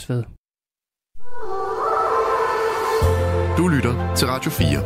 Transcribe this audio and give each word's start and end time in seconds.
høres 0.00 0.08
ved. 0.08 0.22
Du 3.56 3.68
lytter 3.68 4.14
til 4.16 4.28
Radio 4.28 4.50
4. 4.50 4.80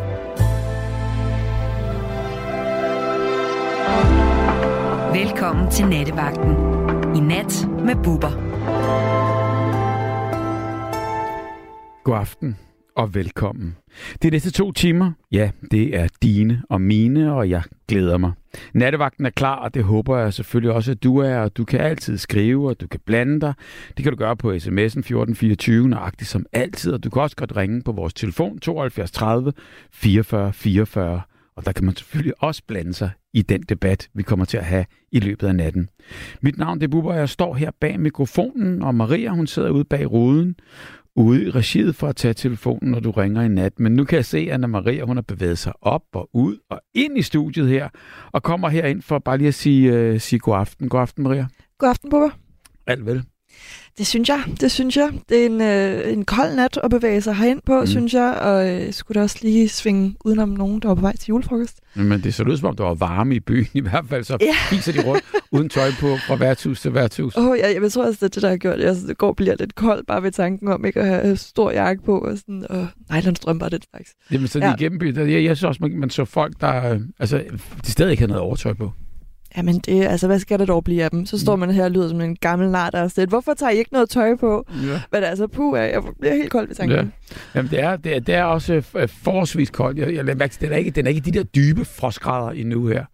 Velkommen 5.23 5.71
til 5.71 5.87
Nattevagten. 5.87 6.51
I 7.17 7.21
nat 7.21 7.69
med 7.85 8.05
Bubber. 8.05 8.31
God 12.05 12.17
aften 12.17 12.57
og 12.97 13.15
velkommen. 13.15 13.77
De 14.23 14.31
næste 14.31 14.51
to 14.51 14.73
timer, 14.73 15.13
ja, 15.33 15.51
det 15.71 15.97
er 15.97 16.09
dine 16.23 16.63
og 16.71 16.81
mine, 16.81 17.35
og 17.35 17.51
jeg 17.51 17.63
glæder 17.89 18.19
mig. 18.19 18.33
Nattevagten 18.75 19.27
er 19.27 19.31
klar, 19.31 19.55
og 19.55 19.75
det 19.75 19.85
håber 19.85 20.19
jeg 20.19 20.33
selvfølgelig 20.33 20.73
også, 20.73 20.91
at 20.91 21.03
du 21.03 21.19
er, 21.19 21.37
og 21.39 21.57
du 21.57 21.65
kan 21.65 21.81
altid 21.81 22.19
skrive, 22.19 22.69
og 22.69 22.81
du 22.81 22.87
kan 22.87 23.01
blande 23.07 23.41
dig. 23.41 23.55
Det 23.97 24.03
kan 24.03 24.13
du 24.13 24.19
gøre 24.19 24.37
på 24.37 24.49
sms'en 24.49 24.99
1424, 24.99 25.89
nøjagtigt 25.89 26.31
som 26.31 26.47
altid, 26.53 26.93
og 26.93 27.05
du 27.05 27.11
kan 27.11 27.23
også 27.23 27.37
godt 27.37 27.57
ringe 27.57 27.83
på 27.83 27.93
vores 27.93 28.15
telefon 28.15 28.59
72 28.59 29.11
30 29.11 29.53
44 29.93 30.53
44, 30.53 31.21
og 31.57 31.67
der 31.67 31.73
kan 31.73 31.85
man 31.85 31.97
selvfølgelig 31.97 32.43
også 32.43 32.63
blande 32.67 32.95
sig 32.95 33.11
i 33.33 33.43
den 33.43 33.63
debat, 33.63 34.09
vi 34.15 34.23
kommer 34.23 34.45
til 34.45 34.57
at 34.57 34.65
have 34.65 34.85
i 35.13 35.21
løbet 35.21 35.47
af 35.47 35.55
natten. 35.55 35.89
Mit 36.41 36.59
navn 36.59 36.81
det 36.81 36.87
er 36.87 36.91
Bubber, 36.91 37.11
og 37.11 37.19
jeg 37.19 37.29
står 37.29 37.55
her 37.55 37.71
bag 37.81 38.01
mikrofonen, 38.01 38.83
og 38.83 38.95
Maria 38.95 39.31
hun 39.31 39.47
sidder 39.47 39.71
ude 39.71 39.85
bag 39.85 40.11
ruden, 40.11 40.57
ude 41.17 41.45
i 41.45 41.51
regiet 41.51 41.97
for 41.97 42.09
at 42.09 42.17
tage 42.17 42.35
telefonen, 42.35 42.91
når 42.91 43.01
du 43.01 43.11
ringer 43.11 43.43
i 43.43 43.49
nat. 43.49 43.81
Men 43.81 43.93
nu 43.93 44.05
kan 44.05 44.17
jeg 44.17 44.25
se, 44.25 44.39
at 44.39 44.49
Anna 44.49 44.67
Maria 44.67 45.05
hun 45.05 45.17
har 45.17 45.23
bevæget 45.23 45.59
sig 45.59 45.73
op 45.81 46.03
og 46.13 46.29
ud 46.33 46.59
og 46.71 46.81
ind 46.95 47.19
i 47.19 47.23
studiet 47.23 47.69
her, 47.69 47.89
og 48.33 48.43
kommer 48.43 48.69
herind 48.69 49.03
for 49.03 49.19
bare 49.19 49.39
lige 49.39 49.49
at 49.49 49.55
sige, 49.55 50.13
uh, 50.15 50.21
sige 50.21 50.39
god 50.39 50.57
aften. 50.57 50.89
God 50.89 51.01
aften, 51.01 51.23
Maria. 51.23 51.47
God 51.79 51.89
aften, 51.89 52.11
Bubber. 52.11 52.31
Alt 52.87 53.07
vel. 53.07 53.23
Det 53.99 54.07
synes 54.07 54.29
jeg, 54.29 54.43
det 54.61 54.71
synes 54.71 54.97
jeg. 54.97 55.11
Det 55.29 55.43
er 55.43 55.47
en, 55.47 55.61
øh, 55.61 56.13
en 56.13 56.25
kold 56.25 56.55
nat 56.57 56.81
at 56.83 56.91
bevæge 56.91 57.21
sig 57.21 57.37
herind 57.37 57.61
på, 57.67 57.81
mm. 57.81 57.87
synes 57.87 58.15
jeg, 58.15 58.35
og 58.35 58.71
øh, 58.71 58.93
skulle 58.93 59.19
da 59.19 59.23
også 59.23 59.39
lige 59.43 59.69
svinge 59.69 60.15
udenom 60.25 60.49
nogen, 60.49 60.81
der 60.81 60.89
var 60.89 60.95
på 60.95 61.01
vej 61.01 61.17
til 61.17 61.29
julefrokost. 61.29 61.81
Men 61.95 62.23
det 62.23 62.35
så 62.35 62.43
ud 62.43 62.57
som 62.57 62.69
om, 62.69 62.77
der 62.77 62.85
var 62.85 62.95
varme 62.95 63.35
i 63.35 63.41
byen 63.41 63.67
i 63.75 63.81
hvert 63.81 64.05
fald, 64.09 64.25
så 64.25 64.37
ja. 64.41 64.93
de 64.93 65.07
rundt 65.07 65.25
uden 65.53 65.69
tøj 65.69 65.91
på 66.01 66.17
fra 66.27 66.37
værtshus 66.37 66.81
til 66.81 66.95
værtshus. 66.95 67.37
Åh, 67.37 67.47
oh, 67.47 67.59
ja, 67.59 67.83
jeg 67.83 67.93
tror 67.93 68.07
også, 68.07 68.19
det 68.21 68.23
er 68.23 68.29
det, 68.29 68.43
der 68.43 68.49
har 68.49 68.57
gjort 68.57 68.79
det. 68.79 68.85
Altså, 68.85 69.07
det 69.07 69.19
går 69.19 69.33
bliver 69.33 69.57
lidt 69.61 69.75
koldt 69.75 70.07
bare 70.07 70.23
ved 70.23 70.33
tanken 70.33 70.69
om 70.69 70.85
ikke 70.85 71.01
at 71.01 71.07
have 71.07 71.37
stor 71.37 71.71
jakke 71.71 72.03
på 72.03 72.19
og 72.19 72.39
sådan, 72.39 72.67
og 72.71 72.89
nylonstrømper 73.11 73.69
det 73.69 73.85
slags. 73.91 74.11
Jamen, 74.31 74.49
så 74.49 74.59
ja. 74.59 74.75
i 74.75 74.77
gennemby, 74.79 75.17
jeg, 75.17 75.45
jeg 75.45 75.57
synes 75.57 75.65
også, 75.65 75.79
man, 75.83 75.99
man 75.99 76.11
så 76.11 76.25
folk, 76.25 76.61
der 76.61 76.93
øh, 76.93 77.01
altså, 77.19 77.45
de 77.87 77.91
stadig 77.91 78.11
ikke 78.11 78.21
havde 78.21 78.33
noget 78.33 78.43
overtøj 78.43 78.73
på. 78.73 78.93
Jamen, 79.57 79.79
det, 79.79 80.05
altså, 80.05 80.27
hvad 80.27 80.39
skal 80.39 80.59
der 80.59 80.65
dog 80.65 80.85
blive 80.85 81.05
af 81.05 81.11
dem? 81.11 81.27
Så 81.27 81.39
står 81.39 81.57
mm. 81.57 81.61
man 81.61 81.71
her 81.71 81.85
og 81.85 81.91
lyder 81.91 82.09
som 82.09 82.21
en 82.21 82.37
gammel 82.37 82.71
nar, 82.71 82.91
der 82.91 82.99
er 82.99 83.09
stedet. 83.09 83.29
Hvorfor 83.29 83.55
tager 83.55 83.71
I 83.71 83.77
ikke 83.79 83.93
noget 83.93 84.11
tøj 84.11 84.37
på? 84.37 84.67
Ja. 84.87 85.01
Men 85.13 85.23
altså, 85.23 85.47
puh, 85.47 85.79
jeg 85.79 86.03
bliver 86.21 86.35
helt 86.35 86.51
kold 86.51 86.67
ved 86.67 86.75
tanken. 86.75 86.99
Ja. 86.99 87.05
Jamen, 87.55 87.71
det 87.71 87.81
er, 87.81 87.97
det 87.97 88.17
er, 88.17 88.21
det 88.21 88.35
er 88.35 88.45
også 88.45 88.83
øh, 88.95 89.09
forholdsvis 89.09 89.71
koldt. 89.71 89.99
Jeg, 89.99 90.15
jeg 90.15 90.37
mærke, 90.37 90.57
den 90.61 90.73
er, 90.73 90.77
ikke, 90.77 90.91
den 90.91 91.07
er 91.07 91.11
ikke 91.11 91.21
de 91.21 91.31
der 91.31 91.43
dybe 91.43 91.85
frostgrader 91.85 92.51
endnu 92.51 92.87
her. 92.87 93.05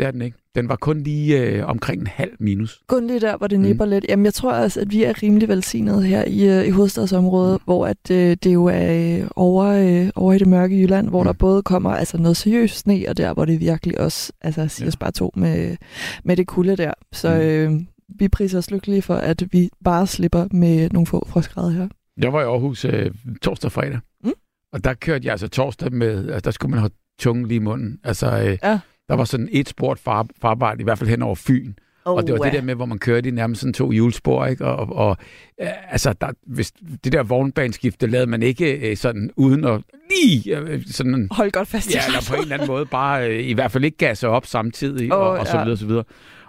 Det 0.00 0.06
er 0.06 0.10
den 0.10 0.22
ikke. 0.22 0.36
Den 0.54 0.68
var 0.68 0.76
kun 0.76 1.02
lige 1.02 1.40
øh, 1.40 1.68
omkring 1.68 2.00
en 2.00 2.06
halv 2.06 2.32
minus. 2.38 2.82
Kun 2.88 3.06
lige 3.06 3.20
der, 3.20 3.36
hvor 3.36 3.46
det 3.46 3.60
nipper 3.60 3.84
mm. 3.84 3.90
lidt. 3.90 4.06
Jamen, 4.08 4.24
jeg 4.24 4.34
tror 4.34 4.52
også, 4.52 4.80
at 4.80 4.90
vi 4.90 5.04
er 5.04 5.22
rimelig 5.22 5.48
velsignet 5.48 6.04
her 6.04 6.24
i, 6.24 6.48
øh, 6.48 6.66
i 6.66 6.70
hovedstadsområdet, 6.70 7.60
mm. 7.60 7.64
hvor 7.64 7.86
at, 7.86 8.10
øh, 8.10 8.36
det 8.42 8.54
jo 8.54 8.64
er 8.64 9.20
øh, 9.20 9.28
over, 9.36 9.64
øh, 9.64 10.10
over 10.14 10.32
i 10.32 10.38
det 10.38 10.46
mørke 10.46 10.82
Jylland, 10.82 11.08
hvor 11.08 11.22
mm. 11.22 11.26
der 11.26 11.32
både 11.32 11.62
kommer 11.62 11.90
altså, 11.90 12.18
noget 12.18 12.36
seriøst 12.36 12.78
sne, 12.78 13.04
og 13.08 13.16
der, 13.16 13.34
hvor 13.34 13.44
det 13.44 13.60
virkelig 13.60 14.00
også 14.00 14.32
altså, 14.40 14.68
siger 14.68 14.86
ja. 14.86 14.96
bare 15.00 15.10
to 15.10 15.32
med, 15.36 15.76
med 16.24 16.36
det 16.36 16.46
kulde 16.46 16.76
der. 16.76 16.92
Så 17.12 17.34
mm. 17.34 17.40
øh, 17.40 17.80
vi 18.18 18.28
priser 18.28 18.58
os 18.58 18.70
lykkelige 18.70 19.02
for, 19.02 19.14
at 19.14 19.42
vi 19.52 19.68
bare 19.84 20.06
slipper 20.06 20.46
med 20.50 20.90
nogle 20.90 21.06
få 21.06 21.26
frostgrader 21.28 21.70
her. 21.70 21.88
Jeg 22.16 22.32
var 22.32 22.40
i 22.40 22.44
Aarhus 22.44 22.84
øh, 22.84 23.10
torsdag 23.42 23.68
og 23.68 23.72
fredag, 23.72 23.98
mm. 24.24 24.32
og 24.72 24.84
der 24.84 24.94
kørte 24.94 25.24
jeg 25.24 25.32
altså 25.32 25.48
torsdag 25.48 25.92
med, 25.92 26.24
altså, 26.24 26.40
der 26.40 26.50
skulle 26.50 26.70
man 26.70 26.78
have 26.80 26.90
tungen 27.18 27.46
lige 27.46 27.56
i 27.56 27.58
munden. 27.58 27.98
Altså, 28.04 28.42
øh, 28.42 28.58
ja 28.62 28.80
der 29.10 29.16
var 29.16 29.24
sådan 29.24 29.48
et 29.52 29.68
sport 29.68 29.98
far, 29.98 30.26
farbart, 30.42 30.80
i 30.80 30.84
hvert 30.84 30.98
fald 30.98 31.10
hen 31.10 31.22
over 31.22 31.34
Fyn. 31.34 31.72
Oh, 32.04 32.14
og 32.16 32.26
det 32.26 32.32
var 32.32 32.44
det 32.44 32.52
der 32.52 32.62
med, 32.62 32.74
hvor 32.74 32.86
man 32.86 32.98
kørte 32.98 33.28
i 33.28 33.32
nærmest 33.32 33.60
sådan 33.60 33.72
to 33.72 33.90
hjulspor, 33.90 34.46
ikke? 34.46 34.64
Og, 34.64 34.76
og, 34.76 35.08
og 35.08 35.16
altså, 35.90 36.12
der, 36.12 36.30
hvis, 36.46 36.72
det 37.04 37.12
der 37.12 37.22
vognbaneskifte 37.22 38.06
lavede 38.06 38.30
man 38.30 38.42
ikke 38.42 38.90
øh, 38.90 38.96
sådan 38.96 39.30
uden 39.36 39.64
at 39.64 39.80
lige 40.10 40.58
øh, 40.58 40.82
sådan... 40.86 41.28
Hold 41.30 41.50
godt 41.50 41.68
fast 41.68 41.90
i 41.90 41.92
Ja, 41.94 42.06
eller 42.06 42.20
på 42.28 42.34
en 42.34 42.42
eller 42.42 42.54
anden 42.54 42.68
måde 42.74 42.86
bare 42.86 43.30
øh, 43.30 43.46
i 43.46 43.52
hvert 43.52 43.72
fald 43.72 43.84
ikke 43.84 43.96
gasse 43.96 44.28
op 44.28 44.46
samtidig, 44.46 45.12
oh, 45.12 45.20
og, 45.20 45.30
og 45.30 45.46
så 45.46 45.52
videre, 45.52 45.72
og 45.72 45.78
så 45.78 45.86
videre. 45.86 46.04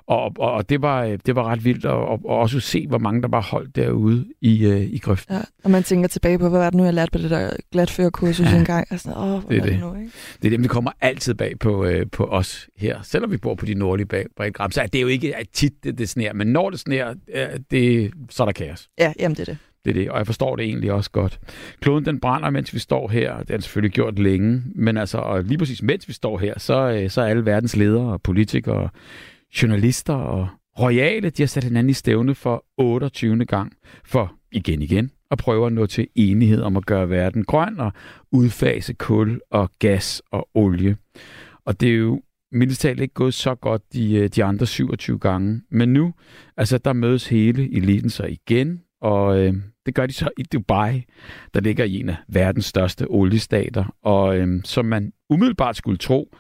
Og, 0.06 0.34
og, 0.40 0.52
og 0.52 0.70
det, 0.70 0.82
var, 0.82 1.18
det 1.26 1.36
var 1.36 1.44
ret 1.44 1.66
vildt 1.66 1.86
at 1.86 1.92
og, 1.92 2.20
og 2.26 2.38
også 2.38 2.60
se, 2.60 2.88
hvor 2.88 2.98
mange 2.98 3.22
der 3.22 3.28
bare 3.28 3.42
holdt 3.42 3.76
derude 3.76 4.26
i, 4.42 4.66
øh, 4.66 4.82
i 4.82 4.98
grøften. 4.98 5.36
Ja, 5.36 5.42
og 5.64 5.72
man 5.72 5.84
tænker 5.84 6.08
tilbage 6.08 6.40
på, 6.40 6.50
hvad 6.50 6.60
var 6.60 6.70
det 6.70 6.78
nu, 6.78 6.84
jeg 6.84 6.94
lærte 6.94 7.12
på 7.12 7.18
det 7.18 7.30
der 7.30 7.52
glatførkursus 7.72 8.46
ja, 8.46 8.58
en 8.58 8.66
gang. 8.66 8.88
Og 8.92 9.00
sådan, 9.00 9.18
Åh, 9.18 9.42
det 9.50 9.58
er 9.58 9.62
det. 9.62 9.72
det, 9.72 9.80
nu, 9.80 9.96
ikke? 9.96 10.12
det 10.42 10.46
er 10.46 10.50
det, 10.50 10.64
vi 10.64 10.68
kommer 10.68 10.92
altid 11.02 11.34
bag 11.34 11.60
på, 11.60 11.86
øh, 11.86 12.06
på 12.12 12.26
os 12.26 12.68
her. 12.78 13.00
Selvom 13.04 13.32
vi 13.32 13.38
bor 13.38 13.56
på 13.56 13.66
de 13.66 13.74
nordlige 13.74 14.08
breddegram, 14.38 14.72
så 14.72 14.82
er 14.82 14.88
det 14.88 15.02
jo 15.02 15.08
ikke 15.08 15.36
at 15.36 15.48
tit, 15.54 15.84
det, 15.84 15.98
det 15.98 16.10
sner. 16.10 16.34
Men 16.34 16.48
når 16.48 16.70
det 16.70 16.80
sner, 16.80 17.14
øh, 17.34 17.48
det, 17.72 18.12
så 18.30 18.44
er 18.44 18.46
der 18.46 18.54
kaos. 18.54 18.90
Ja, 19.00 19.14
jamen 19.20 19.36
det 19.36 19.50
er 19.50 19.54
det. 19.54 19.58
Det 19.86 19.90
er 19.90 19.94
det, 19.94 20.10
og 20.12 20.18
jeg 20.18 20.26
forstår 20.26 20.56
det 20.56 20.66
egentlig 20.66 20.92
også 20.92 21.12
godt. 21.12 21.40
Kloden 21.80 22.06
den 22.06 22.20
brænder, 22.20 22.50
mens 22.50 22.74
vi 22.74 22.80
står 22.80 23.08
her. 23.08 23.30
Det 23.30 23.38
har 23.38 23.44
den 23.44 23.62
selvfølgelig 23.62 23.92
gjort 23.94 24.20
længe, 24.20 24.64
men 24.76 24.98
altså, 24.98 25.18
og 25.18 25.44
lige 25.44 25.58
præcis 25.58 25.82
mens 25.82 26.08
vi 26.08 26.14
står 26.14 26.38
her, 26.38 26.60
så, 26.60 26.90
øh, 26.90 27.10
så 27.10 27.22
er 27.22 27.26
alle 27.26 27.46
verdens 27.46 27.76
ledere 27.76 28.14
og 28.14 28.22
politikere, 28.22 28.90
journalister 29.62 30.14
og 30.14 30.48
royale, 30.80 31.30
de 31.30 31.42
har 31.42 31.48
sat 31.48 31.64
hinanden 31.64 31.90
i 31.90 31.94
stævne 31.94 32.36
for 32.36 32.66
28. 32.78 33.46
gang, 33.46 33.74
for 34.06 34.34
igen 34.52 34.82
igen 34.82 35.12
at 35.32 35.38
prøve 35.38 35.66
at 35.66 35.74
nå 35.74 35.86
til 35.86 36.08
enighed 36.16 36.62
om 36.62 36.78
at 36.78 36.86
gøre 36.86 37.10
verden 37.10 37.44
grøn 37.44 37.80
og 37.80 37.94
udfase 38.32 38.94
kul 38.94 39.42
og 39.52 39.72
gas 39.80 40.22
og 40.32 40.50
olie. 40.54 40.98
Og 41.66 41.82
det 41.82 41.90
er 41.90 41.96
jo 41.96 42.22
mildest 42.52 42.82
talt 42.82 43.00
ikke 43.00 43.14
gået 43.14 43.34
så 43.34 43.56
godt 43.56 43.94
de, 43.94 44.16
øh, 44.16 44.30
de 44.30 44.44
andre 44.44 44.66
27 44.66 45.20
gange. 45.20 45.62
Men 45.72 45.94
nu, 45.94 46.14
altså 46.58 46.78
der 46.78 46.94
mødes 46.94 47.28
hele 47.28 47.76
eliten 47.78 48.10
så 48.10 48.24
igen, 48.24 48.82
og 49.02 49.40
øh, 49.40 49.54
det 49.86 49.96
gør 49.96 50.06
de 50.06 50.14
så 50.14 50.30
i 50.38 50.44
Dubai, 50.44 51.06
der 51.54 51.60
ligger 51.60 51.84
i 51.86 52.00
en 52.00 52.10
af 52.10 52.16
verdens 52.28 52.66
største 52.66 53.06
oliestater. 53.10 53.96
Og 54.04 54.38
øh, 54.38 54.62
som 54.64 54.86
man 54.86 55.14
umiddelbart 55.30 55.76
skulle 55.78 55.98
tro, 55.98 56.36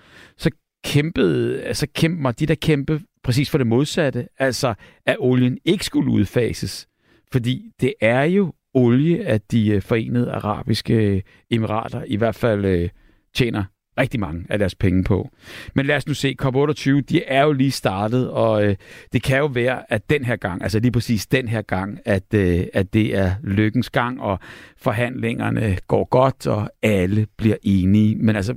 kæmpede, 0.83 1.61
altså 1.61 1.87
kæmpe, 1.95 2.31
de 2.31 2.45
der 2.45 2.55
kæmpe 2.55 3.01
præcis 3.23 3.49
for 3.49 3.57
det 3.57 3.67
modsatte, 3.67 4.27
altså 4.39 4.73
at 5.05 5.15
olien 5.19 5.57
ikke 5.65 5.85
skulle 5.85 6.11
udfases. 6.11 6.87
Fordi 7.31 7.71
det 7.81 7.93
er 8.01 8.23
jo 8.23 8.53
olie, 8.73 9.25
at 9.25 9.51
de 9.51 9.69
øh, 9.69 9.81
forenede 9.81 10.31
arabiske 10.31 11.23
emirater 11.49 12.03
i 12.07 12.15
hvert 12.15 12.35
fald 12.35 12.65
øh, 12.65 12.89
tjener 13.35 13.63
rigtig 13.97 14.19
mange 14.19 14.45
af 14.49 14.59
deres 14.59 14.75
penge 14.75 15.03
på. 15.03 15.29
Men 15.75 15.85
lad 15.85 15.95
os 15.95 16.07
nu 16.07 16.13
se, 16.13 16.35
COP28, 16.41 16.89
de 16.89 17.23
er 17.23 17.43
jo 17.43 17.51
lige 17.51 17.71
startet, 17.71 18.29
og 18.29 18.65
øh, 18.65 18.75
det 19.13 19.23
kan 19.23 19.37
jo 19.37 19.45
være, 19.45 19.93
at 19.93 20.09
den 20.09 20.25
her 20.25 20.35
gang, 20.35 20.63
altså 20.63 20.79
lige 20.79 20.91
præcis 20.91 21.27
den 21.27 21.47
her 21.47 21.61
gang, 21.61 21.99
at, 22.05 22.33
øh, 22.33 22.65
at 22.73 22.93
det 22.93 23.17
er 23.17 23.35
lykkens 23.43 23.89
gang, 23.89 24.21
og 24.21 24.39
forhandlingerne 24.77 25.77
går 25.87 26.03
godt, 26.09 26.47
og 26.47 26.69
alle 26.81 27.27
bliver 27.37 27.57
enige. 27.63 28.15
Men 28.15 28.35
altså, 28.35 28.55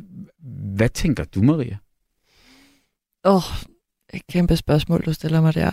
hvad 0.77 0.89
tænker 0.89 1.25
du, 1.25 1.43
Maria? 1.43 1.77
Åh, 3.25 3.35
oh, 3.35 3.43
et 4.15 4.27
kæmpe 4.27 4.57
spørgsmål, 4.57 5.03
du 5.07 5.13
stiller 5.13 5.41
mig 5.41 5.55
der. 5.55 5.71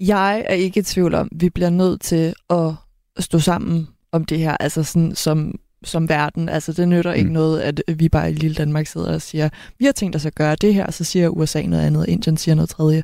Jeg 0.00 0.44
er 0.48 0.54
ikke 0.54 0.80
i 0.80 0.82
tvivl 0.82 1.14
om, 1.14 1.28
vi 1.32 1.50
bliver 1.50 1.70
nødt 1.70 2.00
til 2.00 2.34
at 2.50 2.72
stå 3.18 3.38
sammen 3.38 3.88
om 4.12 4.24
det 4.24 4.38
her, 4.38 4.56
altså 4.60 4.82
sådan 4.82 5.14
som, 5.14 5.54
som 5.84 6.08
verden. 6.08 6.48
Altså 6.48 6.72
det 6.72 6.88
nytter 6.88 7.10
mm. 7.10 7.18
ikke 7.18 7.32
noget, 7.32 7.60
at 7.60 7.82
vi 7.96 8.08
bare 8.08 8.30
i 8.30 8.34
lille 8.34 8.54
Danmark 8.54 8.86
sidder 8.86 9.14
og 9.14 9.22
siger, 9.22 9.48
vi 9.78 9.84
har 9.84 9.92
tænkt 9.92 10.16
os 10.16 10.26
at 10.26 10.34
gøre 10.34 10.56
det 10.60 10.74
her, 10.74 10.90
så 10.90 11.04
siger 11.04 11.28
USA 11.28 11.62
noget 11.62 11.86
andet, 11.86 12.08
Indien 12.08 12.36
siger 12.36 12.54
noget 12.54 12.68
tredje. 12.68 13.02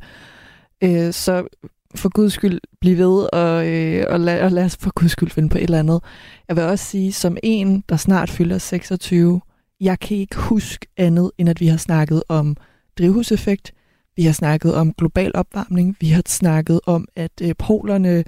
Øh, 0.83 1.13
så 1.13 1.47
for 1.95 2.09
guds 2.09 2.33
skyld 2.33 2.61
blive 2.81 2.99
ved, 2.99 3.29
og, 3.33 3.67
øh, 3.67 4.07
og, 4.09 4.21
lad, 4.21 4.43
og 4.43 4.53
lad 4.53 4.65
os 4.65 4.77
for 4.77 4.93
guds 4.95 5.13
skyld 5.13 5.31
finde 5.31 5.49
på 5.49 5.59
et 5.59 5.65
eller 5.65 5.79
andet. 5.79 6.01
Jeg 6.49 6.57
vil 6.57 6.65
også 6.65 6.85
sige, 6.85 7.13
som 7.13 7.37
en, 7.43 7.85
der 7.89 7.97
snart 7.97 8.31
fylder 8.31 8.59
26, 8.59 9.41
jeg 9.81 10.01
kan 10.01 10.17
ikke 10.17 10.37
huske 10.37 10.87
andet, 10.97 11.31
end 11.39 11.49
at 11.49 11.61
vi 11.61 11.67
har 11.67 11.77
snakket 11.77 12.23
om 12.29 12.57
drivhuseffekt, 12.99 13.73
vi 14.17 14.23
har 14.23 14.33
snakket 14.33 14.75
om 14.75 14.93
global 14.93 15.31
opvarmning. 15.35 15.97
Vi 16.01 16.09
har 16.09 16.23
snakket 16.27 16.81
om, 16.87 17.09
at 17.17 17.33
øh, 17.43 17.55
polerne, 17.59 18.25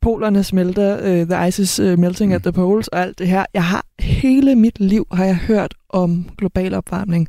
polerne 0.00 0.44
smelter, 0.44 0.98
øh, 1.02 1.26
the 1.26 1.48
ice 1.48 1.62
is 1.62 1.80
uh, 1.80 1.98
melting 1.98 2.30
mm. 2.30 2.36
at 2.36 2.42
the 2.42 2.52
poles 2.52 2.88
og 2.88 3.00
alt 3.00 3.18
det 3.18 3.28
her. 3.28 3.46
Jeg 3.54 3.64
har 3.64 3.86
hele 3.98 4.56
mit 4.56 4.80
liv 4.80 5.06
har 5.12 5.24
jeg 5.24 5.36
hørt 5.36 5.74
om 5.88 6.30
global 6.38 6.74
opvarmning, 6.74 7.28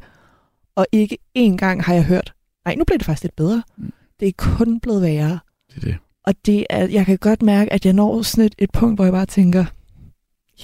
og 0.75 0.85
ikke 0.91 1.17
én 1.37 1.55
gang 1.55 1.83
har 1.83 1.93
jeg 1.93 2.03
hørt, 2.03 2.33
nej, 2.65 2.75
nu 2.75 2.83
bliver 2.83 2.97
det 2.97 3.05
faktisk 3.05 3.23
lidt 3.23 3.35
bedre. 3.35 3.63
Mm. 3.77 3.93
Det 4.19 4.27
er 4.27 4.31
kun 4.37 4.79
blevet 4.79 5.01
værre. 5.01 5.39
Det 5.69 5.77
er 5.77 5.81
det. 5.81 5.97
Og 6.23 6.33
det 6.45 6.65
er, 6.69 6.87
jeg 6.87 7.05
kan 7.05 7.17
godt 7.17 7.41
mærke, 7.41 7.73
at 7.73 7.85
jeg 7.85 7.93
når 7.93 8.21
sådan 8.21 8.45
et, 8.45 8.55
et 8.57 8.71
punkt, 8.71 8.97
hvor 8.97 9.03
jeg 9.03 9.13
bare 9.13 9.25
tænker, 9.25 9.65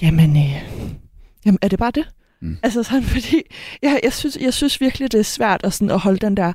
jamen, 0.02 0.36
øh, 0.36 0.62
jamen 1.46 1.58
er 1.62 1.68
det 1.68 1.78
bare 1.78 1.90
det? 1.90 2.08
Mm. 2.40 2.56
Altså 2.62 2.82
sådan, 2.82 3.02
fordi 3.14 3.42
jeg, 3.82 4.00
jeg, 4.02 4.12
synes, 4.12 4.38
jeg 4.40 4.54
synes 4.54 4.80
virkelig, 4.80 5.12
det 5.12 5.20
er 5.20 5.24
svært 5.24 5.60
at, 5.64 5.72
sådan, 5.72 5.90
at 5.90 5.98
holde 5.98 6.18
den 6.18 6.36
der 6.36 6.52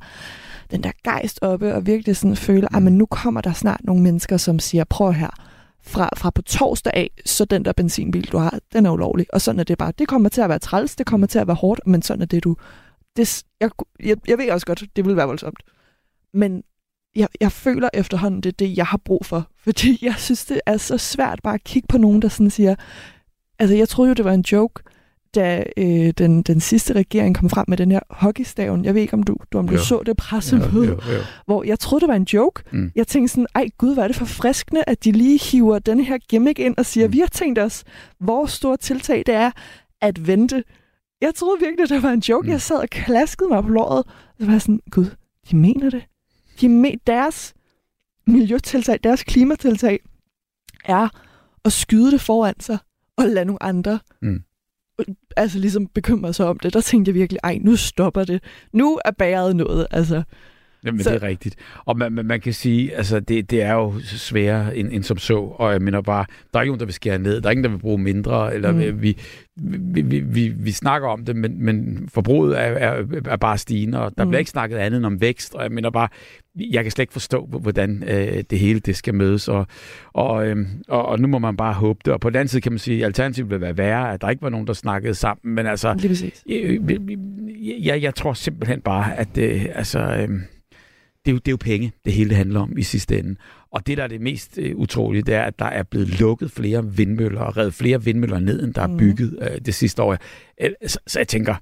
den 0.73 0.83
der 0.83 0.91
gejst 1.03 1.39
oppe, 1.41 1.75
og 1.75 1.85
virkelig 1.85 2.17
sådan 2.17 2.35
føle, 2.35 2.75
at 2.75 2.83
men 2.83 2.97
nu 2.97 3.05
kommer 3.05 3.41
der 3.41 3.53
snart 3.53 3.81
nogle 3.83 4.03
mennesker, 4.03 4.37
som 4.37 4.59
siger, 4.59 4.83
prøv 4.83 5.13
her, 5.13 5.29
fra, 5.81 6.09
fra 6.17 6.29
på 6.29 6.41
torsdag 6.41 6.93
af, 6.95 7.09
så 7.25 7.45
den 7.45 7.65
der 7.65 7.73
benzinbil, 7.73 8.31
du 8.31 8.37
har, 8.37 8.59
den 8.73 8.85
er 8.85 8.91
ulovlig. 8.91 9.27
Og 9.33 9.41
sådan 9.41 9.59
er 9.59 9.63
det 9.63 9.77
bare. 9.77 9.93
Det 9.99 10.07
kommer 10.07 10.29
til 10.29 10.41
at 10.41 10.49
være 10.49 10.59
træls, 10.59 10.95
det 10.95 11.05
kommer 11.05 11.27
til 11.27 11.39
at 11.39 11.47
være 11.47 11.55
hårdt, 11.55 11.87
men 11.87 12.01
sådan 12.01 12.21
er 12.21 12.25
det, 12.25 12.43
du... 12.43 12.55
Det, 13.17 13.43
jeg, 13.59 13.69
jeg, 14.03 14.17
jeg 14.27 14.37
ved 14.37 14.51
også 14.51 14.65
godt, 14.65 14.83
det 14.95 15.05
vil 15.05 15.15
være 15.15 15.27
voldsomt. 15.27 15.63
Men 16.33 16.63
jeg, 17.15 17.27
jeg 17.41 17.51
føler 17.51 17.89
efterhånden, 17.93 18.41
det 18.41 18.49
er 18.49 18.67
det, 18.67 18.77
jeg 18.77 18.85
har 18.85 18.97
brug 18.97 19.25
for. 19.25 19.47
Fordi 19.65 19.99
jeg 20.01 20.15
synes, 20.17 20.45
det 20.45 20.61
er 20.65 20.77
så 20.77 20.97
svært 20.97 21.39
bare 21.43 21.53
at 21.53 21.63
kigge 21.63 21.87
på 21.87 21.97
nogen, 21.97 22.21
der 22.21 22.27
sådan 22.27 22.49
siger... 22.49 22.75
Altså, 23.59 23.75
jeg 23.75 23.89
troede 23.89 24.09
jo, 24.09 24.13
det 24.13 24.25
var 24.25 24.33
en 24.33 24.45
joke, 24.51 24.83
da 25.35 25.63
øh, 25.77 26.13
den, 26.17 26.41
den 26.41 26.59
sidste 26.59 26.93
regering 26.93 27.35
kom 27.35 27.49
frem 27.49 27.65
med 27.67 27.77
den 27.77 27.91
her 27.91 27.99
hockeystaven. 28.09 28.85
Jeg 28.85 28.93
ved 28.93 29.01
ikke, 29.01 29.13
om 29.13 29.23
du, 29.23 29.37
du, 29.51 29.57
om 29.57 29.67
du 29.67 29.77
så 29.77 30.03
det 30.05 30.17
pressemøde, 30.17 30.99
hvor 31.45 31.63
jeg 31.63 31.79
troede, 31.79 32.01
det 32.01 32.07
var 32.07 32.15
en 32.15 32.27
joke. 32.33 32.63
Mm. 32.71 32.91
Jeg 32.95 33.07
tænkte 33.07 33.31
sådan, 33.31 33.47
ej 33.55 33.69
gud, 33.77 33.93
hvad 33.93 34.03
er 34.03 34.07
det 34.07 34.15
for 34.15 34.25
friskende, 34.25 34.83
at 34.87 35.03
de 35.03 35.11
lige 35.11 35.39
hiver 35.39 35.79
den 35.79 35.99
her 35.99 36.17
gimmick 36.17 36.59
ind 36.59 36.75
og 36.77 36.85
siger, 36.85 37.07
mm. 37.07 37.13
vi 37.13 37.19
har 37.19 37.27
tænkt 37.27 37.59
os, 37.59 37.83
hvor 38.19 38.45
stort 38.45 38.79
tiltag 38.79 39.23
det 39.25 39.35
er 39.35 39.51
at 40.01 40.27
vente. 40.27 40.63
Jeg 41.21 41.35
troede 41.35 41.59
virkelig, 41.59 41.89
det 41.89 42.03
var 42.03 42.11
en 42.11 42.19
joke. 42.19 42.45
Mm. 42.45 42.51
Jeg 42.51 42.61
sad 42.61 42.77
og 42.77 42.89
klaskede 42.89 43.49
mig 43.49 43.63
på 43.63 43.69
låret. 43.69 44.03
Så 44.39 44.45
var 44.45 44.51
jeg 44.51 44.61
sådan, 44.61 44.81
gud, 44.91 45.05
de 45.51 45.55
mener 45.55 45.89
det. 45.89 46.03
De 46.61 46.69
mener 46.69 46.97
deres 47.07 47.53
miljøtiltag, 48.27 48.99
deres 49.03 49.23
klimatiltag 49.23 49.99
er 50.85 51.07
at 51.65 51.71
skyde 51.71 52.11
det 52.11 52.21
foran 52.21 52.59
sig 52.59 52.77
og 53.17 53.25
lade 53.25 53.45
nogle 53.45 53.63
andre 53.63 53.99
mm 54.21 54.43
altså 55.37 55.59
ligesom 55.59 55.87
bekymrer 55.87 56.31
sig 56.31 56.45
om 56.45 56.59
det, 56.59 56.73
der 56.73 56.81
tænkte 56.81 57.09
jeg 57.09 57.15
virkelig, 57.15 57.39
ej, 57.43 57.59
nu 57.61 57.75
stopper 57.75 58.23
det. 58.23 58.43
Nu 58.73 58.99
er 59.05 59.11
bæret 59.11 59.55
noget, 59.55 59.87
altså. 59.91 60.23
Jamen, 60.85 61.03
så... 61.03 61.09
det 61.09 61.23
er 61.23 61.27
rigtigt. 61.27 61.55
Og 61.85 61.97
man, 61.97 62.11
man, 62.11 62.25
man 62.25 62.41
kan 62.41 62.53
sige, 62.53 62.95
altså, 62.95 63.19
det, 63.19 63.51
det 63.51 63.61
er 63.61 63.73
jo 63.73 63.93
sværere 63.99 64.77
end, 64.77 64.89
end 64.91 65.03
som 65.03 65.17
så. 65.17 65.37
Og 65.37 65.71
jeg 65.71 65.81
mener 65.81 66.01
bare, 66.01 66.25
der 66.53 66.59
er 66.59 66.63
ikke 66.63 66.69
nogen, 66.69 66.79
der 66.79 66.85
vil 66.85 66.93
skære 66.93 67.19
ned. 67.19 67.41
Der 67.41 67.47
er 67.47 67.51
ingen, 67.51 67.63
der 67.63 67.69
vil 67.69 67.77
bruge 67.77 67.97
mindre. 67.97 68.55
Eller 68.55 68.71
mm. 68.71 69.01
vi, 69.01 69.17
vi, 69.55 70.01
vi, 70.01 70.19
vi, 70.19 70.47
vi 70.47 70.71
snakker 70.71 71.07
om 71.07 71.25
det, 71.25 71.35
men, 71.35 71.65
men 71.65 72.09
forbruget 72.13 72.59
er, 72.59 72.63
er, 72.63 73.03
er 73.25 73.37
bare 73.37 73.57
stigende, 73.57 74.01
og 74.01 74.17
der 74.17 74.23
mm. 74.23 74.29
bliver 74.29 74.39
ikke 74.39 74.51
snakket 74.51 74.77
andet 74.77 74.97
end 74.97 75.05
om 75.05 75.21
vækst. 75.21 75.53
Og 75.53 75.63
jeg 75.63 75.71
mener 75.71 75.89
bare, 75.89 76.07
jeg 76.55 76.83
kan 76.83 76.91
slet 76.91 77.03
ikke 77.03 77.13
forstå, 77.13 77.45
hvordan 77.45 78.03
øh, 78.07 78.43
det 78.49 78.59
hele 78.59 78.79
det 78.79 78.95
skal 78.95 79.13
mødes. 79.13 79.47
Og, 79.47 79.67
og, 80.13 80.47
øh, 80.47 80.57
og, 80.87 81.05
og 81.05 81.19
nu 81.19 81.27
må 81.27 81.39
man 81.39 81.57
bare 81.57 81.73
håbe 81.73 81.99
det. 82.05 82.13
Og 82.13 82.19
på 82.19 82.29
den 82.29 82.35
anden 82.35 82.47
side 82.47 82.61
kan 82.61 82.71
man 82.71 82.79
sige, 82.79 82.99
at 82.99 83.05
alternativet 83.05 83.49
vil 83.49 83.61
være 83.61 83.77
værre, 83.77 84.13
at 84.13 84.21
der 84.21 84.29
ikke 84.29 84.41
var 84.41 84.49
nogen, 84.49 84.67
der 84.67 84.73
snakkede 84.73 85.15
sammen. 85.15 85.55
Men 85.55 85.67
altså, 85.67 85.95
jeg, 86.47 87.75
jeg, 87.83 88.01
jeg 88.01 88.15
tror 88.15 88.33
simpelthen 88.33 88.81
bare, 88.81 89.19
at 89.19 89.37
øh, 89.37 89.65
altså... 89.73 89.99
Øh, 89.99 90.29
det 91.25 91.31
er, 91.31 91.33
jo, 91.33 91.37
det 91.37 91.47
er 91.47 91.51
jo 91.51 91.57
penge, 91.57 91.93
det 92.05 92.13
hele 92.13 92.35
handler 92.35 92.59
om 92.59 92.77
i 92.77 92.83
sidste 92.83 93.19
ende. 93.19 93.35
Og 93.71 93.87
det, 93.87 93.97
der 93.97 94.03
er 94.03 94.07
det 94.07 94.21
mest 94.21 94.57
uh, 94.57 94.79
utrolige, 94.79 95.21
det 95.21 95.33
er, 95.33 95.43
at 95.43 95.59
der 95.59 95.65
er 95.65 95.83
blevet 95.83 96.19
lukket 96.19 96.51
flere 96.51 96.85
vindmøller 96.85 97.41
og 97.41 97.57
reddet 97.57 97.73
flere 97.73 98.03
vindmøller 98.03 98.39
ned, 98.39 98.63
end 98.63 98.73
der 98.73 98.81
er 98.81 98.87
mhm. 98.87 98.97
bygget 98.97 99.37
uh, 99.41 99.57
det 99.65 99.75
sidste 99.75 100.03
år. 100.03 100.17
Uh, 100.63 100.69
så, 100.87 100.99
så 101.07 101.19
jeg 101.19 101.27
tænker, 101.27 101.55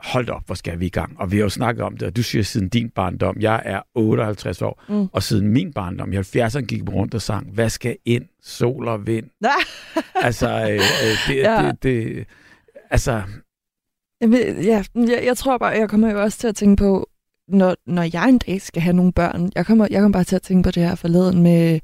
hold 0.00 0.28
op, 0.28 0.46
hvor 0.46 0.54
skal 0.54 0.80
vi 0.80 0.86
i 0.86 0.90
gang? 0.90 1.20
Og 1.20 1.32
vi 1.32 1.36
har 1.36 1.42
jo 1.42 1.48
snakket 1.48 1.84
om 1.84 1.96
det, 1.96 2.08
og 2.08 2.16
du 2.16 2.22
siger 2.22 2.42
siden 2.42 2.68
din 2.68 2.90
barndom, 2.90 3.36
jeg 3.40 3.62
er 3.64 3.80
58 3.94 4.62
år, 4.62 4.82
mm. 4.88 5.08
og 5.12 5.22
siden 5.22 5.48
min 5.48 5.72
barndom, 5.72 6.12
i 6.12 6.16
70'erne 6.16 6.60
gik 6.60 6.82
vi 6.82 6.88
rundt 6.88 7.14
og 7.14 7.22
sang, 7.22 7.50
hvad 7.54 7.68
skal 7.68 7.96
ind? 8.04 8.24
Sol 8.42 8.88
og 8.88 9.06
vind. 9.06 9.26
altså, 10.14 10.48
uh, 10.48 10.74
uh, 10.74 11.28
det, 11.34 11.42
ja. 11.42 11.66
det, 11.66 11.82
det, 11.82 12.26
altså... 12.90 13.22
Ja, 14.20 14.84
jeg, 14.94 15.24
jeg 15.24 15.36
tror 15.36 15.58
bare, 15.58 15.70
jeg 15.70 15.88
kommer 15.88 16.10
jo 16.10 16.22
også 16.22 16.38
til 16.38 16.48
at 16.48 16.54
tænke 16.54 16.80
på, 16.80 17.08
når, 17.48 17.76
når 17.86 18.02
jeg 18.12 18.28
en 18.28 18.38
dag 18.38 18.60
skal 18.60 18.82
have 18.82 18.96
nogle 18.96 19.12
børn, 19.12 19.50
jeg 19.54 19.66
kommer, 19.66 19.86
jeg 19.90 20.00
kommer 20.00 20.18
bare 20.18 20.24
til 20.24 20.36
at 20.36 20.42
tænke 20.42 20.62
på 20.62 20.70
det 20.70 20.82
her 20.82 20.94
forleden 20.94 21.42
med, 21.42 21.80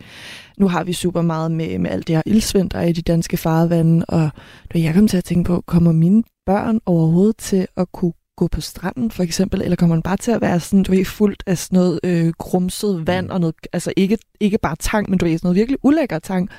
nu 0.59 0.69
har 0.69 0.85
vi 0.85 0.93
super 0.93 1.23
meget 1.23 1.51
med, 1.51 1.79
med 1.79 1.91
alt 1.91 2.07
det 2.07 2.17
her 2.17 2.23
ildsvind, 2.27 2.71
der 2.71 2.79
er 2.79 2.87
i 2.87 2.93
de 2.93 3.03
danske 3.03 3.37
farvande, 3.37 4.05
og 4.09 4.31
jeg 4.75 4.95
kommer 4.95 5.09
til 5.09 5.17
at 5.17 5.25
tænke 5.25 5.47
på, 5.49 5.63
kommer 5.67 5.93
mine 5.93 6.23
børn 6.47 6.81
overhovedet 6.87 7.37
til 7.37 7.67
at 7.77 7.93
kunne 7.93 8.13
gå 8.37 8.49
på 8.49 8.61
stranden, 8.61 9.11
for 9.11 9.23
eksempel, 9.23 9.63
eller 9.63 9.77
kommer 9.77 9.97
man 9.97 10.03
bare 10.03 10.17
til 10.17 10.31
at 10.31 10.41
være 10.41 10.61
sådan, 10.61 10.83
du 10.83 10.93
ved, 10.93 11.05
fuldt 11.05 11.43
af 11.47 11.59
sådan 11.59 11.77
noget 11.77 12.01
øh, 12.05 12.33
grumset 12.39 13.07
vand, 13.07 13.31
og 13.31 13.41
noget, 13.41 13.55
altså 13.73 13.93
ikke, 13.97 14.19
ikke 14.41 14.59
bare 14.59 14.77
tang, 14.77 15.11
men 15.11 15.19
du 15.19 15.25
ved, 15.25 15.39
sådan 15.39 15.47
noget 15.47 15.57
virkelig 15.57 15.79
ulækker 15.83 16.19
tang, 16.19 16.51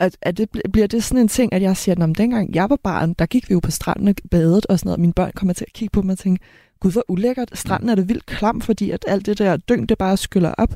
at, 0.00 0.16
at 0.22 0.38
det, 0.38 0.48
bliver 0.72 0.86
det 0.86 1.04
sådan 1.04 1.22
en 1.22 1.28
ting, 1.28 1.52
at 1.52 1.62
jeg 1.62 1.76
siger, 1.76 2.04
at 2.04 2.18
dengang 2.18 2.54
jeg 2.54 2.70
var 2.70 2.78
barn, 2.82 3.14
der 3.18 3.26
gik 3.26 3.48
vi 3.48 3.52
jo 3.52 3.60
på 3.60 3.70
stranden 3.70 4.08
og 4.08 4.14
badet 4.30 4.66
og 4.66 4.78
sådan 4.78 4.88
noget, 4.88 4.96
og 4.96 5.00
mine 5.00 5.12
børn 5.12 5.32
kommer 5.34 5.54
til 5.54 5.64
at 5.68 5.72
kigge 5.72 5.92
på 5.92 6.02
mig 6.02 6.12
og 6.12 6.18
tænke, 6.18 6.44
gud 6.80 6.92
hvor 6.92 7.04
ulækkert, 7.08 7.58
stranden 7.58 7.88
er 7.88 7.94
det 7.94 8.08
vildt 8.08 8.26
klam, 8.26 8.60
fordi 8.60 8.90
at 8.90 9.04
alt 9.08 9.26
det 9.26 9.38
der 9.38 9.56
dyng, 9.56 9.88
det 9.88 9.98
bare 9.98 10.16
skyller 10.16 10.54
op. 10.58 10.74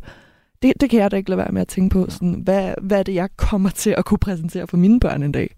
Det, 0.62 0.72
det 0.80 0.90
kan 0.90 1.00
jeg 1.00 1.10
da 1.10 1.16
ikke 1.16 1.30
lade 1.30 1.38
være 1.38 1.52
med 1.52 1.60
at 1.60 1.68
tænke 1.68 1.92
på. 1.92 2.06
Sådan, 2.10 2.40
hvad, 2.44 2.74
hvad 2.82 2.98
er 2.98 3.02
det, 3.02 3.14
jeg 3.14 3.28
kommer 3.36 3.70
til 3.70 3.94
at 3.98 4.04
kunne 4.04 4.18
præsentere 4.18 4.66
for 4.66 4.76
mine 4.76 5.00
børn 5.00 5.22
en 5.22 5.32
dag? 5.32 5.54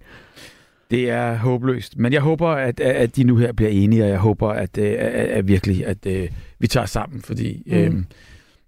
Det 0.91 1.11
er 1.11 1.37
håbløst. 1.37 1.99
Men 1.99 2.13
jeg 2.13 2.21
håber, 2.21 2.49
at, 2.49 2.81
at 2.81 3.17
de 3.17 3.25
nu 3.25 3.37
her 3.37 3.53
bliver 3.53 3.71
enige, 3.71 4.03
og 4.03 4.09
jeg 4.09 4.19
håber, 4.19 4.49
at, 4.49 4.79
at, 4.79 5.29
at 5.29 5.49
virkelig, 5.49 5.87
at, 5.87 6.07
at 6.07 6.31
vi 6.59 6.67
tager 6.67 6.87
sammen, 6.87 7.23
fordi 7.23 7.63
mm. 7.67 7.73
øh, 7.73 7.95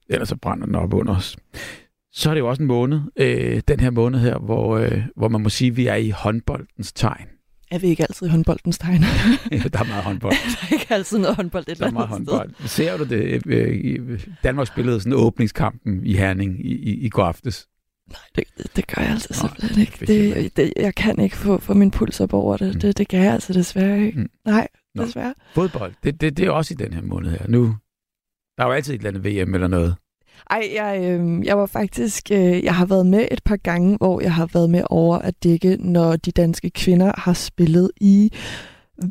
ellers 0.08 0.28
så 0.28 0.36
brænder 0.36 0.66
den 0.66 0.74
op 0.74 0.94
under 0.94 1.16
os. 1.16 1.36
Så 2.12 2.30
er 2.30 2.34
det 2.34 2.40
jo 2.40 2.48
også 2.48 2.62
en 2.62 2.66
måned, 2.66 3.00
øh, 3.16 3.62
den 3.68 3.80
her 3.80 3.90
måned 3.90 4.18
her, 4.18 4.38
hvor, 4.38 4.76
øh, 4.76 5.02
hvor 5.16 5.28
man 5.28 5.40
må 5.40 5.48
sige, 5.48 5.70
at 5.70 5.76
vi 5.76 5.86
er 5.86 5.94
i 5.94 6.10
håndboldens 6.10 6.92
tegn. 6.92 7.26
Er 7.70 7.78
vi 7.78 7.86
ikke 7.86 8.02
altid 8.02 8.28
håndboldens 8.28 8.78
tegn? 8.78 9.00
ja, 9.52 9.56
der 9.56 9.78
er 9.78 9.84
meget 9.84 10.04
håndbold. 10.04 10.32
der 10.60 10.66
er 10.68 10.72
ikke 10.72 10.94
altid 10.94 11.18
noget 11.18 11.36
håndbold 11.36 11.64
et 11.68 11.78
der 11.78 11.86
er 11.86 11.90
meget 11.90 12.08
håndbold. 12.08 12.50
Sted. 12.54 12.68
Ser 12.68 12.96
du 12.96 13.04
det? 13.04 13.46
Øh, 13.46 14.26
Danmark 14.44 14.66
spillede 14.66 15.00
sådan 15.00 15.12
åbningskampen 15.12 16.06
i 16.06 16.16
Herning 16.16 16.66
i, 16.66 16.74
i, 16.74 17.00
i 17.00 17.08
går 17.08 17.24
aftes. 17.24 17.68
Nej, 18.10 18.18
det, 18.36 18.76
det 18.76 18.86
gør 18.86 19.02
jeg 19.02 19.10
altså 19.10 19.28
Nå, 19.30 19.48
simpelthen 19.48 19.80
ikke. 19.80 20.06
Det, 20.06 20.56
det, 20.56 20.72
jeg 20.76 20.94
kan 20.94 21.20
ikke 21.20 21.36
få, 21.36 21.58
få 21.58 21.74
min 21.74 21.90
puls 21.90 22.20
op 22.20 22.32
over 22.32 22.56
det. 22.56 22.74
Mm. 22.74 22.80
det. 22.80 22.98
Det 22.98 23.08
kan 23.08 23.20
jeg 23.20 23.32
altså 23.32 23.52
desværre 23.52 24.00
ikke. 24.00 24.20
Mm. 24.20 24.28
Nej, 24.44 24.68
Nå. 24.94 25.04
desværre. 25.04 25.34
Fodbold, 25.54 25.92
det, 26.04 26.20
det, 26.20 26.36
det 26.36 26.46
er 26.46 26.50
også 26.50 26.74
i 26.74 26.76
den 26.76 26.92
her 26.92 27.02
måned 27.02 27.30
her. 27.30 27.48
Nu, 27.48 27.76
der 28.56 28.64
er 28.64 28.66
jo 28.66 28.72
altid 28.72 28.94
et 28.94 28.98
eller 28.98 29.10
andet 29.10 29.46
VM 29.46 29.54
eller 29.54 29.68
noget. 29.68 29.96
Ej, 30.50 30.70
jeg, 30.74 31.00
øh, 31.02 31.46
jeg 31.46 31.58
var 31.58 31.66
faktisk, 31.66 32.30
øh, 32.32 32.64
jeg 32.64 32.74
har 32.74 32.86
været 32.86 33.06
med 33.06 33.28
et 33.30 33.42
par 33.44 33.56
gange, 33.56 33.96
hvor 33.96 34.20
jeg 34.20 34.34
har 34.34 34.48
været 34.52 34.70
med 34.70 34.82
over 34.90 35.18
at 35.18 35.42
dække, 35.42 35.76
når 35.80 36.16
de 36.16 36.30
danske 36.30 36.70
kvinder 36.70 37.12
har 37.18 37.32
spillet 37.32 37.90
i 38.00 38.32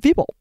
Viborg, 0.03 0.35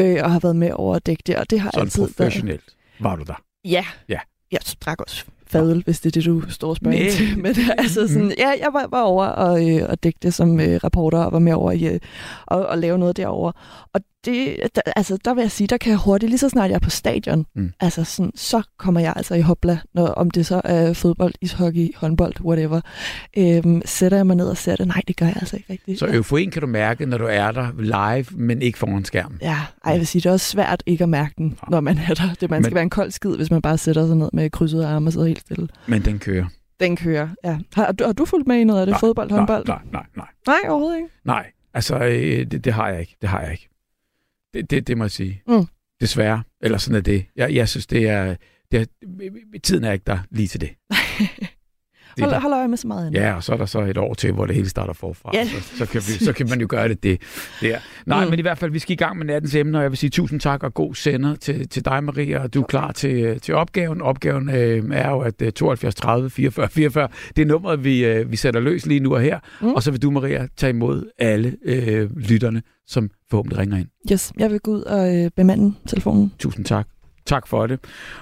øh, 0.00 0.24
og 0.24 0.32
har 0.32 0.40
været 0.40 0.56
med 0.56 0.70
over 0.72 0.96
at 0.96 1.06
dække 1.06 1.22
det, 1.26 1.36
og 1.36 1.50
det 1.50 1.60
har 1.60 1.70
Sådan 1.70 1.86
altid 1.86 2.06
professionelt 2.06 2.76
været... 3.00 3.10
var 3.10 3.16
du 3.16 3.22
der? 3.22 3.42
Ja. 3.64 3.84
Ja. 4.08 4.18
Jeg 4.52 4.60
drak 4.80 5.00
også 5.00 5.24
fadel, 5.50 5.82
hvis 5.84 6.00
det 6.00 6.16
er 6.16 6.20
det, 6.20 6.24
du 6.24 6.50
står 6.50 6.68
og 6.68 6.76
spørger 6.76 6.96
ind 6.98 7.10
til. 7.10 7.38
Men 7.38 7.54
altså 7.78 8.08
sådan, 8.08 8.24
mm. 8.24 8.32
ja, 8.38 8.48
jeg 8.48 8.68
var, 8.72 8.86
var 8.90 9.02
over 9.02 9.26
og, 9.26 9.70
øh, 9.70 9.88
og 9.88 10.02
dække 10.02 10.18
det 10.22 10.34
som 10.34 10.60
øh, 10.60 10.80
reporter, 10.84 11.18
og 11.18 11.32
var 11.32 11.38
med 11.38 11.52
over 11.52 11.72
i, 11.72 11.84
øh, 11.84 12.00
og, 12.46 12.66
og 12.66 12.78
lave 12.78 12.98
noget 12.98 13.16
derover. 13.16 13.52
Og 13.92 14.00
det, 14.24 14.56
der, 14.74 14.82
altså, 14.96 15.18
der 15.24 15.34
vil 15.34 15.42
jeg 15.42 15.50
sige, 15.50 15.66
der 15.66 15.76
kan 15.76 15.90
jeg 15.90 15.98
hurtigt, 15.98 16.30
lige 16.30 16.38
så 16.38 16.48
snart 16.48 16.70
jeg 16.70 16.74
er 16.74 16.80
på 16.80 16.90
stadion, 16.90 17.46
mm. 17.54 17.72
altså 17.80 18.04
sådan, 18.04 18.32
så 18.34 18.62
kommer 18.78 19.00
jeg 19.00 19.12
altså 19.16 19.34
i 19.34 19.40
hopla, 19.40 19.78
når, 19.94 20.06
om 20.06 20.30
det 20.30 20.46
så 20.46 20.60
er 20.64 20.92
fodbold, 20.92 21.34
ishockey, 21.40 21.96
håndbold, 21.96 22.40
whatever. 22.40 22.80
Øhm, 23.38 23.82
sætter 23.84 24.18
jeg 24.18 24.26
mig 24.26 24.36
ned 24.36 24.48
og 24.48 24.56
ser 24.56 24.76
det? 24.76 24.86
Nej, 24.86 25.02
det 25.08 25.16
gør 25.16 25.26
jeg 25.26 25.36
altså 25.40 25.56
ikke 25.56 25.72
rigtigt. 25.72 25.98
Så 25.98 26.06
euforien 26.06 26.50
kan 26.50 26.60
du 26.60 26.66
mærke, 26.66 27.06
når 27.06 27.18
du 27.18 27.26
er 27.26 27.50
der 27.52 27.68
live, 27.78 28.26
men 28.30 28.62
ikke 28.62 28.78
foran 28.78 29.04
skærm? 29.04 29.38
Ja, 29.42 29.56
ej, 29.84 29.92
jeg 29.92 29.98
vil 29.98 30.06
sige, 30.06 30.22
det 30.22 30.28
er 30.28 30.32
også 30.32 30.46
svært 30.46 30.82
ikke 30.86 31.04
at 31.04 31.08
mærke 31.08 31.34
den, 31.38 31.48
ja. 31.48 31.70
når 31.70 31.80
man 31.80 31.98
er 31.98 32.14
der. 32.14 32.34
Det, 32.40 32.50
man 32.50 32.56
men, 32.56 32.64
skal 32.64 32.74
være 32.74 32.82
en 32.82 32.90
kold 32.90 33.10
skid, 33.10 33.36
hvis 33.36 33.50
man 33.50 33.62
bare 33.62 33.78
sætter 33.78 34.06
sig 34.06 34.16
ned 34.16 34.30
med 34.32 34.50
krydsede 34.50 34.86
arme 34.86 35.08
og 35.08 35.12
sidder 35.12 35.26
helt 35.26 35.40
stille. 35.40 35.68
Men 35.86 36.04
den 36.04 36.18
kører? 36.18 36.46
Den 36.80 36.96
kører, 36.96 37.28
ja. 37.44 37.58
Har, 37.74 37.92
du, 37.92 38.04
har 38.04 38.12
du 38.12 38.24
fulgt 38.24 38.48
med 38.48 38.56
i 38.56 38.64
noget 38.64 38.80
af 38.80 38.86
det? 38.86 38.92
Nej, 38.92 39.00
fodbold, 39.00 39.30
håndbold? 39.30 39.66
Nej, 39.66 39.78
nej, 39.92 40.04
nej. 40.16 40.26
Nej, 40.46 40.56
overhovedet 40.68 40.96
ikke? 40.96 41.08
Nej, 41.24 41.46
altså 41.74 41.98
øh, 41.98 42.46
det, 42.50 42.64
det 42.64 42.72
har 42.72 42.88
jeg 42.88 43.00
ikke. 43.00 43.16
Det 43.20 43.28
har 43.28 43.40
jeg 43.40 43.52
ikke. 43.52 43.69
Det, 44.54 44.70
det, 44.70 44.86
det 44.86 44.98
må 44.98 45.04
jeg 45.04 45.10
sige. 45.10 45.42
Mm. 45.48 45.66
Desværre. 46.00 46.42
Eller 46.60 46.78
sådan 46.78 46.96
er 46.96 47.00
det. 47.00 47.26
Jeg, 47.36 47.54
jeg 47.54 47.68
synes, 47.68 47.86
det 47.86 48.08
er, 48.08 48.36
det 48.72 48.80
er... 48.80 48.84
Tiden 49.62 49.84
er 49.84 49.92
ikke 49.92 50.04
der 50.06 50.18
lige 50.30 50.48
til 50.48 50.60
det. 50.60 50.70
det 52.20 52.32
hold, 52.32 52.42
hold 52.42 52.52
øje 52.52 52.68
med 52.68 52.76
så 52.76 52.86
meget 52.86 53.06
andet. 53.06 53.20
Ja, 53.20 53.34
og 53.34 53.42
så 53.42 53.52
er 53.52 53.56
der 53.56 53.66
så 53.66 53.80
et 53.80 53.98
år 53.98 54.14
til, 54.14 54.32
hvor 54.32 54.46
det 54.46 54.54
hele 54.54 54.68
starter 54.68 54.92
forfra. 54.92 55.30
Ja. 55.34 55.44
Så, 55.44 55.76
så, 55.76 55.86
kan 55.86 56.02
vi, 56.06 56.24
så 56.24 56.32
kan 56.32 56.48
man 56.48 56.60
jo 56.60 56.66
gøre 56.70 56.88
det 56.88 57.02
det. 57.02 57.20
det 57.60 57.74
er. 57.74 57.78
Nej, 58.06 58.24
mm. 58.24 58.30
men 58.30 58.38
i 58.38 58.42
hvert 58.42 58.58
fald, 58.58 58.70
vi 58.70 58.78
skal 58.78 58.92
i 58.92 58.96
gang 58.96 59.18
med 59.18 59.26
nattens 59.26 59.54
emne, 59.54 59.78
og 59.78 59.82
jeg 59.82 59.90
vil 59.90 59.98
sige 59.98 60.10
tusind 60.10 60.40
tak 60.40 60.62
og 60.62 60.74
god 60.74 60.94
sender 60.94 61.34
til, 61.34 61.68
til 61.68 61.84
dig, 61.84 62.04
Maria, 62.04 62.42
og 62.42 62.54
du 62.54 62.60
er 62.60 62.66
klar 62.66 62.92
til, 62.92 63.40
til 63.40 63.54
opgaven. 63.54 64.02
Opgaven 64.02 64.48
øh, 64.48 64.84
er 64.92 65.10
jo, 65.10 65.20
at 65.20 65.54
72 65.54 65.94
30 65.94 66.30
44 66.30 66.68
44, 66.68 67.08
det 67.36 67.42
er 67.42 67.46
nummeret, 67.46 67.84
vi, 67.84 68.04
øh, 68.04 68.30
vi 68.30 68.36
sætter 68.36 68.60
løs 68.60 68.86
lige 68.86 69.00
nu 69.00 69.14
og 69.14 69.20
her. 69.20 69.38
Mm. 69.60 69.72
Og 69.72 69.82
så 69.82 69.90
vil 69.90 70.02
du, 70.02 70.10
Maria, 70.10 70.48
tage 70.56 70.70
imod 70.70 71.10
alle 71.18 71.56
øh, 71.64 72.10
lytterne, 72.16 72.62
som 72.86 73.10
forhåbentlig 73.30 73.58
ringer 73.58 73.76
ind. 73.76 73.88
Yes, 74.12 74.32
jeg 74.38 74.50
vil 74.50 74.60
gå 74.60 74.70
ud 74.70 74.82
og 74.82 75.16
øh, 75.16 75.30
bemande 75.36 75.74
telefonen. 75.86 76.32
Tusind 76.38 76.64
tak. 76.64 76.86
Tak 77.26 77.46
for 77.46 77.66
det. 77.66 77.80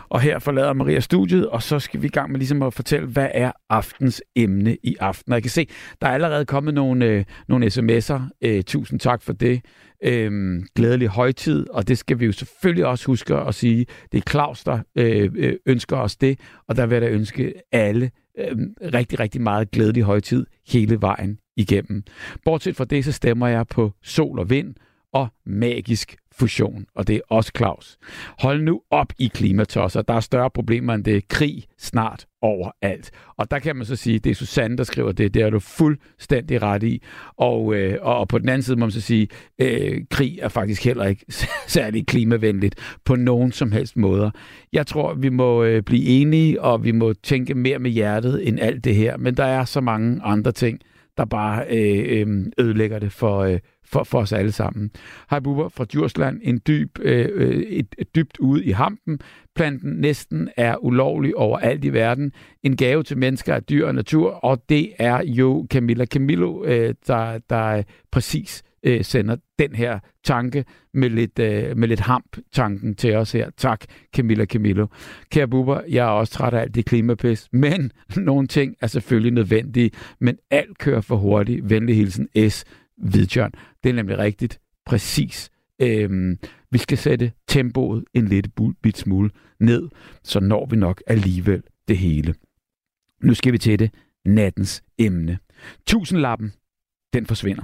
Og 0.09 0.21
her 0.21 0.39
forlader 0.39 0.73
Maria 0.73 1.01
studiet, 1.01 1.49
og 1.49 1.63
så 1.63 1.79
skal 1.79 2.03
vi 2.03 2.07
i 2.07 2.11
gang 2.11 2.31
med 2.31 2.39
ligesom 2.39 2.63
at 2.63 2.75
fortælle, 2.75 3.07
hvad 3.07 3.29
er 3.35 3.53
aftens 3.71 4.23
emne 4.37 4.77
i 4.83 4.97
aften. 5.01 5.33
Og 5.33 5.37
jeg 5.37 5.43
kan 5.43 5.51
se, 5.51 5.69
der 6.01 6.09
er 6.09 6.13
allerede 6.13 6.45
kommet 6.45 6.75
nogle, 6.75 7.07
øh, 7.07 7.25
nogle 7.49 7.67
sms'er. 7.67 8.21
Øh, 8.45 8.63
tusind 8.63 9.01
tak 9.01 9.23
for 9.23 9.33
det. 9.33 9.65
Øh, 10.05 10.63
glædelig 10.77 11.09
højtid, 11.09 11.71
og 11.71 11.89
det 11.89 11.99
skal 11.99 12.21
vi 12.21 12.27
jo 12.27 12.33
selvfølgelig 12.33 12.87
også 12.87 13.07
huske 13.07 13.35
at 13.35 13.55
sige. 13.55 13.87
Det 14.13 14.19
er 14.19 14.31
Claus, 14.31 14.65
der 14.65 14.79
øh, 14.97 15.31
øh 15.37 15.57
ønsker 15.67 15.97
os 15.97 16.17
det, 16.17 16.41
og 16.69 16.77
der 16.77 16.87
vil 16.87 16.95
jeg 16.95 17.03
da 17.03 17.09
ønske 17.09 17.55
alle 17.73 18.11
øh, 18.39 18.57
rigtig, 18.95 19.21
rigtig 19.21 19.41
meget 19.41 19.71
glædelig 19.71 20.03
højtid 20.03 20.47
hele 20.69 21.01
vejen 21.01 21.39
igennem. 21.57 22.03
Bortset 22.45 22.77
fra 22.77 22.85
det, 22.85 23.05
så 23.05 23.13
stemmer 23.13 23.47
jeg 23.47 23.67
på 23.67 23.93
sol 24.03 24.39
og 24.39 24.51
vind 24.51 24.75
og 25.13 25.29
magisk 25.47 26.17
fusion, 26.39 26.87
og 26.95 27.09
det 27.09 27.17
er 27.17 27.21
også 27.29 27.53
Claus. 27.57 27.99
Hold 28.39 28.63
nu 28.63 28.81
op 28.91 29.13
i 29.19 29.31
klimatosser. 29.35 30.03
Der 30.03 30.15
er 30.15 30.21
større 30.21 30.51
problemer 30.51 30.95
end 30.95 31.05
det. 31.05 31.29
Krig 31.29 31.65
snart 31.79 32.27
overalt. 32.43 33.11
Og 33.37 33.51
der 33.51 33.59
kan 33.59 33.77
man 33.77 33.87
så 33.87 33.97
sige, 33.97 34.19
det 34.19 34.31
er 34.31 34.35
Susanne, 34.35 34.77
der 34.77 34.85
skriver 34.85 35.13
det. 35.13 35.35
Det 35.35 35.43
er 35.43 35.51
du 35.51 35.59
fuldstændig 35.59 36.63
ret 36.63 36.83
i. 36.83 37.03
Og, 37.37 37.75
øh, 37.75 37.99
og 38.03 38.29
på 38.29 38.39
den 38.39 38.49
anden 38.49 38.63
side 38.63 38.77
må 38.77 38.87
man 38.87 38.91
så 38.91 39.01
sige, 39.01 39.29
øh, 39.59 40.01
krig 40.11 40.39
er 40.43 40.49
faktisk 40.49 40.85
heller 40.85 41.05
ikke 41.05 41.25
særlig 41.67 42.07
klimavenligt 42.07 42.99
på 43.05 43.17
nogen 43.17 43.53
som 43.53 43.73
helst 43.73 43.97
måder. 43.97 44.31
Jeg 44.73 44.87
tror, 44.87 45.15
vi 45.15 45.29
må 45.29 45.65
øh, 45.65 45.83
blive 45.83 46.05
enige, 46.05 46.63
og 46.63 46.85
vi 46.85 46.93
må 46.93 47.13
tænke 47.13 47.55
mere 47.55 47.79
med 47.79 47.91
hjertet 47.91 48.49
end 48.49 48.61
alt 48.61 48.85
det 48.85 48.95
her. 48.95 49.17
Men 49.17 49.35
der 49.37 49.45
er 49.45 49.65
så 49.65 49.81
mange 49.81 50.21
andre 50.23 50.53
ting, 50.53 50.81
der 51.17 51.25
bare 51.25 51.65
øh, 51.71 52.21
øh, 52.21 52.47
ødelægger 52.59 52.99
det 52.99 53.13
for, 53.13 53.39
øh, 53.39 53.59
for, 53.93 54.05
for 54.05 54.21
os 54.21 54.33
alle 54.33 54.53
sammen. 54.53 54.91
Hej 55.31 55.41
Bubber 55.41 55.69
fra 55.69 55.85
Djursland, 55.85 56.41
en 56.43 56.61
dyb, 56.67 56.99
øh, 57.03 57.29
øh, 57.33 57.57
et, 57.57 57.95
et 57.99 58.15
dybt 58.15 58.39
ude 58.39 58.65
i 58.65 58.71
hampen. 58.71 59.21
Planten 59.55 59.93
næsten 59.93 60.49
er 60.57 60.85
ulovlig 60.85 61.37
overalt 61.37 61.85
i 61.85 61.93
verden. 61.93 62.33
En 62.63 62.77
gave 62.77 63.03
til 63.03 63.19
mennesker 63.19 63.55
af 63.55 63.63
dyr 63.63 63.87
og 63.87 63.95
natur, 63.95 64.31
og 64.31 64.63
det 64.69 64.93
er 64.99 65.23
jo 65.27 65.67
Camilla 65.71 66.07
Camillo, 66.07 66.65
øh, 66.65 66.95
der, 67.07 67.39
der 67.51 67.83
præcis 68.11 68.63
øh, 68.83 69.05
sender 69.05 69.37
den 69.59 69.75
her 69.75 69.99
tanke 70.25 70.65
med 70.95 71.11
lidt, 71.11 71.39
øh, 71.39 71.77
med 71.77 71.89
lidt 71.89 72.01
hamp-tanken 72.01 72.95
til 72.95 73.15
os 73.15 73.33
her. 73.33 73.51
Tak, 73.57 73.85
Camilla 74.17 74.45
Camillo. 74.45 74.87
Kære 75.31 75.49
Bubber, 75.49 75.81
jeg 75.89 76.07
er 76.07 76.11
også 76.11 76.33
træt 76.33 76.55
af 76.55 76.61
alt 76.61 76.75
det 76.75 76.85
klimapis, 76.85 77.49
men 77.53 77.93
nogle 78.17 78.47
ting 78.47 78.75
er 78.81 78.87
selvfølgelig 78.87 79.33
nødvendige, 79.33 79.91
men 80.21 80.37
alt 80.51 80.79
kører 80.79 81.01
for 81.01 81.17
hurtigt. 81.17 81.71
Venlig 81.71 81.97
hilsen 81.97 82.29
S. 82.51 82.65
Hvidtjørn. 82.97 83.53
Det 83.83 83.91
er 83.91 83.95
nemlig 83.95 84.19
rigtigt. 84.19 84.61
Præcis. 84.87 85.51
Øhm, 85.83 86.39
vi 86.71 86.79
skal 86.79 86.99
sætte 86.99 87.33
tempoet 87.49 88.05
en 88.15 88.29
lille 88.29 88.51
bit 88.83 88.99
smule 88.99 89.31
ned, 89.61 89.89
så 90.23 90.41
når 90.41 90.67
vi 90.67 90.77
nok 90.77 91.03
alligevel 91.07 91.63
det 91.89 91.99
hele. 91.99 92.35
Nu 93.23 93.35
skal 93.35 93.53
vi 93.53 93.59
til 93.59 93.79
det 93.79 93.95
nattens 94.25 94.83
emne. 94.99 95.39
Tusindlappen, 95.87 96.53
den 97.13 97.27
forsvinder. 97.27 97.63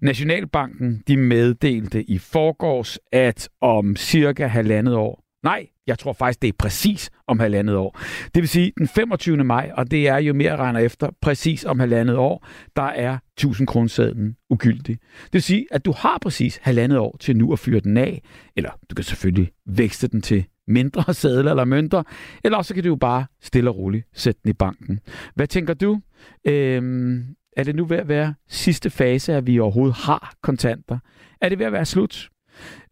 Nationalbanken 0.00 1.02
de 1.06 1.16
meddelte 1.16 2.02
i 2.02 2.18
forgårs, 2.18 2.98
at 3.12 3.48
om 3.60 3.96
cirka 3.96 4.46
halvandet 4.46 4.94
år, 4.94 5.21
nej, 5.42 5.66
jeg 5.86 5.98
tror 5.98 6.12
faktisk, 6.12 6.42
det 6.42 6.48
er 6.48 6.52
præcis 6.58 7.10
om 7.26 7.40
halvandet 7.40 7.76
år. 7.76 8.00
Det 8.34 8.40
vil 8.42 8.48
sige 8.48 8.72
den 8.78 8.88
25. 8.88 9.44
maj, 9.44 9.70
og 9.74 9.90
det 9.90 10.08
er 10.08 10.16
jo 10.16 10.34
mere 10.34 10.56
regner 10.56 10.80
efter, 10.80 11.10
præcis 11.20 11.64
om 11.64 11.80
halvandet 11.80 12.16
år, 12.16 12.46
der 12.76 12.82
er 12.82 13.18
1000 13.36 13.66
kronersedlen 13.66 14.36
ugyldig. 14.50 14.98
Det 15.24 15.32
vil 15.32 15.42
sige, 15.42 15.66
at 15.70 15.84
du 15.84 15.92
har 15.92 16.18
præcis 16.22 16.56
halvandet 16.62 16.98
år 16.98 17.16
til 17.20 17.36
nu 17.36 17.52
at 17.52 17.58
fyre 17.58 17.80
den 17.80 17.96
af, 17.96 18.22
eller 18.56 18.70
du 18.90 18.94
kan 18.94 19.04
selvfølgelig 19.04 19.52
vækste 19.66 20.08
den 20.08 20.22
til 20.22 20.44
mindre 20.68 21.14
sædler 21.20 21.50
eller 21.50 21.64
mønter, 21.64 22.02
eller 22.44 22.62
så 22.62 22.74
kan 22.74 22.82
du 22.82 22.88
jo 22.88 22.96
bare 22.96 23.26
stille 23.42 23.70
og 23.70 23.76
roligt 23.76 24.06
sætte 24.12 24.40
den 24.42 24.50
i 24.50 24.52
banken. 24.52 25.00
Hvad 25.34 25.46
tænker 25.46 25.74
du? 25.74 26.00
Øhm, 26.46 27.24
er 27.56 27.64
det 27.64 27.76
nu 27.76 27.84
ved 27.84 27.96
at 27.96 28.08
være 28.08 28.34
sidste 28.48 28.90
fase, 28.90 29.34
at 29.34 29.46
vi 29.46 29.58
overhovedet 29.58 29.96
har 29.96 30.34
kontanter? 30.42 30.98
Er 31.40 31.48
det 31.48 31.58
ved 31.58 31.66
at 31.66 31.72
være 31.72 31.86
slut? 31.86 32.28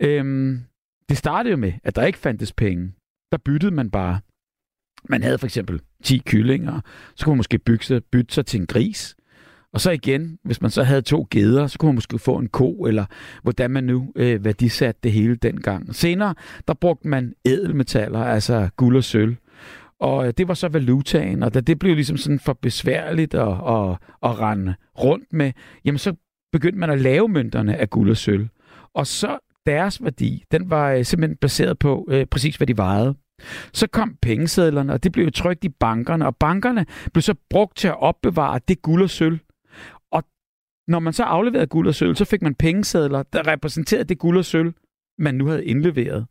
Øhm, 0.00 0.60
det 1.10 1.18
startede 1.18 1.50
jo 1.50 1.56
med, 1.56 1.72
at 1.84 1.96
der 1.96 2.04
ikke 2.06 2.18
fandtes 2.18 2.52
penge. 2.52 2.92
Der 3.32 3.38
byttede 3.44 3.74
man 3.74 3.90
bare. 3.90 4.20
Man 5.08 5.22
havde 5.22 5.38
for 5.38 5.46
eksempel 5.46 5.80
10 6.02 6.18
kyllinger, 6.18 6.80
så 7.14 7.24
kunne 7.24 7.32
man 7.32 7.36
måske 7.36 7.58
bygge 7.58 7.84
sig, 7.84 8.04
bytte 8.04 8.34
sig 8.34 8.46
til 8.46 8.60
en 8.60 8.66
gris. 8.66 9.16
Og 9.72 9.80
så 9.80 9.90
igen, 9.90 10.38
hvis 10.44 10.62
man 10.62 10.70
så 10.70 10.82
havde 10.82 11.02
to 11.02 11.26
geder, 11.30 11.66
så 11.66 11.78
kunne 11.78 11.88
man 11.88 11.94
måske 11.94 12.18
få 12.18 12.36
en 12.36 12.48
ko, 12.48 12.72
eller 12.72 13.04
hvordan 13.42 13.70
man 13.70 13.84
nu 13.84 14.12
øh, 14.16 14.44
værdisatte 14.44 15.00
det 15.02 15.12
hele 15.12 15.36
dengang. 15.36 15.94
Senere, 15.94 16.34
der 16.68 16.74
brugte 16.74 17.08
man 17.08 17.34
ædelmetaller, 17.44 18.24
altså 18.24 18.68
guld 18.76 18.96
og 18.96 19.04
sølv. 19.04 19.36
Og 20.00 20.26
øh, 20.26 20.32
det 20.38 20.48
var 20.48 20.54
så 20.54 20.68
valutaen, 20.68 21.42
og 21.42 21.54
da 21.54 21.60
det 21.60 21.78
blev 21.78 21.94
ligesom 21.94 22.16
sådan 22.16 22.40
for 22.40 22.52
besværligt 22.52 23.34
at, 23.34 23.48
at, 23.48 23.98
at 24.22 24.40
rende 24.40 24.74
rundt 24.98 25.32
med, 25.32 25.52
jamen 25.84 25.98
så 25.98 26.14
begyndte 26.52 26.78
man 26.78 26.90
at 26.90 27.00
lave 27.00 27.28
mønterne 27.28 27.76
af 27.76 27.90
guld 27.90 28.10
og 28.10 28.16
sølv. 28.16 28.48
Og 28.94 29.06
så 29.06 29.38
deres 29.66 30.04
værdi, 30.04 30.44
den 30.50 30.70
var 30.70 30.92
øh, 30.92 31.04
simpelthen 31.04 31.36
baseret 31.36 31.78
på 31.78 32.06
øh, 32.10 32.26
præcis, 32.26 32.56
hvad 32.56 32.66
de 32.66 32.76
vejede. 32.76 33.14
Så 33.72 33.86
kom 33.86 34.16
pengesedlerne, 34.22 34.92
og 34.92 35.04
det 35.04 35.12
blev 35.12 35.32
trygt 35.32 35.64
i 35.64 35.68
bankerne, 35.68 36.26
og 36.26 36.36
bankerne 36.36 36.86
blev 37.12 37.22
så 37.22 37.34
brugt 37.50 37.76
til 37.76 37.88
at 37.88 38.02
opbevare 38.02 38.60
det 38.68 38.82
guld 38.82 39.02
og 39.02 39.10
sølv. 39.10 39.38
Og 40.12 40.22
når 40.88 40.98
man 40.98 41.12
så 41.12 41.22
afleverede 41.22 41.66
guld 41.66 41.88
og 41.88 41.94
sølv, 41.94 42.14
så 42.14 42.24
fik 42.24 42.42
man 42.42 42.54
pengesedler, 42.54 43.22
der 43.22 43.46
repræsenterede 43.46 44.04
det 44.04 44.18
guld 44.18 44.38
og 44.38 44.44
sølv, 44.44 44.72
man 45.18 45.34
nu 45.34 45.46
havde 45.46 45.64
indleveret. 45.64 46.26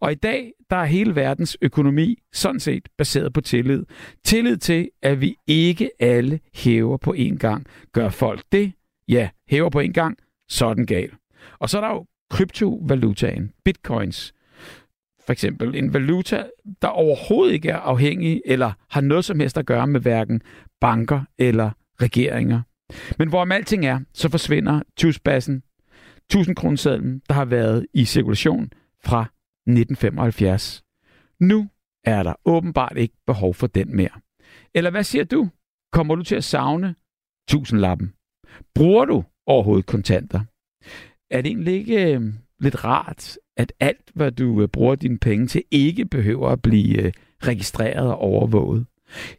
Og 0.00 0.12
i 0.12 0.14
dag, 0.14 0.52
der 0.70 0.76
er 0.76 0.84
hele 0.84 1.14
verdens 1.14 1.56
økonomi 1.62 2.18
sådan 2.32 2.60
set 2.60 2.88
baseret 2.98 3.32
på 3.32 3.40
tillid. 3.40 3.84
Tillid 4.24 4.56
til, 4.56 4.90
at 5.02 5.20
vi 5.20 5.36
ikke 5.46 5.90
alle 6.00 6.40
hæver 6.54 6.96
på 6.96 7.14
én 7.18 7.36
gang. 7.36 7.66
Gør 7.92 8.08
folk 8.08 8.42
det? 8.52 8.72
Ja, 9.08 9.28
hæver 9.48 9.70
på 9.70 9.80
én 9.80 9.92
gang, 9.92 10.18
så 10.48 10.66
er 10.66 10.74
den 10.74 10.86
gal. 10.86 11.10
Og 11.58 11.70
så 11.70 11.76
er 11.76 11.80
der 11.80 11.90
jo 11.90 12.06
kryptovalutaen, 12.30 13.52
bitcoins. 13.64 14.34
For 15.26 15.32
eksempel 15.32 15.74
en 15.74 15.94
valuta, 15.94 16.44
der 16.82 16.88
overhovedet 16.88 17.52
ikke 17.54 17.68
er 17.70 17.76
afhængig 17.76 18.42
eller 18.46 18.72
har 18.90 19.00
noget 19.00 19.24
som 19.24 19.40
helst 19.40 19.58
at 19.58 19.66
gøre 19.66 19.86
med 19.86 20.00
hverken 20.00 20.42
banker 20.80 21.24
eller 21.38 21.70
regeringer. 22.02 22.62
Men 23.18 23.28
hvorom 23.28 23.52
alting 23.52 23.86
er, 23.86 24.00
så 24.14 24.28
forsvinder 24.28 24.82
tusbassen, 24.96 25.62
1000 26.30 26.56
kronesedlen, 26.56 27.22
der 27.28 27.34
har 27.34 27.44
været 27.44 27.86
i 27.94 28.04
cirkulation 28.04 28.72
fra 29.04 29.20
1975. 29.66 30.82
Nu 31.40 31.68
er 32.04 32.22
der 32.22 32.34
åbenbart 32.44 32.96
ikke 32.96 33.14
behov 33.26 33.54
for 33.54 33.66
den 33.66 33.96
mere. 33.96 34.20
Eller 34.74 34.90
hvad 34.90 35.04
siger 35.04 35.24
du? 35.24 35.48
Kommer 35.92 36.14
du 36.14 36.22
til 36.22 36.34
at 36.34 36.44
savne 36.44 36.94
tusindlappen? 37.48 38.12
Bruger 38.74 39.04
du 39.04 39.24
overhovedet 39.46 39.86
kontanter? 39.86 40.40
Er 41.30 41.42
det 41.42 41.50
egentlig 41.50 41.74
ikke 41.74 42.14
øh, 42.14 42.22
lidt 42.60 42.84
rart, 42.84 43.38
at 43.56 43.72
alt, 43.80 44.10
hvad 44.14 44.32
du 44.32 44.62
øh, 44.62 44.68
bruger 44.68 44.94
dine 44.94 45.18
penge 45.18 45.46
til, 45.46 45.62
ikke 45.70 46.04
behøver 46.04 46.48
at 46.48 46.62
blive 46.62 47.02
øh, 47.02 47.12
registreret 47.42 48.08
og 48.08 48.18
overvåget? 48.18 48.86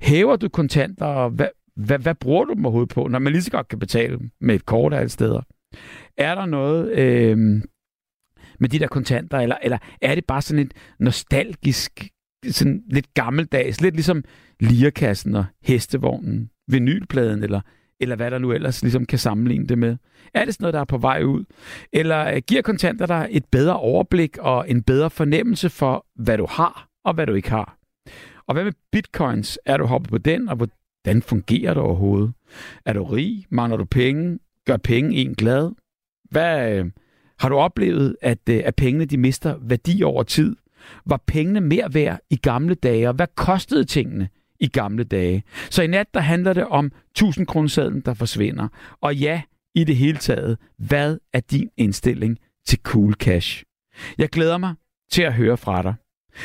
Hæver 0.01 0.35
du 0.35 0.49
kontanter, 0.49 1.05
og 1.05 1.29
hvad, 1.29 1.47
hvad, 1.75 1.99
hvad 1.99 2.15
bruger 2.15 2.45
du 2.45 2.53
dem 2.53 2.65
overhovedet 2.65 2.93
på, 2.93 3.07
når 3.07 3.19
man 3.19 3.33
lige 3.33 3.41
så 3.41 3.51
godt 3.51 3.67
kan 3.67 3.79
betale 3.79 4.19
med 4.41 4.55
et 4.55 4.65
kort 4.65 4.93
alle 4.93 5.09
steder? 5.09 5.41
Er 6.17 6.35
der 6.35 6.45
noget 6.45 6.91
øh, 6.91 7.37
med 8.59 8.69
de 8.69 8.79
der 8.79 8.87
kontanter, 8.87 9.37
eller, 9.37 9.57
eller 9.63 9.77
er 10.01 10.15
det 10.15 10.25
bare 10.25 10.41
sådan 10.41 10.65
et 10.65 10.73
nostalgisk, 10.99 12.07
sådan 12.49 12.83
lidt 12.89 13.13
gammeldags, 13.13 13.81
lidt 13.81 13.95
ligesom 13.95 14.23
lirakassen 14.59 15.35
og 15.35 15.45
hestevognen, 15.63 16.49
vinylpladen, 16.67 17.43
eller 17.43 17.61
eller 18.01 18.15
hvad 18.15 18.31
der 18.31 18.37
nu 18.37 18.51
ellers 18.51 18.81
ligesom 18.81 19.05
kan 19.05 19.19
sammenligne 19.19 19.67
det 19.67 19.77
med? 19.77 19.97
Er 20.33 20.45
det 20.45 20.53
sådan 20.53 20.63
noget, 20.63 20.73
der 20.73 20.79
er 20.79 20.85
på 20.85 20.97
vej 20.97 21.23
ud? 21.23 21.43
Eller 21.93 22.33
øh, 22.33 22.41
giver 22.47 22.61
kontanter 22.61 23.05
dig 23.05 23.27
et 23.31 23.45
bedre 23.45 23.77
overblik 23.77 24.37
og 24.37 24.69
en 24.69 24.83
bedre 24.83 25.09
fornemmelse 25.09 25.69
for, 25.69 26.05
hvad 26.15 26.37
du 26.37 26.47
har 26.49 26.87
og 27.05 27.13
hvad 27.13 27.27
du 27.27 27.33
ikke 27.33 27.49
har? 27.49 27.77
Og 28.47 28.53
hvad 28.53 28.63
med 28.63 28.73
bitcoins? 28.91 29.59
Er 29.65 29.77
du 29.77 29.85
hoppet 29.85 30.09
på 30.09 30.17
den, 30.17 30.49
og 30.49 30.55
hvordan 30.55 31.21
fungerer 31.21 31.73
det 31.73 31.83
overhovedet? 31.83 32.33
Er 32.85 32.93
du 32.93 33.03
rig? 33.03 33.45
Mangler 33.49 33.77
du 33.77 33.85
penge? 33.85 34.39
Gør 34.65 34.77
penge 34.77 35.15
en 35.15 35.35
glad? 35.35 35.71
Hvad, 36.31 36.71
øh, 36.71 36.85
har 37.39 37.49
du 37.49 37.55
oplevet, 37.55 38.15
at, 38.21 38.39
øh, 38.49 38.61
at 38.65 38.75
pengene 38.75 39.05
de 39.05 39.17
mister 39.17 39.55
værdi 39.61 40.03
over 40.03 40.23
tid? 40.23 40.55
Var 41.05 41.23
pengene 41.27 41.61
mere 41.61 41.93
værd 41.93 42.19
i 42.29 42.35
gamle 42.35 42.75
dage? 42.75 43.07
Og 43.07 43.13
hvad 43.13 43.27
kostede 43.35 43.83
tingene 43.83 44.29
i 44.61 44.67
gamle 44.67 45.03
dage. 45.03 45.43
Så 45.69 45.83
i 45.83 45.87
nat, 45.87 46.13
der 46.13 46.19
handler 46.19 46.53
det 46.53 46.65
om 46.65 46.91
1000 47.11 47.47
kronesedlen, 47.47 48.01
der 48.01 48.13
forsvinder. 48.13 48.67
Og 49.01 49.15
ja, 49.15 49.41
i 49.75 49.83
det 49.83 49.95
hele 49.97 50.17
taget, 50.17 50.57
hvad 50.77 51.17
er 51.33 51.39
din 51.39 51.69
indstilling 51.77 52.39
til 52.65 52.79
cool 52.83 53.13
cash? 53.13 53.63
Jeg 54.17 54.29
glæder 54.29 54.57
mig 54.57 54.75
til 55.11 55.21
at 55.21 55.33
høre 55.33 55.57
fra 55.57 55.81
dig. 55.81 55.95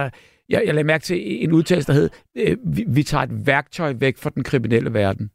jeg, 0.49 0.62
jeg 0.67 0.75
lagde 0.75 0.87
mærke 0.87 1.03
til 1.03 1.45
en 1.45 1.53
udtalelse, 1.53 1.93
der 1.93 1.99
hed, 1.99 2.11
øh, 2.37 2.57
vi, 2.77 2.85
vi 2.95 3.03
tager 3.03 3.23
et 3.25 3.47
værktøj 3.47 3.95
væk 4.00 4.17
fra 4.17 4.31
den 4.31 4.45
kriminelle 4.45 4.95
verden. 4.95 5.31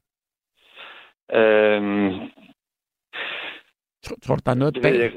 Øhm, 1.34 2.12
Tror, 4.06 4.16
tror 4.26 4.36
du, 4.36 4.42
der 4.46 4.52
er 4.52 4.56
noget 4.56 4.80
bag? 4.82 4.94
jeg, 5.00 5.12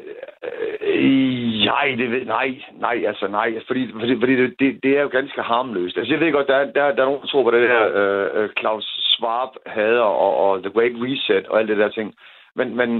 nej, 1.65 1.95
det 1.99 2.11
ved, 2.11 2.25
nej, 2.25 2.63
nej, 2.73 3.05
altså 3.07 3.29
nej, 3.29 3.55
fordi, 3.67 3.93
fordi, 3.93 4.21
fordi 4.21 4.37
det, 4.37 4.55
det, 4.59 4.83
det, 4.83 4.99
er 4.99 5.03
jo 5.03 5.09
ganske 5.09 5.43
harmløst. 5.43 5.97
Altså 5.97 6.13
jeg 6.13 6.21
ved 6.21 6.33
godt, 6.33 6.47
der, 6.47 6.57
er- 6.57 6.73
der, 6.73 6.93
der 6.95 7.03
er 7.03 7.07
nogen, 7.07 7.21
der 7.21 7.27
tror 7.27 7.43
på 7.43 7.51
det 7.51 7.69
der 7.69 7.83
øh, 7.95 8.43
øh, 8.43 8.51
Klaus 8.51 8.85
Schwab 8.85 9.49
hader 9.67 10.01
og, 10.01 10.37
og 10.37 10.63
The 10.63 10.73
Great 10.73 10.93
Reset 10.95 11.47
og 11.47 11.59
alt 11.59 11.69
det 11.69 11.79
der 11.79 11.89
ting. 11.89 12.15
Men, 12.55 12.77
men 12.77 12.91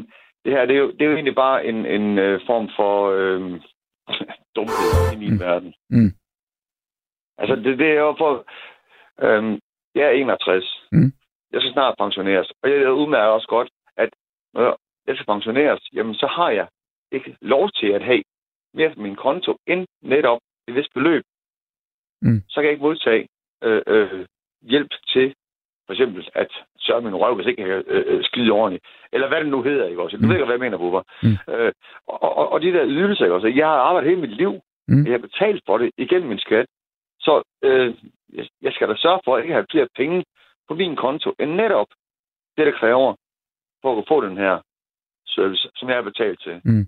det 0.45 0.53
her, 0.53 0.67
det 0.67 0.77
er 0.77 0.81
jo, 0.81 0.91
det 0.91 1.03
er 1.03 1.07
jo 1.07 1.15
egentlig 1.15 1.35
bare 1.35 1.67
en, 1.67 1.87
en 1.87 2.19
øh, 2.19 2.41
form 2.47 2.69
for 2.77 3.11
øh, 3.11 3.41
dumhed 4.57 5.13
i 5.15 5.17
min 5.17 5.33
mm. 5.33 5.41
verden. 5.41 5.75
Mm. 5.91 6.13
Altså 7.39 7.57
det, 7.57 7.79
det 7.79 7.89
er 7.89 8.01
jo 8.01 8.15
for... 8.19 8.45
Øh, 9.23 9.59
jeg 9.95 10.07
er 10.07 10.11
61. 10.11 10.83
Mm. 10.93 11.13
Jeg 11.53 11.61
skal 11.61 11.73
snart 11.73 11.95
pensioneres. 11.99 12.53
Og 12.63 12.71
jeg 12.71 12.93
udmærker 12.93 13.33
også 13.33 13.49
godt, 13.49 13.69
at 13.97 14.11
når 14.55 14.79
jeg 15.07 15.15
skal 15.17 15.27
pensioneres, 15.27 15.81
jamen 15.93 16.15
så 16.15 16.27
har 16.27 16.51
jeg 16.51 16.67
ikke 17.17 17.37
lov 17.41 17.71
til 17.81 17.87
at 17.97 18.03
have 18.03 18.23
mere 18.75 18.91
på 18.95 19.01
min 19.01 19.17
konto 19.17 19.57
end 19.67 19.87
netop 20.03 20.41
et 20.69 20.75
vist 20.75 20.93
beløb. 20.95 21.25
Mm. 22.23 22.43
Så 22.49 22.55
kan 22.55 22.65
jeg 22.65 22.73
ikke 22.73 22.83
modtage 22.89 23.29
øh, 23.65 23.83
øh, 23.87 24.27
hjælp 24.63 24.91
til 25.13 25.35
for 25.87 25.93
eksempel 25.93 26.29
at 26.35 26.49
sørge 26.79 27.03
min 27.03 27.15
røv, 27.15 27.35
hvis 27.35 27.47
ikke 27.47 27.63
jeg 27.63 27.69
kan 27.69 27.85
øh, 27.95 28.05
øh, 28.07 28.25
skide 28.25 28.51
ordentligt. 28.51 28.85
Eller 29.13 29.29
hvad 29.29 29.41
det 29.41 29.49
nu 29.49 29.63
hedder, 29.63 29.87
ikke 29.89 30.03
også? 30.03 30.17
Du 30.17 30.23
Mm. 30.23 30.29
ved 30.29 30.37
ikke, 30.37 30.45
hvad 30.45 30.55
jeg 30.55 30.61
mener, 30.67 30.79
Bubber. 30.79 31.03
Mm. 31.23 31.53
Øh, 31.55 31.73
og, 32.07 32.23
og, 32.39 32.49
og, 32.53 32.63
de 32.63 32.73
der 32.73 32.85
ydelser, 32.87 33.25
ikke 33.25 33.35
også? 33.35 33.49
Jeg 33.49 33.67
har 33.67 33.79
arbejdet 33.89 34.11
hele 34.11 34.21
mit 34.21 34.37
liv. 34.37 34.53
Mm. 34.89 35.05
Jeg 35.05 35.13
har 35.13 35.19
betalt 35.19 35.63
for 35.67 35.79
det 35.79 35.91
igennem 35.99 36.29
min 36.29 36.39
skat. 36.39 36.67
Så 37.21 37.43
øh, 37.63 37.95
jeg, 38.33 38.49
jeg 38.63 38.73
skal 38.73 38.89
da 38.89 38.95
sørge 38.97 39.21
for 39.25 39.37
at 39.37 39.43
ikke 39.43 39.55
have 39.55 39.67
flere 39.71 39.89
penge 39.97 40.25
på 40.69 40.75
min 40.75 40.97
konto, 40.97 41.35
end 41.41 41.51
netop 41.51 41.87
det, 42.57 42.67
der 42.67 42.73
kræver 42.81 43.15
for 43.83 43.99
at 43.99 44.05
få 44.09 44.21
den 44.29 44.37
her 44.37 44.61
service, 45.27 45.69
som 45.77 45.89
jeg 45.89 45.97
har 45.97 46.03
betalt 46.03 46.43
til. 46.43 46.61
Mm. 46.65 46.87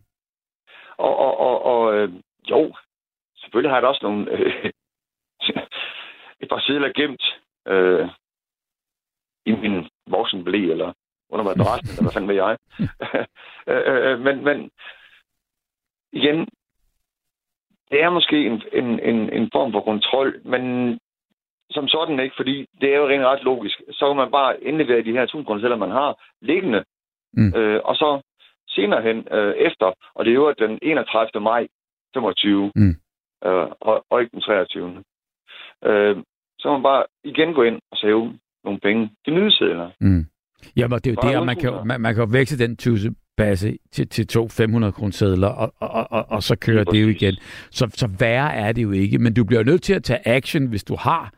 Og, 0.98 1.16
og, 1.16 1.38
og, 1.38 1.62
og 1.64 1.94
øh, 1.94 2.12
jo, 2.50 2.74
selvfølgelig 3.38 3.70
har 3.70 3.76
jeg 3.76 3.82
da 3.82 3.88
også 3.88 4.00
nogle 4.02 4.30
øh, 4.30 4.70
et 6.40 6.48
par 6.48 6.60
sedler 6.60 6.92
gemt 6.92 7.24
øh, 7.68 8.08
i 9.46 9.52
min 9.52 9.88
voksenblæ, 10.06 10.58
eller 10.58 10.92
under 11.30 11.44
madrassen, 11.44 11.88
eller 11.88 12.02
hvad 12.02 12.12
fanden 12.12 12.28
ved 12.28 12.36
jeg. 12.36 12.56
øh, 13.70 14.12
øh, 14.12 14.20
men, 14.20 14.44
men 14.44 14.70
igen, 16.12 16.48
det 17.90 18.02
er 18.02 18.10
måske 18.10 18.46
en, 18.46 18.62
en, 18.72 19.00
en, 19.00 19.32
en 19.32 19.50
form 19.52 19.72
for 19.72 19.80
kontrol, 19.80 20.40
men 20.44 20.92
som 21.70 21.88
sådan 21.88 22.20
ikke, 22.20 22.36
fordi 22.36 22.66
det 22.80 22.92
er 22.92 22.96
jo 22.96 23.08
rent 23.08 23.24
ret 23.24 23.44
logisk. 23.44 23.80
Så 23.90 24.06
kan 24.08 24.16
man 24.16 24.30
bare 24.30 24.64
indlevere 24.64 25.04
de 25.04 25.12
her 25.12 25.22
1000 25.22 25.46
kroner, 25.46 25.76
man 25.76 25.90
har 25.90 26.22
liggende, 26.40 26.84
Mm. 27.32 27.52
øh, 27.56 27.80
og 27.84 27.96
så 27.96 28.20
senere 28.68 29.02
hen 29.02 29.18
øh, 29.32 29.54
efter, 29.66 29.86
og 30.14 30.24
det 30.24 30.30
er 30.30 30.34
jo 30.34 30.54
den 30.58 30.78
31. 30.82 31.42
maj 31.42 31.66
25, 32.14 32.72
Mm. 32.74 32.94
øh, 33.46 33.66
og, 33.80 34.04
og 34.10 34.20
ikke 34.20 34.30
den 34.32 34.40
23. 34.40 35.04
Øh, 35.84 36.16
så 36.58 36.72
man 36.72 36.82
bare 36.82 37.04
igen 37.24 37.54
gå 37.54 37.62
ind 37.62 37.78
og 37.92 37.96
save 37.98 38.38
nogle 38.64 38.80
penge. 38.80 39.10
De 39.26 39.30
nyhedssedler. 39.30 39.90
Mm. 40.00 40.26
Jamen, 40.76 40.98
det 40.98 41.06
er 41.06 41.14
jo 41.22 41.28
det, 41.28 41.38
og 41.38 41.46
man 41.46 41.56
kan, 41.56 41.72
man, 41.84 42.00
man 42.00 42.14
kan 42.14 42.32
veksle 42.32 42.58
den 42.66 42.76
tusebasse 42.76 43.78
til, 43.92 44.08
til 44.08 44.26
to 44.26 44.48
500 44.48 44.92
kroner 44.92 45.46
og, 45.48 45.72
og, 45.80 46.06
og, 46.10 46.26
og 46.30 46.42
så 46.42 46.56
kører 46.56 46.84
det 46.84 47.02
jo 47.02 47.08
igen. 47.08 47.34
Så, 47.70 47.90
så 47.94 48.08
værre 48.18 48.54
er 48.54 48.72
det 48.72 48.82
jo 48.82 48.90
ikke, 48.90 49.18
men 49.18 49.34
du 49.34 49.44
bliver 49.44 49.64
nødt 49.64 49.82
til 49.82 49.94
at 49.94 50.02
tage 50.04 50.28
action, 50.28 50.66
hvis 50.66 50.84
du 50.84 50.96
har 50.96 51.32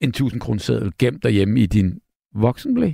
en 0.00 0.08
1000 0.08 0.40
kroner 0.40 0.90
gemt 0.98 1.22
derhjemme 1.22 1.60
i 1.60 1.66
din 1.66 2.00
voksenblæ. 2.34 2.92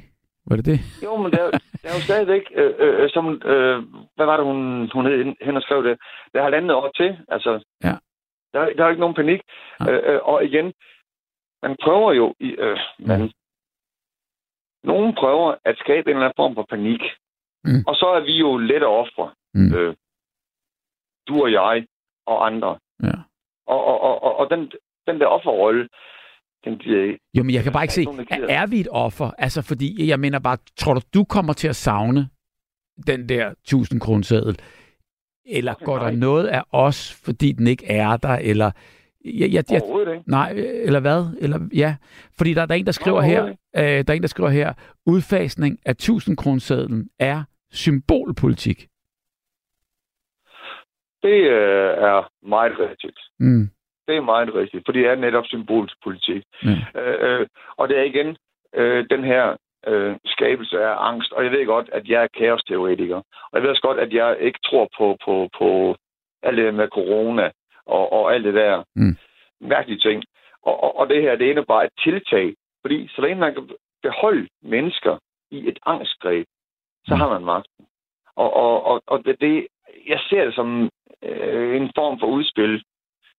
Var 0.50 0.56
det 0.56 0.64
det? 0.66 0.78
Jo, 1.04 1.16
men 1.16 1.32
der, 1.32 1.42
er- 1.42 1.50
der 1.82 1.88
er 1.90 1.94
jo 1.98 2.02
stadigvæk, 2.08 2.42
øh, 2.54 2.74
øh, 2.78 3.10
som, 3.10 3.24
øh, 3.52 3.76
hvad 4.16 4.26
var 4.26 4.36
det, 4.36 4.46
hun, 4.46 4.90
hun 4.92 5.06
hed, 5.06 5.34
hen 5.46 5.56
og 5.56 5.62
skrev 5.62 5.84
det? 5.84 5.98
Der 6.32 6.38
er 6.38 6.42
halvandet 6.42 6.72
år 6.76 6.90
til, 6.96 7.18
altså. 7.28 7.64
Ja. 7.84 7.94
Der, 8.52 8.60
er- 8.60 8.72
der 8.76 8.84
er 8.84 8.88
ikke 8.88 9.00
nogen 9.00 9.14
panik. 9.14 9.40
Nej. 9.80 9.92
Øh, 9.92 10.14
øh, 10.14 10.20
og 10.22 10.44
igen, 10.44 10.72
man 11.62 11.76
prøver 11.84 12.12
jo, 12.12 12.34
i, 12.40 12.48
øh, 12.50 12.78
man, 12.98 13.20
Mm. 13.22 13.30
nogen 14.84 15.14
prøver 15.14 15.54
at 15.64 15.76
skabe 15.78 16.10
en 16.10 16.16
eller 16.16 16.26
anden 16.26 16.36
form 16.42 16.54
for 16.54 16.66
panik. 16.70 17.00
Mm. 17.64 17.82
Og 17.86 17.94
så 17.96 18.06
er 18.16 18.20
vi 18.20 18.32
jo 18.38 18.56
lette 18.56 18.84
ofre. 18.86 19.30
Mm. 19.54 19.74
Øh, 19.76 19.94
du 21.28 21.42
og 21.42 21.52
jeg 21.52 21.86
og 22.26 22.46
andre. 22.46 22.78
Ja. 23.02 23.16
Og, 23.66 23.84
og, 23.84 24.00
og, 24.00 24.22
og, 24.22 24.36
og 24.36 24.50
den, 24.50 24.72
den 25.06 25.20
der 25.20 25.26
offerrolle, 25.26 25.88
den 26.64 26.78
bliver 26.78 27.16
Jo, 27.34 27.42
men 27.42 27.54
jeg 27.54 27.62
kan 27.62 27.72
bare 27.72 27.84
ikke 27.84 27.90
Der 27.90 28.12
se, 28.12 28.20
ikke 28.20 28.46
der 28.46 28.54
er, 28.54 28.66
vi 28.66 28.80
et 28.80 28.88
offer? 28.90 29.30
Altså, 29.38 29.62
fordi 29.62 30.08
jeg 30.08 30.20
mener 30.20 30.38
bare, 30.38 30.58
tror 30.76 30.94
du, 30.94 31.00
du 31.14 31.24
kommer 31.24 31.52
til 31.52 31.68
at 31.68 31.76
savne 31.76 32.28
den 33.06 33.28
der 33.28 33.50
1000 33.50 34.00
kroner 34.00 34.22
seddel? 34.22 34.58
Eller 35.46 35.74
går 35.84 35.98
der 35.98 36.10
nej. 36.10 36.14
noget 36.14 36.46
af 36.46 36.62
os, 36.72 37.12
fordi 37.24 37.52
den 37.52 37.66
ikke 37.66 37.86
er 37.86 38.16
der? 38.16 38.36
Eller, 38.36 38.70
jeg, 39.24 39.52
jeg, 39.52 39.64
jeg, 39.70 39.82
ikke. 39.84 40.22
nej, 40.26 40.52
eller 40.56 41.00
hvad? 41.00 41.36
Eller, 41.40 41.68
ja, 41.74 41.96
fordi 42.38 42.54
der, 42.54 42.66
der 42.66 42.74
er 42.74 42.78
en, 42.78 42.86
der 42.86 42.92
skriver 42.92 43.20
her, 43.20 43.44
øh, 43.46 43.82
der 43.82 44.04
er 44.08 44.12
en, 44.12 44.22
der 44.22 44.28
skriver 44.28 44.50
her, 44.50 44.72
udfasning 45.06 45.78
af 45.86 45.90
1000 45.90 46.36
kroner 46.36 46.60
sedlen 46.60 47.08
er 47.18 47.44
symbolpolitik. 47.70 48.88
Det 51.22 51.40
øh, 51.56 51.90
er 52.08 52.32
meget 52.48 52.72
rigtigt. 52.78 53.18
Mm. 53.38 53.70
Det 54.10 54.16
er 54.18 54.20
meget 54.34 54.54
rigtigt, 54.54 54.82
for 54.86 54.92
det 54.92 55.06
er 55.06 55.14
netop 55.14 55.46
symbolsk 55.46 55.96
politik. 56.04 56.42
Ja. 56.64 57.00
Øh, 57.00 57.40
øh, 57.40 57.46
og 57.76 57.88
det 57.88 57.98
er 57.98 58.02
igen 58.02 58.36
øh, 58.74 59.06
den 59.10 59.24
her 59.24 59.56
øh, 59.86 60.16
skabelse 60.24 60.84
af 60.84 60.94
angst. 61.08 61.32
Og 61.32 61.44
jeg 61.44 61.52
ved 61.52 61.66
godt, 61.66 61.88
at 61.92 62.08
jeg 62.08 62.22
er 62.22 62.36
kaosteoretiker. 62.38 63.16
Og 63.16 63.54
jeg 63.54 63.62
ved 63.62 63.70
også 63.70 63.82
godt, 63.82 63.98
at 63.98 64.12
jeg 64.12 64.36
ikke 64.40 64.58
tror 64.64 64.88
på, 64.98 65.16
på, 65.24 65.48
på 65.58 65.96
alt 66.42 66.56
det 66.56 66.74
med 66.74 66.88
corona 66.88 67.50
og, 67.86 68.12
og 68.12 68.34
alt 68.34 68.44
det 68.44 68.54
der 68.54 68.82
Mm. 68.96 69.16
mærkelige 69.60 69.98
ting. 69.98 70.24
Og, 70.62 70.82
og, 70.84 70.98
og 70.98 71.08
det 71.08 71.22
her, 71.22 71.36
det 71.36 71.66
bare 71.66 71.84
et 71.84 71.92
tiltag. 72.04 72.54
Fordi 72.80 73.08
så 73.08 73.22
længe 73.22 73.40
man 73.40 73.54
kan 73.54 73.68
beholde 74.02 74.48
mennesker 74.62 75.16
i 75.50 75.68
et 75.68 75.78
angstgreb, 75.86 76.46
så 77.04 77.14
Mm. 77.14 77.20
har 77.20 77.28
man 77.28 77.44
magten. 77.44 77.86
Og, 78.36 78.52
og, 78.54 78.86
og, 78.86 79.02
og 79.06 79.24
det, 79.24 79.40
det, 79.40 79.66
jeg 80.08 80.20
ser 80.28 80.44
det 80.44 80.54
som 80.54 80.90
øh, 81.22 81.76
en 81.76 81.90
form 81.96 82.18
for 82.20 82.26
udspil 82.26 82.84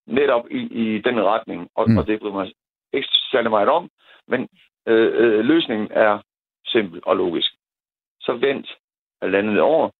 netop 0.06 0.44
i, 0.50 0.60
i 0.82 0.98
den 0.98 1.24
retning, 1.24 1.70
og, 1.74 1.90
Mm. 1.90 1.98
og 1.98 2.06
det 2.06 2.20
bryder 2.20 2.34
mig 2.34 2.52
ikke 2.92 3.08
særlig 3.32 3.50
meget 3.50 3.68
om, 3.68 3.90
men 4.28 4.48
øh, 4.86 5.10
øh, 5.14 5.44
løsningen 5.44 5.88
er 5.90 6.22
simpel 6.66 7.00
og 7.06 7.16
logisk. 7.16 7.52
Så 8.20 8.32
vent 8.32 8.68
landet 9.22 9.60
over, 9.60 9.90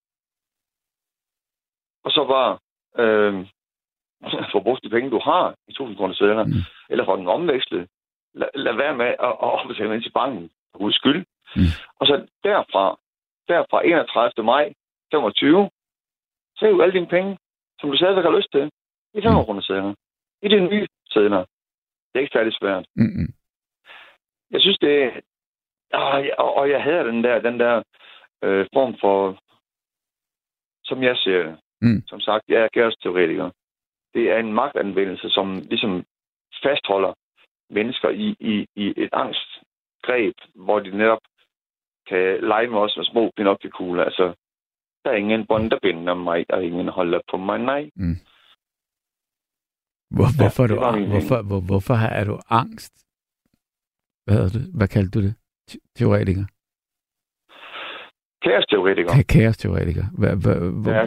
og 2.04 2.10
så 2.10 2.24
bare 2.34 2.58
øh, 3.02 3.46
få 4.52 4.60
brugt 4.60 4.84
de 4.84 4.90
penge, 4.90 5.10
du 5.10 5.20
har 5.24 5.54
i 5.68 5.70
1000 5.70 5.96
kroner 5.96 6.14
sædler, 6.14 6.44
mm. 6.44 6.62
eller 6.90 7.04
få 7.04 7.16
den 7.16 7.28
omvekslet. 7.28 7.88
Lad, 8.34 8.48
lad 8.54 8.74
være 8.74 8.96
med 8.96 9.06
at, 9.06 9.16
at 9.44 9.50
opbetale 9.58 9.94
ind 9.94 10.02
til 10.02 10.12
banken, 10.12 10.50
for 10.72 10.78
guds 10.78 10.94
skyld. 10.96 11.24
Mm. 11.56 11.70
Og 11.98 12.06
så 12.06 12.26
derfra, 12.44 12.98
derfra 13.48 13.86
31. 13.86 14.44
maj 14.44 14.72
25, 15.10 15.70
så 16.56 16.66
er 16.66 16.70
jo 16.70 16.80
alle 16.80 16.94
dine 16.94 17.06
penge, 17.06 17.38
som 17.80 17.90
du 17.90 17.96
stadigvæk 17.96 18.24
har 18.24 18.36
lyst 18.36 18.52
til, 18.52 18.70
i 19.14 19.20
500 19.22 19.44
kroner 19.44 19.62
sædler. 19.62 19.94
I 20.42 20.48
de 20.48 20.61
nye 20.61 20.87
sædler. 21.11 21.44
Det 22.09 22.14
er 22.14 22.20
ikke 22.20 22.33
særlig 22.33 22.53
svært. 22.61 22.87
Mm-mm. 22.96 23.29
Jeg 24.51 24.61
synes, 24.61 24.79
det 24.79 25.03
er... 25.03 25.11
Og 25.92 26.25
jeg, 26.25 26.35
og 26.38 26.70
jeg 26.70 26.83
havde 26.83 27.05
den 27.05 27.25
der, 27.25 27.40
den 27.40 27.61
der 27.61 27.83
øh, 28.44 28.66
form 28.72 28.94
for... 29.01 29.38
Som 30.85 31.03
jeg 31.03 31.16
ser 31.16 31.42
det. 31.42 31.59
Mm. 31.81 32.03
Som 32.07 32.20
sagt, 32.20 32.44
jeg 32.48 32.61
er 32.62 32.68
kæresteoretiker. 32.75 33.51
Det 34.14 34.31
er 34.31 34.38
en 34.38 34.53
magtanvendelse, 34.53 35.31
som 35.31 35.46
ligesom 35.70 36.05
fastholder 36.62 37.12
mennesker 37.70 38.09
i, 38.09 38.37
i, 38.40 38.66
i 38.77 38.94
et 38.96 39.11
angstgreb, 39.12 40.35
hvor 40.55 40.79
de 40.81 40.96
netop 40.96 41.18
kan 42.07 42.40
lege 42.40 42.66
med 42.66 42.79
os 42.79 42.96
med 42.96 43.05
små 43.05 43.31
pinocchio-kugler. 43.37 44.05
Altså, 44.05 44.35
der 45.05 45.11
er 45.11 45.14
ingen 45.16 45.46
bånd, 45.46 45.70
der 45.70 45.79
binder 45.83 46.14
mig, 46.14 46.44
og 46.48 46.64
ingen 46.64 46.88
holder 46.88 47.20
på 47.31 47.37
mig, 47.37 47.59
nej. 47.59 47.90
Hvor, 50.16 50.25
Ja, 50.25 50.37
hvorfor, 50.40 50.62
er 50.62 50.66
det 50.66 50.77
du, 50.77 51.11
hvorfor, 51.12 51.42
hvor, 51.42 51.61
hvorfor 51.61 51.94
har- 51.94 52.09
er 52.20 52.25
du 52.25 52.38
angst? 52.51 52.94
Hvad, 54.25 54.35
hedder 54.37 54.59
det? 54.59 54.70
Hvad 54.79 54.88
kaldte 54.88 55.11
du 55.20 55.25
det? 55.27 55.35
Te- 55.68 55.79
Teoretiker? 55.96 56.44
Kæresteoretiker. 58.44 59.11
Ka- 59.11 59.22
Kaos-teoretiker. 59.35 60.05
Hvad, 60.18 60.37
hvad, 60.42 60.57
hvor, 60.83 60.90
Ja. 60.92 61.07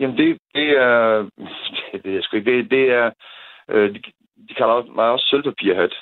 Jamen, 0.00 0.16
det, 0.16 0.38
det 0.54 0.68
er... 0.70 1.28
Det 1.92 2.04
ved 2.04 2.12
jeg 2.12 2.22
sgu 2.22 2.36
ikke. 2.36 2.56
Det, 2.56 2.70
det 2.70 2.84
er... 2.90 3.10
Øh, 3.70 3.94
de, 3.94 3.98
de 4.48 4.54
kalder 4.54 4.94
mig 4.94 5.04
også 5.04 5.26
sølvpapirhat. 5.30 5.92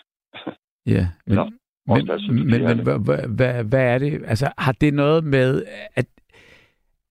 Ja, 0.86 1.06
men, 1.26 1.36
Nå, 1.38 1.44
men, 1.86 2.06
men, 2.28 2.46
men, 2.50 2.62
er 2.62 2.82
hvad, 2.82 3.28
hvad, 3.36 3.64
hvad 3.64 3.94
er 3.94 3.98
det? 3.98 4.22
Altså, 4.26 4.52
har 4.58 4.72
det 4.72 4.94
noget 4.94 5.24
med, 5.24 5.64
at 5.94 6.06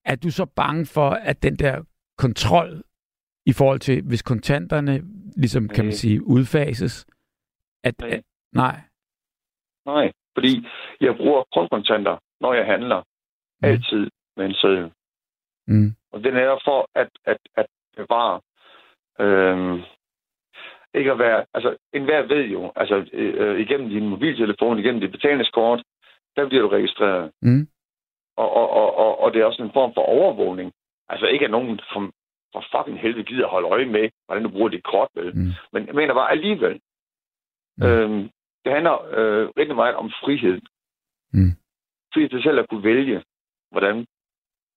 er 0.06 0.16
du 0.16 0.32
så 0.32 0.46
bange 0.46 0.86
for, 0.86 1.10
at 1.10 1.44
den 1.44 1.56
der 1.56 1.84
kontrol 2.18 2.84
i 3.52 3.54
forhold 3.54 3.80
til, 3.80 4.04
hvis 4.08 4.22
kontanterne, 4.22 5.02
ligesom 5.38 5.68
kan 5.68 5.86
man 5.86 5.94
Nej. 5.94 6.02
sige, 6.04 6.28
udfases, 6.28 7.06
at, 7.84 7.96
Nej. 8.00 8.10
at 8.10 8.24
nej, 8.54 8.76
Nej, 9.86 10.12
fordi 10.34 10.68
jeg 11.02 11.16
bruger 11.18 11.44
kontanter, 11.70 12.18
når 12.42 12.54
jeg 12.54 12.66
handler. 12.66 13.00
Mm. 13.62 13.68
Altid 13.70 14.10
med 14.38 14.46
en 14.46 14.54
seddel. 14.54 14.92
mm, 15.68 15.96
Og 16.12 16.20
det 16.24 16.30
er 16.30 16.34
netop 16.34 16.60
for 16.66 16.90
at, 16.96 17.10
at, 17.26 17.38
at 17.56 17.66
bevare... 17.98 18.42
Øhm, 19.20 19.82
ikke 20.94 21.12
at 21.12 21.20
være... 21.20 21.46
Altså, 21.54 21.78
enhver 21.94 22.22
ved 22.28 22.44
jo, 22.46 22.72
altså 22.76 23.06
øh, 23.14 23.60
igennem 23.60 23.90
din 23.90 24.10
mobiltelefon, 24.10 24.80
igennem 24.80 25.02
dit 25.02 25.12
betalingskort, 25.12 25.84
der 26.36 26.48
bliver 26.48 26.62
du 26.62 26.68
registreret. 26.70 27.32
mm, 27.42 27.68
Og, 28.38 28.50
og, 28.56 28.70
og, 28.70 28.96
og, 28.98 29.20
og 29.20 29.34
det 29.34 29.42
er 29.42 29.46
også 29.46 29.64
en 29.64 29.72
form 29.74 29.94
for 29.94 30.02
overvågning. 30.02 30.72
Altså 31.10 31.26
ikke 31.28 31.46
at 31.46 31.52
nogen 31.52 31.80
for 32.58 32.78
fucking 32.78 33.00
helvede 33.04 33.24
gider 33.24 33.48
holde 33.48 33.68
øje 33.68 33.86
med, 33.86 34.10
hvordan 34.26 34.44
du 34.44 34.50
bruger 34.50 34.70
dit 34.70 34.84
kort, 34.84 35.10
vel? 35.16 35.36
mm, 35.36 35.52
Men 35.74 35.88
jeg 35.88 35.96
mener 35.96 36.14
bare 36.14 36.32
alligevel. 36.32 36.80
Mm. 37.78 37.86
Øhm, 37.86 38.30
det 38.64 38.72
handler 38.74 38.96
øh, 39.18 39.50
rigtig 39.60 39.76
meget 39.76 39.96
om 39.96 40.12
frihed. 40.24 40.62
Mm. 41.34 41.52
Frihed 42.14 42.30
til 42.30 42.44
selv 42.44 42.60
at 42.60 42.70
kunne 42.70 42.84
vælge, 42.84 43.24
hvordan 43.72 44.06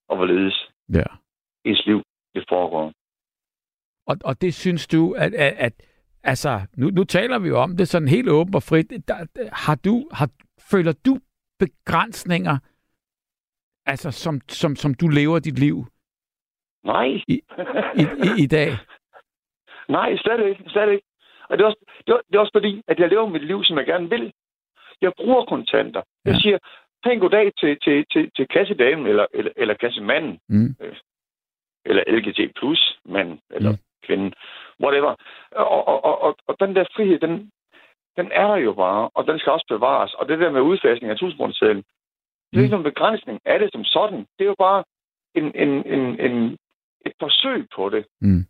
og 0.09 0.17
hvorledes 0.17 0.71
ja. 0.93 1.03
ens 1.65 1.87
liv 1.87 2.03
det 2.35 2.45
foregår. 2.49 2.93
Og, 4.07 4.17
og 4.25 4.41
det 4.41 4.55
synes 4.55 4.87
du, 4.89 5.13
at, 5.13 5.35
at, 5.35 5.55
at 5.67 5.73
altså, 6.23 6.61
nu, 6.77 6.91
nu 6.91 7.05
taler 7.05 7.39
vi 7.39 7.49
jo 7.49 7.59
om 7.63 7.77
det 7.77 7.89
sådan 7.89 8.09
helt 8.09 8.29
åbent 8.29 8.55
og 8.55 8.63
frit. 8.63 8.91
Der- 9.09 9.27
har 9.53 9.75
du, 9.75 10.09
har, 10.13 10.29
føler 10.71 10.93
du 11.07 11.19
begrænsninger, 11.59 12.59
altså 13.87 14.11
som, 14.11 14.41
som, 14.49 14.77
som 14.77 14.95
du 14.95 15.09
lever 15.09 15.39
dit 15.39 15.59
liv 15.59 15.87
Nej. 16.85 17.07
I- 17.29 17.43
i, 17.97 18.03
i, 18.03 18.43
i 18.43 18.47
dag? 18.47 18.69
Nej, 19.97 20.17
slet 20.17 20.47
ikke. 20.47 20.65
Slet 20.67 20.91
ikke. 20.93 21.07
Og 21.49 21.59
det 21.59 21.65
er, 21.65 21.67
også, 21.69 21.81
det, 22.07 22.13
er, 22.13 22.21
det 22.29 22.35
er 22.37 22.41
også 22.41 22.53
fordi, 22.55 22.83
at 22.89 22.99
jeg 22.99 23.09
lever 23.09 23.27
mit 23.29 23.45
liv, 23.47 23.65
som 23.65 23.79
jeg 23.79 23.87
gerne 23.87 24.11
vil. 24.11 24.33
Jeg 25.01 25.13
bruger 25.17 25.45
kontanter. 25.45 26.03
Jeg 26.25 26.35
Ja. 26.35 26.39
siger, 26.41 26.59
pæn 27.05 27.19
goddag 27.19 27.53
til, 27.61 27.79
til, 27.81 28.05
til, 28.13 28.31
til 28.37 28.49
kassedamen 28.49 29.07
eller, 29.07 29.27
eller, 29.35 29.53
eller 29.57 29.75
kassemanden. 29.75 30.39
Mm, 30.49 30.75
eller 31.85 32.03
LGT 32.09 32.55
plus 32.57 32.99
mand 33.05 33.39
eller 33.51 33.71
Mm. 33.71 33.79
kvinde, 34.07 34.33
whatever. 34.83 35.15
Og, 35.53 35.87
og, 35.89 36.05
og, 36.05 36.23
og, 36.23 36.37
og 36.47 36.57
den 36.61 36.77
der 36.77 36.85
frihed, 36.97 37.19
den, 37.19 37.51
den 38.17 38.29
er 38.33 38.47
der 38.47 38.57
jo 38.57 38.73
bare, 38.73 39.11
og 39.15 39.27
den 39.27 39.39
skal 39.39 39.53
også 39.53 39.67
bevares. 39.69 40.15
Og 40.15 40.29
det 40.29 40.39
der 40.39 40.51
med 40.51 40.61
udfasning 40.61 41.11
af 41.11 41.17
tusindbrugssedlen, 41.19 41.77
det 42.51 42.57
er 42.57 42.59
Mm. 42.59 42.63
ikke 42.63 42.71
nogen 42.77 42.91
begrænsning 42.93 43.41
af 43.45 43.59
det 43.59 43.69
som 43.73 43.85
sådan. 43.85 44.19
Det 44.19 44.45
er 44.45 44.53
jo 44.55 44.55
bare 44.59 44.85
en, 45.35 45.45
en, 45.55 45.69
en, 45.87 46.21
en, 46.21 46.59
et 47.07 47.13
forsøg 47.21 47.67
på 47.77 47.89
det. 47.89 48.07
mm, 48.21 48.45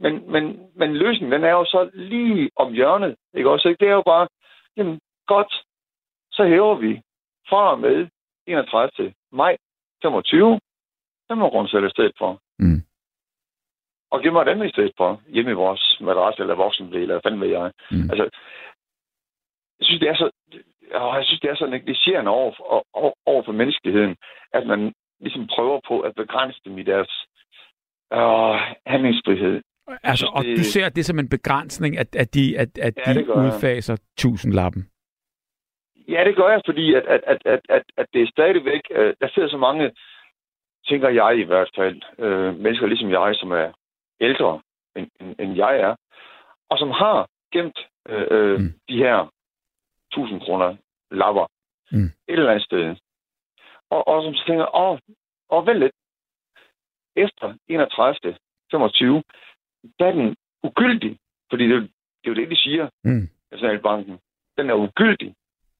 Men, 0.00 0.30
men, 0.32 0.70
men 0.74 0.96
løsningen, 0.96 1.32
den 1.32 1.44
er 1.44 1.50
jo 1.50 1.64
så 1.64 1.90
lige 1.94 2.50
om 2.56 2.72
hjørnet. 2.72 3.16
Ikke 3.34 3.50
også? 3.50 3.68
Ikke? 3.68 3.80
Det 3.84 3.88
er 3.88 3.92
jo 3.94 4.02
bare, 4.02 4.28
jamen 4.76 5.00
godt, 5.26 5.52
så 6.32 6.44
hæver 6.46 6.74
vi 6.74 7.02
fra 7.48 7.70
og 7.70 7.80
med 7.80 8.08
31. 8.46 9.14
maj 9.32 9.56
25, 10.02 10.60
500 11.30 11.50
kroner 11.50 11.68
selv 11.68 11.86
i 11.86 11.90
stedet 11.90 12.12
for. 12.18 12.40
mm. 12.58 12.82
Og 14.10 14.22
gemmer 14.22 14.44
dem 14.44 14.62
i 14.62 14.70
stedet 14.70 14.92
for, 14.96 15.22
hjemme 15.28 15.50
i 15.50 15.54
vores 15.54 15.98
madras 16.00 16.38
eller 16.38 16.54
voksenblæ, 16.54 17.02
eller 17.02 17.20
fanden 17.24 17.40
ved 17.40 17.48
jeg. 17.48 17.72
Mm. 17.90 18.10
Altså, 18.10 18.24
jeg 19.78 19.84
synes, 19.86 20.00
det 20.00 20.08
er 20.08 20.16
så, 20.16 20.30
jeg 21.16 21.24
synes, 21.24 21.40
det 21.40 21.50
er 21.50 21.54
så 21.56 21.66
negligerende 21.66 22.30
over, 22.30 22.52
for- 22.56 22.86
over, 22.92 23.12
over 23.26 23.42
for 23.42 23.52
menneskeligheden, 23.52 24.16
at 24.52 24.66
man 24.66 24.94
ligesom 25.20 25.46
prøver 25.46 25.80
på 25.88 26.00
at 26.00 26.14
begrænse 26.14 26.60
dem 26.64 26.78
i 26.78 26.82
deres 26.82 27.26
øh, 28.12 28.54
handlingsfrihed. 28.86 29.62
Altså, 30.02 30.26
og 30.34 30.44
det- 30.44 30.58
du 30.58 30.62
ser 30.64 30.88
det 30.88 31.04
som 31.04 31.18
en 31.18 31.28
begrænsning, 31.28 31.98
at, 31.98 32.16
at 32.16 32.34
de, 32.34 32.58
at, 32.58 32.78
at 32.78 32.94
Ja, 33.06 33.14
de 33.14 33.24
gør 33.24 33.34
jeg. 33.42 33.44
udfaser 33.54 33.96
tusindlappen. 34.18 34.90
Ja, 36.08 36.24
det 36.24 36.36
gør 36.36 36.48
jeg, 36.50 36.60
fordi 36.66 36.94
at, 36.94 37.02
at, 37.06 37.20
at, 37.26 37.38
at, 37.44 37.60
at, 37.68 37.82
at 37.96 38.06
det 38.12 38.22
er 38.22 38.26
stadigvæk... 38.30 38.80
Øh, 38.90 39.14
der 39.20 39.28
sidder 39.34 39.48
så 39.48 39.56
mange, 39.56 39.90
tænker 40.88 41.08
jeg 41.08 41.38
i 41.38 41.42
hvert 41.42 41.70
fald, 41.76 42.02
øh, 42.18 42.56
mennesker 42.58 42.86
ligesom 42.86 43.10
jeg, 43.10 43.34
som 43.34 43.50
er 43.52 43.72
ældre, 44.20 44.60
end, 44.96 45.08
end, 45.20 45.34
end 45.40 45.56
jeg 45.56 45.80
er, 45.80 45.96
og 46.70 46.78
som 46.78 46.90
har 46.90 47.28
gemt 47.52 47.78
øh, 48.08 48.26
øh, 48.30 48.60
Mm. 48.60 48.72
de 48.88 48.96
her 48.96 49.32
1000 50.12 50.40
kroner 50.40 50.76
lapper 51.10 51.46
Mm. 51.92 52.04
et 52.04 52.12
eller 52.28 52.50
andet 52.50 52.64
sted. 52.64 52.96
Og, 53.90 54.08
og 54.08 54.22
som 54.22 54.34
tænker, 54.46 54.76
åh, 54.76 54.98
åh, 55.50 55.66
vent 55.66 55.78
lidt. 55.78 55.92
Efter 57.16 57.54
31. 57.68 58.36
25, 58.70 59.22
der 59.98 60.06
er 60.06 60.12
den 60.12 60.36
ugyldig, 60.62 61.18
fordi 61.50 61.64
det, 61.64 61.72
er 61.72 61.76
jo- 61.76 61.88
det 62.22 62.26
er 62.26 62.30
jo 62.30 62.34
det, 62.34 62.50
de 62.50 62.56
siger, 62.56 62.88
Mm. 63.04 63.28
Nationalbanken. 63.52 64.18
Den 64.58 64.70
er 64.70 64.74
ugyldig. 64.74 65.28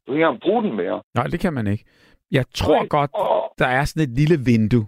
Du 0.06 0.12
kan 0.12 0.14
ikke 0.14 0.24
engang 0.24 0.40
bruge 0.40 0.62
den 0.62 0.76
mere. 0.76 1.02
Nej, 1.14 1.26
det 1.26 1.40
kan 1.40 1.52
man 1.52 1.66
ikke. 1.66 1.84
Jeg 2.30 2.44
tror 2.54 2.78
Nej, 2.78 2.86
godt, 2.86 3.10
der 3.58 3.66
er 3.66 3.84
sådan 3.84 4.10
et 4.10 4.18
lille 4.18 4.38
vindue. 4.44 4.86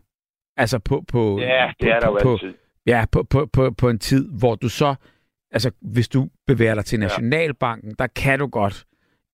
Altså 0.57 0.79
på, 0.79 1.05
på, 1.13 1.39
Ja, 1.41 1.73
det 1.81 1.87
på, 1.87 1.91
er 1.95 2.01
der 2.01 2.07
jo 2.09 2.19
på, 2.23 2.33
altid. 2.33 2.55
Ja, 2.87 3.05
på, 3.13 3.23
på, 3.23 3.47
på, 3.53 3.71
på 3.71 3.89
en 3.89 3.99
tid, 3.99 4.39
hvor 4.41 4.55
du 4.55 4.69
så, 4.69 4.95
altså 5.51 5.71
hvis 5.81 6.09
du 6.09 6.29
bevæger 6.47 6.75
dig 6.75 6.85
til 6.85 7.01
Nationalbanken, 7.01 7.95
der 7.99 8.07
kan 8.07 8.39
du 8.39 8.47
godt, 8.47 8.85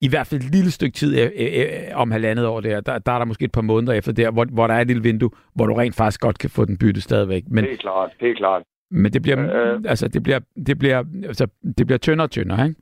i 0.07 0.09
hvert 0.13 0.27
fald 0.27 0.41
et 0.41 0.51
lille 0.57 0.71
stykke 0.71 0.95
tid 1.01 1.11
øh, 1.21 1.31
øh, 1.43 1.61
øh, 1.61 2.03
om 2.03 2.11
halvandet 2.11 2.47
år 2.47 2.61
der, 2.61 2.81
der, 2.81 2.99
der 2.99 3.13
er 3.13 3.19
der 3.19 3.25
måske 3.25 3.45
et 3.45 3.53
par 3.53 3.61
måneder 3.73 3.93
efter 3.93 4.13
der, 4.13 4.31
hvor, 4.31 4.45
hvor 4.53 4.67
der 4.67 4.75
er 4.75 4.81
et 4.81 4.87
lille 4.87 5.03
vindue, 5.03 5.31
hvor 5.55 5.67
du 5.67 5.75
rent 5.75 5.97
faktisk 5.97 6.21
godt 6.21 6.39
kan 6.39 6.51
få 6.51 6.65
den 6.65 6.79
byttet 6.79 7.03
stadigvæk. 7.03 7.43
Men, 7.51 7.65
Helt 7.65 7.81
klart, 7.81 8.11
helt 8.21 8.39
klart. 8.39 8.63
men 8.91 9.13
det 9.13 9.23
bliver, 9.23 9.39
Øh. 9.57 9.81
altså 9.93 10.09
det 10.09 10.23
bliver, 10.23 10.41
det 10.67 10.79
bliver, 10.79 10.99
altså, 11.31 11.47
det 11.79 11.87
bliver 11.87 11.99
tyndere 11.99 12.27
og 12.27 12.31
tyndere, 12.31 12.67
ikke? 12.69 12.81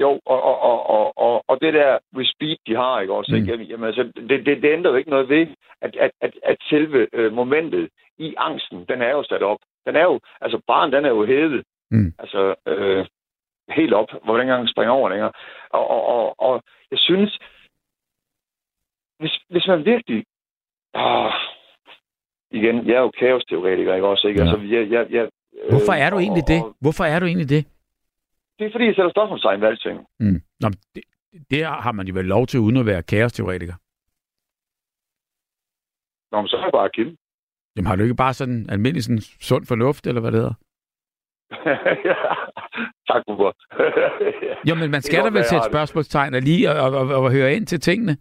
Jo, 0.00 0.10
og, 0.26 0.42
og, 0.42 0.56
og, 0.62 0.78
og, 0.90 1.18
og, 1.18 1.44
og 1.48 1.58
det 1.60 1.74
der 1.74 1.98
speed, 2.34 2.56
de 2.66 2.74
har, 2.76 3.00
ikke 3.00 3.14
også? 3.14 3.32
Mm. 3.34 3.42
Mm. 3.42 3.50
Ikke? 3.50 3.64
Jamen, 3.72 3.86
altså, 3.86 4.02
det, 4.28 4.46
det, 4.46 4.62
det 4.62 4.72
ændrer 4.72 4.90
jo 4.90 4.96
ikke 4.96 5.10
noget 5.10 5.28
ved, 5.28 5.46
at, 5.82 5.96
at, 6.00 6.10
at, 6.20 6.32
at 6.42 6.56
selve 6.70 7.06
øh, 7.12 7.32
momentet 7.32 7.88
i 8.18 8.34
angsten, 8.38 8.78
den 8.88 9.02
er 9.02 9.10
jo 9.10 9.22
sat 9.22 9.42
op. 9.42 9.58
Den 9.86 9.96
er 9.96 10.02
jo, 10.02 10.20
altså 10.40 10.60
barn, 10.66 10.92
den 10.92 11.04
er 11.04 11.08
jo 11.08 11.26
hævet. 11.26 11.62
Mm. 11.90 12.12
Altså, 12.18 12.54
øh, 12.68 13.06
helt 13.68 13.94
op, 13.94 14.08
hvor 14.24 14.32
den 14.36 14.42
ikke 14.42 14.52
engang 14.52 14.68
springer 14.68 14.92
over 14.92 15.08
længere. 15.08 15.32
Og, 15.70 15.88
og, 15.90 16.02
og, 16.06 16.34
og 16.40 16.62
jeg 16.90 16.98
synes, 16.98 17.38
hvis, 19.18 19.34
hvis 19.50 19.66
man 19.66 19.84
virkelig... 19.84 20.24
Åh, 20.94 21.32
igen, 22.50 22.86
jeg 22.86 22.94
er 22.94 23.00
jo 23.00 23.10
kaosteoretiker, 23.10 23.94
ikke 23.94 24.06
også? 24.06 24.28
Ikke? 24.28 24.42
Ja. 24.42 24.50
Altså, 24.50 24.66
jeg, 24.66 24.90
jeg, 24.90 25.06
jeg, 25.10 25.28
Hvorfor 25.70 25.92
er 25.92 26.10
du 26.10 26.16
Øh, 26.16 26.22
egentlig 26.22 26.42
og- 26.42 26.48
det? 26.48 26.74
Hvorfor 26.80 27.04
er 27.04 27.18
du 27.20 27.26
egentlig 27.26 27.48
det? 27.48 27.66
Det 28.58 28.66
er 28.66 28.72
fordi, 28.72 28.84
jeg 28.86 28.94
sætter 28.94 29.10
spørgsmålstegn 29.10 29.60
ved 29.60 29.68
alting. 29.68 30.06
Mm. 30.20 30.40
Nå, 30.60 30.68
det, 30.94 31.02
det 31.50 31.64
har 31.66 31.92
man 31.92 32.06
jo 32.06 32.14
vel 32.14 32.24
lov 32.24 32.46
til, 32.46 32.60
uden 32.60 32.76
at 32.76 32.86
være 32.86 33.02
kaosteoretiker. 33.02 33.74
Nå, 36.32 36.40
men 36.40 36.48
så 36.48 36.56
er 36.56 36.62
jeg 36.62 36.72
bare 36.72 36.90
Kim. 36.90 37.16
Jamen 37.76 37.86
har 37.86 37.96
du 37.96 38.02
ikke 38.02 38.14
bare 38.14 38.34
sådan 38.34 38.66
almindelig 38.70 39.04
sådan 39.04 39.20
sund 39.20 39.66
fornuft, 39.66 40.06
eller 40.06 40.20
hvad 40.20 40.32
det 40.32 40.40
hedder? 40.40 40.54
tak, 43.08 43.22
Bubber. 43.26 43.52
Jo, 44.68 44.74
men 44.74 44.90
man 44.90 45.02
skal 45.02 45.24
da 45.24 45.30
vel 45.30 45.44
sætte 45.44 45.66
spørgsmålstegn 45.72 46.34
og 46.34 46.42
lige 46.42 46.70
og, 46.70 46.76
og, 46.80 47.08
og, 47.08 47.22
og 47.24 47.32
høre 47.32 47.54
ind 47.54 47.66
til 47.66 47.80
tingene. 47.80 48.16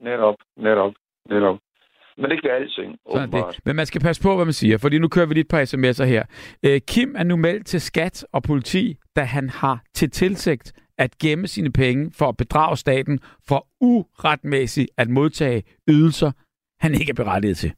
netop, 0.00 0.34
netop, 0.56 0.92
netop. 1.30 1.58
Men 2.16 2.30
det 2.30 2.42
kan 2.42 2.50
alting, 2.50 2.98
åbenbart. 3.06 3.54
det. 3.54 3.66
Men 3.66 3.76
man 3.76 3.86
skal 3.86 4.00
passe 4.00 4.22
på, 4.22 4.36
hvad 4.36 4.44
man 4.44 4.52
siger, 4.52 4.78
fordi 4.78 4.98
nu 4.98 5.08
kører 5.08 5.26
vi 5.26 5.34
lige 5.34 5.40
et 5.40 5.48
par 5.48 5.62
sms'er 5.62 6.04
her. 6.04 6.24
Øh, 6.62 6.80
Kim 6.88 7.14
er 7.16 7.22
nu 7.24 7.36
meldt 7.36 7.66
til 7.66 7.80
skat 7.80 8.26
og 8.32 8.42
politi, 8.42 8.96
da 9.16 9.22
han 9.22 9.50
har 9.50 9.82
til 9.94 10.10
tilsigt 10.10 10.72
at 10.98 11.18
gemme 11.18 11.46
sine 11.46 11.72
penge 11.72 12.10
for 12.18 12.28
at 12.28 12.36
bedrage 12.36 12.76
staten 12.76 13.20
for 13.48 13.66
uretmæssigt 13.80 14.90
at 14.98 15.08
modtage 15.08 15.62
ydelser, 15.88 16.32
han 16.80 16.94
ikke 16.94 17.10
er 17.10 17.14
berettiget 17.14 17.56
til. 17.56 17.72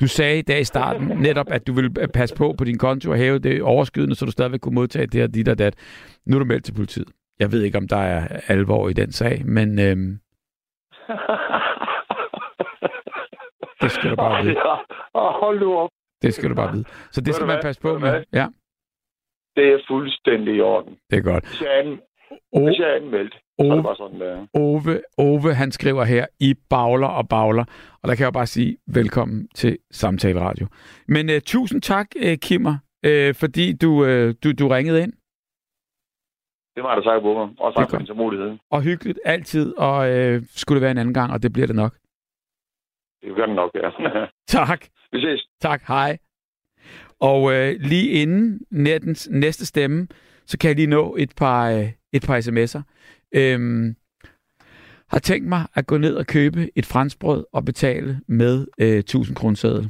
Du 0.00 0.06
sagde 0.06 0.38
i 0.38 0.42
dag 0.42 0.60
i 0.60 0.64
starten 0.64 1.06
netop, 1.06 1.46
at 1.50 1.66
du 1.66 1.72
ville 1.72 1.90
passe 2.14 2.36
på 2.36 2.54
på 2.58 2.64
din 2.64 2.78
konto 2.78 3.10
og 3.10 3.16
hæve 3.16 3.38
det 3.38 3.62
overskydende, 3.62 4.14
så 4.14 4.24
du 4.26 4.30
stadigvæk 4.30 4.60
kunne 4.60 4.74
modtage 4.74 5.06
det 5.06 5.22
og 5.22 5.34
dit 5.34 5.48
og 5.48 5.58
dat. 5.58 5.74
Nu 6.26 6.36
er 6.36 6.38
du 6.38 6.44
meldt 6.44 6.64
til 6.64 6.74
politiet. 6.74 7.08
Jeg 7.40 7.52
ved 7.52 7.62
ikke, 7.62 7.78
om 7.78 7.88
der 7.88 7.96
er 7.96 8.40
alvor 8.48 8.88
i 8.88 8.92
den 8.92 9.12
sag, 9.12 9.42
men 9.46 9.78
øhm, 9.78 10.18
Det 13.82 13.90
skal 13.90 14.10
du 14.10 14.16
bare 14.16 14.44
vide. 14.44 14.56
Hold 15.14 15.60
nu 15.60 15.74
op. 15.76 15.90
det 16.22 16.34
skal 16.34 16.50
du 16.50 16.54
bare 16.54 16.72
vide. 16.72 16.84
Så 17.12 17.20
det 17.20 17.34
skal 17.34 17.46
man 17.46 17.58
passe 17.62 17.80
på 17.80 17.98
med. 17.98 18.24
Ja, 18.32 18.46
Det 19.56 19.72
er 19.72 19.78
fuldstændig 19.88 20.54
i 20.56 20.60
orden. 20.60 20.96
det 21.10 21.18
er 21.18 21.22
godt. 21.22 21.46
Hvis 21.48 21.60
jeg 21.62 21.78
er, 21.78 21.82
an... 21.82 22.00
O- 22.56 22.64
Hvis 22.64 22.78
jeg 22.78 22.90
er 22.90 22.96
anmeldt, 23.58 23.68
så 23.68 23.72
O- 23.72 23.76
det 23.76 23.84
bare 23.84 23.96
sådan, 23.96 24.20
der. 24.20 24.46
Ove, 24.54 25.00
Ove, 25.18 25.54
han 25.54 25.72
skriver 25.72 26.04
her, 26.04 26.26
I 26.40 26.54
bagler 26.70 27.06
og 27.08 27.28
bagler. 27.28 27.64
Og 28.02 28.08
der 28.08 28.14
kan 28.14 28.20
jeg 28.22 28.26
jo 28.26 28.30
bare 28.40 28.46
sige, 28.46 28.76
velkommen 28.86 29.48
til 29.54 29.78
Samtale 29.90 30.40
Radio. 30.40 30.66
Men 31.08 31.28
uh, 31.30 31.36
tusind 31.44 31.82
tak, 31.82 32.06
uh, 32.26 32.34
Kimmer, 32.42 32.74
uh, 33.06 33.34
fordi 33.34 33.72
du, 33.72 33.90
uh, 33.90 34.34
du, 34.44 34.52
du 34.58 34.68
ringede 34.68 35.02
ind. 35.02 35.12
Det 36.74 36.82
var 36.84 36.94
der 36.94 37.02
sagt 37.02 37.22
på 37.22 37.34
mig. 37.34 37.48
Og 37.58 37.72
Det 37.72 37.76
tak 37.76 37.90
for 37.90 37.98
din 37.98 38.06
tålmodighed. 38.06 38.58
Og 38.70 38.82
hyggeligt 38.82 39.18
altid, 39.24 39.74
og 39.76 39.96
uh, 40.10 40.42
skulle 40.56 40.76
det 40.76 40.82
være 40.82 40.90
en 40.90 40.98
anden 40.98 41.14
gang, 41.14 41.32
og 41.32 41.42
det 41.42 41.52
bliver 41.52 41.66
det 41.66 41.76
nok. 41.76 41.94
Det 43.22 43.36
gør 43.36 43.46
den 43.46 43.54
nok, 43.54 43.70
ja. 43.74 43.90
Tak. 44.58 44.80
Vi 45.12 45.20
ses. 45.20 45.48
Tak, 45.60 45.82
hej. 45.88 46.18
Og 47.20 47.52
øh, 47.52 47.74
lige 47.80 48.08
inden 48.10 48.60
nettens 48.70 49.28
næste 49.30 49.66
stemme, 49.66 50.08
så 50.46 50.58
kan 50.58 50.68
jeg 50.68 50.76
lige 50.76 50.86
nå 50.86 51.16
et 51.18 51.32
par, 51.36 51.70
øh, 51.70 51.88
et 52.12 52.22
par 52.26 52.38
sms'er. 52.40 52.82
Øhm, 53.34 53.96
har 55.08 55.18
tænkt 55.18 55.48
mig 55.48 55.66
at 55.74 55.86
gå 55.86 55.98
ned 55.98 56.14
og 56.14 56.26
købe 56.26 56.70
et 56.78 56.86
franskbrød 56.86 57.44
og 57.52 57.64
betale 57.64 58.20
med 58.28 58.66
øh, 58.78 58.98
1000 58.98 59.36
kroner 59.36 59.88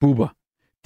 Buber, 0.00 0.28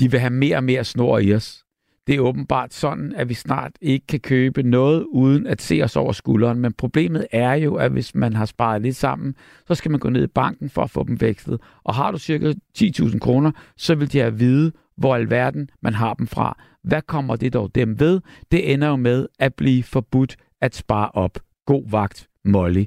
de 0.00 0.10
vil 0.10 0.20
have 0.20 0.30
mere 0.30 0.56
og 0.56 0.64
mere 0.64 0.84
snor 0.84 1.18
i 1.18 1.34
os. 1.34 1.64
Det 2.06 2.14
er 2.14 2.20
åbenbart 2.20 2.74
sådan, 2.74 3.12
at 3.12 3.28
vi 3.28 3.34
snart 3.34 3.72
ikke 3.80 4.06
kan 4.06 4.20
købe 4.20 4.62
noget 4.62 5.04
uden 5.04 5.46
at 5.46 5.62
se 5.62 5.80
os 5.82 5.96
over 5.96 6.12
skulderen. 6.12 6.58
Men 6.58 6.72
problemet 6.72 7.26
er 7.32 7.54
jo, 7.54 7.74
at 7.74 7.92
hvis 7.92 8.14
man 8.14 8.32
har 8.32 8.44
sparet 8.44 8.82
lidt 8.82 8.96
sammen, 8.96 9.34
så 9.66 9.74
skal 9.74 9.90
man 9.90 10.00
gå 10.00 10.08
ned 10.08 10.24
i 10.24 10.26
banken 10.26 10.70
for 10.70 10.82
at 10.82 10.90
få 10.90 11.04
dem 11.04 11.20
vekslet. 11.20 11.60
Og 11.84 11.94
har 11.94 12.10
du 12.10 12.18
cirka 12.18 12.52
10.000 12.78 13.18
kroner, 13.18 13.50
så 13.76 13.94
vil 13.94 14.12
de 14.12 14.18
have 14.18 14.26
at 14.26 14.40
vide, 14.40 14.72
hvor 14.96 15.14
alverden 15.14 15.70
man 15.82 15.94
har 15.94 16.14
dem 16.14 16.26
fra. 16.26 16.58
Hvad 16.82 17.02
kommer 17.02 17.36
det 17.36 17.52
dog 17.52 17.74
dem 17.74 18.00
ved? 18.00 18.20
Det 18.50 18.72
ender 18.72 18.88
jo 18.88 18.96
med 18.96 19.26
at 19.38 19.54
blive 19.54 19.82
forbudt 19.82 20.36
at 20.64 20.74
spare 20.74 21.10
op. 21.14 21.38
God 21.66 21.90
vagt, 21.90 22.28
Molly. 22.44 22.84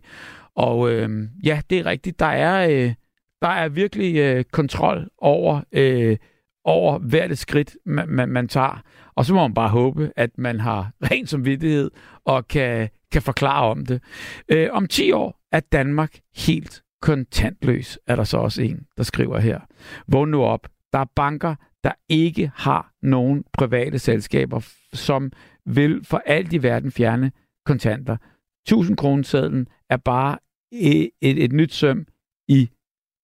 Og 0.55 0.91
øh, 0.91 1.27
ja, 1.43 1.61
det 1.69 1.79
er 1.79 1.85
rigtigt. 1.85 2.19
Der 2.19 2.25
er, 2.25 2.69
øh, 2.69 2.93
der 3.41 3.47
er 3.47 3.69
virkelig 3.69 4.17
øh, 4.17 4.43
kontrol 4.51 5.09
over, 5.17 5.61
øh, 5.71 6.17
over 6.63 6.99
hvert 6.99 7.31
et 7.31 7.37
skridt, 7.37 7.77
man, 7.85 8.09
man, 8.09 8.29
man 8.29 8.47
tager. 8.47 8.81
Og 9.15 9.25
så 9.25 9.33
må 9.33 9.41
man 9.41 9.53
bare 9.53 9.69
håbe, 9.69 10.11
at 10.15 10.37
man 10.37 10.59
har 10.59 10.91
ren 11.11 11.27
samvittighed 11.27 11.91
og 12.25 12.47
kan, 12.47 12.89
kan 13.11 13.21
forklare 13.21 13.65
om 13.65 13.85
det. 13.85 14.03
Øh, 14.49 14.69
om 14.71 14.87
10 14.87 15.11
år 15.11 15.39
er 15.51 15.59
Danmark 15.59 16.19
helt 16.35 16.81
kontantløs, 17.01 17.99
er 18.07 18.15
der 18.15 18.23
så 18.23 18.37
også 18.37 18.61
en, 18.61 18.85
der 18.97 19.03
skriver 19.03 19.39
her. 19.39 19.59
Vågn 20.07 20.31
nu 20.31 20.43
op. 20.43 20.67
Der 20.93 20.99
er 20.99 21.05
banker, 21.15 21.55
der 21.83 21.91
ikke 22.09 22.51
har 22.55 22.91
nogen 23.01 23.43
private 23.53 23.99
selskaber, 23.99 24.67
som 24.93 25.31
vil 25.65 26.05
for 26.05 26.21
alt 26.25 26.53
i 26.53 26.63
verden 26.63 26.91
fjerne 26.91 27.31
kontanter. 27.67 28.17
1000 28.65 28.97
kronesedlen 28.97 29.67
er 29.89 29.97
bare 29.97 30.37
et, 30.71 31.09
et, 31.21 31.43
et 31.43 31.51
nyt 31.51 31.73
søm 31.73 32.07
i 32.47 32.69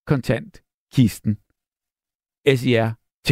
kontantkisten. 0.07 1.37
S-I-R-T. 2.55 3.31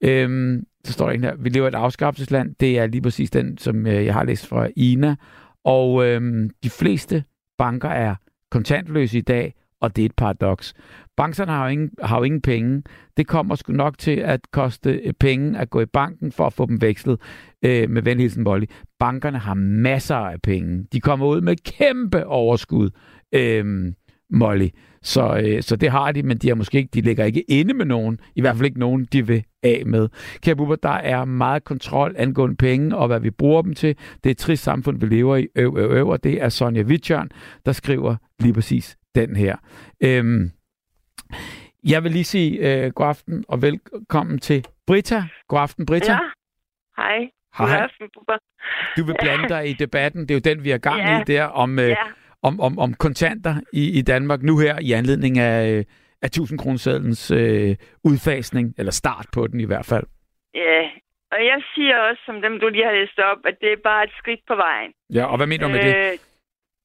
Øhm, 0.00 0.66
så 0.84 0.92
står 0.92 1.06
der 1.06 1.12
en 1.12 1.24
her, 1.24 1.34
vi 1.36 1.48
lever 1.48 1.66
i 1.66 1.68
et 1.68 1.74
afskaffelsesland. 1.74 2.54
Det 2.60 2.78
er 2.78 2.86
lige 2.86 3.02
præcis 3.02 3.30
den, 3.30 3.58
som 3.58 3.86
øh, 3.86 4.04
jeg 4.04 4.14
har 4.14 4.24
læst 4.24 4.46
fra 4.46 4.68
Ina. 4.76 5.16
Og 5.64 6.06
øhm, 6.06 6.50
de 6.62 6.70
fleste 6.70 7.24
banker 7.58 7.88
er 7.88 8.14
kontantløse 8.50 9.18
i 9.18 9.20
dag, 9.20 9.54
og 9.80 9.96
det 9.96 10.02
er 10.02 10.06
et 10.06 10.16
paradoks. 10.16 10.74
Bankerne 11.16 11.52
har 11.52 11.64
jo 11.64 11.70
ingen, 11.70 11.90
har 12.02 12.18
jo 12.18 12.22
ingen 12.22 12.40
penge. 12.40 12.82
Det 13.16 13.26
kommer 13.26 13.54
sgu 13.54 13.72
nok 13.72 13.98
til 13.98 14.16
at 14.16 14.40
koste 14.52 14.90
øh, 14.90 15.12
penge 15.12 15.58
at 15.58 15.70
gå 15.70 15.80
i 15.80 15.86
banken 15.86 16.32
for 16.32 16.46
at 16.46 16.52
få 16.52 16.66
dem 16.66 16.80
vekslet 16.80 17.20
øh, 17.64 17.90
med 17.90 18.02
venhilsen 18.02 18.42
Molly. 18.44 18.64
Bankerne 18.98 19.38
har 19.38 19.54
masser 19.54 20.16
af 20.16 20.42
penge. 20.42 20.86
De 20.92 21.00
kommer 21.00 21.26
ud 21.26 21.40
med 21.40 21.56
kæmpe 21.56 22.26
overskud, 22.26 22.90
øh, 23.34 23.92
Molly. 24.30 24.68
Så, 25.02 25.42
øh, 25.44 25.62
så 25.62 25.76
det 25.76 25.90
har 25.90 26.12
de, 26.12 26.22
men 26.22 26.38
de, 26.38 26.48
har 26.48 26.54
måske 26.54 26.78
ikke, 26.78 26.90
de 26.94 27.00
ligger 27.00 27.24
ikke 27.24 27.50
inde 27.50 27.74
med 27.74 27.84
nogen. 27.84 28.18
I 28.36 28.40
hvert 28.40 28.56
fald 28.56 28.66
ikke 28.66 28.78
nogen, 28.78 29.04
de 29.12 29.26
vil 29.26 29.44
af 29.62 29.82
med. 29.86 30.08
Kære 30.40 30.56
Bubber, 30.56 30.76
der 30.76 30.88
er 30.88 31.24
meget 31.24 31.64
kontrol 31.64 32.14
angående 32.18 32.56
penge 32.56 32.96
og 32.96 33.06
hvad 33.06 33.20
vi 33.20 33.30
bruger 33.30 33.62
dem 33.62 33.74
til. 33.74 33.96
Det 34.24 34.30
er 34.30 34.30
et 34.30 34.38
trist 34.38 34.62
samfund, 34.62 35.00
vi 35.00 35.06
lever 35.06 35.36
i. 35.36 35.46
Øv, 35.56 35.76
øv, 35.78 35.90
øv, 35.90 36.08
og 36.08 36.24
det 36.24 36.42
er 36.42 36.48
Sonja 36.48 36.82
Vitjørn, 36.82 37.28
der 37.66 37.72
skriver 37.72 38.16
lige 38.40 38.54
præcis 38.54 38.96
den 39.14 39.36
her. 39.36 39.56
Øhm, 40.00 40.50
jeg 41.88 42.04
vil 42.04 42.12
lige 42.12 42.24
sige 42.24 42.50
øh, 42.84 42.92
god 42.92 43.06
aften 43.06 43.44
og 43.48 43.62
velkommen 43.62 44.38
til 44.38 44.66
Brita. 44.86 45.22
God 45.48 45.60
aften, 45.60 45.86
Brita. 45.86 46.12
Ja. 46.12 46.18
Hej. 46.96 47.18
God 47.58 47.68
Hej. 47.68 47.78
aften. 47.78 48.08
Du 48.96 49.04
vil 49.04 49.16
blande 49.20 49.48
dig 49.48 49.68
i 49.68 49.72
debatten. 49.72 50.20
Det 50.22 50.30
er 50.30 50.34
jo 50.34 50.54
den, 50.54 50.64
vi 50.64 50.70
er 50.70 50.78
gang 50.78 51.00
Ja. 51.00 51.20
i 51.20 51.24
der, 51.24 51.44
om, 51.44 51.78
øh, 51.78 51.88
Ja. 51.88 51.96
om, 52.42 52.60
om, 52.60 52.78
om 52.78 52.94
kontanter 52.94 53.54
i, 53.72 53.98
i 53.98 54.02
Danmark 54.02 54.42
nu 54.42 54.58
her 54.58 54.78
i 54.82 54.92
anledning 54.92 55.38
af, 55.38 55.70
øh, 55.72 55.84
af 56.22 56.26
1000 56.26 56.58
kronesedlens 56.58 57.30
øh, 57.30 57.76
udfasning, 58.04 58.74
eller 58.78 58.92
start 58.92 59.26
på 59.34 59.46
den 59.46 59.60
i 59.60 59.64
hvert 59.64 59.86
fald. 59.86 60.04
ja. 60.54 60.90
Og 61.32 61.40
jeg 61.44 61.62
siger 61.74 61.96
også, 61.98 62.22
som 62.26 62.42
dem, 62.42 62.60
du 62.60 62.68
lige 62.68 62.84
har 62.84 62.92
læst 62.92 63.18
op, 63.18 63.38
at 63.44 63.56
det 63.60 63.72
er 63.72 63.76
bare 63.84 64.04
et 64.04 64.10
skridt 64.18 64.40
på 64.48 64.54
vejen. 64.54 64.92
Ja, 65.14 65.24
og 65.24 65.36
hvad 65.36 65.46
mener 65.46 65.66
du 65.66 65.72
med 65.72 65.82
det? 65.82 65.96
Øh, 65.96 66.18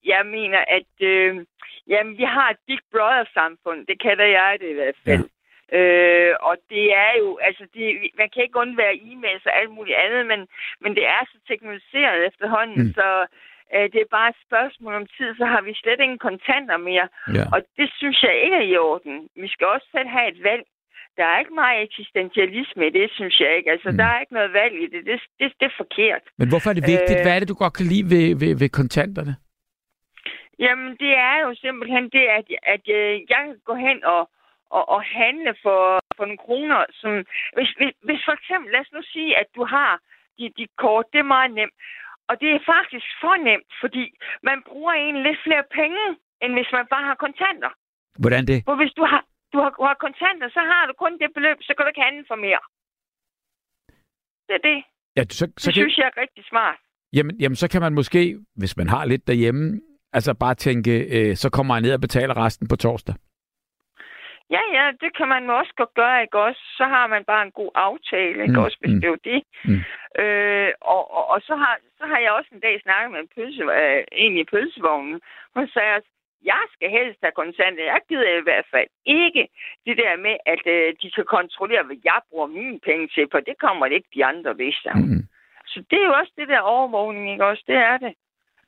jeg 0.06 0.22
mener, 0.26 0.60
at 0.78 0.92
øh, 1.08 1.46
jamen, 1.90 2.14
vi 2.22 2.26
har 2.36 2.48
et 2.50 2.60
Big 2.68 2.82
Brother-samfund. 2.94 3.80
Det 3.90 3.98
kalder 4.08 4.28
jeg 4.40 4.52
det 4.62 4.70
i 4.72 4.78
hvert 4.80 5.00
fald. 5.06 5.26
Ja. 5.30 5.78
Øh, 5.78 6.34
og 6.50 6.56
det 6.74 6.86
er 7.06 7.12
jo, 7.22 7.30
altså, 7.48 7.64
det, 7.76 7.86
man 8.22 8.30
kan 8.34 8.44
ikke 8.44 8.62
undvære 8.64 8.96
e-mails 9.10 9.44
og 9.50 9.54
alt 9.60 9.72
muligt 9.78 9.98
andet, 10.06 10.24
men, 10.32 10.40
men 10.84 10.92
det 10.98 11.06
er 11.16 11.22
så 11.32 11.38
teknologiseret 11.48 12.18
efterhånden, 12.30 12.80
Mm. 12.86 12.94
så 13.00 13.08
øh, 13.76 13.86
det 13.94 14.00
er 14.02 14.16
bare 14.18 14.30
et 14.30 14.40
spørgsmål 14.48 14.94
om 15.02 15.06
tid, 15.18 15.30
så 15.40 15.46
har 15.54 15.62
vi 15.68 15.74
slet 15.82 16.00
ingen 16.06 16.22
kontanter 16.28 16.78
mere. 16.90 17.08
Ja. 17.38 17.46
Og 17.54 17.60
det 17.80 17.88
synes 18.00 18.18
jeg 18.28 18.36
ikke 18.44 18.56
er 18.62 18.68
i 18.74 18.78
orden. 18.78 19.16
Vi 19.44 19.48
skal 19.54 19.68
også 19.76 19.88
selv 19.96 20.10
have 20.18 20.28
et 20.34 20.44
valg. 20.50 20.64
Der 21.18 21.26
er 21.26 21.40
ikke 21.40 21.54
meget 21.64 21.82
eksistentialisme 21.88 22.88
i 22.88 22.90
det, 23.00 23.08
synes 23.18 23.40
jeg 23.40 23.52
ikke. 23.58 23.72
Altså, 23.72 23.90
mm. 23.92 23.98
der 23.98 24.06
er 24.14 24.20
ikke 24.20 24.34
noget 24.40 24.54
valg 24.54 24.76
i 24.84 24.88
det. 24.94 25.02
Det, 25.10 25.20
det, 25.40 25.48
det 25.60 25.66
er 25.72 25.76
forkert. 25.84 26.22
Men 26.40 26.50
hvorfor 26.50 26.70
er 26.70 26.74
det 26.74 26.88
vigtigt? 26.96 27.20
Øh. 27.20 27.24
Hvad 27.26 27.36
er 27.36 27.40
det, 27.40 27.50
du 27.54 27.60
godt 27.64 27.74
kan 27.74 27.86
lide 27.86 28.06
ved, 28.14 28.28
ved, 28.42 28.52
ved 28.62 28.70
kontanterne? 28.70 29.34
Jamen, 30.60 30.92
det 31.04 31.12
er 31.30 31.38
jo 31.46 31.56
simpelthen 31.56 32.04
det, 32.16 32.26
at, 32.38 32.46
at 32.74 32.84
øh, 32.98 33.14
jeg 33.30 33.38
kan 33.46 33.60
gå 33.70 33.76
hen 33.76 34.04
og, 34.04 34.22
og, 34.78 34.84
og 34.90 35.02
handle 35.04 35.56
for, 35.64 35.82
for 36.18 36.24
nogle 36.26 36.44
kroner. 36.48 36.80
Som, 37.00 37.12
hvis, 37.56 37.70
hvis, 37.80 37.94
hvis 38.08 38.22
for 38.28 38.34
eksempel, 38.40 38.72
lad 38.72 38.80
os 38.86 38.92
nu 38.98 39.02
sige, 39.14 39.38
at 39.42 39.48
du 39.56 39.64
har 39.66 39.92
dit 40.40 40.54
de 40.58 40.68
kort, 40.78 41.06
det 41.14 41.20
er 41.20 41.34
meget 41.38 41.52
nemt. 41.60 41.76
Og 42.30 42.34
det 42.42 42.50
er 42.52 42.60
faktisk 42.74 43.08
for 43.22 43.36
nemt, 43.50 43.72
fordi 43.84 44.04
man 44.50 44.58
bruger 44.70 44.94
egentlig 44.94 45.24
lidt 45.24 45.40
flere 45.48 45.64
penge, 45.80 46.04
end 46.42 46.52
hvis 46.54 46.72
man 46.78 46.86
bare 46.94 47.06
har 47.10 47.16
kontanter. 47.26 47.72
Hvordan 48.24 48.44
det? 48.52 48.60
For 48.68 48.76
hvis 48.76 48.94
du 49.00 49.04
har, 49.12 49.22
du 49.54 49.58
har, 49.64 49.70
du 49.80 49.84
har 49.90 49.98
kontanter, 50.06 50.50
så 50.50 50.60
har 50.72 50.86
du 50.90 50.94
kun 51.04 51.14
det 51.22 51.34
beløb, 51.34 51.58
så 51.62 51.72
kan 51.74 51.84
du 51.86 51.90
ikke 51.90 52.08
handle 52.08 52.26
for 52.28 52.36
mere. 52.36 52.64
Det 54.48 54.56
er 54.60 54.64
det. 54.72 54.80
Ja, 55.18 55.24
så, 55.30 55.46
Det 55.46 55.62
så 55.62 55.68
kan, 55.72 55.74
synes 55.82 55.98
jeg 55.98 56.06
er 56.16 56.22
rigtig 56.22 56.46
smart. 56.46 56.78
jamen, 57.14 57.36
jamen, 57.42 57.56
så 57.56 57.68
kan 57.70 57.82
man 57.82 57.94
måske, 57.94 58.40
hvis 58.56 58.78
man 58.78 58.88
har 58.90 59.06
lidt 59.06 59.28
derhjemme, 59.28 59.82
altså 60.14 60.34
bare 60.34 60.56
tænke, 60.56 60.94
øh, 61.18 61.36
så 61.36 61.50
kommer 61.50 61.76
jeg 61.76 61.82
ned 61.82 61.94
og 61.94 62.02
betaler 62.02 62.46
resten 62.46 62.68
på 62.68 62.76
torsdag. 62.76 63.16
Ja, 64.56 64.64
ja, 64.78 64.86
det 65.02 65.12
kan 65.18 65.28
man 65.28 65.50
også 65.50 65.74
godt 65.78 65.94
gøre, 65.94 66.22
ikke 66.22 66.40
også? 66.48 66.62
Så 66.78 66.84
har 66.84 67.08
man 67.08 67.24
bare 67.32 67.44
en 67.46 67.52
god 67.52 67.72
aftale, 67.76 68.42
ikke 68.44 68.60
Mm, 68.60 68.66
også, 68.66 68.78
hvis 68.82 68.94
mm. 68.94 69.02
det 69.02 69.10
er 69.10 69.16
det. 69.32 69.42
Mm. 69.70 69.82
Øh, 70.22 70.72
og, 70.82 71.02
og, 71.18 71.24
og 71.34 71.40
så, 71.48 71.56
har, 71.56 71.74
så 72.00 72.04
har 72.12 72.20
jeg 72.20 72.32
også 72.32 72.50
en 72.54 72.60
dag 72.68 72.76
snakket 72.82 73.12
med 73.12 73.20
en, 73.20 73.30
pølse, 73.36 73.64
øh, 73.82 74.04
en 74.12 74.38
i 74.38 74.44
pølsevognen. 74.44 75.22
Hun 75.56 75.68
sagde 75.74 75.96
også, 75.98 76.10
jeg 76.52 76.64
skal 76.74 76.90
helst 76.98 77.20
have 77.24 77.40
kontanter. 77.42 77.84
Jeg 77.94 78.02
gider 78.10 78.40
i 78.40 78.48
hvert 78.50 78.68
fald 78.74 78.90
ikke 79.06 79.44
det 79.86 79.96
der 79.98 80.14
med, 80.26 80.36
at 80.54 80.64
øh, 80.76 80.94
de 81.02 81.12
kan 81.16 81.26
kontrollere, 81.38 81.84
hvad 81.84 82.00
jeg 82.04 82.20
bruger 82.30 82.48
mine 82.48 82.80
penge 82.88 83.08
til, 83.16 83.26
for 83.32 83.40
det 83.40 83.56
kommer 83.66 83.86
det 83.88 83.96
ikke 83.96 84.16
de 84.16 84.26
andre 84.26 84.58
ved, 84.58 84.72
sagde 84.84 85.00
hun. 85.02 85.10
Mm. 85.10 85.26
Så 85.72 85.78
det 85.90 85.98
er 86.00 86.06
jo 86.10 86.14
også 86.22 86.34
det 86.40 86.48
der 86.48 86.60
overvågning, 86.60 87.32
ikke 87.32 87.46
også? 87.46 87.64
Det 87.68 87.76
er 87.76 87.98
det. 87.98 88.14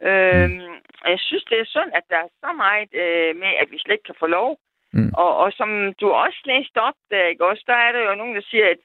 Øhm, 0.10 0.62
Jeg 1.06 1.20
synes, 1.20 1.44
det 1.44 1.60
er 1.60 1.66
synd, 1.66 1.92
at 1.94 2.04
der 2.10 2.18
er 2.18 2.30
så 2.44 2.52
meget 2.66 2.90
øh, 3.04 3.36
med, 3.36 3.52
at 3.62 3.72
vi 3.72 3.78
slet 3.80 3.94
ikke 3.94 4.10
kan 4.10 4.22
få 4.24 4.28
lov. 4.28 4.58
Mm. 4.94 5.12
Og, 5.14 5.38
og 5.38 5.54
som 5.54 5.94
du 6.02 6.08
også 6.10 6.42
læste 6.46 6.78
op 6.78 6.98
der, 7.12 7.26
ikke 7.26 7.46
også? 7.46 7.64
Der 7.68 7.74
er 7.74 7.92
der 7.92 8.02
jo 8.10 8.16
nogen, 8.16 8.36
der 8.36 8.42
siger, 8.42 8.68
at, 8.70 8.82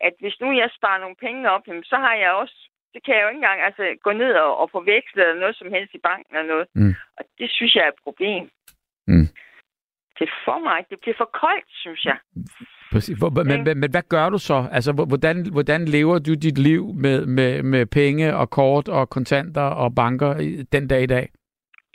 at 0.00 0.12
hvis 0.20 0.40
nu 0.40 0.52
jeg 0.52 0.70
sparer 0.78 1.00
nogle 1.00 1.16
penge 1.16 1.50
op, 1.50 1.68
jamen, 1.68 1.84
så 1.84 1.96
har 1.96 2.14
jeg 2.14 2.32
også... 2.32 2.56
Det 2.94 3.04
kan 3.04 3.14
jeg 3.14 3.22
jo 3.22 3.28
ikke 3.28 3.36
engang 3.36 3.60
altså, 3.60 3.96
gå 4.02 4.12
ned 4.12 4.32
og, 4.32 4.56
og 4.58 4.70
få 4.70 4.80
vekslet 4.80 5.28
eller 5.28 5.40
noget 5.40 5.56
som 5.56 5.72
helst 5.72 5.94
i 5.94 5.98
banken 5.98 6.36
eller 6.36 6.48
noget. 6.54 6.66
Mm. 6.74 6.94
Og 7.18 7.24
det 7.38 7.50
synes 7.50 7.74
jeg 7.74 7.84
er 7.84 7.88
et 7.88 8.02
problem. 8.04 8.50
Mm. 9.06 9.28
Det 10.18 10.24
er 10.28 10.34
for 10.44 10.58
mig. 10.58 10.84
Det 10.90 11.00
bliver 11.00 11.16
for 11.16 11.30
koldt, 11.42 11.64
synes 11.68 12.04
jeg. 12.04 12.18
Præcis. 12.92 13.18
Hvor, 13.18 13.30
men, 13.30 13.64
men, 13.64 13.78
men 13.80 13.90
hvad 13.90 14.02
gør 14.08 14.28
du 14.28 14.38
så? 14.38 14.66
Altså, 14.72 14.92
hvor- 14.92 15.04
hvordan, 15.04 15.46
hvordan 15.52 15.84
lever 15.84 16.18
du 16.18 16.34
dit 16.34 16.58
liv 16.58 16.94
med, 16.94 17.26
med, 17.26 17.62
med 17.62 17.86
penge 17.86 18.36
og 18.36 18.50
kort 18.50 18.88
og 18.88 19.10
kontanter 19.10 19.62
og 19.62 19.94
banker 19.94 20.54
den 20.72 20.88
dag 20.88 21.02
i 21.02 21.06
dag? 21.06 21.28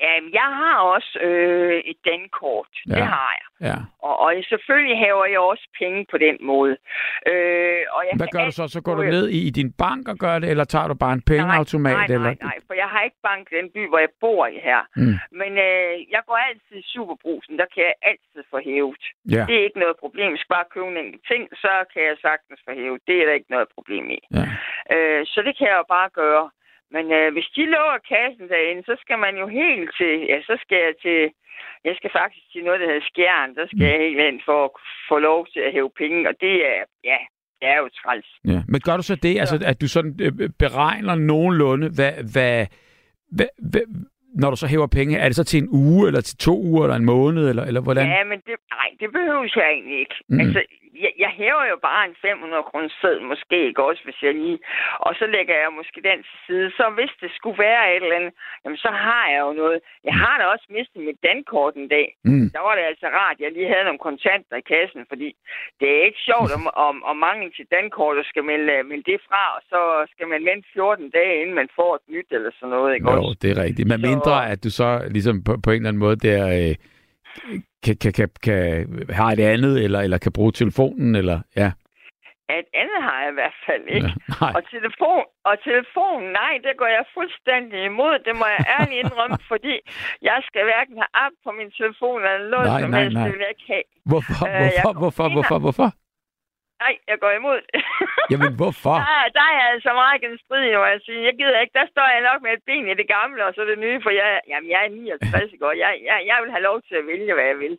Jamen, 0.01 0.33
jeg 0.33 0.49
har 0.61 0.77
også 0.79 1.19
øh, 1.21 1.77
et 1.91 1.97
dankort. 2.05 2.73
Ja. 2.89 2.95
Det 2.95 3.05
har 3.15 3.31
jeg. 3.39 3.47
Ja. 3.69 3.77
Og, 4.07 4.19
og 4.19 4.29
selvfølgelig 4.49 4.97
hæver 4.97 5.25
jeg 5.25 5.39
også 5.39 5.67
penge 5.79 6.05
på 6.11 6.17
den 6.17 6.37
måde. 6.51 6.77
Øh, 7.31 7.81
og 7.95 8.01
jeg 8.07 8.13
Hvad 8.21 8.27
gør 8.35 8.45
du 8.45 8.51
så? 8.51 8.67
Så 8.67 8.81
går 8.81 8.95
du 8.95 9.03
ned 9.03 9.25
i, 9.29 9.47
i 9.47 9.49
din 9.49 9.71
bank 9.83 10.07
og 10.07 10.17
gør 10.17 10.39
det, 10.39 10.49
eller 10.49 10.63
tager 10.63 10.87
du 10.87 10.93
bare 10.93 11.13
en 11.13 11.25
pengeautomat? 11.31 11.93
Nej, 11.97 12.07
nej, 12.07 12.15
eller? 12.15 12.31
nej, 12.33 12.37
nej, 12.49 12.57
for 12.67 12.73
jeg 12.73 12.89
har 12.93 13.01
ikke 13.07 13.21
bank 13.29 13.43
i 13.51 13.55
den 13.59 13.69
by, 13.75 13.81
hvor 13.89 13.99
jeg 14.05 14.11
bor 14.23 14.47
i 14.47 14.59
her. 14.69 14.81
Mm. 14.95 15.15
Men 15.41 15.51
øh, 15.67 15.91
jeg 16.15 16.21
går 16.27 16.37
altid 16.49 16.75
i 16.83 16.89
Superbrusen, 16.93 17.53
der 17.61 17.67
kan 17.73 17.83
jeg 17.89 17.95
altid 18.11 18.41
få 18.51 18.57
hævet. 18.69 19.03
Ja. 19.35 19.43
Det 19.49 19.55
er 19.59 19.63
ikke 19.67 19.83
noget 19.85 19.95
problem. 20.03 20.29
Jeg 20.31 20.39
skal 20.41 20.55
bare 20.57 20.71
købe 20.73 20.87
en 20.87 20.97
enkelt 21.03 21.23
ting, 21.31 21.43
så 21.63 21.71
kan 21.93 22.01
jeg 22.09 22.15
sagtens 22.27 22.59
få 22.65 22.71
hævet. 22.81 23.01
Det 23.07 23.15
er 23.21 23.25
der 23.27 23.33
ikke 23.39 23.51
noget 23.55 23.67
problem 23.77 24.05
i. 24.17 24.19
ja. 24.37 24.45
Øh, 24.95 25.21
så 25.31 25.39
det 25.47 25.53
kan 25.57 25.67
jeg 25.71 25.77
jo 25.81 25.87
bare 25.97 26.09
gøre. 26.23 26.45
Men 26.95 27.05
øh, 27.17 27.27
hvis 27.33 27.49
de 27.55 27.63
lukker 27.75 27.99
kassen 28.13 28.47
derinde, 28.53 28.83
så 28.89 28.95
skal 29.03 29.17
man 29.25 29.33
jo 29.41 29.47
helt 29.47 29.89
til... 29.99 30.13
Ja, 30.31 30.37
så 30.49 30.55
skal 30.63 30.79
jeg 30.87 30.95
til... 31.05 31.19
Jeg 31.87 31.95
skal 31.99 32.11
faktisk 32.19 32.45
til 32.51 32.63
noget, 32.63 32.79
der 32.79 32.87
hedder 32.91 33.09
Skjern. 33.09 33.55
Der 33.55 33.65
skal 33.67 33.87
jeg 33.91 33.99
helt 34.05 34.21
hen 34.27 34.41
for 34.45 34.59
at 34.65 34.71
få 35.09 35.15
lov 35.29 35.47
til 35.53 35.61
at 35.67 35.73
hæve 35.75 35.91
penge. 36.01 36.29
Og 36.29 36.35
det 36.41 36.55
er... 36.73 36.81
Ja, 37.11 37.19
det 37.59 37.67
er 37.73 37.77
jo 37.83 37.89
træls. 37.99 38.29
Ja. 38.53 38.59
Men 38.71 38.79
gør 38.85 38.97
du 38.97 39.03
så 39.03 39.15
det, 39.15 39.39
altså, 39.39 39.55
at 39.71 39.81
du 39.81 39.87
sådan 39.87 40.15
øh, 40.25 40.49
beregner 40.59 41.15
nogenlunde, 41.15 41.87
hvad, 41.97 42.13
hvad, 42.33 42.65
hvad, 43.37 43.49
hvad, 43.71 43.85
når 44.41 44.49
du 44.49 44.55
så 44.55 44.67
hæver 44.67 44.87
penge, 44.87 45.17
er 45.17 45.27
det 45.29 45.35
så 45.35 45.43
til 45.43 45.63
en 45.63 45.69
uge, 45.71 46.07
eller 46.07 46.21
til 46.21 46.37
to 46.37 46.55
uger, 46.69 46.83
eller 46.83 46.95
en 46.95 47.05
måned, 47.05 47.49
eller, 47.49 47.63
eller 47.63 47.81
hvordan? 47.81 48.07
Ja, 48.07 48.23
men 48.23 48.39
det, 48.47 48.55
nej, 48.75 48.89
det 48.99 49.09
behøver 49.11 49.47
jeg 49.55 49.71
egentlig 49.73 49.99
ikke. 49.99 50.15
Mm. 50.29 50.39
Altså, 50.39 50.59
jeg, 51.03 51.11
jeg 51.23 51.31
hæver 51.39 51.65
jo 51.73 51.77
bare 51.89 52.01
en 52.09 52.15
500 52.21 52.63
kroner 52.69 52.89
seddel, 53.01 53.21
måske 53.31 53.57
ikke 53.67 53.83
også, 53.89 54.01
hvis 54.07 54.19
jeg 54.25 54.33
lige... 54.33 54.59
Og 55.05 55.11
så 55.19 55.25
lægger 55.35 55.55
jeg 55.63 55.69
måske 55.79 55.99
den 56.09 56.19
til 56.27 56.37
side. 56.47 56.67
Så 56.79 56.85
hvis 56.97 57.13
det 57.23 57.31
skulle 57.37 57.59
være 57.67 57.83
et 57.95 58.03
eller 58.03 58.15
andet, 58.19 58.33
jamen 58.63 58.77
så 58.85 58.91
har 59.05 59.25
jeg 59.33 59.41
jo 59.47 59.51
noget. 59.61 59.79
Jeg 60.09 60.15
har 60.23 60.35
da 60.39 60.43
også 60.53 60.65
mistet 60.77 60.99
mit 61.07 61.19
dankort 61.29 61.73
en 61.81 61.87
dag. 61.95 62.07
Mm. 62.29 62.47
Der 62.55 62.61
var 62.67 62.73
det 62.77 62.83
altså 62.91 63.07
rart, 63.19 63.37
jeg 63.43 63.51
lige 63.51 63.71
havde 63.73 63.87
nogle 63.89 64.05
kontanter 64.09 64.55
i 64.61 64.65
kassen, 64.73 65.01
fordi 65.11 65.29
det 65.79 65.87
er 65.97 66.01
ikke 66.07 66.21
sjovt 66.29 66.51
om, 66.57 66.63
om, 66.87 66.95
om 67.09 67.15
mangel 67.27 67.49
til 67.57 67.65
dankort, 67.77 68.17
og 68.21 68.25
skal 68.31 68.43
melde, 68.51 68.83
melde 68.91 69.05
det 69.11 69.19
fra, 69.29 69.43
og 69.55 69.61
så 69.71 69.79
skal 70.13 70.27
man 70.33 70.41
vente 70.49 70.67
14 70.73 71.09
dage, 71.17 71.41
inden 71.41 71.55
man 71.61 71.69
får 71.77 71.91
et 71.95 72.05
nyt 72.15 72.29
eller 72.31 72.51
sådan 72.59 72.69
noget, 72.75 72.89
ikke 72.95 73.11
Jo, 73.11 73.17
også? 73.17 73.39
det 73.41 73.49
er 73.51 73.63
rigtigt. 73.65 73.87
Men 73.91 73.99
Så- 74.01 74.07
mindre, 74.11 74.35
at 74.51 74.59
du 74.63 74.69
så 74.81 74.89
ligesom 75.15 75.35
på, 75.47 75.51
på 75.63 75.69
en 75.71 75.75
eller 75.75 75.89
anden 75.89 76.03
måde 76.05 76.17
der 76.27 76.41
øh, 76.59 76.75
kan, 77.85 77.95
kan, 78.03 78.13
kan, 78.19 78.29
kan 78.47 78.59
have 79.19 79.33
et 79.33 79.39
andet, 79.53 79.73
eller, 79.85 79.99
eller 80.05 80.17
kan 80.25 80.31
bruge 80.37 80.51
telefonen, 80.61 81.15
eller 81.21 81.37
ja. 81.63 81.69
At 82.57 82.65
andet 82.81 82.99
har 83.07 83.17
jeg 83.23 83.29
i 83.33 83.37
hvert 83.39 83.57
fald 83.67 83.83
ikke. 83.97 84.07
ja. 84.07 84.13
Nej. 84.41 84.51
Og 84.57 84.61
telefon, 84.75 85.23
og 85.49 85.55
telefonen, 85.69 86.27
nej, 86.41 86.53
det 86.65 86.73
går 86.81 86.89
jeg 86.97 87.03
fuldstændig 87.17 87.79
imod. 87.91 88.13
Det 88.27 88.33
må 88.39 88.45
jeg 88.55 88.61
ærligt 88.77 88.99
indrømme, 89.03 89.37
fordi 89.51 89.75
jeg 90.29 90.37
skal 90.47 90.61
hverken 90.69 90.95
have 91.01 91.11
app 91.25 91.35
på 91.45 91.49
min 91.59 91.69
telefon 91.79 92.19
eller 92.29 92.49
noget 92.55 92.67
Nej, 92.73 92.81
som 92.81 92.89
nej, 92.95 93.01
helst. 93.03 93.15
nej. 93.17 93.23
Det 93.25 93.31
vil 93.33 93.41
jeg 93.47 93.53
ikke 93.55 93.67
have. 93.73 93.85
Hvorfor, 94.11 94.33
Øh, 94.47 94.57
hvorfor, 94.61 94.91
går 94.93 94.99
hvorfor, 95.03 95.27
hvorfor, 95.35 95.57
hvorfor? 95.65 95.89
Nej, 96.83 96.93
jeg 97.11 97.17
går 97.23 97.31
imod. 97.39 97.59
Jamen, 98.31 98.51
hvorfor? 98.59 98.95
der, 99.03 99.13
er- 99.21 99.31
der 99.39 99.47
er 99.57 99.63
altså 99.73 99.89
meget 100.01 100.17
genstridig, 100.25 100.71
må 100.81 100.85
jeg 100.93 100.99
sige. 101.07 101.19
Jeg 101.29 101.33
gider 101.39 101.59
ikke. 101.63 101.77
Der 101.79 101.85
står 101.93 102.07
jeg 102.15 102.21
nok 102.29 102.39
med 102.45 102.51
et 102.57 102.63
ben 102.69 102.85
i 102.93 102.95
det 103.01 103.07
gamle, 103.17 103.39
og 103.47 103.51
så 103.55 103.61
det 103.71 103.77
nye, 103.85 103.99
for 104.05 104.11
jeg, 104.21 104.29
jamen, 104.51 104.69
jeg 104.73 104.79
er 104.85 104.89
59 104.89 105.51
år. 105.67 105.73
Jeg, 105.83 105.91
jeg, 106.09 106.17
jeg 106.29 106.37
vil 106.43 106.51
have 106.55 106.63
lov 106.69 106.77
til 106.87 106.95
at 107.01 107.07
vælge, 107.11 107.33
hvad 107.37 107.47
jeg 107.51 107.59
vil. 107.65 107.73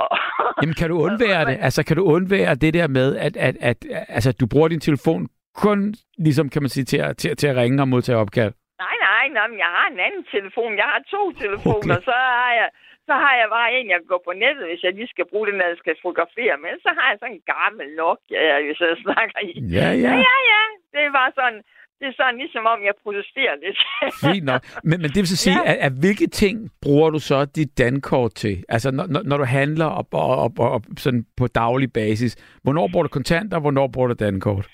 Og, 0.00 0.08
Jamen, 0.62 0.76
kan 0.80 0.88
du 0.92 0.96
undvære 1.06 1.42
det? 1.50 1.56
Altså, 1.66 1.80
kan 1.86 1.96
du 1.96 2.04
undvære 2.16 2.54
det 2.64 2.74
der 2.78 2.88
med, 2.98 3.08
at, 3.26 3.34
at, 3.48 3.56
at 3.70 3.78
altså, 4.16 4.30
du 4.40 4.46
bruger 4.52 4.68
din 4.68 4.80
telefon 4.88 5.22
kun, 5.64 5.78
ligesom 6.26 6.46
kan 6.52 6.62
man 6.62 6.68
sige, 6.74 6.84
til 6.92 6.98
at, 7.06 7.16
til, 7.20 7.36
til 7.36 7.48
at 7.52 7.56
ringe 7.56 7.82
og 7.82 7.88
modtage 7.88 8.18
opkald? 8.24 8.52
Nej, 8.84 8.96
nej, 9.08 9.24
nej, 9.38 9.46
men 9.50 9.58
jeg 9.64 9.70
har 9.78 9.86
en 9.94 10.00
anden 10.06 10.24
telefon. 10.34 10.76
Jeg 10.82 10.88
har 10.92 11.00
to 11.14 11.22
telefoner, 11.32 11.94
Okay. 11.96 12.04
så 12.10 12.14
har 12.42 12.52
jeg 12.60 12.68
så 13.08 13.14
har 13.24 13.34
jeg 13.40 13.48
bare 13.56 13.68
en, 13.76 13.86
jeg 13.92 13.98
kan 14.00 14.10
gå 14.14 14.18
på 14.28 14.32
nettet, 14.44 14.64
hvis 14.68 14.82
jeg 14.86 14.92
lige 14.98 15.12
skal 15.14 15.26
bruge 15.32 15.46
den, 15.48 15.56
når 15.58 15.66
jeg 15.72 15.78
skal 15.82 15.94
fotografere. 16.04 16.54
Men 16.64 16.72
så 16.84 16.90
har 16.98 17.06
jeg 17.10 17.16
sådan 17.20 17.36
en 17.38 17.46
gammel 17.54 17.86
Nokia, 18.00 18.40
jeg, 18.50 18.58
hvis 18.66 18.80
jeg 18.80 19.02
snakker 19.06 19.38
i. 19.50 19.52
Ja, 19.76 19.86
Ja, 19.86 19.88
ja. 20.06 20.12
ja, 20.28 20.36
ja. 20.52 20.62
Det 20.92 21.00
er 21.06 21.12
bare 21.20 21.32
sådan, 21.40 21.58
det 21.98 22.06
er 22.10 22.16
sådan 22.20 22.36
ligesom 22.42 22.64
om, 22.72 22.78
jeg 22.88 22.94
protesterer 23.04 23.54
lidt. 23.64 23.78
Fint 24.26 24.46
nok. 24.50 24.60
Men, 24.88 24.96
men 25.02 25.08
det 25.14 25.20
vil 25.22 25.28
så 25.34 25.40
sige, 25.46 25.58
Ja. 25.64 25.70
at, 25.72 25.76
at 25.86 25.92
hvilke 26.02 26.26
ting 26.42 26.54
bruger 26.84 27.08
du 27.10 27.18
så 27.30 27.38
dit 27.58 27.78
dankort 27.78 28.32
til? 28.42 28.54
Altså, 28.68 28.88
når, 28.90 29.06
når, 29.14 29.22
når 29.30 29.36
du 29.36 29.44
handler 29.44 29.88
op, 30.00 30.08
op, 30.12 30.38
op, 30.46 30.70
op, 30.76 30.82
sådan 31.04 31.22
på 31.36 31.46
daglig 31.46 31.92
basis. 31.92 32.32
Hvornår 32.62 32.88
bruger 32.92 33.02
du 33.02 33.08
kontanter, 33.18 33.58
hvornår 33.60 33.86
bruger 33.94 34.08
du 34.08 34.14
dankort? 34.26 34.66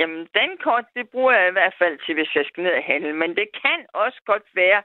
Jamen, 0.00 0.22
dankort, 0.40 0.86
det 0.96 1.04
bruger 1.12 1.32
jeg 1.38 1.46
i 1.48 1.56
hvert 1.58 1.76
fald 1.80 1.96
til, 2.04 2.12
hvis 2.18 2.30
jeg 2.38 2.44
skal 2.48 2.62
ned 2.64 2.74
og 2.80 2.84
handle. 2.92 3.12
Men 3.22 3.30
det 3.40 3.46
kan 3.62 3.78
også 4.04 4.18
godt 4.30 4.46
være, 4.62 4.80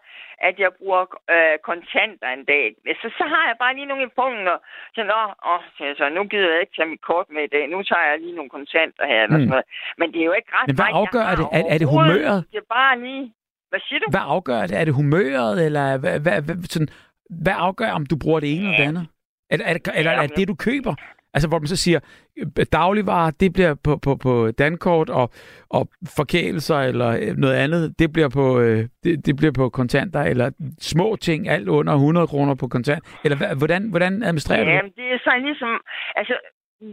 at 0.48 0.56
jeg 0.64 0.72
bruger 0.80 1.04
øh, 1.36 1.56
kontanter 1.70 2.30
en 2.38 2.46
dag. 2.54 2.66
Så, 3.02 3.08
så 3.20 3.24
har 3.34 3.44
jeg 3.50 3.56
bare 3.64 3.74
lige 3.78 3.90
nogle 3.92 4.10
og 4.54 4.60
så, 4.96 5.02
Nå, 5.12 5.20
åh, 5.52 5.64
så, 6.00 6.06
nu 6.18 6.22
gider 6.32 6.52
jeg 6.54 6.62
ikke 6.64 6.76
tage 6.78 6.90
mit 6.94 7.04
kort 7.10 7.28
med 7.36 7.44
i 7.44 7.52
dag. 7.56 7.64
Nu 7.74 7.78
tager 7.90 8.06
jeg 8.10 8.20
lige 8.24 8.36
nogle 8.40 8.50
kontanter 8.58 9.06
her. 9.12 9.22
Eller 9.24 9.38
Mm. 9.38 9.44
sådan 9.44 9.54
noget. 9.56 9.68
Men 10.00 10.08
det 10.14 10.20
er 10.22 10.28
jo 10.32 10.36
ikke 10.40 10.52
ret 10.58 10.68
Men 10.68 10.76
hvad 10.76 10.86
meget, 10.86 11.02
afgør 11.02 11.28
det? 11.40 11.46
Er- 11.58 11.70
er 11.74 11.78
det 11.82 11.88
humøret? 11.94 12.40
Det 12.52 12.58
er 12.64 12.70
bare 12.80 12.96
lige... 13.06 13.24
Hvad 13.72 13.82
siger 13.88 14.00
du? 14.00 14.08
Hvad 14.16 14.26
afgør 14.36 14.62
det? 14.68 14.76
Er 14.82 14.86
det 14.86 14.94
humøret, 15.02 15.66
eller 15.68 15.86
hvad, 16.04 16.16
hvad, 16.26 16.38
hvad, 16.46 16.56
sådan, 16.74 16.92
hvad 17.44 17.56
afgør, 17.68 17.92
om 18.00 18.06
du 18.12 18.16
bruger 18.24 18.40
det 18.40 18.50
ene 18.58 18.66
eller 18.68 18.78
det 18.82 18.88
andet? 18.92 19.06
Eller, 19.52 19.66
er 19.70 19.74
det, 19.74 19.82
eller 20.00 20.12
er 20.12 20.28
det 20.28 20.38
det, 20.38 20.48
du 20.48 20.56
køber? 20.68 20.94
Altså, 21.34 21.48
hvor 21.50 21.60
man 21.60 21.68
så 21.68 21.76
siger, 21.76 22.00
øh, 22.38 22.66
dagligvarer, 22.72 23.32
det 23.32 23.54
bliver 23.54 23.76
på, 23.84 23.98
på, 23.98 24.16
på 24.16 24.52
dankort, 24.52 25.10
og, 25.10 25.30
og 25.70 25.90
forkælelser 26.18 26.80
eller 26.80 27.10
øh, 27.22 27.38
noget 27.38 27.56
andet, 27.56 28.00
det 28.00 28.14
bliver, 28.14 28.30
på, 28.30 28.60
øh, 28.60 28.88
det, 29.04 29.26
det 29.26 29.36
bliver 29.36 29.52
på 29.52 29.70
kontanter, 29.70 30.22
eller 30.22 30.52
små 30.82 31.16
ting, 31.16 31.50
alt 31.50 31.68
under 31.68 31.94
100 31.94 32.28
kroner 32.28 32.56
på 32.56 32.68
kontant. 32.68 33.04
Eller 33.24 33.56
hvordan, 33.56 33.90
hvordan 33.90 34.24
administrerer 34.24 34.64
du 34.64 34.70
det? 34.70 34.76
Jamen, 34.76 34.92
det 34.92 35.08
er 35.14 35.20
sådan 35.24 35.46
ligesom... 35.46 35.72
Altså, 36.16 36.34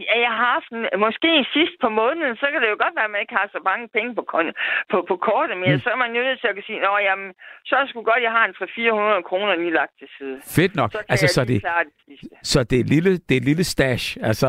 ja, 0.09 0.15
jeg 0.27 0.33
har 0.39 0.49
haft 0.57 0.71
en, 0.77 0.83
måske 1.07 1.31
sidst 1.57 1.75
på 1.85 1.89
måneden, 2.01 2.35
så 2.41 2.47
kan 2.53 2.59
det 2.63 2.69
jo 2.73 2.79
godt 2.85 2.95
være, 2.99 3.09
at 3.09 3.15
man 3.15 3.21
ikke 3.25 3.37
har 3.41 3.47
så 3.57 3.61
mange 3.71 3.85
penge 3.97 4.11
på, 4.19 4.23
kon- 4.33 4.57
på, 4.93 4.97
på 5.11 5.15
kortet 5.29 5.57
mere. 5.63 5.75
Mm. 5.77 5.83
Så 5.85 5.89
er 5.95 5.99
man 6.05 6.11
jo 6.17 6.23
nødt 6.29 6.41
til 6.41 6.49
at 6.53 6.57
sige, 6.69 6.81
Nå, 6.87 6.93
jamen, 7.09 7.31
så 7.67 7.73
er 7.77 7.81
det 7.83 7.89
sgu 7.91 7.99
godt, 8.13 8.23
jeg 8.29 8.33
har 8.39 8.45
en 8.49 8.55
300-400 8.59 9.29
kroner 9.29 9.55
lige 9.63 9.75
lagt 9.81 9.93
til 10.01 10.09
side. 10.19 10.37
Fedt 10.57 10.75
nok. 10.81 10.91
Så 10.93 10.99
Altså, 11.13 11.27
så 11.37 11.41
det, 11.51 11.63
det 12.09 12.19
så 12.53 12.59
det 12.69 12.77
er 12.77 12.81
et 12.87 12.91
lille, 12.97 13.13
det 13.27 13.33
er 13.37 13.41
et 13.45 13.49
lille 13.53 13.65
stash, 13.75 14.05
altså 14.31 14.49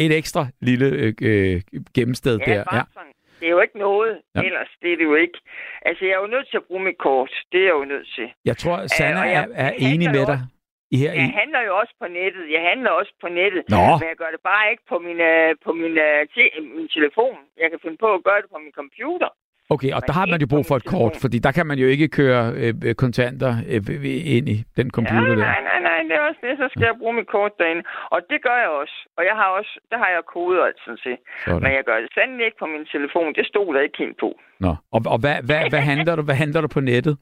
et 0.00 0.12
ekstra 0.20 0.42
lille 0.68 0.86
øh, 1.02 1.12
øh, 1.30 1.60
gemmested 1.96 2.38
Ja, 2.38 2.44
der. 2.52 2.64
Ja. 2.78 2.82
sådan. 2.96 3.12
Det 3.40 3.46
er 3.48 3.54
jo 3.56 3.60
ikke 3.60 3.78
noget, 3.78 4.12
Ja. 4.34 4.40
ellers 4.40 4.70
det 4.82 4.92
er 4.92 4.96
det 4.96 5.04
jo 5.04 5.14
ikke. 5.14 5.38
Altså, 5.88 6.04
jeg 6.04 6.12
er 6.12 6.20
jo 6.20 6.26
nødt 6.26 6.46
til 6.50 6.56
at 6.56 6.62
bruge 6.68 6.82
mit 6.84 6.98
kort. 6.98 7.30
Det 7.52 7.60
er 7.60 7.64
jeg 7.64 7.72
jo 7.80 7.84
nødt 7.84 8.08
til. 8.16 8.26
Jeg 8.44 8.56
tror, 8.56 8.86
Sanna 8.86 9.20
er, 9.20 9.24
jeg- 9.24 9.48
er 9.54 9.64
jeg 9.64 9.74
enig 9.94 10.10
med 10.10 10.26
dig 10.26 10.38
i 10.44 10.61
her 11.02 11.12
i. 11.12 11.16
Jeg 11.16 11.32
handler 11.42 11.60
jo 11.68 11.72
også 11.80 11.94
på 12.02 12.06
nettet. 12.18 12.44
Jeg 12.56 12.62
handler 12.70 12.90
også 13.00 13.12
på 13.24 13.28
nettet. 13.38 13.62
Nå. 13.74 13.84
Men 14.00 14.08
jeg 14.12 14.18
gør 14.22 14.30
det 14.34 14.42
bare 14.50 14.64
ikke 14.72 14.84
på 14.92 14.96
min, 15.06 15.18
øh, 15.30 15.48
på 15.66 15.70
min, 15.80 15.94
øh, 16.06 16.20
te- 16.34 16.54
min 16.76 16.88
telefon. 16.96 17.36
Jeg 17.62 17.68
kan 17.70 17.78
finde 17.84 17.96
på 18.04 18.08
at 18.16 18.20
gøre 18.28 18.40
det 18.42 18.50
på 18.54 18.58
min 18.64 18.74
computer. 18.82 19.30
Okay, 19.74 19.90
og 19.96 20.00
Men 20.02 20.06
der 20.08 20.14
har 20.20 20.26
man 20.32 20.40
jo 20.44 20.48
brug 20.54 20.64
for 20.70 20.76
et 20.80 20.86
kort, 20.94 21.14
fordi 21.24 21.38
der 21.46 21.52
kan 21.58 21.66
man 21.70 21.78
jo 21.82 21.86
ikke 21.94 22.08
køre 22.20 22.42
øh, 22.62 22.74
øh, 22.86 22.94
kontanter 23.04 23.52
øh, 23.72 23.80
ind 24.36 24.46
i 24.54 24.56
den 24.78 24.88
computer 24.98 25.28
ja, 25.32 25.36
der. 25.40 25.44
nej, 25.50 25.60
nej, 25.70 25.80
nej, 25.88 25.98
det 26.08 26.14
er 26.20 26.24
også 26.30 26.40
det. 26.46 26.54
Så 26.62 26.66
skal 26.72 26.84
jeg 26.90 26.96
bruge 27.02 27.14
mit 27.20 27.28
kort 27.36 27.52
derinde. 27.60 27.82
Og 28.14 28.20
det 28.30 28.38
gør 28.46 28.56
jeg 28.64 28.70
også. 28.82 28.96
Og 29.16 29.22
jeg 29.28 29.34
har 29.40 29.48
også, 29.58 29.72
der 29.90 29.98
har 30.02 30.08
jeg 30.16 30.22
koder, 30.34 30.64
sådan 30.84 30.98
set. 31.04 31.18
Men 31.46 31.52
Sådan. 31.60 31.72
jeg 31.78 31.84
gør 31.88 31.96
det 32.04 32.08
sandelig 32.14 32.44
ikke 32.46 32.58
på 32.64 32.66
min 32.74 32.84
telefon. 32.94 33.28
Det 33.38 33.46
stod 33.46 33.74
der 33.74 33.80
ikke 33.86 33.98
helt 34.04 34.18
på. 34.24 34.30
Nå. 34.64 34.72
Og, 34.94 35.00
og 35.14 35.18
hvad, 35.24 35.36
hvad, 35.48 35.60
hvad, 35.72 35.82
handler 35.90 36.16
du, 36.16 36.22
hvad 36.28 36.34
handler 36.34 36.60
du 36.60 36.68
på 36.76 36.80
nettet? 36.80 37.14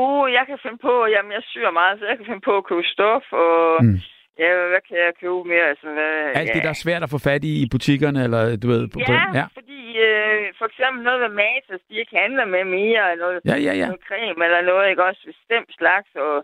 Åh, 0.00 0.18
oh, 0.20 0.24
jeg 0.38 0.44
kan 0.48 0.58
finde 0.64 0.78
på, 0.88 0.94
jamen 1.14 1.32
jeg 1.36 1.42
syr 1.52 1.70
meget, 1.80 1.94
så 1.98 2.04
jeg 2.10 2.16
kan 2.18 2.26
finde 2.30 2.44
på 2.48 2.54
at 2.60 2.64
købe 2.70 2.84
stof, 2.94 3.26
og 3.32 3.54
Mm. 3.82 3.86
mm. 3.88 3.98
ja, 4.42 4.48
hvad 4.72 4.82
kan 4.88 4.96
jeg 5.04 5.12
købe 5.22 5.40
mere? 5.52 5.66
Altså, 5.72 5.86
hvad, 5.96 6.12
Alt 6.40 6.48
ja. 6.48 6.54
det, 6.54 6.62
der 6.66 6.72
er 6.76 6.82
svært 6.84 7.02
at 7.06 7.10
få 7.14 7.18
fat 7.28 7.42
i 7.50 7.52
i 7.64 7.66
butikkerne, 7.74 8.20
eller 8.26 8.42
du 8.62 8.66
ved... 8.74 8.82
På, 8.94 8.98
Ja, 9.00 9.06
på, 9.06 9.36
ja. 9.40 9.44
fordi 9.58 9.80
øh, 10.08 10.42
for 10.58 10.66
eksempel 10.70 11.00
noget 11.08 11.20
med 11.24 11.32
Matas, 11.42 11.82
de 11.88 11.94
ikke 12.02 12.14
handler 12.22 12.44
med 12.54 12.64
mere, 12.78 13.04
eller 13.12 13.24
noget, 13.26 13.40
Ja, 13.50 13.56
ja, 13.66 13.72
ja. 13.80 13.86
noget 13.90 14.04
creme 14.08 14.40
eller 14.46 14.60
noget, 14.70 14.84
ikke 14.90 15.04
også 15.10 15.22
bestemt 15.32 15.70
slags, 15.80 16.10
og 16.26 16.34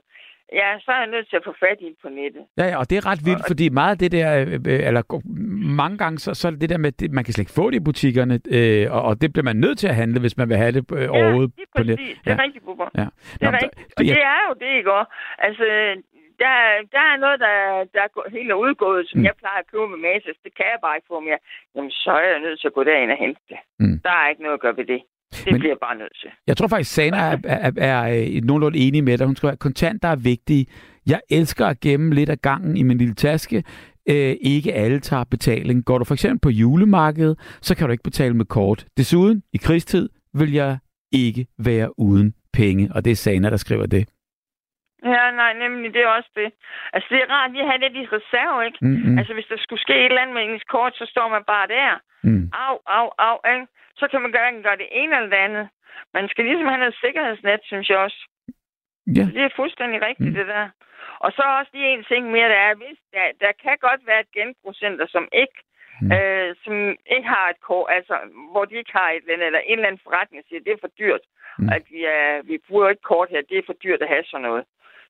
ja, 0.53 0.69
så 0.85 0.91
er 0.91 0.99
jeg 0.99 1.07
nødt 1.07 1.29
til 1.31 1.37
at 1.37 1.43
få 1.45 1.55
fat 1.65 1.79
i 1.81 1.85
det 1.85 1.97
på 2.03 2.09
nettet. 2.09 2.43
Ja, 2.59 2.65
ja, 2.71 2.77
og 2.81 2.91
det 2.91 2.97
er 2.99 3.07
ret 3.11 3.21
vildt, 3.29 3.45
fordi 3.47 3.69
meget 3.69 3.91
af 3.95 3.99
det 3.99 4.13
der, 4.13 4.29
øh, 4.41 4.53
øh, 4.53 4.87
eller 4.89 5.03
mange 5.83 5.99
gange, 5.99 6.19
så, 6.19 6.35
så 6.35 6.49
er 6.49 6.51
det 6.53 6.61
det 6.61 6.71
der 6.71 6.79
med, 6.79 7.03
at 7.03 7.11
man 7.13 7.25
kan 7.25 7.33
slet 7.35 7.43
ikke 7.43 7.59
få 7.61 7.71
det 7.71 7.77
i 7.77 7.85
butikkerne, 7.91 8.41
øh, 8.57 8.93
og, 8.97 9.03
og 9.03 9.21
det 9.23 9.33
bliver 9.33 9.45
man 9.51 9.57
nødt 9.57 9.79
til 9.79 9.89
at 9.89 9.95
handle, 9.95 10.21
hvis 10.21 10.37
man 10.37 10.49
vil 10.49 10.57
have 10.57 10.73
det 10.73 10.85
øh, 10.93 11.09
overhovedet 11.17 11.53
ja, 11.59 11.63
det 11.63 11.69
er 11.69 11.79
på 11.79 11.83
net. 11.89 11.99
præcis. 11.99 12.19
Det 12.25 12.31
er 12.33 12.37
Ja. 12.39 12.43
rigtigt, 12.45 12.65
Bubber. 12.65 12.89
Ja. 13.03 13.07
Det 13.39 13.43
er 13.47 13.51
Nå, 13.51 13.59
rigtigt. 13.63 13.93
Og 13.99 14.03
ja, 14.05 14.13
det 14.15 14.23
er 14.35 14.41
jo 14.49 14.55
det, 14.63 14.71
ikke 14.79 14.93
også? 14.99 15.11
Altså, 15.47 15.65
der, 16.43 16.53
der 16.97 17.05
er 17.13 17.17
noget, 17.25 17.39
der, 17.47 17.55
der 17.95 18.01
er 18.07 18.11
helt 18.39 18.53
udgået, 18.53 19.03
som 19.09 19.19
mm. 19.19 19.25
jeg 19.29 19.35
plejer 19.43 19.61
at 19.65 19.71
købe 19.73 19.87
med 19.93 19.99
Matas. 20.07 20.39
Det 20.45 20.53
kan 20.59 20.67
jeg 20.73 20.79
bare 20.85 20.97
ikke 20.97 21.11
få 21.13 21.21
mere. 21.29 21.41
Jamen, 21.75 21.91
så 22.05 22.11
er 22.23 22.29
jeg 22.35 22.41
nødt 22.47 22.61
til 22.61 22.69
at 22.71 22.77
gå 22.79 22.83
derind 22.91 23.11
og 23.15 23.19
hente 23.25 23.41
det. 23.51 23.59
Mm. 23.83 23.97
Der 24.07 24.15
er 24.21 24.27
ikke 24.31 24.43
noget 24.47 24.59
at 24.59 24.65
gøre 24.65 24.77
ved 24.81 24.87
det. 24.95 25.01
Det 25.35 25.47
Men- 25.53 25.59
bliver 25.61 25.73
jeg 25.75 25.79
bare 25.83 25.97
nødt 25.99 26.13
til. 26.21 26.31
Jeg 26.47 26.57
tror 26.57 26.69
faktisk, 26.69 26.95
Sana 26.95 27.17
er, 27.17 27.37
er, 27.45 27.71
er, 27.77 28.03
er 28.07 28.41
nogenlunde 28.45 28.79
enig 28.79 29.05
med 29.05 29.19
dig. 29.19 29.27
Hun 29.27 29.37
skriver, 29.37 29.53
at 29.53 29.59
kontanter 29.59 30.09
er 30.09 30.17
vigtige. 30.17 30.67
Jeg 31.07 31.21
elsker 31.31 31.67
at 31.67 31.81
gemme 31.81 32.15
lidt 32.15 32.31
af 32.31 32.39
gangen 32.39 32.77
i 32.77 32.83
min 32.83 32.99
lille 32.99 33.15
taske. 33.15 33.65
Øh, 34.11 34.35
ikke 34.41 34.75
alle 34.75 35.01
tager 35.01 35.25
betaling. 35.25 35.85
Går 35.85 35.99
du 35.99 36.05
for 36.05 36.15
eksempel 36.15 36.41
på 36.41 36.51
julemarkedet, 36.51 37.39
så 37.63 37.77
kan 37.77 37.87
du 37.87 37.93
ikke 37.93 38.05
betale 38.11 38.35
med 38.35 38.45
kort. 38.45 38.87
Desuden, 38.97 39.43
i 39.53 39.57
krigstid, 39.57 40.09
vil 40.35 40.53
jeg 40.53 40.79
ikke 41.13 41.47
være 41.59 41.99
uden 41.99 42.35
penge. 42.53 42.91
Og 42.95 43.05
det 43.05 43.11
er 43.11 43.17
Sana, 43.17 43.51
der 43.51 43.57
skriver 43.57 43.87
det. 43.87 44.09
Ja, 45.05 45.25
nej, 45.43 45.53
nemlig, 45.65 45.89
det 45.95 46.03
er 46.03 46.11
også 46.19 46.31
det. 46.41 46.49
Altså, 46.95 47.09
det 47.13 47.19
er 47.23 47.29
rart 47.35 47.51
lige 47.53 47.65
at 47.67 47.71
have 47.71 47.81
det 47.85 47.91
i 48.03 48.07
reserve, 48.19 48.59
ikke? 48.69 48.79
Mm-mm. 48.87 49.19
Altså, 49.19 49.33
hvis 49.35 49.49
der 49.53 49.59
skulle 49.65 49.83
ske 49.87 49.95
et 49.99 50.05
eller 50.11 50.23
andet 50.23 50.35
med 50.37 50.43
ens 50.49 50.65
kort, 50.75 50.93
så 51.01 51.05
står 51.15 51.29
man 51.35 51.43
bare 51.53 51.67
der. 51.79 51.93
Mm. 52.29 52.45
Au, 52.65 52.75
au, 52.99 53.07
au, 53.29 53.37
ikke? 53.55 53.67
Så 54.01 54.09
kan 54.11 54.23
man 54.23 54.31
hverken 54.31 54.63
gøre 54.63 54.77
det 54.83 54.89
ene 55.01 55.17
eller 55.17 55.31
det 55.31 55.37
andet. 55.47 55.69
Man 56.15 56.29
skal 56.29 56.45
ligesom 56.45 56.67
have 56.67 56.79
noget 56.79 56.97
sikkerhedsnet, 57.05 57.61
synes 57.65 57.89
jeg 57.91 57.99
også. 57.99 58.21
Ja. 59.17 59.25
Det 59.35 59.43
er 59.45 59.57
fuldstændig 59.57 59.99
rigtigt, 60.09 60.29
Mm. 60.29 60.35
det 60.35 60.47
der. 60.47 60.69
Og 61.25 61.33
så 61.33 61.43
også 61.59 61.71
lige 61.75 61.93
en 61.99 62.05
ting 62.05 62.31
mere, 62.31 62.49
der 62.49 62.61
er, 62.69 62.75
hvis 62.75 62.99
der, 63.13 63.27
der 63.41 63.53
kan 63.63 63.77
godt 63.81 64.07
være 64.07 64.21
et 64.21 64.33
genbrugscenter, 64.37 65.07
som 65.07 65.29
ikke, 65.33 65.59
Mm. 66.03 66.13
øh, 66.13 66.55
som 66.65 66.75
ikke 67.15 67.29
har 67.29 67.47
et 67.51 67.61
kort, 67.61 67.89
altså, 67.97 68.17
hvor 68.53 68.65
de 68.65 68.75
ikke 68.75 68.93
har 68.93 69.11
et 69.11 69.17
eller 69.23 69.35
andet, 69.35 69.47
eller 69.47 69.59
en 69.59 69.73
eller 69.79 69.87
anden 69.89 70.05
forretning, 70.07 70.45
siger, 70.49 70.61
det 70.61 70.73
er 70.73 70.81
for 70.81 70.93
dyrt, 71.03 71.21
mm. 71.59 71.69
at 71.77 71.83
vi, 71.91 72.05
er, 72.05 72.43
vi 72.43 72.59
bruger 72.69 72.89
ikke 72.89 73.03
kort 73.13 73.29
her, 73.31 73.43
det 73.51 73.59
er 73.59 73.63
for 73.67 73.73
dyrt 73.85 74.03
at 74.03 74.09
have 74.09 74.25
sådan 74.25 74.43
noget. 74.49 74.65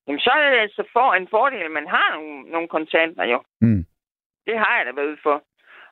Jamen, 0.06 0.20
så 0.20 0.30
er 0.30 0.50
det 0.50 0.58
altså 0.58 0.82
for 0.92 1.14
en 1.14 1.28
fordel, 1.28 1.62
at 1.62 1.70
man 1.70 1.88
har 1.88 2.08
nogle, 2.16 2.42
nogle 2.42 2.68
kontanter, 2.68 3.24
jo. 3.24 3.42
Mm. 3.60 3.84
Det 4.46 4.58
har 4.58 4.76
jeg 4.76 4.86
da 4.86 4.92
været 4.92 5.06
ude 5.12 5.22
for. 5.22 5.42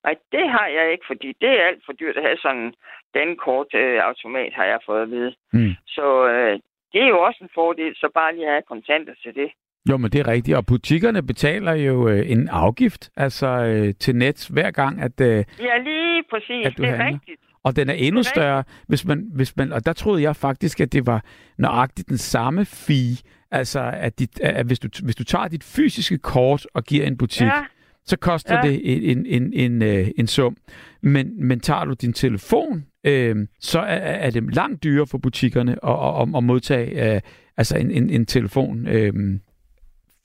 Og 0.05 0.13
det 0.33 0.45
har 0.51 0.67
jeg 0.67 0.93
ikke, 0.93 1.05
fordi 1.07 1.29
det 1.41 1.49
er 1.49 1.63
alt 1.71 1.83
for 1.87 1.93
dyrt 1.93 2.17
at 2.17 2.23
have 2.23 2.39
sådan 2.47 2.73
den 3.15 3.37
kort 3.37 3.75
øh, 3.75 4.01
automat, 4.11 4.53
har 4.55 4.65
jeg 4.65 4.79
fået 4.87 5.03
at 5.03 5.11
vide. 5.11 5.35
Mm. 5.53 5.73
Så 5.87 6.07
øh, 6.33 6.53
det 6.93 7.03
er 7.03 7.09
jo 7.09 7.21
også 7.21 7.39
en 7.43 7.51
fordel, 7.55 7.95
så 7.97 8.09
bare 8.15 8.35
lige 8.35 8.47
have 8.47 8.63
kontanter 8.69 9.15
til 9.23 9.35
det. 9.35 9.51
Jo, 9.91 9.97
men 9.97 10.11
det 10.11 10.21
er 10.21 10.29
rigtigt. 10.29 10.57
Og 10.57 10.67
butikkerne 10.67 11.23
betaler 11.27 11.73
jo 11.73 12.09
øh, 12.09 12.31
en 12.31 12.49
afgift 12.49 13.11
altså 13.17 13.47
øh, 13.47 13.95
til 14.01 14.17
net 14.17 14.49
hver 14.51 14.71
gang, 14.71 15.01
at, 15.03 15.21
øh, 15.21 15.45
Ja, 15.61 15.77
lige 15.79 16.23
præcis. 16.31 16.67
At 16.67 16.73
det 16.77 16.85
er 16.85 16.91
handler. 16.97 17.07
rigtigt. 17.07 17.41
og 17.65 17.77
den 17.77 17.89
er 17.89 17.95
endnu 17.95 18.19
er 18.19 18.23
større, 18.23 18.65
hvis 18.89 19.05
man, 19.05 19.31
hvis 19.35 19.57
man, 19.57 19.73
og 19.73 19.87
der 19.87 19.93
troede 19.93 20.23
jeg 20.23 20.37
faktisk, 20.37 20.81
at 20.81 20.93
det 20.93 21.07
var 21.07 21.25
nøjagtigt 21.59 22.09
den 22.09 22.19
samme 22.19 22.65
fee, 22.65 23.17
altså 23.51 23.91
at, 23.95 24.19
dit, 24.19 24.41
at 24.41 24.67
hvis, 24.67 24.79
du, 24.79 24.89
hvis 25.05 25.17
du 25.17 25.25
tager 25.25 25.49
dit 25.49 25.65
fysiske 25.65 26.19
kort 26.19 26.67
og 26.75 26.85
giver 26.85 27.07
en 27.07 27.17
butik, 27.19 27.47
Ja, 27.47 27.65
så 28.11 28.17
koster 28.19 28.55
Ja. 28.55 28.61
det 28.67 28.75
en, 28.93 29.03
en, 29.19 29.27
en, 29.37 29.83
en, 29.83 29.83
en 30.19 30.27
sum. 30.27 30.57
Men, 31.03 31.47
men 31.49 31.61
tager 31.61 31.85
du 31.85 31.95
din 32.05 32.13
telefon, 32.13 32.85
øh, 33.07 33.37
så 33.61 33.81
er, 33.81 34.01
er 34.27 34.31
det 34.31 34.55
langt 34.55 34.83
dyrere 34.85 35.07
for 35.11 35.19
butikkerne 35.19 35.73
at, 35.91 35.99
at, 36.23 36.27
at 36.39 36.43
modtage 36.45 37.15
øh, 37.15 37.21
altså 37.61 37.75
en, 37.79 37.91
en, 37.91 38.11
en 38.11 38.27
telefon 38.27 38.75
øh, 38.95 39.13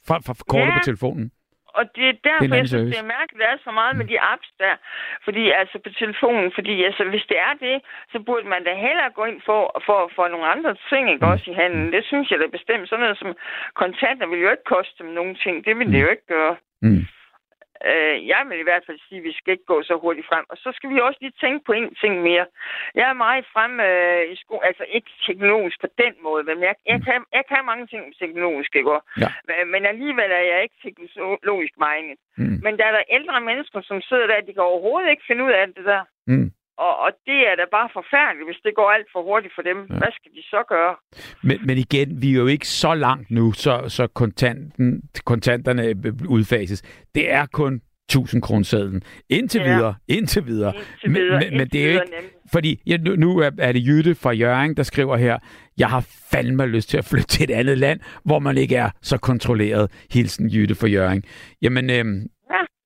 fra, 0.08 0.16
fra 0.28 0.34
kortet 0.52 0.72
Ja. 0.74 0.78
på 0.80 0.84
telefonen. 0.90 1.26
og 1.80 1.84
det 1.96 2.06
er 2.10 2.14
Det 2.24 2.30
er 2.32 2.40
derfor, 2.40 2.56
jeg 2.62 2.68
synes, 2.74 2.90
det 2.96 3.02
er 3.06 3.14
mærkeligt, 3.18 3.40
at 3.42 3.46
der 3.46 3.52
er 3.56 3.60
så 3.68 3.72
meget 3.82 3.94
med 4.00 4.06
de 4.12 4.18
apps 4.34 4.50
der. 4.64 4.76
Fordi 5.26 5.44
altså 5.62 5.76
på 5.86 5.90
telefonen, 6.02 6.48
fordi 6.58 6.74
altså 6.90 7.04
hvis 7.14 7.26
det 7.32 7.40
er 7.50 7.54
det, 7.68 7.76
så 8.12 8.18
burde 8.28 8.48
man 8.54 8.62
da 8.68 8.72
hellere 8.86 9.10
gå 9.20 9.24
ind 9.32 9.40
for, 9.50 9.62
for, 9.88 10.00
for 10.16 10.26
nogle 10.34 10.48
andre 10.56 10.72
ting, 10.92 11.04
ikke 11.14 11.26
også 11.34 11.46
i 11.52 11.56
handlen. 11.62 11.88
Det 11.96 12.04
synes 12.12 12.26
jeg 12.32 12.40
da 12.40 12.48
bestemt. 12.58 12.86
Sådan 12.90 13.04
noget 13.06 13.18
som 13.24 13.32
kontanter 13.82 14.26
vil 14.32 14.40
jo 14.46 14.50
ikke 14.56 14.70
koste 14.76 14.96
dem 15.04 15.10
nogen 15.20 15.36
ting. 15.44 15.56
Det 15.68 15.74
vil 15.80 15.88
det 15.94 16.02
jo 16.06 16.10
ikke 16.16 16.28
gøre. 16.36 16.56
Mm. 16.86 17.04
Øh, 17.90 18.28
jeg 18.28 18.42
vil 18.50 18.60
i 18.60 18.68
hvert 18.70 18.84
fald 18.88 19.00
sige, 19.08 19.20
at 19.20 19.28
vi 19.30 19.34
skal 19.34 19.52
ikke 19.52 19.72
gå 19.74 19.78
så 19.84 19.96
hurtigt 20.04 20.28
frem. 20.28 20.46
Og 20.50 20.58
så 20.58 20.70
skal 20.76 20.90
vi 20.90 21.00
også 21.00 21.20
lige 21.22 21.40
tænke 21.44 21.66
på 21.66 21.72
en 21.80 21.96
ting 22.02 22.14
mere. 22.22 22.46
Jeg 22.96 23.10
er 23.10 23.14
meget 23.14 23.46
frem 23.54 23.74
øh, 23.90 24.24
i 24.34 24.36
sko, 24.42 24.56
altså 24.70 24.86
ikke 24.98 25.12
teknologisk 25.28 25.82
på 25.82 25.88
den 25.98 26.14
måde, 26.28 26.44
men 26.44 26.58
jeg, 26.68 26.76
jeg, 26.92 27.00
kan, 27.08 27.24
jeg 27.38 27.44
kan 27.50 27.66
mange 27.66 27.88
ting 27.88 28.02
teknologisk, 28.22 28.76
ikke? 28.76 28.92
Ja. 29.24 29.30
Men- 29.72 29.92
alligevel 29.94 30.32
er 30.32 30.46
jeg 30.52 30.60
ikke 30.64 30.78
teknologisk 30.84 31.74
mindet. 31.86 32.20
Mm. 32.38 32.58
Men 32.64 32.78
der 32.78 32.86
er 32.86 32.94
der 32.98 33.04
ældre 33.18 33.42
mennesker, 33.42 33.82
som 33.82 34.02
sidder 34.02 34.28
der, 34.28 34.42
de 34.48 34.54
kan 34.54 34.70
overhovedet 34.72 35.10
ikke 35.10 35.28
finde 35.28 35.44
ud 35.44 35.52
af 35.52 35.68
det 35.68 35.86
der. 35.86 36.04
Mm. 36.28 36.52
Og, 36.78 36.98
og 37.00 37.12
det 37.26 37.40
er 37.50 37.56
da 37.56 37.66
bare 37.72 37.90
forfærdeligt, 37.94 38.48
hvis 38.48 38.62
det 38.64 38.74
går 38.76 38.90
alt 38.92 39.08
for 39.14 39.24
hurtigt 39.24 39.54
for 39.56 39.62
dem. 39.62 39.78
Ja. 39.90 39.98
Hvad 39.98 40.12
skal 40.18 40.32
de 40.38 40.42
så 40.44 40.64
gøre? 40.70 40.96
Men, 41.44 41.58
men 41.68 41.78
igen, 41.78 42.22
vi 42.22 42.30
er 42.34 42.38
jo 42.40 42.48
ikke 42.48 42.68
så 42.68 42.94
langt 42.94 43.32
nu, 43.32 43.52
så, 43.52 43.84
så 43.88 44.08
kontanten, 44.08 45.02
kontanterne 45.26 45.84
udfases. 46.30 46.82
Det 47.16 47.32
er 47.32 47.46
kun 47.46 47.82
1000 48.10 48.42
kroner 48.42 48.64
Indtil 49.30 49.62
Ja. 49.62 49.74
videre, 49.76 49.96
indtil 50.08 50.46
videre. 50.46 50.74
Indtil 50.76 51.12
Men- 51.12 51.22
videre, 51.22 51.40
men- 51.40 51.50
men 51.52 51.62
indtil 51.62 51.72
det 51.82 51.90
er 51.90 51.94
jo 51.94 52.02
ikke- 52.02 52.12
nemlig. 52.16 52.32
Fordi 52.52 52.82
ja, 52.88 52.98
nu, 52.98 53.16
nu 53.16 53.38
er 53.40 53.52
er 53.60 53.72
det 53.72 53.88
Jytte 53.88 54.16
fra 54.16 54.32
Jørgen, 54.32 54.76
der 54.78 54.84
skriver 54.84 55.18
her, 55.18 55.38
jeg 55.78 55.90
har 55.90 56.06
fandme 56.32 56.66
lyst 56.66 56.90
til 56.90 56.98
at 56.98 57.06
flytte 57.06 57.28
til 57.28 57.44
et 57.52 57.54
andet 57.54 57.78
land, 57.78 58.00
hvor 58.26 58.40
man 58.40 58.58
ikke 58.58 58.76
er 58.76 58.90
så 59.02 59.18
kontrolleret. 59.18 59.92
Hilsen 60.14 60.50
Jytte 60.50 60.76
fra 60.76 60.88
Jørgen. 60.88 61.24
Jamen, 61.62 61.90
øhm, 61.90 62.28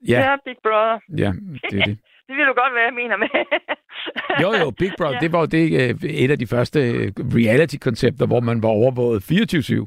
ja, 0.07 0.19
ja, 0.19 0.35
Big 0.45 0.55
Brother. 0.63 0.99
ja, 1.17 1.31
det 1.71 1.79
er 1.81 1.85
det. 1.89 1.99
Det 2.27 2.35
vil 2.37 2.45
du 2.49 2.53
godt, 2.61 2.73
hvad 2.73 2.83
jeg 2.89 2.93
mener 3.01 3.17
med. 3.17 3.29
Jo, 4.43 4.49
jo, 4.61 4.67
Big 4.81 4.91
Brother, 4.97 5.17
Ja. 5.17 5.23
det 5.23 5.31
var 5.35 5.39
jo 5.39 5.49
det, 5.57 5.65
øh, 5.81 5.89
et 6.23 6.31
af 6.31 6.39
de 6.43 6.47
første 6.55 6.79
øh, 6.91 7.07
reality-koncepter, 7.39 8.25
hvor 8.31 8.39
man 8.49 8.57
var 8.63 8.69
overvåget 8.81 9.19
24-7. 9.31 9.85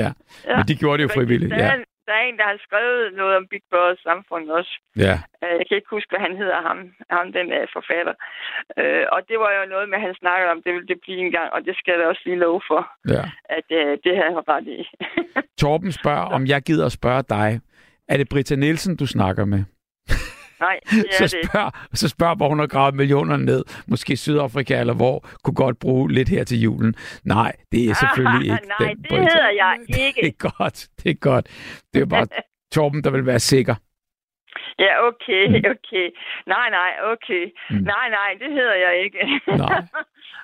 Ja, 0.00 0.08
Ja, 0.48 0.56
men 0.56 0.64
de 0.68 0.74
gjorde 0.82 0.98
det 0.98 1.04
jo 1.08 1.14
frivilligt. 1.18 1.50
Der, 1.50 1.58
Ja, 1.64 1.70
er, 1.72 1.76
der 2.08 2.14
er 2.20 2.24
en, 2.28 2.36
der 2.40 2.46
har 2.52 2.58
skrevet 2.66 3.02
noget 3.20 3.34
om 3.40 3.44
Big 3.52 3.62
Brothers 3.70 4.00
samfund 4.08 4.44
også. 4.58 4.72
ja. 5.06 5.14
Øh, 5.44 5.54
Jeg 5.58 5.64
kan 5.68 5.76
ikke 5.78 5.90
huske, 5.96 6.10
hvad 6.12 6.22
han 6.26 6.34
hedder, 6.42 6.58
ham, 6.68 6.78
ham 7.16 7.26
den 7.38 7.46
uh, 7.58 7.64
forfatter. 7.76 8.14
Og 9.14 9.20
det 9.28 9.36
var 9.44 9.50
jo 9.58 9.62
noget 9.74 9.86
med, 9.90 9.96
at 9.98 10.04
han 10.08 10.14
snakkede 10.22 10.50
om, 10.54 10.58
det 10.64 10.70
ville 10.74 10.88
det 10.92 10.98
blive 11.04 11.18
en 11.26 11.32
gang, 11.38 11.48
og 11.56 11.60
det 11.66 11.74
skal 11.78 11.90
jeg 11.92 12.00
da 12.00 12.04
også 12.12 12.22
lige 12.28 12.42
love 12.46 12.60
for, 12.70 12.80
ja. 13.14 13.22
at 13.56 13.66
det 14.04 14.12
har 14.16 14.24
han 14.30 14.36
ret 14.52 14.66
i. 14.76 14.78
Torben 15.62 15.92
spørger, 16.00 16.26
om 16.36 16.42
jeg 16.52 16.60
gider 16.68 16.86
at 16.86 16.92
spørge 17.00 17.22
dig. 17.36 17.48
Er 18.12 18.16
det 18.16 18.28
Britta 18.32 18.56
Nielsen, 18.56 18.96
du 18.96 19.06
snakker 19.06 19.44
med? 19.44 19.62
Nej, 20.60 20.80
det 20.90 21.04
er 21.20 21.28
så 21.28 21.36
det 21.36 21.48
spørg, 21.48 21.72
så 21.94 22.08
spørg, 22.08 22.36
hvor 22.36 22.48
hun 22.48 22.58
har 22.58 22.66
gravet 22.66 22.94
millionerne 22.94 23.44
ned. 23.44 23.64
Måske 23.86 24.16
Sydafrika, 24.16 24.80
eller 24.80 24.94
hvor 24.94 25.28
kunne 25.44 25.54
godt 25.54 25.78
bruge 25.78 26.12
lidt 26.12 26.28
her 26.28 26.44
til 26.44 26.60
julen. 26.60 26.94
Nej, 27.24 27.52
det 27.72 27.84
er 27.90 27.94
selvfølgelig 27.94 28.42
ikke 28.54 28.68
Nej, 28.80 28.88
den 28.88 29.04
det 29.04 29.18
hedder 29.18 29.50
jeg 29.50 29.76
ikke. 29.88 30.20
Det 30.22 30.28
er 30.28 30.50
godt, 30.58 30.88
det 31.02 31.10
er 31.10 31.14
godt. 31.14 31.46
Det 31.94 32.00
er 32.02 32.06
bare 32.06 32.26
Torben, 32.72 33.04
der 33.04 33.10
vil 33.10 33.26
være 33.26 33.40
sikker. 33.40 33.74
Ja, 34.86 34.92
okay, 35.10 35.44
okay. 35.74 36.06
Nej, 36.54 36.66
nej, 36.78 36.90
okay. 37.12 37.44
Mm. 37.70 37.76
Nej, 37.92 38.06
nej, 38.18 38.30
det 38.42 38.50
hedder 38.58 38.74
jeg 38.86 38.94
ikke. 39.04 39.18
Nej. 39.62 39.80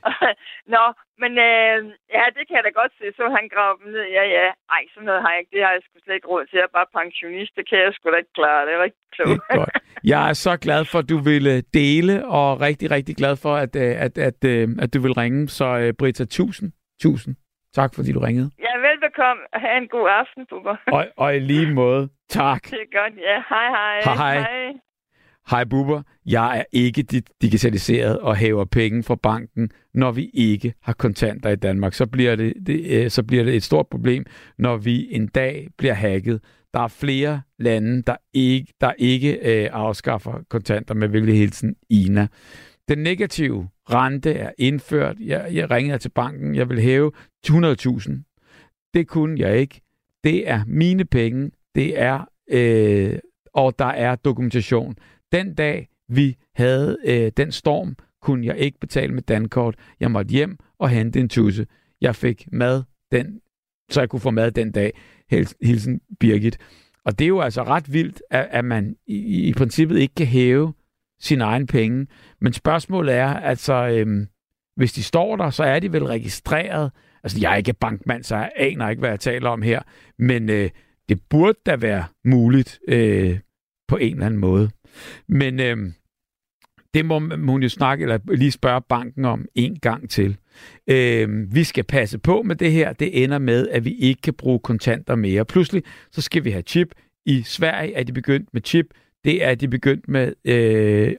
Nå, 0.74 0.84
men 1.22 1.32
øh, 1.48 1.78
ja, 2.16 2.24
det 2.36 2.42
kan 2.46 2.56
jeg 2.56 2.64
da 2.68 2.72
godt 2.80 2.92
se. 2.98 3.04
Så 3.18 3.24
han 3.36 3.44
graver 3.54 3.76
dem 3.80 3.88
ned. 3.92 4.04
Ja, 4.18 4.24
ja. 4.38 4.48
Ej, 4.76 4.82
sådan 4.94 5.06
noget 5.06 5.22
har 5.22 5.30
jeg 5.32 5.40
ikke. 5.40 5.52
Det 5.56 5.62
har 5.66 5.72
jeg 5.72 5.82
sgu 5.84 5.94
slet 6.04 6.14
ikke 6.14 6.28
råd 6.32 6.44
til. 6.46 6.56
Jeg 6.56 6.68
er 6.70 6.76
bare 6.78 6.92
pensionist. 7.00 7.52
Det 7.56 7.64
kan 7.68 7.78
jeg 7.78 7.92
sgu 7.94 8.10
da 8.10 8.16
ikke 8.16 8.36
klare. 8.40 8.66
Det 8.66 8.74
er 8.74 8.82
rigtig 8.86 9.02
Det 9.10 9.14
klogt. 9.16 9.40
er 9.50 9.56
godt. 9.56 9.70
Jeg 10.12 10.28
er 10.28 10.32
så 10.46 10.52
glad 10.66 10.82
for, 10.90 10.98
at 10.98 11.08
du 11.12 11.18
ville 11.30 11.54
dele, 11.80 12.14
og 12.26 12.60
rigtig, 12.60 12.90
rigtig 12.90 13.16
glad 13.16 13.34
for, 13.44 13.54
at, 13.64 13.72
øh, 13.84 13.92
at, 14.06 14.14
at, 14.28 14.40
øh, 14.52 14.68
at 14.84 14.94
du 14.94 14.98
vil 15.04 15.12
ringe. 15.22 15.48
Så 15.48 15.66
øh, 15.82 15.92
Britta, 16.00 16.24
tusind, 16.24 16.68
tusind 17.02 17.34
tak, 17.74 17.94
fordi 17.94 18.12
du 18.12 18.18
ringede. 18.20 18.50
Ja, 18.58 18.78
velbekomme. 18.88 19.42
Ha' 19.52 19.78
en 19.78 19.88
god 19.88 20.08
aften, 20.20 20.46
Bubber. 20.50 20.76
Og, 20.86 21.06
og 21.16 21.36
i 21.36 21.38
lige 21.38 21.74
måde, 21.74 22.08
tak. 22.28 22.62
Det 22.64 22.72
er 22.72 22.98
godt. 23.00 23.14
Ja, 23.18 23.42
hej, 23.48 23.68
hej. 23.68 24.00
Hej, 24.14 24.38
hej. 24.38 24.72
Hej 25.50 25.64
Bubber, 25.64 26.02
jeg 26.26 26.58
er 26.58 26.64
ikke 26.72 27.04
di- 27.12 27.32
digitaliseret 27.42 28.18
og 28.20 28.36
hæver 28.36 28.64
penge 28.64 29.02
fra 29.02 29.14
banken, 29.22 29.70
når 29.94 30.10
vi 30.12 30.30
ikke 30.34 30.74
har 30.82 30.92
kontanter 30.92 31.50
i 31.50 31.56
Danmark. 31.56 31.92
Så 31.94 32.06
bliver 32.06 32.36
det, 32.36 32.52
det, 32.66 33.04
øh, 33.04 33.10
så 33.10 33.22
bliver 33.22 33.44
det 33.44 33.54
et 33.54 33.62
stort 33.62 33.86
problem, 33.90 34.24
når 34.58 34.76
vi 34.76 35.08
en 35.10 35.26
dag 35.26 35.68
bliver 35.78 35.94
hacket. 35.94 36.40
Der 36.74 36.80
er 36.80 36.88
flere 36.88 37.42
lande, 37.58 38.02
der 38.02 38.16
ikke, 38.34 38.72
der 38.80 38.92
ikke 38.98 39.62
øh, 39.64 39.70
afskaffer 39.72 40.32
kontanter 40.50 40.94
med 40.94 41.08
hvilket 41.08 41.34
hilsen 41.36 41.74
Ina. 41.90 42.26
Den 42.88 42.98
negative 42.98 43.68
rente 43.90 44.32
er 44.32 44.50
indført. 44.58 45.16
Jeg, 45.20 45.48
jeg 45.52 45.70
ringede 45.70 45.98
til 45.98 46.08
banken. 46.08 46.54
Jeg 46.54 46.68
vil 46.68 46.80
hæve 46.80 47.12
100.000. 47.46 48.90
Det 48.94 49.08
kunne 49.08 49.40
jeg 49.40 49.58
ikke. 49.58 49.80
Det 50.24 50.48
er 50.48 50.64
mine 50.66 51.04
penge. 51.04 51.50
Det 51.74 52.00
er 52.00 52.24
øh, 52.50 53.18
og 53.54 53.78
der 53.78 53.84
er 53.84 54.14
dokumentation. 54.14 54.96
Den 55.32 55.54
dag, 55.54 55.88
vi 56.08 56.36
havde 56.54 56.96
øh, 57.04 57.32
den 57.36 57.52
storm, 57.52 57.96
kunne 58.22 58.46
jeg 58.46 58.58
ikke 58.58 58.80
betale 58.80 59.12
med 59.14 59.22
dankort. 59.22 59.74
Jeg 60.00 60.10
måtte 60.10 60.30
hjem 60.30 60.58
og 60.78 60.88
hente 60.88 61.20
en 61.20 61.28
tusse. 61.28 61.66
Jeg 62.00 62.16
fik 62.16 62.48
mad 62.52 62.82
den, 63.12 63.40
så 63.90 64.00
jeg 64.00 64.08
kunne 64.08 64.20
få 64.20 64.30
mad 64.30 64.50
den 64.50 64.72
dag. 64.72 64.92
Hilsen 65.62 66.00
Birgit. 66.20 66.58
Og 67.04 67.18
det 67.18 67.24
er 67.24 67.28
jo 67.28 67.40
altså 67.40 67.62
ret 67.62 67.92
vildt, 67.92 68.22
at, 68.30 68.48
at 68.50 68.64
man 68.64 68.96
i, 69.06 69.48
i 69.48 69.52
princippet 69.52 69.98
ikke 69.98 70.14
kan 70.14 70.26
hæve 70.26 70.72
sin 71.24 71.40
egen 71.40 71.66
penge. 71.66 72.06
Men 72.40 72.52
spørgsmålet 72.52 73.14
er, 73.14 73.28
altså, 73.28 73.74
øhm, 73.74 74.26
hvis 74.76 74.92
de 74.92 75.02
står 75.02 75.36
der, 75.36 75.50
så 75.50 75.64
er 75.64 75.78
de 75.78 75.92
vel 75.92 76.04
registreret. 76.04 76.90
Altså, 77.24 77.38
jeg 77.40 77.52
er 77.52 77.56
ikke 77.56 77.72
bankmand, 77.72 78.24
så 78.24 78.36
jeg 78.36 78.50
aner 78.56 78.88
ikke, 78.88 79.00
hvad 79.00 79.10
jeg 79.10 79.20
taler 79.20 79.50
om 79.50 79.62
her. 79.62 79.82
Men 80.18 80.50
øh, 80.50 80.70
det 81.08 81.20
burde 81.30 81.58
da 81.66 81.76
være 81.76 82.04
muligt 82.24 82.78
øh, 82.88 83.38
på 83.88 83.96
en 83.96 84.12
eller 84.12 84.26
anden 84.26 84.40
måde. 84.40 84.70
Men 85.28 85.60
øh, 85.60 85.76
det 86.94 87.04
må 87.04 87.18
hun 87.52 87.62
jo 87.62 87.68
snakke, 87.68 88.02
eller 88.02 88.18
lige 88.34 88.50
spørge 88.50 88.80
banken 88.88 89.24
om 89.24 89.46
en 89.54 89.78
gang 89.78 90.10
til. 90.10 90.36
Øh, 90.90 91.54
vi 91.54 91.64
skal 91.64 91.84
passe 91.84 92.18
på 92.18 92.42
med 92.42 92.56
det 92.56 92.72
her. 92.72 92.92
Det 92.92 93.24
ender 93.24 93.38
med, 93.38 93.68
at 93.68 93.84
vi 93.84 93.94
ikke 93.94 94.22
kan 94.22 94.34
bruge 94.34 94.58
kontanter 94.58 95.14
mere. 95.14 95.44
Pludselig 95.44 95.82
så 96.12 96.20
skal 96.20 96.44
vi 96.44 96.50
have 96.50 96.62
chip. 96.62 96.94
I 97.26 97.42
Sverige 97.42 97.94
er 97.94 98.02
de 98.02 98.12
begyndt 98.12 98.48
med 98.52 98.62
chip. 98.64 98.86
Det 99.24 99.44
er 99.44 99.54
de 99.54 99.68
begyndt 99.68 100.08
med 100.08 100.32
øh, 100.44 101.12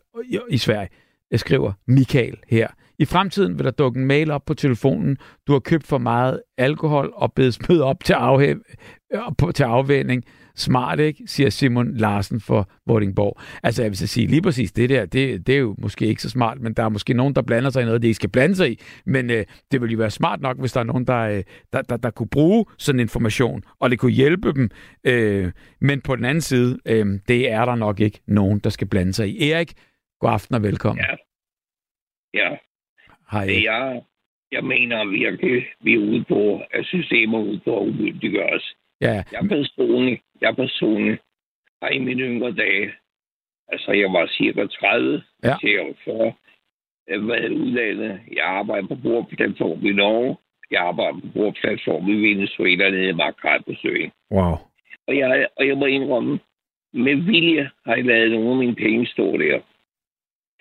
i 0.50 0.58
Sverige. 0.58 0.90
Jeg 1.32 1.40
skriver 1.40 1.72
Michael 1.88 2.38
her. 2.48 2.68
I 3.00 3.06
fremtiden 3.06 3.58
vil 3.58 3.66
der 3.66 3.72
dukke 3.72 4.00
en 4.00 4.06
mail 4.06 4.32
op 4.32 4.46
på 4.46 4.54
telefonen. 4.54 5.18
Du 5.48 5.52
har 5.52 5.60
købt 5.60 5.88
for 5.88 5.98
meget 5.98 6.42
alkohol 6.58 7.12
og 7.16 7.34
bedes 7.34 7.56
smød 7.56 7.82
op 7.82 8.04
til, 8.04 8.14
afhæ- 8.14 9.16
øh, 9.48 9.54
til 9.54 9.64
afvænding. 9.64 10.24
Smart, 10.56 11.00
ikke? 11.00 11.24
Siger 11.26 11.50
Simon 11.50 11.98
Larsen 11.98 12.42
for 12.42 12.70
Vordingborg. 12.86 13.42
Altså, 13.64 13.82
jeg 13.82 13.92
vil 13.92 13.98
så 13.98 14.08
sige, 14.08 14.28
lige 14.28 14.42
præcis 14.42 14.72
det 14.72 14.90
der, 14.90 15.06
det, 15.06 15.48
det 15.48 15.56
er 15.56 15.60
jo 15.60 15.76
måske 15.78 16.06
ikke 16.06 16.22
så 16.22 16.30
smart, 16.30 16.60
men 16.62 16.74
der 16.74 16.84
er 16.84 16.90
måske 16.90 17.14
nogen, 17.14 17.36
der 17.36 17.42
blander 17.42 17.70
sig 17.70 17.82
i 17.82 17.86
noget, 17.86 18.02
de 18.02 18.08
ikke 18.08 18.16
skal 18.16 18.30
blande 18.30 18.56
sig 18.56 18.72
i. 18.72 18.80
Men 19.06 19.30
øh, 19.30 19.46
det 19.72 19.82
ville 19.82 19.94
jo 19.94 19.98
være 19.98 20.12
smart 20.12 20.42
nok, 20.42 20.60
hvis 20.60 20.74
der 20.74 20.80
er 20.80 20.84
nogen, 20.84 21.08
der, 21.08 21.20
øh, 21.20 21.44
der, 21.74 21.82
der, 21.82 21.98
der 21.98 22.10
kunne 22.10 22.30
bruge 22.30 22.66
sådan 22.78 23.00
information, 23.00 23.64
og 23.80 23.90
det 23.90 24.00
kunne 24.00 24.12
hjælpe 24.12 24.54
dem. 24.54 24.70
Øh, 25.04 25.52
men 25.82 26.02
på 26.02 26.16
den 26.16 26.26
anden 26.26 26.42
side, 26.42 26.80
øh, 26.88 27.06
det 27.28 27.52
er 27.52 27.66
der 27.66 27.76
nok 27.76 28.00
ikke 28.00 28.20
nogen, 28.28 28.60
der 28.60 28.70
skal 28.70 28.88
blande 28.88 29.14
sig 29.14 29.30
i. 29.30 29.52
Erik, 29.52 29.74
god 30.20 30.30
aften 30.30 30.56
og 30.56 30.64
velkommen. 30.64 31.06
Ja. 31.10 31.16
Ja, 32.34 32.58
Hej. 33.32 33.64
Jeg, 33.64 34.02
jeg 34.52 34.64
mener 34.64 35.06
virkelig, 35.06 35.66
vi 35.82 35.94
er 35.94 36.00
ude 36.00 36.24
på, 36.28 36.62
at 36.72 36.86
systemet 36.86 37.40
er 37.40 37.44
ude 37.44 37.62
på 37.66 37.80
at 37.80 38.54
os. 38.56 38.76
Ja. 39.06 39.24
Jeg 39.32 39.40
er 39.44 39.48
personlig, 39.48 40.22
jeg 40.42 40.50
er 40.50 40.56
personlig, 40.56 41.18
har 41.82 41.90
i 41.90 42.00
mine 42.00 42.24
yngre 42.24 42.52
dage, 42.52 42.92
altså 43.68 43.92
jeg 43.92 44.14
var 44.14 44.28
cirka 44.38 44.66
30 44.66 45.24
Ja. 45.44 45.56
til 45.62 45.70
jeg 45.70 45.86
var 45.86 45.94
40, 46.06 46.34
jeg 47.08 47.28
været 47.28 47.52
udlandet. 47.52 48.20
Jeg 48.32 48.46
arbejder 48.46 48.88
på 48.88 48.96
bordplatform 48.96 49.86
i 49.86 49.92
Norge. 49.92 50.38
Jeg 50.72 50.82
arbejder 50.82 51.20
på 51.20 51.28
bordplatform 51.34 52.10
i 52.10 52.16
Venezuela 52.30 52.90
nede 52.90 53.10
i 53.10 53.14
Makai 53.14 53.60
på 53.68 53.74
søen. 53.82 54.12
Wow. 54.32 54.56
Og 55.08 55.18
jeg, 55.18 55.48
og 55.58 55.68
jeg 55.68 55.78
må 55.78 55.86
indrømme, 55.86 56.40
med 56.94 57.16
vilje 57.16 57.72
har 57.86 57.96
jeg 57.96 58.06
lavet 58.06 58.32
nogle 58.32 58.52
af 58.52 58.58
mine 58.58 58.76
penge 58.76 59.08
stå 59.08 59.38
der. 59.38 59.60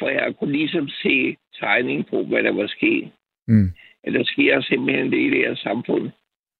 For 0.00 0.08
jeg 0.08 0.36
kunne 0.36 0.52
ligesom 0.52 0.88
se 0.88 1.36
tegning 1.60 2.06
på, 2.06 2.24
hvad 2.24 2.42
der 2.42 2.52
var 2.52 2.66
sket. 2.66 3.10
Mm. 3.48 3.68
At 4.04 4.12
der 4.12 4.24
sker 4.24 4.60
simpelthen 4.60 5.12
det 5.12 5.18
i 5.18 5.30
det 5.30 5.38
her 5.38 5.54
samfund. 5.54 6.10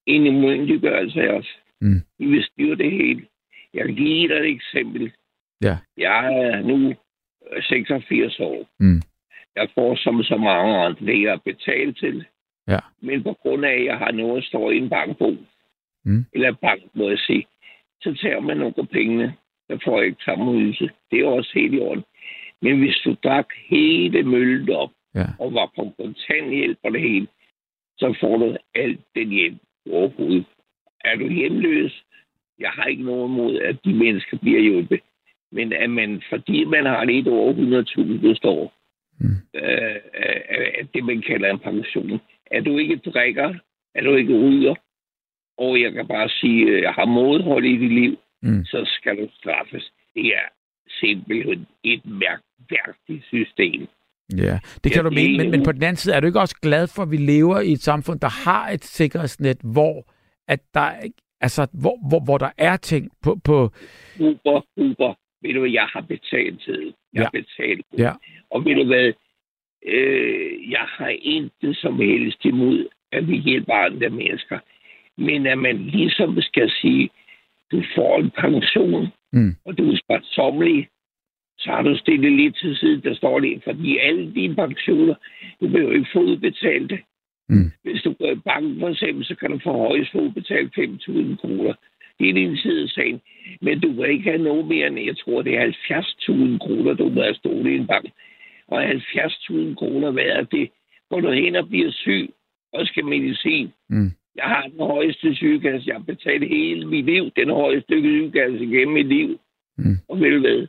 En 0.05 0.25
imyndiggørelse 0.25 1.21
af 1.21 1.29
os. 1.29 1.59
Mm. 1.81 2.01
Vi 2.19 2.25
vil 2.25 2.43
styre 2.43 2.75
det 2.75 2.91
hele. 2.91 3.25
Jeg 3.73 3.85
kan 3.85 3.95
give 3.95 4.27
dig 4.27 4.35
et 4.35 4.49
eksempel. 4.49 5.11
Ja. 5.61 5.77
Jeg 5.97 6.33
er 6.33 6.61
nu 6.61 6.93
øh, 7.51 7.63
86 7.63 8.39
år. 8.39 8.67
Mm. 8.79 9.01
Jeg 9.55 9.69
får 9.75 9.95
som 9.95 10.23
så 10.23 10.37
mange 10.37 10.77
andre 10.77 11.05
det, 11.05 11.21
jeg 11.21 11.41
betalt 11.45 11.97
til. 11.97 12.25
Ja. 12.67 12.79
Men 13.01 13.23
på 13.23 13.33
grund 13.33 13.65
af, 13.65 13.73
at 13.73 13.85
jeg 13.85 13.97
har 13.97 14.11
noget, 14.11 14.43
der 14.43 14.47
står 14.47 14.71
i 14.71 14.77
en 14.77 14.89
bankbog, 14.89 15.37
Mm. 16.07 16.25
eller 16.33 16.53
bank, 16.61 16.81
må 16.93 17.09
jeg 17.09 17.17
sige, 17.19 17.45
så 18.01 18.17
tager 18.21 18.39
man 18.39 18.57
nogle 18.57 18.73
af 18.77 18.89
pengene. 18.89 19.33
Der 19.69 19.77
får 19.83 19.97
jeg 19.97 20.05
ikke 20.07 20.23
samme 20.23 20.53
ydelse. 20.59 20.89
Det 21.11 21.19
er 21.19 21.25
også 21.27 21.51
helt 21.53 21.73
i 21.73 21.79
orden. 21.79 22.03
Men 22.61 22.79
hvis 22.79 22.95
du 23.05 23.15
drak 23.23 23.45
hele 23.69 24.23
møllen 24.23 24.69
op, 24.69 24.89
Ja. 25.15 25.25
og 25.39 25.53
var 25.53 25.71
på 25.75 25.93
kontanthjælp 25.99 26.77
og 26.83 26.91
det 26.91 27.01
hele, 27.01 27.27
så 27.97 28.17
får 28.19 28.37
du 28.37 28.57
alt 28.75 28.99
den 29.15 29.29
hjælp 29.29 29.57
overhovedet. 29.91 30.45
Er 31.05 31.15
du 31.15 31.27
hjemløs? 31.29 32.03
Jeg 32.59 32.69
har 32.69 32.85
ikke 32.85 33.03
noget 33.03 33.25
imod, 33.29 33.59
at 33.59 33.77
de 33.85 33.93
mennesker 33.93 34.37
bliver 34.37 34.61
hjulpet. 34.61 34.99
Men 35.51 35.73
at 35.73 35.89
man, 35.89 36.21
fordi 36.29 36.65
man 36.65 36.85
har 36.85 37.03
lidt 37.05 37.27
over 37.27 37.53
100.000, 37.53 38.27
der 38.27 38.35
står, 38.35 38.73
Mm. 39.19 39.27
øh, 39.55 39.95
øh, 40.19 40.85
det 40.93 41.03
man 41.05 41.21
kalder 41.21 41.49
en 41.51 41.59
pension. 41.59 42.19
Er 42.51 42.61
du 42.61 42.77
ikke 42.77 42.95
drikker, 42.95 43.53
er 43.95 44.01
du 44.03 44.15
ikke 44.15 44.33
ryger, 44.39 44.75
og 45.57 45.81
jeg 45.81 45.91
kan 45.93 46.07
bare 46.07 46.29
sige, 46.29 46.75
at 46.77 46.83
jeg 46.83 46.91
har 46.93 47.05
modhold 47.05 47.65
i 47.65 47.77
dit 47.77 47.93
liv, 47.93 48.17
Mm. 48.41 48.65
så 48.65 48.91
skal 48.97 49.17
du 49.17 49.27
straffes. 49.39 49.91
Det 50.15 50.25
er 50.27 50.47
simpelthen 50.99 51.67
et 51.83 52.01
mærkværdigt 52.05 53.25
system. 53.27 53.87
Ja, 54.37 54.59
det 54.83 54.91
kan 54.91 55.03
Ja, 55.03 55.09
du 55.09 55.13
mene, 55.15 55.37
men, 55.37 55.51
men 55.51 55.63
på 55.63 55.71
den 55.71 55.83
anden 55.83 55.95
side, 55.95 56.15
er 56.15 56.19
du 56.19 56.27
ikke 56.27 56.39
også 56.39 56.59
glad 56.61 56.87
for, 56.95 57.01
at 57.03 57.11
vi 57.11 57.17
lever 57.17 57.59
i 57.59 57.71
et 57.71 57.81
samfund, 57.81 58.19
der 58.19 58.49
har 58.49 58.69
et 58.69 58.83
sikkerhedsnet, 58.83 59.57
hvor, 59.63 60.05
at 60.47 60.61
der, 60.73 60.91
altså, 61.41 61.67
hvor, 61.81 62.09
hvor, 62.09 62.23
hvor 62.25 62.37
der 62.37 62.49
er 62.57 62.77
ting 62.77 63.11
på... 63.23 63.39
på 63.43 63.69
Uber, 64.19 64.61
Uber, 64.77 65.13
ved 65.41 65.53
du 65.53 65.59
hvad, 65.59 65.71
jeg 65.71 65.87
har 65.93 66.01
betalt 66.01 66.61
til. 66.61 66.93
Jeg 67.13 67.23
har 67.23 67.29
betalt. 67.31 67.85
Ja. 67.97 68.11
Og 68.51 68.65
ved 68.65 68.75
du 68.75 68.85
hvad, 68.85 69.13
øh, 69.85 70.71
jeg 70.71 70.85
har 70.97 71.09
intet 71.21 71.77
som 71.77 71.99
helst 71.99 72.45
imod, 72.45 72.87
at 73.11 73.27
vi 73.27 73.37
hjælper 73.37 73.73
andre 73.73 74.09
mennesker. 74.09 74.59
Men 75.17 75.47
at 75.47 75.57
man 75.57 75.77
ligesom 75.77 76.41
skal 76.41 76.71
sige, 76.81 77.09
du 77.71 77.83
får 77.95 78.19
en 78.19 78.31
pension, 78.31 79.07
Mm. 79.33 79.55
og 79.65 79.77
du 79.77 79.91
er 79.91 79.97
sparsommelig, 79.97 80.87
så 81.57 81.69
har 81.69 81.81
du 81.81 81.97
stillet 81.97 82.31
lidt 82.31 82.57
til 82.57 82.75
side, 82.77 83.01
der 83.01 83.15
står 83.15 83.39
lige, 83.39 83.61
fordi 83.63 83.97
alle 83.97 84.33
dine 84.33 84.55
pensioner, 84.55 85.15
du 85.61 85.67
vil 85.67 85.81
jo 85.81 85.91
ikke 85.91 86.09
få 86.13 86.19
udbetalt 86.19 86.89
det. 86.89 86.99
Mm. 87.49 87.71
Hvis 87.83 88.01
du 88.01 88.13
går 88.13 88.31
i 88.31 88.35
banken 88.35 88.79
for 88.79 88.89
eksempel, 88.89 89.25
så 89.25 89.35
kan 89.35 89.51
du 89.51 89.59
få 89.63 89.71
højst 89.71 90.11
få 90.11 90.19
udbetalt 90.19 90.77
5.000 90.77 91.35
kroner. 91.35 91.73
Det 92.19 92.29
er 92.29 92.33
din 92.33 92.57
side 92.57 92.83
af 92.83 92.89
sagen. 92.89 93.21
Men 93.61 93.79
du 93.79 93.91
vil 93.91 94.09
ikke 94.09 94.31
have 94.31 94.43
noget 94.43 94.65
mere 94.67 94.87
end, 94.87 94.99
jeg 94.99 95.17
tror, 95.17 95.41
det 95.41 95.57
er 95.57 95.65
70.000 95.67 96.57
kroner, 96.57 96.93
du 96.93 97.09
må 97.09 97.21
have 97.21 97.35
stået 97.35 97.67
i 97.67 97.75
en 97.75 97.87
bank. 97.87 98.05
Og 98.67 98.91
70.000 98.91 99.75
kroner, 99.75 100.11
hvad 100.11 100.23
er 100.23 100.43
det? 100.43 100.69
Går 101.09 101.19
du 101.19 101.31
hen 101.31 101.55
og 101.55 101.67
bliver 101.69 101.91
syg 101.91 102.29
og 102.73 102.87
skal 102.87 103.05
medicin. 103.05 103.73
Mm. 103.89 104.11
Jeg 104.35 104.43
har 104.43 104.67
den 104.67 104.79
højeste 104.79 105.35
sygekasse. 105.35 105.87
Jeg 105.87 105.95
har 105.95 106.03
betalt 106.03 106.47
hele 106.47 106.87
mit 106.87 107.05
liv. 107.05 107.31
Den 107.35 107.49
højeste 107.49 108.01
sygekasse 108.01 108.63
igennem 108.65 108.93
mit 108.93 109.07
liv. 109.07 109.39
Mm. 109.77 109.97
Og 110.09 110.19
ved 110.19 110.31
du 110.31 110.39
hvad? 110.39 110.67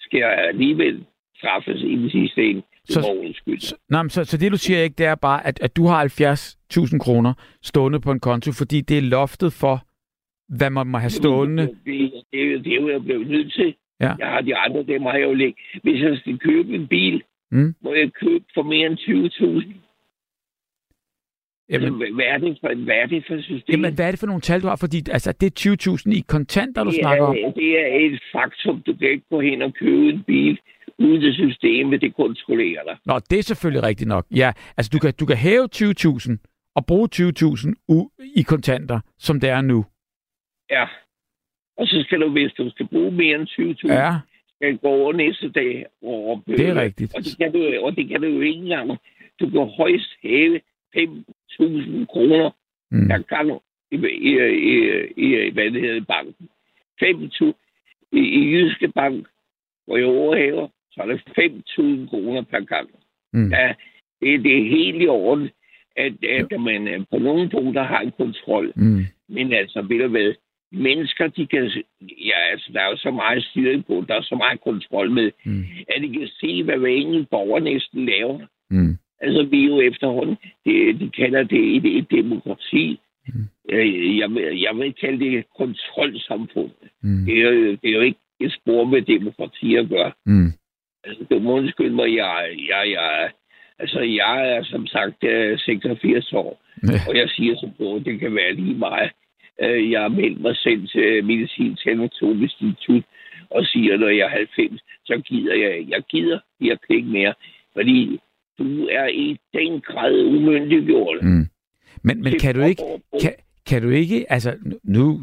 Skal 0.00 0.18
jeg 0.18 0.48
alligevel 0.48 1.04
straffes 1.36 1.82
i 1.82 1.96
den 1.96 2.10
sidste 2.10 2.44
ende? 2.44 2.62
Så- 2.88 3.00
Så, 3.58 3.74
nej, 3.90 4.02
men 4.02 4.10
så, 4.10 4.24
så 4.24 4.36
det, 4.36 4.52
du 4.52 4.56
siger 4.56 4.82
ikke, 4.82 4.94
det 4.98 5.06
er 5.06 5.14
bare, 5.14 5.46
at, 5.46 5.58
at 5.62 5.76
du 5.76 5.86
har 5.86 6.04
70.000 6.92 6.98
kroner 6.98 7.32
stående 7.62 8.00
på 8.00 8.10
en 8.12 8.20
konto, 8.20 8.52
fordi 8.52 8.80
det 8.80 8.98
er 8.98 9.02
loftet 9.02 9.52
for, 9.52 9.84
hvad 10.56 10.70
man 10.70 10.86
må 10.86 10.98
have 10.98 11.10
stående. 11.10 11.62
Det, 11.62 11.76
det, 11.86 12.12
det, 12.32 12.64
det 12.64 12.72
er 12.72 12.76
jo 12.80 12.88
jeg 12.88 13.02
blevet 13.04 13.26
nødt 13.28 13.52
til. 13.52 13.74
Ja. 14.00 14.14
Jeg 14.18 14.26
har 14.26 14.40
de 14.40 14.56
andre, 14.56 14.82
det 14.82 15.00
må 15.00 15.12
jeg 15.12 15.22
jo 15.22 15.34
lægge. 15.34 15.58
Hvis 15.82 16.02
jeg 16.02 16.16
skal 16.18 16.38
købe 16.38 16.74
en 16.74 16.86
bil, 16.86 17.22
Mm. 17.50 17.74
må 17.82 17.94
jeg 17.94 18.10
købe 18.12 18.44
for 18.54 18.62
mere 18.62 18.86
end 18.86 18.98
20.000. 18.98 19.72
Jamen, 21.70 22.14
hvad 22.14 22.24
er 22.24 22.38
det 22.38 22.58
for, 22.60 22.84
hvad 22.84 22.94
er 22.96 23.06
det 23.06 23.24
for 23.28 23.40
system? 23.42 23.72
jamen, 23.72 23.94
hvad 23.94 24.06
er 24.06 24.10
det 24.10 24.20
for 24.20 24.26
nogle 24.26 24.40
tal, 24.40 24.62
du 24.62 24.66
har? 24.66 24.76
Fordi 24.76 24.98
altså, 25.10 25.32
det 25.32 25.46
er 25.66 25.76
20.000 26.10 26.18
i 26.18 26.20
kontanter, 26.28 26.84
du 26.84 26.90
det 26.90 26.98
snakker 27.02 27.24
om. 27.24 27.36
er, 27.44 27.50
det 27.50 27.70
er 27.80 28.06
et 28.06 28.22
faktum. 28.32 28.82
Du 28.86 28.96
kan 28.96 29.08
ikke 29.10 29.24
gå 29.30 29.40
hen 29.40 29.62
og 29.62 29.74
købe 29.74 30.08
en 30.08 30.22
bil, 30.26 30.58
uden 30.98 31.20
det 31.22 31.34
systemet, 31.34 32.00
det 32.00 32.14
kontrollerer 32.16 32.82
dig. 32.84 32.96
Nå, 33.06 33.18
det 33.30 33.38
er 33.38 33.42
selvfølgelig 33.42 33.82
rigtigt 33.82 34.08
nok. 34.08 34.26
Ja, 34.36 34.52
altså 34.76 34.90
du 34.92 34.98
kan, 34.98 35.12
du 35.20 35.26
kan 35.26 35.36
hæve 35.36 35.68
20.000 35.76 36.36
og 36.76 36.86
bruge 36.86 37.08
20.000 37.14 37.74
u- 37.92 38.32
i 38.36 38.42
kontanter, 38.42 39.00
som 39.18 39.40
det 39.40 39.50
er 39.50 39.60
nu. 39.60 39.84
Ja. 40.70 40.84
Og 41.78 41.86
så 41.86 42.02
skal 42.06 42.20
du, 42.20 42.28
hvis 42.32 42.52
du 42.52 42.70
skal 42.70 42.86
bruge 42.86 43.10
mere 43.10 43.34
end 43.40 43.48
20.000, 43.48 43.92
Ja, 43.92 44.12
skal 44.56 44.76
gå 44.78 44.88
over 44.88 45.12
næste 45.12 45.48
dag 45.50 45.86
over 46.02 46.40
det 46.46 46.68
er 46.68 46.74
rigtigt. 46.74 47.14
Og 47.16 47.24
det 47.24 47.38
kan 47.38 47.52
du, 47.52 47.60
og 47.84 47.96
det 47.96 48.08
kan 48.08 48.20
du 48.22 48.26
jo 48.28 48.40
ikke 48.40 48.60
engang. 48.60 48.90
Du 49.40 49.50
kan 49.50 49.60
højst 49.76 50.10
hæve 50.22 50.60
5.000 51.60 52.06
kroner 52.06 52.50
Mm. 52.90 53.08
per 53.08 53.18
gang 53.18 53.50
i, 53.90 53.96
i, 53.96 54.32
i, 54.66 55.46
i 55.46 55.50
hvad 55.50 55.70
det 55.70 55.80
hedder, 55.80 56.00
banken. 56.04 56.48
5.000 57.04 57.52
i, 58.12 58.18
i 58.18 58.50
Jyske 58.52 58.88
Bank, 58.88 59.26
hvor 59.86 59.96
jeg 59.96 60.06
overhæver, 60.06 60.68
så 60.92 61.00
er 61.02 61.06
det 61.06 61.20
5.000 61.38 62.08
kroner 62.10 62.42
per 62.42 62.60
gang. 62.60 62.88
Mm. 63.32 63.50
Ja, 63.52 63.74
det, 64.20 64.44
det 64.44 64.58
er 64.58 64.70
helt 64.76 65.02
i 65.02 65.06
orden, 65.06 65.48
at, 65.96 66.12
at 66.24 66.60
man 66.60 66.88
øh, 66.88 67.00
på 67.10 67.18
nogle 67.18 67.50
punkter 67.50 67.82
har 67.82 68.00
en 68.00 68.12
kontrol. 68.18 68.72
Mm. 68.76 69.04
Men 69.28 69.52
altså, 69.52 69.82
ved 69.82 69.98
du 69.98 70.08
hvad, 70.08 70.34
mennesker, 70.72 71.26
de 71.28 71.46
kan... 71.46 71.70
Ja, 72.00 72.38
altså, 72.50 72.70
der 72.72 72.80
er 72.80 72.90
jo 72.90 72.96
så 72.96 73.10
meget 73.10 73.44
styring 73.44 73.86
på, 73.86 74.04
der 74.08 74.14
er 74.14 74.22
så 74.22 74.34
meget 74.34 74.60
kontrol 74.60 75.10
med, 75.10 75.30
Mm. 75.44 75.64
at 75.88 76.02
de 76.02 76.12
kan 76.12 76.28
se, 76.40 76.62
hvad 76.64 76.78
hver 76.78 76.88
enkelt 76.88 77.30
borger 77.30 77.60
næsten 77.60 78.06
laver. 78.06 78.38
Mm. 78.70 78.98
Altså, 79.20 79.42
vi 79.50 79.62
er 79.64 79.68
jo 79.68 79.80
efterhånden, 79.80 80.36
det, 80.64 81.00
de 81.00 81.10
kalder 81.10 81.42
det 81.42 81.76
et, 81.76 81.98
et 81.98 82.10
demokrati. 82.10 83.00
Mm. 83.28 83.44
Øh, 83.68 84.18
Jeg, 84.18 84.30
vil- 84.34 84.58
jeg 84.60 84.76
vil 84.76 84.92
kalde 84.94 85.18
det 85.24 85.38
et 85.38 85.44
kontrolsamfund. 85.58 86.70
Mm. 87.02 87.24
Det 87.26 87.40
er, 87.42 87.50
det 87.50 87.90
er 87.90 87.94
jo 87.94 88.00
ikke 88.00 88.18
et 88.40 88.52
spor 88.52 88.84
med 88.84 89.02
demokrati 89.02 89.74
at 89.76 89.88
gøre. 89.88 90.12
Mm. 90.26 90.52
Altså, 91.04 91.24
du 91.30 91.38
må 91.38 91.52
undskylde 91.52 91.94
mig, 91.94 92.14
jeg, 92.16 92.48
jeg, 92.68 92.90
jeg, 92.92 93.30
altså, 93.78 94.00
jeg 94.00 94.50
er 94.56 94.62
som 94.64 94.86
sagt 94.86 95.24
øh, 95.24 95.58
86 95.58 96.32
år, 96.32 96.62
Ja. 96.82 96.98
og 97.08 97.16
jeg 97.16 97.28
siger 97.28 97.56
som 97.60 97.70
på, 97.78 98.00
det 98.04 98.20
kan 98.20 98.34
være 98.34 98.52
lige 98.54 98.74
meget. 98.78 99.10
Øh, 99.62 99.90
Jeg 99.90 100.00
har 100.00 100.08
meldt 100.08 100.40
mig 100.40 100.56
selv 100.56 100.88
til 100.88 101.24
Medicinsk 101.24 101.86
Anatomisk 101.86 102.62
Institut 102.62 103.02
og 103.50 103.66
siger, 103.66 103.96
når 103.96 104.08
jeg 104.08 104.24
er 104.24 104.28
90, 104.28 104.80
så 105.04 105.18
gider 105.26 105.54
jeg, 105.54 105.86
jeg 105.88 106.02
gider 106.10 106.38
de 106.60 106.64
her 106.64 106.76
penge 106.90 107.10
mere, 107.12 107.34
fordi 107.72 108.18
du 108.58 108.86
er 108.86 109.06
i 109.06 109.36
den 109.54 109.80
grad 109.80 110.24
umyndiggjort. 110.26 111.22
Mm. 111.22 111.46
Men, 112.02 112.22
men 112.22 112.32
Det 112.32 112.40
kan 112.40 112.54
du 112.54 112.60
ikke, 112.60 112.82
kan, 113.20 113.32
kan 113.66 113.82
du 113.82 113.88
ikke, 113.88 114.32
altså 114.32 114.56
nu 114.84 115.20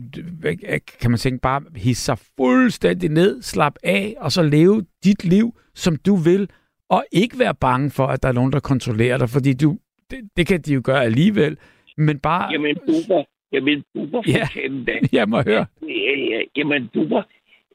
kan 1.01 1.11
man 1.11 1.17
tænke 1.17 1.41
bare, 1.41 1.61
hisse 1.75 2.03
sig 2.05 2.17
fuldstændig 2.37 3.09
ned, 3.09 3.41
slap 3.41 3.75
af, 3.83 4.13
og 4.17 4.31
så 4.31 4.43
leve 4.43 4.85
dit 5.03 5.23
liv, 5.23 5.53
som 5.73 5.95
du 5.95 6.15
vil, 6.15 6.49
og 6.89 7.05
ikke 7.11 7.39
være 7.39 7.55
bange 7.55 7.91
for, 7.91 8.05
at 8.07 8.23
der 8.23 8.29
er 8.29 8.33
nogen, 8.33 8.51
der 8.51 8.59
kontrollerer 8.59 9.17
dig, 9.17 9.29
fordi 9.29 9.53
du, 9.53 9.77
det, 10.11 10.19
det 10.37 10.47
kan 10.47 10.61
de 10.61 10.73
jo 10.73 10.81
gøre 10.83 11.03
alligevel, 11.03 11.57
men 11.97 12.19
bare, 12.19 12.51
Jamen, 12.51 12.75
buber, 12.75 13.23
jamen, 13.51 13.83
buber 13.93 14.21
for 14.21 14.31
Ja. 14.31 14.47
ja. 14.61 14.67
da. 14.91 14.99
jeg 15.11 15.29
må 15.29 15.41
høre. 15.41 15.65
Ja, 15.81 16.13
ja, 16.31 16.41
Jamen, 16.57 16.89
buber, 16.93 17.23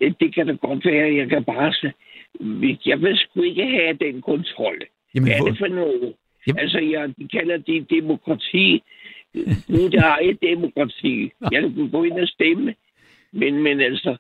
øh, 0.00 0.12
det 0.20 0.34
kan 0.34 0.46
da 0.46 0.52
godt 0.52 0.84
være, 0.84 1.14
jeg 1.14 1.28
kan 1.28 1.44
bare 1.44 1.72
se. 1.72 1.92
Jeg 2.86 3.00
vil 3.00 3.16
sgu 3.16 3.42
ikke 3.42 3.66
have 3.66 3.96
den 4.00 4.22
kontrol. 4.22 4.78
Jamen, 5.14 5.28
Hvad 5.28 5.36
er 5.40 5.44
det 5.50 5.59
for 5.59 5.66
noget? 5.66 6.14
Jamen- 6.46 6.61
Altså, 6.61 6.78
jeg, 6.78 7.12
de 7.18 7.28
kalder 7.28 7.56
det 7.56 7.90
demokrati. 7.90 8.82
Nu 9.68 9.88
der 9.88 10.04
er 10.06 10.18
et 10.22 10.38
demokrati. 10.42 11.30
Jeg 11.52 11.62
kan 11.62 11.88
gå 11.92 12.02
ind 12.04 12.20
og 12.20 12.28
stemme. 12.28 12.74
Men, 13.32 13.62
men 13.62 13.80
altså, 13.80 14.16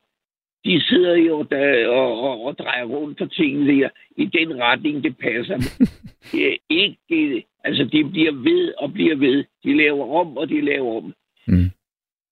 de 0.64 0.80
sidder 0.88 1.16
jo 1.16 1.42
der 1.42 1.88
og, 1.88 2.20
og, 2.20 2.44
og 2.44 2.58
drejer 2.58 2.84
rundt 2.84 3.18
på 3.18 3.26
tingene 3.26 3.80
der, 3.80 3.88
i 4.16 4.24
den 4.24 4.60
retning, 4.60 5.04
det 5.04 5.16
passer 5.18 5.54
dem. 5.56 5.86
Det 6.32 6.52
er 6.52 6.56
ikke, 6.70 7.44
altså, 7.64 7.84
de 7.84 8.04
bliver 8.10 8.32
ved 8.32 8.72
og 8.78 8.92
bliver 8.92 9.16
ved. 9.16 9.44
De 9.64 9.76
laver 9.76 10.14
om, 10.20 10.36
og 10.36 10.48
de 10.48 10.60
laver 10.60 10.96
om 10.96 11.14
Mm. 11.46 11.70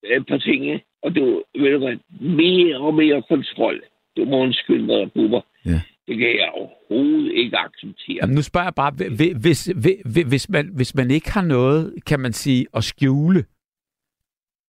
øh, 0.06 0.26
på 0.28 0.38
tingene. 0.38 0.80
Og 1.02 1.16
du 1.16 1.42
ved 1.58 1.72
du 1.72 1.78
hvad, 1.78 1.96
mere 2.20 2.76
og 2.76 2.94
mere 2.94 3.22
kontrol. 3.22 3.82
Du 4.16 4.24
må 4.24 4.36
undskylde 4.38 4.86
mig, 4.86 5.12
buber. 5.12 5.40
Ja. 5.66 5.80
Det 6.08 6.18
kan 6.18 6.28
jeg 6.28 6.50
overhovedet 6.54 7.32
ikke 7.32 7.58
acceptere. 7.58 8.16
Jamen, 8.22 8.34
nu 8.34 8.42
spørger 8.42 8.66
jeg 8.66 8.74
bare, 8.74 8.92
hvi- 8.96 9.08
hvi- 9.16 9.34
hvis, 9.40 9.66
hvi- 9.66 10.02
hvi- 10.04 10.28
hvis, 10.28 10.48
man, 10.48 10.70
hvis 10.76 10.94
man 10.94 11.10
ikke 11.10 11.32
har 11.32 11.42
noget, 11.42 11.94
kan 12.06 12.20
man 12.20 12.32
sige, 12.32 12.66
at 12.74 12.84
skjule, 12.84 13.44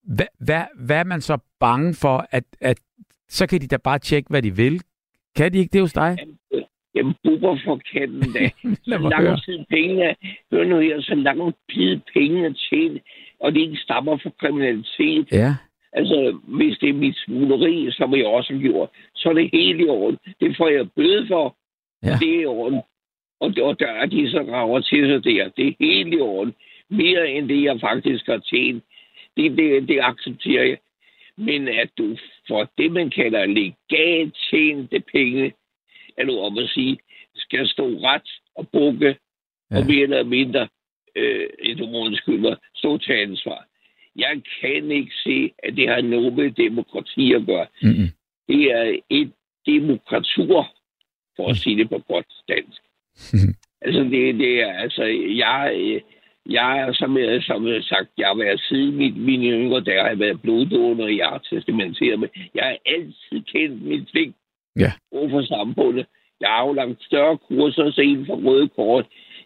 hvad, 0.03 0.25
hvad, 0.39 0.63
hvad 0.85 0.97
er 0.99 1.03
man 1.03 1.21
så 1.21 1.37
bange 1.59 1.93
for, 1.93 2.27
at, 2.31 2.43
at 2.61 2.79
så 3.29 3.47
kan 3.47 3.61
de 3.61 3.67
da 3.67 3.77
bare 3.77 3.99
tjekke, 3.99 4.29
hvad 4.29 4.41
de 4.41 4.55
vil? 4.55 4.81
Kan 5.35 5.53
de 5.53 5.57
ikke 5.57 5.73
det 5.73 5.81
hos 5.81 5.93
dig? 5.93 6.17
Jamen, 6.95 7.13
buber 7.23 7.57
for 7.65 7.81
katten 7.93 8.21
da. 8.33 8.49
Så 8.89 9.09
lang 9.09 9.43
tid 9.45 9.65
penge, 9.69 10.15
hør 10.51 10.63
nu 10.63 10.79
her, 10.79 11.01
så 11.01 11.15
lang 11.15 11.53
tid 11.71 11.99
penge 12.13 12.45
er 12.45 12.53
tjent, 12.69 13.01
og 13.39 13.51
det 13.53 13.59
ikke 13.61 13.77
stammer 13.77 14.17
fra 14.17 14.29
kriminalitet. 14.39 15.27
Ja. 15.31 15.55
Altså, 15.97 16.39
hvis 16.43 16.77
det 16.81 16.89
er 16.89 16.93
mit 16.93 17.17
smugleri, 17.25 17.91
som 17.91 18.15
jeg 18.15 18.25
også 18.25 18.53
gjort, 18.61 18.89
så 19.15 19.29
er 19.29 19.33
det 19.33 19.49
helt 19.53 19.81
i 19.81 19.87
orden. 19.87 20.17
Det 20.39 20.57
får 20.57 20.67
jeg 20.69 20.91
bøde 20.95 21.27
for, 21.27 21.55
Ja. 22.03 22.15
det 22.21 22.35
er 22.35 22.41
i 22.41 22.45
orden. 22.45 22.81
Og, 23.39 23.53
og 23.61 23.79
der 23.79 23.87
er 24.01 24.05
de 24.05 24.31
så 24.31 24.41
rager 24.41 24.79
til 24.79 25.05
sig 25.07 25.23
der. 25.23 25.49
Det 25.57 25.67
er 25.67 25.73
helt 25.79 26.13
i 26.13 26.19
orden. 26.19 26.53
Mere 26.89 27.31
end 27.31 27.49
det, 27.49 27.63
jeg 27.63 27.79
faktisk 27.79 28.25
har 28.27 28.37
tjent. 28.37 28.83
Det, 29.37 29.57
det, 29.57 29.87
det 29.87 29.99
accepterer 30.01 30.63
jeg. 30.63 30.77
Men 31.37 31.67
at 31.67 31.89
du 31.97 32.17
får 32.47 32.67
det, 32.77 32.91
man 32.91 33.09
kalder 33.09 33.45
legalt 33.45 34.37
tjente 34.49 34.99
penge, 34.99 35.53
eller 36.17 36.41
om 36.41 36.57
at 36.57 36.69
sige, 36.69 36.97
skal 37.35 37.67
stå 37.67 37.85
ret 37.87 38.29
og 38.55 38.67
bukke, 38.69 39.15
Ja. 39.71 39.77
og 39.77 39.85
mere 39.87 40.03
eller 40.03 40.23
mindre, 40.23 40.67
øh, 41.15 41.77
du 41.79 41.85
må 41.87 41.97
undskylde 42.05 42.41
mig, 42.41 42.55
stå 42.75 42.97
til 42.97 43.13
ansvar. 43.13 43.66
Jeg 44.17 44.41
kan 44.61 44.91
ikke 44.91 45.11
se, 45.23 45.51
at 45.63 45.75
det 45.75 45.89
har 45.89 46.01
noget 46.01 46.33
med 46.33 46.51
demokrati 46.51 47.33
at 47.33 47.45
gøre. 47.45 47.67
Mm-mm. 47.81 48.09
Det 48.47 48.63
er 48.71 48.99
et 49.09 49.31
demokratur, 49.65 50.67
for 51.35 51.47
at 51.49 51.57
sige 51.57 51.77
det 51.77 51.89
på 51.89 51.99
godt 52.07 52.25
dansk. 52.49 52.81
altså, 53.85 54.01
det, 54.03 54.35
det 54.35 54.61
er, 54.61 54.73
altså, 54.73 55.03
jeg, 55.43 56.01
jeg 56.49 56.79
er, 56.79 56.93
som 56.93 57.17
jeg, 57.17 57.43
som 57.43 57.67
jeg 57.67 57.73
har 57.73 57.81
sagt, 57.81 58.09
jeg 58.17 58.27
har 58.27 58.35
været 58.35 58.61
siden 58.69 58.95
mit, 58.95 59.17
mine 59.17 59.49
yngre 59.49 59.81
dage, 59.81 60.01
har 60.01 60.07
jeg 60.09 60.19
været 60.19 60.41
bloddonor, 60.41 61.07
jeg 61.07 61.27
har 61.27 61.37
testamenteret 61.37 62.19
med. 62.19 62.27
Jeg 62.55 62.63
har 62.63 62.77
altid 62.85 63.43
kendt 63.53 63.81
mit 63.81 64.07
pligt 64.11 64.35
Ja. 64.79 64.91
overfor 65.11 65.41
samfundet. 65.41 66.05
Jeg 66.41 66.49
har 66.49 66.67
jo 66.67 66.73
langt 66.73 67.03
større 67.03 67.37
kurser, 67.37 67.91
så 67.91 68.01
inden 68.01 68.25
for 68.25 68.35
røde 68.35 68.67
kort, 68.67 69.05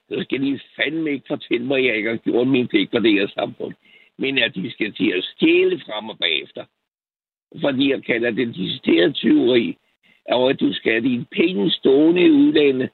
så 0.10 0.24
skal 0.24 0.42
de 0.42 0.60
fandme 0.76 1.12
ikke 1.12 1.26
fortælle 1.28 1.66
mig, 1.66 1.78
at 1.80 1.86
jeg 1.86 1.96
ikke 1.98 2.10
har 2.10 2.18
gjort 2.18 2.48
min 2.48 2.68
pligt 2.68 2.92
for 2.92 3.00
det 3.00 3.12
her 3.14 3.28
samfund. 3.28 3.74
Men 4.22 4.38
at 4.38 4.56
de 4.56 4.72
skal 4.72 4.94
til 4.94 5.12
at 5.18 5.24
stjæle 5.24 5.80
frem 5.86 6.10
og 6.10 6.18
bagefter. 6.20 6.66
Fordi 7.62 7.92
jeg 7.92 8.04
kalder 8.04 8.32
det 8.32 8.56
decideret 8.56 9.16
tyveri, 9.16 9.78
og 10.30 10.50
at 10.50 10.60
du 10.60 10.74
skal 10.74 10.92
have 10.92 11.10
dine 11.10 11.26
penge 11.32 11.72
stående 11.72 12.22
i 12.22 12.32
udlandet, 12.32 12.90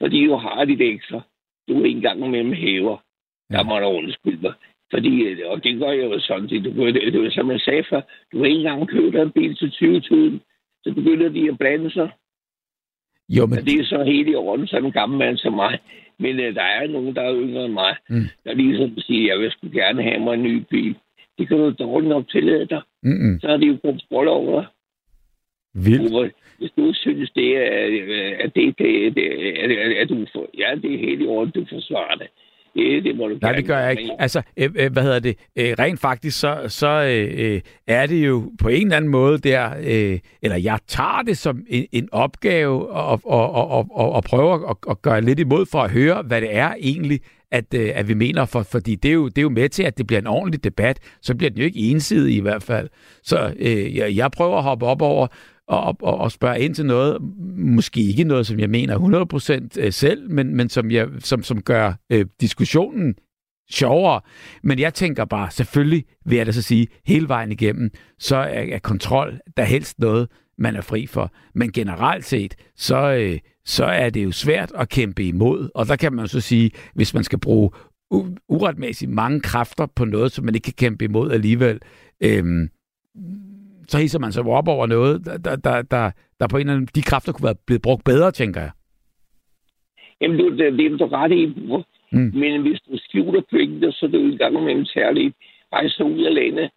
fordi 0.00 0.26
du 0.26 0.34
har 0.34 0.64
dit 0.64 0.80
ekstra. 0.80 1.20
Du 1.68 1.84
ikke 1.84 1.96
engang 1.96 2.20
med 2.20 2.38
dem 2.38 2.52
hæver. 2.52 2.96
Der 3.50 3.62
må 3.64 3.78
du 3.78 3.86
undskylde 3.86 4.42
mig. 4.42 4.54
Fordi, 4.90 5.42
og 5.42 5.64
det 5.64 5.78
gør 5.78 5.90
jeg 5.90 6.04
jo 6.04 6.20
sådan 6.20 6.48
set. 6.48 6.64
Du 6.64 6.72
kan, 6.72 6.94
det, 6.94 7.12
det 7.12 7.22
var 7.22 7.30
som 7.30 7.50
jeg 7.50 7.60
sagde 7.60 7.84
før, 7.90 8.00
du 8.32 8.38
har 8.38 8.44
ikke 8.44 8.58
engang 8.58 8.88
købt 8.88 9.12
dig 9.12 9.22
en 9.22 9.32
bil 9.32 9.56
til 9.56 9.66
20.000. 9.66 10.38
Så 10.84 10.94
begynder 10.94 11.28
de 11.28 11.48
at 11.48 11.58
blande 11.58 11.90
sig. 11.90 12.10
Jo, 13.28 13.46
men 13.46 13.64
det 13.64 13.80
er 13.80 13.84
så 13.84 14.04
helt 14.04 14.28
i 14.28 14.34
orden, 14.34 14.66
sådan 14.66 14.84
en 14.84 14.92
gammel 14.92 15.18
mand 15.18 15.36
som 15.38 15.52
mig. 15.52 15.78
Men 16.18 16.38
uh, 16.38 16.54
der 16.54 16.62
er 16.62 16.86
nogen, 16.86 17.14
der 17.16 17.22
er 17.22 17.34
yngre 17.42 17.64
end 17.64 17.72
mig, 17.72 17.96
Mm. 18.08 18.24
der 18.44 18.54
ligesom 18.54 18.98
siger, 18.98 19.32
jeg 19.32 19.40
vil 19.40 19.50
sgu 19.50 19.68
gerne 19.72 20.02
have 20.02 20.20
mig 20.20 20.34
en 20.34 20.42
ny 20.42 20.62
bil. 20.70 20.94
Det 21.38 21.48
kan 21.48 21.56
du 21.58 21.70
dårligt 21.78 22.08
nok 22.08 22.28
tillade 22.30 22.66
dig. 22.66 22.80
mm-mm. 23.02 23.40
Så 23.40 23.48
har 23.48 23.56
de 23.56 23.66
jo 23.66 23.76
kontrol 23.84 24.28
over 24.28 24.60
dig. 24.60 24.66
vildt. 25.74 26.34
Hvis 26.58 26.70
du 26.76 26.92
synes, 26.94 27.30
det 27.30 27.56
er, 27.56 27.86
øh, 27.90 28.32
at 28.44 28.54
det, 28.54 28.78
det, 28.78 29.16
det 29.16 29.22
at, 29.62 29.70
at, 29.70 29.92
at 29.92 30.08
du 30.08 30.26
ja, 30.58 30.74
det 30.82 30.94
er 30.94 30.98
helt 30.98 31.22
i 31.22 31.26
orden, 31.26 31.52
du 31.52 31.66
forsvarer 31.68 32.14
det. 32.14 32.26
Det, 32.76 33.04
det 33.04 33.16
må 33.16 33.28
du 33.28 33.38
Nej, 33.42 33.52
det 33.52 33.66
gør 33.66 33.78
jeg 33.78 33.90
ikke. 33.90 34.12
Altså, 34.18 34.42
øh, 34.56 34.70
øh, 34.74 34.92
hvad 34.92 35.02
hedder 35.02 35.18
det? 35.18 35.36
Øh, 35.56 35.74
rent 35.78 36.00
faktisk, 36.00 36.40
så, 36.40 36.64
så 36.68 36.88
øh, 36.88 37.54
øh, 37.54 37.60
er 37.86 38.06
det 38.06 38.26
jo 38.26 38.52
på 38.62 38.68
en 38.68 38.82
eller 38.82 38.96
anden 38.96 39.10
måde 39.10 39.38
der, 39.38 39.70
øh, 39.84 40.18
eller 40.42 40.56
jeg 40.56 40.78
tager 40.86 41.22
det 41.26 41.38
som 41.38 41.64
en, 41.68 41.86
en 41.92 42.08
opgave 42.12 42.90
og, 42.90 43.20
og, 43.24 43.54
og, 43.54 43.68
og, 43.70 43.86
og, 43.90 44.12
og 44.12 44.24
prøver 44.24 44.70
at, 44.70 44.76
at 44.90 45.02
gøre 45.02 45.20
lidt 45.20 45.40
imod 45.40 45.66
for 45.66 45.82
at 45.82 45.90
høre, 45.90 46.22
hvad 46.22 46.40
det 46.40 46.56
er 46.56 46.74
egentlig, 46.80 47.20
at, 47.50 47.74
øh, 47.74 47.90
at 47.94 48.08
vi 48.08 48.14
mener, 48.14 48.44
for, 48.44 48.62
fordi 48.62 48.94
det 48.94 49.08
er, 49.08 49.12
jo, 49.12 49.28
det 49.28 49.38
er 49.38 49.42
jo 49.42 49.48
med 49.48 49.68
til, 49.68 49.82
at 49.82 49.98
det 49.98 50.06
bliver 50.06 50.20
en 50.20 50.26
ordentlig 50.26 50.64
debat, 50.64 50.98
så 51.22 51.34
bliver 51.34 51.50
den 51.50 51.58
jo 51.58 51.64
ikke 51.64 51.78
ensidig 51.80 52.36
i 52.36 52.40
hvert 52.40 52.62
fald. 52.62 52.88
Så 53.22 53.54
øh, 53.58 53.96
jeg, 53.96 54.16
jeg 54.16 54.30
prøver 54.30 54.56
at 54.56 54.62
hoppe 54.62 54.86
op 54.86 55.02
over 55.02 55.26
og, 55.68 55.96
og, 56.02 56.18
og 56.18 56.32
spørge 56.32 56.60
ind 56.60 56.74
til 56.74 56.86
noget, 56.86 57.22
måske 57.56 58.00
ikke 58.00 58.24
noget, 58.24 58.46
som 58.46 58.58
jeg 58.58 58.70
mener 58.70 59.68
100% 59.76 59.80
øh, 59.80 59.92
selv, 59.92 60.30
men, 60.30 60.56
men 60.56 60.68
som, 60.68 60.90
jeg, 60.90 61.08
som, 61.18 61.42
som 61.42 61.62
gør 61.62 61.92
øh, 62.10 62.26
diskussionen 62.40 63.14
sjovere. 63.70 64.20
Men 64.62 64.78
jeg 64.78 64.94
tænker 64.94 65.24
bare, 65.24 65.50
selvfølgelig 65.50 66.04
vil 66.24 66.36
jeg 66.36 66.46
da 66.46 66.52
så 66.52 66.62
sige, 66.62 66.86
hele 67.06 67.28
vejen 67.28 67.52
igennem, 67.52 67.90
så 68.18 68.36
er, 68.36 68.64
er 68.72 68.78
kontrol 68.78 69.40
der 69.56 69.64
helst 69.64 69.98
noget, 69.98 70.28
man 70.58 70.76
er 70.76 70.80
fri 70.80 71.06
for. 71.06 71.32
Men 71.54 71.72
generelt 71.72 72.24
set, 72.24 72.54
så, 72.76 73.12
øh, 73.12 73.38
så 73.64 73.84
er 73.84 74.10
det 74.10 74.24
jo 74.24 74.32
svært 74.32 74.72
at 74.74 74.88
kæmpe 74.88 75.24
imod. 75.24 75.68
Og 75.74 75.88
der 75.88 75.96
kan 75.96 76.12
man 76.12 76.28
så 76.28 76.40
sige, 76.40 76.70
hvis 76.94 77.14
man 77.14 77.24
skal 77.24 77.38
bruge 77.38 77.70
u- 78.14 78.36
uretmæssigt 78.48 79.10
mange 79.10 79.40
kræfter 79.40 79.86
på 79.86 80.04
noget, 80.04 80.32
som 80.32 80.44
man 80.44 80.54
ikke 80.54 80.64
kan 80.64 80.72
kæmpe 80.76 81.04
imod 81.04 81.32
alligevel, 81.32 81.80
øh, 82.20 82.68
så 83.88 83.98
hisser 83.98 84.18
man 84.18 84.32
sig 84.32 84.44
jo 84.44 84.50
op 84.50 84.68
over 84.68 84.86
noget, 84.86 85.26
der, 85.26 85.36
der, 85.38 85.56
der, 85.56 85.82
der, 85.82 86.10
der 86.40 86.48
på 86.48 86.56
en 86.56 86.60
eller 86.60 86.72
anden, 86.72 86.88
de 86.94 87.02
kræfter 87.02 87.32
kunne 87.32 87.46
være 87.46 87.62
blevet 87.66 87.82
brugt 87.82 88.04
bedre, 88.04 88.30
tænker 88.32 88.60
jeg. 88.60 88.70
Jamen, 90.20 90.38
du, 90.38 90.50
det, 90.50 90.72
det 90.78 90.86
er 90.92 90.96
du 90.96 91.06
ret 91.06 91.32
i. 91.32 91.66
bror. 91.68 91.84
Mm. 92.12 92.32
Men 92.34 92.62
hvis 92.62 92.80
du 92.80 92.98
skjuler 92.98 93.42
pengene, 93.50 93.92
så 93.92 94.06
er 94.06 94.10
du 94.10 94.18
i 94.18 94.36
gang 94.36 94.64
med 94.64 94.72
en 94.72 94.86
særlig 94.86 95.34
rejse 95.72 96.04
ud 96.04 96.24
af 96.24 96.34
landet, 96.34 96.70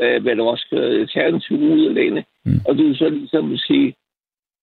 øh, 0.00 0.22
hvad 0.22 0.36
du 0.36 0.42
også 0.42 0.64
skal 0.66 1.08
tage 1.08 1.28
en 1.28 1.40
tur 1.40 1.58
ud 1.58 1.86
af 1.88 1.94
landet. 1.94 2.24
Mm. 2.44 2.60
Og 2.68 2.78
du 2.78 2.94
så 2.94 3.08
ligesom 3.08 3.50
vil 3.50 3.58
sige, 3.58 3.94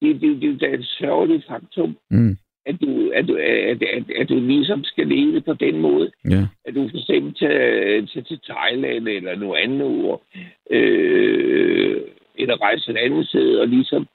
det, 0.01 0.21
det, 0.21 0.41
det, 0.41 0.59
det 0.61 0.69
er 0.69 0.77
et 0.77 0.85
sørgeligt 0.99 1.47
faktum, 1.47 1.97
Mm. 2.09 2.37
At 2.65 2.81
du, 2.81 3.11
at, 3.15 3.27
du, 3.27 3.35
at, 3.35 3.83
at, 3.83 4.11
at 4.21 4.29
du 4.29 4.39
ligesom 4.39 4.83
skal 4.83 5.07
leve 5.07 5.41
på 5.41 5.53
den 5.53 5.79
måde. 5.79 6.11
Ja. 6.29 6.47
At 6.65 6.75
du 6.75 6.89
for 6.89 6.97
eksempel 6.97 7.33
tager 7.33 8.05
til, 8.05 8.25
til 8.25 8.39
Thailand 8.49 9.07
eller 9.07 9.35
noget 9.35 9.59
andet 9.63 9.87
ord, 9.87 10.21
øh, 10.69 12.01
eller 12.35 12.61
rejse 12.61 12.91
et 12.91 12.97
andet 12.97 13.27
sted 13.27 13.57
og 13.57 13.67
ligesom 13.67 14.07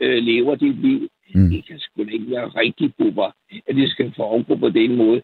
øh, 0.00 0.22
lever 0.22 0.54
dit 0.54 0.76
liv. 0.76 1.08
Mm. 1.34 1.50
Det 1.50 1.66
kan 1.66 1.78
sgu 1.78 2.02
ikke 2.02 2.30
være 2.30 2.48
rigtig 2.48 2.94
bubber, 2.98 3.30
at 3.66 3.76
det 3.76 3.90
skal 3.90 4.12
foregå 4.16 4.56
på 4.56 4.68
den 4.68 4.96
måde. 4.96 5.22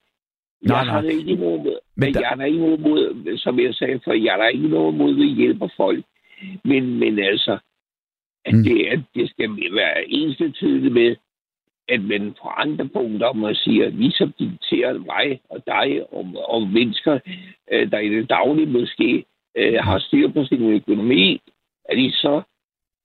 Nej, 0.62 0.77
jeg 0.77 0.85
nej. 0.85 0.93
har 0.95 1.01
da 1.03 1.09
ikke 1.09 1.35
noget 1.35 1.64
mod, 1.64 1.79
Men 1.97 2.14
der- 2.14 2.20
jeg 2.20 2.29
har 2.29 2.37
da 2.37 2.45
ikke 2.45 2.59
noget 2.59 2.81
mod, 2.81 3.37
som 3.39 3.61
jeg 3.61 3.75
sagde 3.75 4.01
før, 4.05 4.12
jeg 4.12 4.33
har 4.33 4.43
da 4.43 4.49
ikke 4.49 4.68
noget 4.68 4.95
mod, 4.95 5.11
at 5.11 5.16
vi 5.16 5.27
hjælper 5.35 5.68
folk. 5.77 6.05
Men, 6.64 6.99
men 6.99 7.18
altså, 7.18 7.59
at, 8.45 8.55
mm. 8.55 8.62
det, 8.62 8.87
at 8.87 9.01
det 9.14 9.31
skal 9.31 9.51
være 9.75 10.09
eneste 10.09 10.51
tydeligt 10.51 10.93
med, 10.95 11.16
at 11.89 12.03
man 12.03 12.35
på 12.43 12.49
andre 12.49 12.89
punkter, 12.89 13.32
man 13.32 13.55
siger, 13.55 13.89
ligesom 13.89 14.32
dikterer 14.39 14.99
mig 14.99 15.41
og 15.51 15.62
dig 15.66 16.12
og, 16.12 16.26
og 16.49 16.62
mennesker, 16.68 17.18
øh, 17.72 17.91
der 17.91 17.99
i 17.99 18.09
det 18.09 18.30
daglige 18.30 18.66
måske 18.66 19.24
øh, 19.57 19.78
har 19.80 19.99
styr 19.99 20.28
på 20.28 20.45
sin 20.45 20.62
økonomi, 20.72 21.41
at 21.85 21.97
de 21.97 22.12
så 22.12 22.43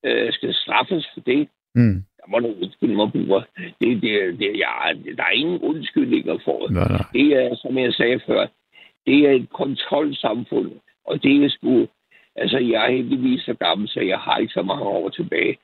øh, 0.06 0.34
skal 0.34 0.54
straffes 0.54 1.08
for 1.14 1.22
det. 1.22 1.48
Mm. 1.76 2.04
Der 2.18 2.28
må 2.28 2.40
du 2.40 2.48
undskylde 2.48 2.96
mig, 2.96 3.12
bruger. 3.12 3.42
Det, 3.58 4.02
det, 4.02 4.40
det, 4.40 4.58
ja, 4.58 4.74
der 5.18 5.24
er 5.24 5.32
ingen 5.32 5.60
undskyldninger 5.62 6.38
for 6.46 6.60
det. 6.66 6.72
Nej, 6.72 6.88
nej. 6.88 7.06
Det 7.14 7.28
er, 7.34 7.56
som 7.56 7.78
jeg 7.78 7.94
sagde 7.94 8.20
før, 8.28 8.48
det 9.06 9.18
er 9.28 9.32
et 9.32 9.50
kontrolsamfund, 9.50 10.72
og 11.06 11.24
det 11.24 11.44
er 11.44 11.50
sgu... 11.50 11.88
Altså, 12.36 12.58
jeg 12.58 12.86
er 12.86 12.92
heldigvis 12.92 13.42
så 13.42 13.54
gammel, 13.54 13.88
så 13.88 14.00
jeg 14.02 14.20
har 14.20 14.38
ikke 14.38 14.54
så 14.54 14.62
mange 14.62 14.84
år 14.84 15.10
tilbage. 15.10 15.58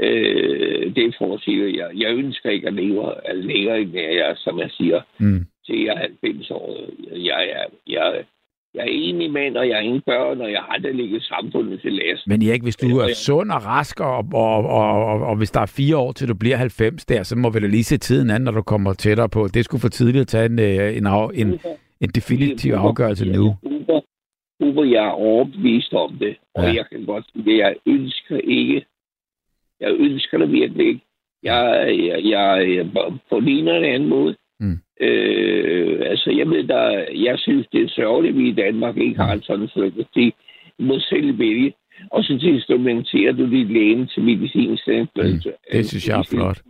Øh, 0.00 0.94
det 0.94 1.04
er 1.04 1.12
for 1.18 1.34
at 1.34 1.40
sige, 1.40 1.64
at 1.64 1.74
jeg, 1.76 1.88
jeg 1.94 2.10
ønsker 2.16 2.50
ikke 2.50 2.66
at 2.68 2.74
leve 2.74 3.28
at 3.30 3.36
længere, 3.36 3.80
end 3.80 3.90
jeg 3.94 4.14
er, 4.16 4.34
som 4.36 4.58
jeg 4.58 4.70
siger, 4.70 5.00
Mm. 5.18 5.46
til 5.66 5.82
jeg 5.84 5.94
er 5.94 5.98
90 5.98 6.50
år. 6.50 6.76
Jeg 7.16 7.40
er, 7.58 7.64
jeg, 7.88 8.24
jeg 8.74 8.80
er 8.80 8.90
enig 8.90 9.30
mand, 9.30 9.56
og 9.56 9.68
jeg 9.68 9.76
har 9.76 9.82
ingen 9.82 10.02
børn, 10.06 10.40
og 10.40 10.52
jeg 10.52 10.60
har 10.60 10.72
aldrig 10.74 10.94
ligget 10.94 11.22
samfundet 11.22 11.80
til 11.80 11.92
last. 11.92 12.26
Men 12.26 12.42
Erik, 12.42 12.62
hvis 12.62 12.76
du 12.76 12.86
er 12.98 13.08
sund 13.14 13.50
og 13.50 13.66
rask, 13.66 14.00
og, 14.00 14.16
og, 14.34 14.56
og, 14.66 15.04
og, 15.06 15.20
og 15.20 15.36
hvis 15.36 15.50
der 15.50 15.60
er 15.60 15.66
fire 15.76 15.96
år 15.96 16.12
til 16.12 16.28
du 16.28 16.34
bliver 16.34 16.56
90 16.56 17.04
der, 17.04 17.22
så 17.22 17.36
må 17.36 17.50
vi 17.50 17.60
da 17.60 17.66
lige 17.66 17.84
se 17.84 17.98
tiden 17.98 18.30
an, 18.30 18.40
når 18.40 18.52
du 18.52 18.62
kommer 18.62 18.92
tættere 18.92 19.28
på. 19.28 19.48
Det 19.54 19.64
skulle 19.64 19.80
for 19.80 19.88
tidligt 19.88 20.20
at 20.20 20.26
tage 20.26 20.46
en, 20.46 20.58
øh, 20.58 20.96
en, 20.96 21.06
af, 21.06 21.28
en, 21.34 21.60
en 22.00 22.08
definitiv 22.14 22.72
afgørelse 22.72 23.24
nu. 23.32 23.54
Uber, 24.60 24.84
jeg 24.84 25.04
er 25.04 25.10
overbevist 25.10 25.92
om 25.94 26.16
det, 26.18 26.36
og 26.54 26.64
Ja. 26.64 26.72
jeg 26.74 26.84
kan 26.92 27.04
godt 27.06 27.24
sige 27.32 27.44
det. 27.44 27.58
Jeg 27.58 27.74
ønsker 27.86 28.36
ikke, 28.44 28.84
jeg 29.82 29.94
ønsker 29.98 30.38
det 30.38 30.52
virkelig 30.52 30.86
ikke. 30.86 31.00
Jeg, 31.42 31.86
jeg, 32.06 32.24
jeg, 32.24 32.74
jeg 32.76 32.86
på 33.30 33.40
den 33.40 33.48
ene 33.48 33.74
eller 33.74 33.88
anden 33.88 34.08
måde. 34.08 34.36
Mm. 34.60 34.78
Øh, 35.00 36.00
altså, 36.10 36.30
jeg 36.30 36.50
ved, 36.50 36.64
der, 36.64 37.06
jeg 37.14 37.38
synes, 37.38 37.66
det 37.72 37.82
er 37.82 37.88
sørgeligt, 37.88 38.32
at 38.32 38.38
vi 38.38 38.48
i 38.48 38.54
Danmark 38.54 38.96
ikke 38.96 39.16
har 39.16 39.32
en 39.32 39.42
sådan 39.42 39.68
folkeparti. 39.74 40.34
Du 40.78 40.82
må 40.84 40.98
selv 40.98 41.38
vælge, 41.38 41.74
og 42.10 42.24
så 42.24 42.38
testamenterer 42.38 43.32
du 43.32 43.50
dit 43.50 43.72
lægen 43.72 44.06
til 44.06 44.22
medicinsk 44.22 44.88
Mm. 44.88 45.40
Det 45.72 45.88
synes 45.88 46.08
jeg 46.08 46.18
er 46.18 46.28
flot. 46.30 46.62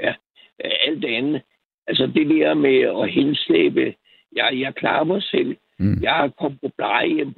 Ja, 0.00 0.14
alt 0.58 1.04
andet. 1.04 1.42
Altså 1.86 2.06
det 2.06 2.30
der 2.30 2.54
med 2.54 2.78
at 3.02 3.10
henslæbe, 3.10 3.94
jeg, 4.36 4.50
jeg 4.60 4.74
klarer 4.74 5.04
mig 5.04 5.22
selv. 5.22 5.56
Mm. 5.78 6.02
Jeg 6.02 6.12
har 6.12 6.28
kommet 6.28 6.60
på 6.60 6.70
plejehjem, 6.76 7.28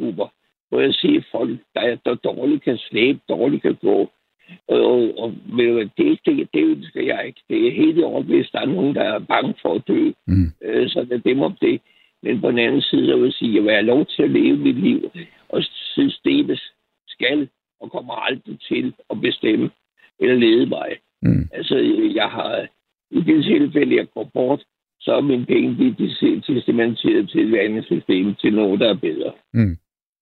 hvor 0.69 0.81
jeg 0.81 0.95
ser 0.95 1.21
folk, 1.33 1.59
der, 1.75 1.97
der 2.05 2.15
dårligt 2.15 2.65
kan 2.65 2.79
slæbe, 2.79 3.19
dårligt 3.29 3.63
kan 3.63 3.75
gå. 3.75 4.11
Og, 4.69 5.19
og, 5.19 5.35
det, 5.99 6.21
det, 6.27 6.49
det 6.55 6.65
ønsker 6.65 7.03
jeg 7.03 7.27
ikke. 7.27 7.41
Det 7.49 7.67
er 7.67 7.73
helt 7.73 7.99
i 7.99 8.03
orden, 8.03 8.29
hvis 8.29 8.51
der 8.53 8.61
er 8.61 8.67
nogen, 8.67 8.95
der 8.95 9.03
er 9.03 9.19
bange 9.19 9.55
for 9.63 9.75
at 9.75 9.83
dø. 9.89 10.11
Mm. 10.27 10.53
Øh, 10.63 10.89
så 10.89 11.07
det 11.11 11.25
dem 11.25 11.41
om 11.41 11.57
det. 11.61 11.81
Men 12.23 12.41
på 12.41 12.51
den 12.51 12.59
anden 12.59 12.83
side, 12.83 13.09
jeg 13.09 13.19
vil 13.23 13.33
sige, 13.33 13.55
jeg 13.55 13.63
vil 13.63 13.73
have 13.73 13.83
lov 13.83 14.07
til 14.07 14.23
at 14.23 14.31
leve 14.31 14.57
mit 14.57 14.77
liv, 14.77 15.11
og 15.49 15.63
systemet 15.95 16.63
skal 17.09 17.49
og 17.81 17.91
kommer 17.91 18.15
aldrig 18.15 18.61
til 18.61 18.95
at 19.11 19.21
bestemme 19.21 19.71
eller 20.21 20.35
lede 20.35 20.67
mig. 20.67 20.91
Mm. 21.23 21.49
Altså, 21.53 21.77
jeg 22.15 22.29
har 22.29 22.67
i 23.11 23.21
det 23.21 23.45
tilfælde, 23.45 23.97
jeg 23.97 24.07
går 24.15 24.31
bort, 24.35 24.65
så 25.01 25.13
er 25.13 25.21
mine 25.21 25.47
penge 25.47 25.77
testamenteret 26.47 27.31
til 27.31 27.55
et 27.55 27.59
andet 27.59 27.85
system, 27.85 28.35
til 28.35 28.55
noget, 28.55 28.81
der 28.81 28.89
er 28.89 28.95
bedre. 28.95 29.33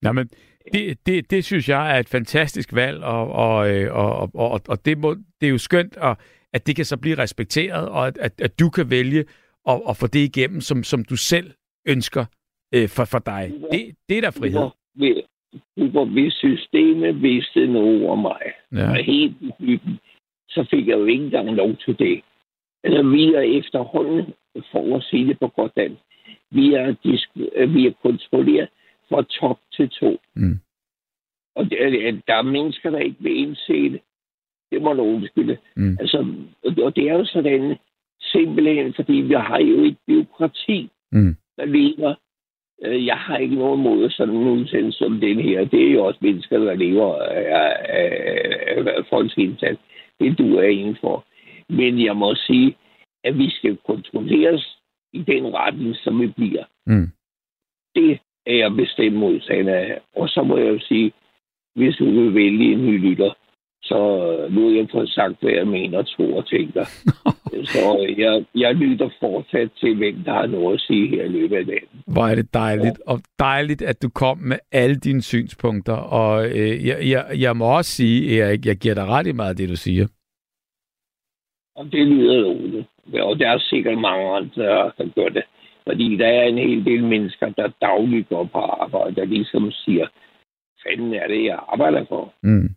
Jamen, 0.05 0.31
det, 0.73 1.07
det, 1.07 1.31
det 1.31 1.45
synes 1.45 1.69
jeg 1.69 1.97
er 1.97 1.99
et 2.01 2.09
fantastisk 2.09 2.75
valg, 2.75 3.03
og, 3.05 3.33
og, 3.33 3.71
øh, 3.71 3.95
og, 3.95 4.31
og, 4.35 4.61
og, 4.69 4.85
det, 4.85 4.99
må, 4.99 5.15
det 5.41 5.47
er 5.47 5.51
jo 5.51 5.59
skønt, 5.59 5.97
at, 5.97 6.19
at 6.53 6.67
det 6.67 6.77
kan 6.77 6.85
så 6.85 6.97
blive 6.97 7.19
respekteret, 7.19 7.89
og 7.89 8.07
at, 8.07 8.19
at, 8.19 8.41
at 8.41 8.59
du 8.61 8.71
kan 8.71 8.91
vælge 8.91 9.25
at, 9.69 9.81
at 9.89 9.97
få 9.97 10.07
det 10.07 10.19
igennem, 10.37 10.61
som, 10.61 10.83
som 10.83 11.05
du 11.05 11.17
selv 11.17 11.51
ønsker 11.89 12.25
øh, 12.75 12.89
for, 12.89 13.05
for 13.05 13.19
dig. 13.19 13.53
Det, 13.73 13.95
det 14.09 14.19
er 14.19 14.21
da 14.21 14.29
frihed. 14.29 14.69
Hvis, 14.95 15.17
hvis 16.13 16.33
systemet 16.33 17.23
vidste 17.23 17.67
noget 17.67 18.09
om 18.09 18.19
mig, 18.19 18.43
Ja. 18.73 18.91
og 18.91 18.97
helt 18.97 19.37
i 19.41 19.51
bygden, 19.61 19.99
så 20.49 20.67
fik 20.71 20.89
jeg 20.89 20.99
jo 20.99 21.05
ikke 21.05 21.25
engang 21.25 21.51
lov 21.51 21.77
til 21.77 21.99
det. 21.99 22.21
Altså, 22.85 23.03
vi 23.03 23.35
er 23.35 23.41
efterhånden, 23.41 24.25
for 24.73 24.97
at 24.97 25.03
sige 25.03 25.27
det 25.29 25.39
på 25.39 25.49
godt 25.49 25.73
dansk, 25.77 26.03
vi 26.51 26.75
er, 26.75 26.95
disk- 27.05 27.75
vi 27.75 27.87
er 27.87 27.93
kontrolleret 28.03 28.69
fra 29.09 29.23
top 29.23 29.59
til 29.73 29.89
to. 29.89 30.21
Mm. 30.35 30.59
Og 31.57 31.65
det, 31.71 32.07
er- 32.09 32.21
der 32.27 32.35
er 32.35 32.43
mennesker, 32.43 32.91
der 32.91 32.99
ikke 32.99 33.17
vil 33.21 33.37
indse 33.37 33.73
det. 33.91 34.01
Det 34.73 34.83
må 34.83 34.93
du 34.93 35.03
undskylde. 35.03 35.57
Mm. 35.77 35.97
Altså, 36.01 36.19
og- 36.85 36.97
det 36.97 37.09
er 37.09 37.15
jo 37.15 37.25
sådan, 37.25 37.77
simpelthen, 38.23 38.95
fordi 38.95 39.13
vi 39.13 39.35
har 39.35 39.59
jo 39.59 39.85
et 39.85 39.97
byråkrati, 40.07 40.91
Mm. 41.13 41.37
der 41.57 41.65
lever. 41.65 42.15
Øh, 42.85 43.07
Jeg 43.07 43.17
har 43.19 43.37
ikke 43.37 43.55
noget 43.55 43.79
mod 43.79 44.11
sådan 44.11 44.35
en 44.35 44.49
udsendelse 44.49 44.99
som 44.99 45.21
den 45.21 45.41
her. 45.41 45.65
Det 45.65 45.87
er 45.89 45.93
jo 45.93 46.05
også 46.05 46.19
mennesker, 46.23 46.59
der 46.59 46.75
lever 46.75 47.17
af, 47.23 47.77
af, 47.89 48.97
af 48.97 49.07
folks 49.11 49.37
indsats. 49.37 49.81
Det 50.21 50.39
du 50.39 50.57
er 50.57 50.63
indenfor. 50.69 51.25
Men 51.69 52.05
jeg 52.05 52.17
må 52.17 52.35
sige, 52.35 52.77
at 53.25 53.39
vi 53.39 53.51
skal 53.51 53.77
kontrolleres 53.77 54.79
i 55.13 55.23
den 55.23 55.55
retning, 55.55 55.97
som 55.97 56.21
vi 56.21 56.27
bliver. 56.27 56.65
Mm. 56.87 57.09
Det 57.95 58.19
er 58.47 58.57
jeg 58.57 58.77
bestemt 58.77 59.17
modstander 59.17 59.75
af. 59.75 60.01
Og 60.17 60.29
så 60.29 60.43
må 60.43 60.57
jeg 60.59 60.69
jo 60.69 60.79
sige, 60.79 61.13
hvis 61.75 61.97
du 61.97 62.05
vil 62.05 62.35
vælge 62.35 62.73
en 62.73 62.87
ny 62.87 62.99
lytter, 63.09 63.33
så 63.83 63.99
nu 64.51 64.69
har 64.69 64.77
jeg 64.77 64.89
fået 64.93 65.09
sagt, 65.09 65.35
hvad 65.41 65.53
jeg 65.53 65.67
mener 65.67 65.99
og 65.99 66.09
tror 66.09 66.37
og 66.37 66.49
tænker. 66.49 66.85
så 67.73 68.15
jeg, 68.19 68.45
jeg 68.55 68.75
lytter 68.75 69.09
fortsat 69.21 69.71
til, 69.81 69.97
hvem 69.97 70.15
der 70.25 70.33
har 70.33 70.47
noget 70.47 70.75
at 70.75 70.81
sige 70.81 71.09
her 71.09 71.25
i 71.25 71.29
løbet 71.29 71.57
af 71.57 71.67
dagen. 71.67 71.89
Hvor 72.07 72.27
er 72.27 72.35
det 72.35 72.55
dejligt, 72.55 73.01
og 73.07 73.21
dejligt, 73.39 73.83
at 73.83 74.03
du 74.03 74.09
kom 74.15 74.39
med 74.39 74.59
alle 74.73 74.97
dine 74.97 75.23
synspunkter. 75.23 75.93
Og 75.93 76.47
øh, 76.47 76.87
jeg, 76.87 76.99
jeg, 77.11 77.25
jeg 77.41 77.57
må 77.57 77.77
også 77.77 77.91
sige, 77.91 78.41
Erik, 78.41 78.67
jeg 78.67 78.77
giver 78.77 78.95
dig 78.95 79.07
ret 79.07 79.27
i 79.27 79.33
meget 79.33 79.51
af 79.51 79.57
det, 79.57 79.69
du 79.69 79.77
siger. 79.77 80.07
Og 81.77 81.85
det 81.93 82.07
lyder 82.07 82.41
lovende. 82.41 82.85
Og 83.13 83.39
der 83.39 83.49
er 83.51 83.59
sikkert 83.59 83.99
mange 83.99 84.29
andre, 84.37 84.65
der 84.99 85.15
gør 85.15 85.29
det. 85.29 85.45
Fordi 85.89 86.17
der 86.17 86.27
er 86.27 86.43
en 86.43 86.59
hel 86.59 86.85
del 86.85 87.05
mennesker, 87.05 87.49
der 87.49 87.69
dagligt 87.81 88.29
går 88.29 88.45
på 88.45 88.59
arbejde, 88.59 89.17
der 89.17 89.25
ligesom 89.25 89.71
siger, 89.71 90.07
fanden 90.87 91.15
er 91.15 91.27
det, 91.29 91.45
jeg 91.45 91.59
arbejder 91.69 92.05
for? 92.09 92.35
Mm. 92.43 92.69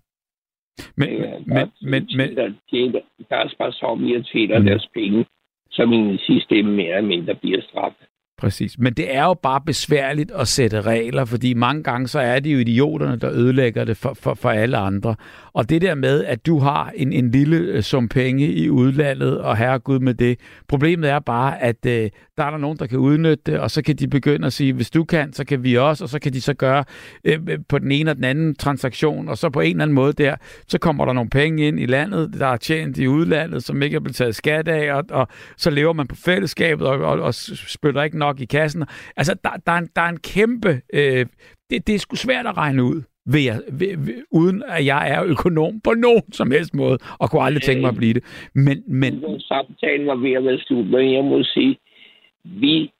Men, 0.98 1.10
Øh, 1.10 1.22
der, 1.22 1.40
men, 1.46 1.72
men, 1.82 2.08
men, 2.18 2.36
der, 2.36 2.54
tjener, 2.70 3.00
der 3.30 3.36
er 3.36 3.96
mere 3.96 4.24
tjener 4.24 4.60
Mm. 4.60 4.66
deres 4.66 4.88
penge, 4.94 5.26
som 5.72 5.94
i 5.94 6.18
sidste 6.18 6.56
ende 6.56 6.72
mere 6.72 6.96
eller 6.96 7.08
mindre 7.08 7.36
bliver 7.36 7.62
straffet. 7.62 8.08
Præcis. 8.38 8.78
Men 8.80 8.94
det 8.94 9.16
er 9.16 9.24
jo 9.24 9.34
bare 9.34 9.62
besværligt 9.66 10.32
at 10.32 10.48
sætte 10.48 10.82
regler, 10.82 11.26
fordi 11.26 11.54
mange 11.54 11.84
gange 11.84 12.08
så 12.08 12.20
er 12.20 12.40
det 12.40 12.54
jo 12.54 12.60
idioterne, 12.60 13.20
der 13.20 13.32
ødelægger 13.32 13.86
det 13.86 13.98
for, 13.98 14.14
for, 14.14 14.34
for 14.34 14.50
alle 14.50 14.78
andre. 14.78 15.16
Og 15.54 15.70
det 15.70 15.82
der 15.82 15.96
med, 15.96 16.24
at 16.26 16.46
du 16.46 16.60
har 16.60 16.92
en, 16.96 17.14
en 17.14 17.32
lille 17.32 17.58
øh, 17.58 17.82
sum 17.82 18.10
penge 18.10 18.46
i 18.48 18.70
udlandet, 18.70 19.42
og 19.42 19.58
herregud 19.58 20.00
med 20.00 20.14
det. 20.14 20.40
Problemet 20.68 21.10
er 21.10 21.20
bare, 21.20 21.62
at 21.62 21.86
øh, 21.88 22.10
der 22.38 22.44
er 22.44 22.50
der 22.50 22.58
nogen, 22.58 22.78
der 22.78 22.88
kan 22.88 23.00
udnytte 23.00 23.44
det, 23.46 23.60
og 23.60 23.72
så 23.72 23.84
kan 23.84 23.96
de 23.96 24.08
begynde 24.08 24.48
at 24.48 24.54
sige, 24.54 24.74
hvis 24.74 24.90
du 24.90 25.04
kan, 25.04 25.34
så 25.34 25.46
kan 25.46 25.64
vi 25.64 25.78
også, 25.78 26.04
og 26.04 26.10
så 26.10 26.20
kan 26.20 26.34
de 26.34 26.42
så 26.42 26.54
gøre 26.54 26.84
øh, 27.24 27.40
øh, 27.50 27.60
på 27.70 27.80
den 27.80 27.92
ene 27.92 28.12
og 28.12 28.16
den 28.16 28.24
anden 28.24 28.56
transaktion, 28.56 29.30
og 29.30 29.38
så 29.38 29.50
på 29.50 29.62
en 29.62 29.72
eller 29.72 29.84
anden 29.84 29.96
måde 29.96 30.14
der, 30.14 30.36
så 30.68 30.80
kommer 30.80 31.06
der 31.06 31.14
nogle 31.14 31.30
penge 31.30 31.68
ind 31.68 31.80
i 31.80 31.86
landet, 31.86 32.34
der 32.40 32.48
er 32.48 32.58
tjent 32.58 32.98
i 32.98 33.08
udlandet, 33.08 33.64
som 33.64 33.82
ikke 33.82 33.96
er 33.96 34.00
betalt 34.00 34.36
skat 34.36 34.68
af, 34.68 34.94
og, 34.94 35.04
og 35.10 35.28
så 35.58 35.70
lever 35.70 35.94
man 35.94 36.08
på 36.08 36.16
fællesskabet 36.16 36.88
og, 36.88 37.00
og, 37.00 37.22
og 37.22 37.34
spytter 37.34 38.04
ikke 38.04 38.18
nok 38.18 38.40
i 38.40 38.46
kassen. 38.46 38.86
Altså, 39.18 39.36
der, 39.44 39.50
der, 39.66 39.72
er, 39.72 39.78
en, 39.78 39.90
der 39.96 40.02
er 40.02 40.10
en 40.10 40.20
kæmpe... 40.20 40.82
Øh, 40.94 41.26
det, 41.70 41.88
det 41.88 41.96
er 41.96 42.00
sgu 42.00 42.16
svært 42.16 42.46
at 42.48 42.58
regne 42.58 42.84
ud, 42.84 43.02
ved 43.34 43.42
jeg, 43.42 43.62
ved, 43.72 43.98
ved, 44.06 44.24
uden 44.32 44.64
at 44.68 44.86
jeg 44.86 45.12
er 45.12 45.24
økonom 45.24 45.80
på 45.84 45.94
nogen 45.94 46.34
som 46.34 46.52
helst 46.52 46.76
måde, 46.76 46.98
og 47.20 47.30
kunne 47.30 47.42
aldrig 47.42 47.64
tænke 47.64 47.82
mig 47.82 47.90
at 47.90 47.96
blive 47.96 48.14
det. 48.14 48.24
Men, 48.56 48.84
men 48.88 49.40
Samtalen 49.40 50.08
var 50.08 50.16
ved 50.16 50.34
at 50.34 50.44
være 50.44 50.60
slut, 50.60 50.88
men 50.88 51.14
jeg 51.14 51.24
må 51.24 51.44
sige, 51.44 51.78
vi 52.62 52.92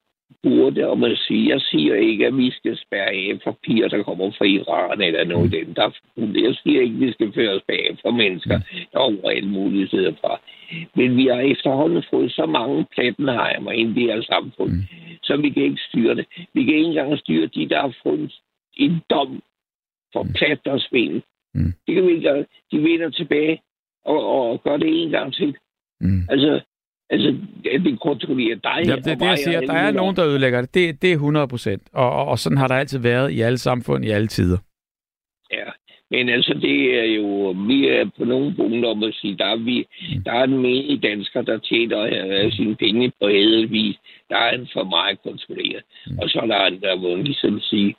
burde, 0.44 0.88
og 0.88 1.00
man 1.00 1.16
siger, 1.16 1.54
jeg 1.54 1.62
siger 1.62 1.96
ikke, 1.96 2.28
at 2.28 2.38
vi 2.38 2.52
skal 2.52 2.78
spærre 2.78 3.12
af 3.12 3.40
for 3.44 3.58
piger, 3.64 3.88
der 3.88 4.04
kommer 4.04 4.32
fra 4.38 4.46
Iran 4.46 5.02
eller 5.02 5.24
noget 5.24 5.54
af 5.54 5.66
dem, 5.66 5.74
der 5.74 5.92
Jeg 6.18 6.56
siger 6.64 6.82
ikke, 6.82 6.96
at 6.96 7.02
vi 7.02 7.12
skal 7.12 7.34
føre 7.34 7.56
os 7.56 7.62
bag 7.68 7.98
for 8.02 8.12
mennesker, 8.12 8.60
der 8.92 9.00
over 9.00 9.30
alle 9.30 9.50
mulige 9.50 9.88
steder 9.88 10.14
fra. 10.22 10.40
Men 10.96 11.18
vi 11.18 11.26
har 11.28 11.40
efterhånden 11.40 12.04
fået 12.10 12.32
så 12.32 12.46
mange 12.46 12.86
plattenheimer 12.96 13.72
ind 13.72 13.98
i 13.98 14.02
det 14.02 14.14
her 14.14 14.22
samfund, 14.22 14.72
mm. 14.72 14.84
så 15.24 15.38
vi 15.38 15.50
kan 15.50 15.64
ikke 15.64 15.82
styre 15.90 16.16
det. 16.16 16.26
Vi 16.54 16.64
kan 16.64 16.74
ikke 16.74 16.88
engang 16.88 17.20
styre 17.20 17.48
de, 17.48 17.70
der 17.70 17.82
har 17.82 17.96
fået 18.04 18.34
en 18.78 19.02
dom 19.10 19.42
for 20.14 20.24
mm. 20.24 20.34
plat 20.34 20.68
og 20.68 20.80
svin. 20.80 21.22
Mm. 21.54 21.74
Det 21.88 21.96
kan 21.96 22.08
vi 22.08 22.12
ikke. 22.12 22.46
De 22.72 22.78
vender 22.78 23.10
tilbage 23.10 23.62
og, 24.06 24.20
og 24.26 24.64
gør 24.64 24.78
det 24.78 25.04
en 25.04 25.10
gang 25.10 25.34
til. 25.34 25.58
Mm. 26.02 26.22
Altså, 26.30 26.62
Altså, 27.10 27.36
det 27.64 28.00
kontrollerer 28.00 28.56
dig 28.56 28.80
ja, 28.86 28.96
det 28.96 29.08
er 29.08 29.16
det, 29.16 29.26
jeg 29.26 29.38
siger. 29.38 29.62
Der 29.62 29.74
er 29.74 29.92
nogen, 29.92 30.16
der 30.16 30.26
ødelægger 30.26 30.62
det. 30.62 30.74
Det, 30.74 31.02
det 31.02 31.10
er 31.10 31.14
100 31.14 31.48
procent. 31.48 31.84
Og, 31.94 32.12
og, 32.12 32.26
og 32.26 32.40
sådan 32.40 32.58
har 32.58 32.68
der 32.68 32.76
altid 32.76 33.00
været 33.00 33.32
i 33.32 33.42
alle 33.42 33.58
samfund, 33.58 34.06
i 34.06 34.10
alle 34.10 34.28
tider. 34.28 34.58
Ja, 35.54 35.70
men 36.12 36.30
altså, 36.30 36.54
det 36.54 37.00
er 37.00 37.04
jo, 37.04 37.56
vi 37.68 37.88
er 37.88 38.10
på 38.18 38.24
nogle 38.24 38.56
punkter 38.56 38.90
om 38.90 39.04
at 39.04 39.14
sige, 39.14 39.38
der 39.38 39.46
er, 39.46 39.56
vi, 39.56 39.88
mm. 40.02 40.24
der 40.24 40.32
er 40.32 40.44
en 40.44 40.58
menige 40.62 40.98
dansker, 40.98 41.42
der 41.42 41.58
tjener 41.58 42.46
uh, 42.46 42.52
sine 42.52 42.76
penge 42.76 43.12
på 43.22 43.30
ædelvis. 43.30 43.96
Der 44.30 44.38
er 44.38 44.52
en 44.52 44.68
for 44.74 44.84
meget 44.84 45.24
kontrolleret. 45.24 45.84
Mm. 46.08 46.20
Og 46.20 46.30
så 46.30 46.40
er 46.40 46.46
der 46.46 46.56
andre, 46.56 46.98
hvor 46.98 47.16
man 47.16 47.24
ligesom 47.24 47.60
sige, 47.60 47.96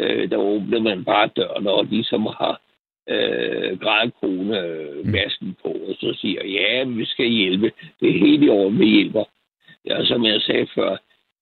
uh, 0.00 0.30
der 0.30 0.36
åbner 0.36 0.80
man 0.80 1.04
bare 1.04 1.30
døren, 1.36 1.66
og 1.66 1.84
ligesom 1.84 2.26
har 2.26 2.60
øh, 3.08 3.80
grædkone 3.80 4.60
øh, 4.60 5.04
mm. 5.04 5.10
masken 5.10 5.56
på, 5.62 5.68
og 5.68 5.94
så 6.00 6.16
siger, 6.20 6.46
ja, 6.46 6.84
vi 6.84 7.04
skal 7.04 7.26
hjælpe. 7.26 7.72
Det 8.00 8.08
er 8.08 8.18
helt 8.18 8.44
i 8.44 8.48
orden, 8.48 8.78
vi 8.78 8.86
hjælper. 8.86 9.24
Ja, 9.86 10.04
som 10.04 10.24
jeg 10.24 10.40
sagde 10.40 10.66
før, 10.74 10.96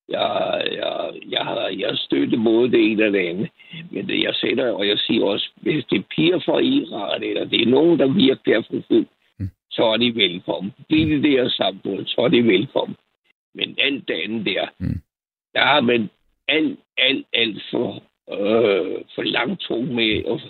jeg, 0.08 0.62
jeg, 0.72 1.10
jeg 1.28 1.44
har 1.44 1.68
jeg 1.68 1.96
støttet 1.96 2.44
både 2.44 2.70
det 2.70 2.90
ene 2.90 3.06
og 3.06 3.12
det 3.12 3.28
andet. 3.28 3.48
Men 3.90 4.08
det, 4.08 4.22
jeg 4.22 4.34
sætter, 4.34 4.72
og 4.72 4.88
jeg 4.88 4.98
siger 4.98 5.24
også, 5.24 5.50
hvis 5.56 5.84
det 5.84 5.98
er 5.98 6.02
piger 6.16 6.38
fra 6.38 6.58
Iran, 6.58 7.22
eller 7.22 7.44
det 7.44 7.62
er 7.62 7.66
nogen, 7.66 7.98
der 7.98 8.06
virkelig 8.06 8.54
er 8.54 8.62
forfulgt, 8.62 9.10
mm. 9.38 9.50
så 9.70 9.84
er 9.84 9.96
de 9.96 10.14
velkommen. 10.14 10.72
Det 10.90 11.02
er 11.02 11.06
det 11.06 11.22
der 11.22 11.48
samfund, 11.48 12.06
så 12.06 12.20
er 12.20 12.28
de 12.28 12.44
velkommen. 12.44 12.96
Men 13.54 13.74
alt 13.78 14.08
det 14.08 14.14
andet 14.14 14.46
der, 14.46 14.66
mm. 14.78 15.00
der 15.54 15.60
har 15.60 15.80
man 15.80 16.10
alt, 16.48 16.78
alt, 16.98 17.26
alt 17.32 17.62
for 17.70 18.02
øh, 18.32 19.04
for 19.14 19.22
langt 19.22 19.60
tog 19.60 19.84
med, 19.84 20.24
og, 20.24 20.40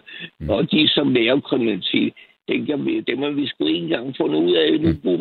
mm. 0.40 0.50
og 0.50 0.70
de 0.70 0.88
som 0.88 1.12
laver 1.12 1.40
kriminalitet, 1.40 2.12
tænker 2.48 2.76
vi, 2.76 3.00
dem 3.00 3.18
har 3.18 3.30
vi 3.30 3.46
sgu 3.46 3.66
ikke 3.66 3.78
engang 3.78 4.14
fundet 4.16 4.38
ud 4.38 4.54
af 4.54 4.80
nu, 4.80 4.90
mm. 5.04 5.20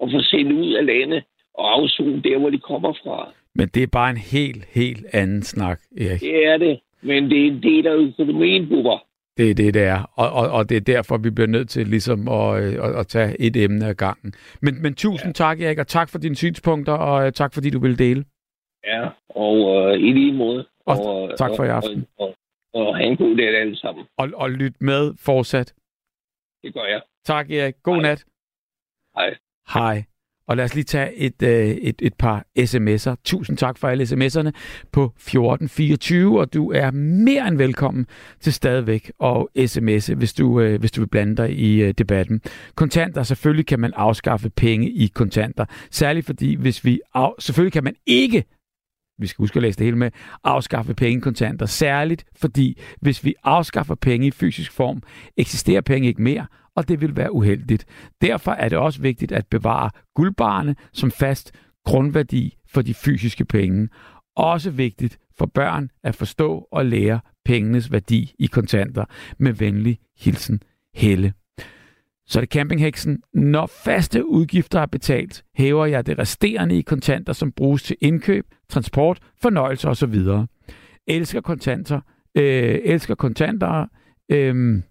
og 0.00 0.10
få 0.12 0.20
sendt 0.22 0.52
ud 0.52 0.72
af 0.72 0.86
landet 0.86 1.24
og 1.54 1.72
afzone 1.74 2.22
der, 2.22 2.38
hvor 2.38 2.50
de 2.50 2.58
kommer 2.58 2.92
fra. 2.92 3.32
Men 3.54 3.68
det 3.74 3.82
er 3.82 3.86
bare 3.92 4.10
en 4.10 4.16
helt, 4.16 4.64
helt 4.74 5.06
anden 5.12 5.42
snak, 5.42 5.80
Erik. 6.00 6.20
Det 6.20 6.46
er 6.46 6.56
det, 6.56 6.80
men 7.02 7.30
det 7.30 7.42
er 7.42 7.46
en 7.46 7.62
del 7.62 7.86
af 7.86 7.94
økonomien, 7.94 8.68
Bubber. 8.68 8.98
Det 9.36 9.50
er 9.50 9.54
det, 9.54 9.74
det 9.74 9.82
er. 9.82 10.10
Og, 10.14 10.30
og, 10.30 10.50
og 10.50 10.68
det 10.68 10.76
er 10.76 10.80
derfor, 10.80 11.16
vi 11.18 11.30
bliver 11.30 11.48
nødt 11.48 11.68
til 11.68 11.86
ligesom 11.86 12.28
at, 12.28 12.62
at, 12.62 12.96
at 13.00 13.06
tage 13.06 13.40
et 13.40 13.56
emne 13.56 13.86
ad 13.86 13.94
gangen. 13.94 14.32
Men, 14.62 14.82
men 14.82 14.94
tusind 14.94 15.28
ja. 15.28 15.44
tak, 15.44 15.60
Erik, 15.60 15.78
og 15.78 15.86
tak 15.86 16.08
for 16.10 16.18
dine 16.18 16.36
synspunkter, 16.36 16.92
og 16.92 17.34
tak 17.34 17.54
fordi 17.54 17.70
du 17.70 17.80
ville 17.80 17.96
dele. 17.96 18.24
Ja, 18.86 19.08
og 19.28 19.56
øh, 19.76 20.00
i 20.00 20.12
lige 20.12 20.32
måde. 20.32 20.66
Og, 20.86 20.96
og 21.06 21.38
tak 21.38 21.50
for 21.56 21.64
i 21.64 21.68
aften. 21.68 22.06
Og, 22.18 22.34
og, 22.74 22.86
og 22.86 22.96
have 22.96 23.10
en 23.10 23.16
god 23.16 23.36
dag 23.36 23.60
alle 23.60 23.76
sammen. 23.76 24.04
Og, 24.16 24.28
og 24.34 24.50
lyt 24.50 24.80
med 24.80 25.14
fortsat. 25.18 25.74
Det 26.62 26.74
gør 26.74 26.84
jeg. 26.84 27.02
Tak, 27.24 27.50
Erik. 27.50 27.74
God 27.82 27.94
Hej. 27.94 28.02
nat. 28.02 28.24
Hej. 29.16 29.36
Hej. 29.74 30.04
Og 30.48 30.56
lad 30.56 30.64
os 30.64 30.74
lige 30.74 30.84
tage 30.84 31.14
et, 31.14 31.42
øh, 31.42 31.66
et, 31.68 32.02
et 32.02 32.14
par 32.14 32.44
sms'er. 32.58 33.14
Tusind 33.24 33.56
tak 33.56 33.78
for 33.78 33.88
alle 33.88 34.04
sms'erne 34.04 34.50
på 34.92 35.04
1424, 35.04 36.40
og 36.40 36.54
du 36.54 36.72
er 36.72 36.90
mere 36.90 37.48
end 37.48 37.56
velkommen 37.56 38.06
til 38.40 38.52
stadigvæk 38.52 39.12
og 39.18 39.50
sms'e, 39.58 40.14
hvis 40.14 40.34
du, 40.34 40.60
øh, 40.60 40.80
hvis 40.80 40.92
du 40.92 41.00
vil 41.00 41.08
blande 41.08 41.36
dig 41.36 41.58
i 41.58 41.82
øh, 41.82 41.94
debatten. 41.98 42.40
Kontanter, 42.74 43.22
selvfølgelig 43.22 43.66
kan 43.66 43.80
man 43.80 43.92
afskaffe 43.96 44.50
penge 44.50 44.90
i 44.90 45.06
kontanter. 45.06 45.64
Særligt 45.90 46.26
fordi, 46.26 46.54
hvis 46.54 46.84
vi 46.84 47.00
af, 47.14 47.32
selvfølgelig 47.38 47.72
kan 47.72 47.84
man 47.84 47.96
ikke 48.06 48.44
vi 49.18 49.26
skal 49.26 49.42
huske 49.42 49.56
at 49.56 49.62
læse 49.62 49.78
det 49.78 49.84
hele 49.84 49.98
med, 49.98 50.10
afskaffe 50.44 50.94
pengekontanter. 50.94 51.66
Særligt 51.66 52.24
fordi, 52.36 52.80
hvis 53.00 53.24
vi 53.24 53.34
afskaffer 53.44 53.94
penge 53.94 54.26
i 54.26 54.30
fysisk 54.30 54.72
form, 54.72 55.02
eksisterer 55.36 55.80
penge 55.80 56.08
ikke 56.08 56.22
mere, 56.22 56.46
og 56.76 56.88
det 56.88 57.00
vil 57.00 57.16
være 57.16 57.32
uheldigt. 57.32 57.86
Derfor 58.20 58.52
er 58.52 58.68
det 58.68 58.78
også 58.78 59.02
vigtigt 59.02 59.32
at 59.32 59.46
bevare 59.46 59.90
guldbarne 60.14 60.76
som 60.92 61.10
fast 61.10 61.52
grundværdi 61.84 62.56
for 62.68 62.82
de 62.82 62.94
fysiske 62.94 63.44
penge. 63.44 63.88
Også 64.36 64.70
vigtigt 64.70 65.18
for 65.38 65.46
børn 65.46 65.90
at 66.04 66.14
forstå 66.14 66.68
og 66.72 66.86
lære 66.86 67.20
pengenes 67.44 67.92
værdi 67.92 68.34
i 68.38 68.46
kontanter. 68.46 69.04
Med 69.38 69.52
venlig 69.52 69.98
hilsen, 70.18 70.62
Helle. 70.94 71.32
Så 72.28 72.38
er 72.38 72.40
det 72.40 72.50
campingheksen. 72.50 73.22
Når 73.34 73.66
faste 73.66 74.28
udgifter 74.28 74.80
er 74.80 74.86
betalt, 74.86 75.44
hæver 75.56 75.86
jeg 75.86 76.06
det 76.06 76.18
resterende 76.18 76.78
i 76.78 76.82
kontanter, 76.82 77.32
som 77.32 77.52
bruges 77.52 77.82
til 77.82 77.96
indkøb, 78.00 78.46
transport, 78.68 79.18
fornøjelse 79.42 79.88
osv. 79.88 80.14
Elsker 81.06 81.40
kontanter. 81.40 82.00
Øh, 82.34 82.78
elsker 82.84 83.14
kontanter. 83.14 83.86
Øh, 84.30 84.82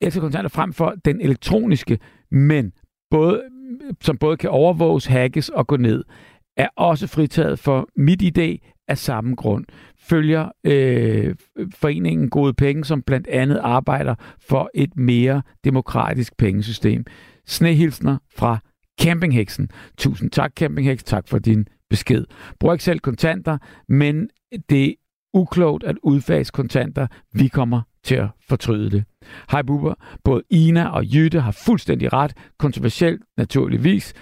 elsker 0.00 0.20
kontanter 0.20 0.48
frem 0.48 0.72
for 0.72 0.94
den 1.04 1.20
elektroniske, 1.20 1.98
men 2.30 2.72
både, 3.10 3.42
som 4.00 4.18
både 4.18 4.36
kan 4.36 4.50
overvåges, 4.50 5.06
hackes 5.06 5.48
og 5.48 5.66
gå 5.66 5.76
ned, 5.76 6.04
er 6.56 6.68
også 6.76 7.06
fritaget 7.06 7.58
for 7.58 7.88
mit 7.96 8.22
idé 8.22 8.70
af 8.88 8.98
samme 8.98 9.34
grund. 9.34 9.64
Følger 10.10 10.48
øh, 10.64 11.34
foreningen 11.74 12.30
Gode 12.30 12.54
Penge, 12.54 12.84
som 12.84 13.02
blandt 13.02 13.26
andet 13.26 13.58
arbejder 13.58 14.14
for 14.40 14.70
et 14.74 14.96
mere 14.96 15.42
demokratisk 15.64 16.36
pengesystem. 16.36 17.04
Snehilsner 17.46 18.18
fra 18.36 18.58
Campingheksen. 19.00 19.68
Tusind 19.98 20.30
tak, 20.30 20.52
Campingheks. 20.56 21.04
Tak 21.04 21.28
for 21.28 21.38
din 21.38 21.66
besked. 21.90 22.24
Brug 22.60 22.72
ikke 22.72 22.84
selv 22.84 22.98
kontanter, 23.00 23.58
men 23.88 24.28
det 24.70 24.84
er 24.84 24.94
uklogt 25.34 25.84
at 25.84 25.96
udfase 26.02 26.52
kontanter. 26.52 27.06
Vi 27.32 27.48
kommer 27.48 27.82
til 28.04 28.14
at 28.14 28.28
fortryde 28.48 28.90
det. 28.90 29.04
Hej 29.50 29.62
Bubber. 29.62 29.94
Både 30.24 30.42
Ina 30.50 30.88
og 30.88 31.04
Jytte 31.14 31.40
har 31.40 31.52
fuldstændig 31.66 32.12
ret. 32.12 32.34
Kontroversielt 32.58 33.22
naturligvis. 33.36 34.14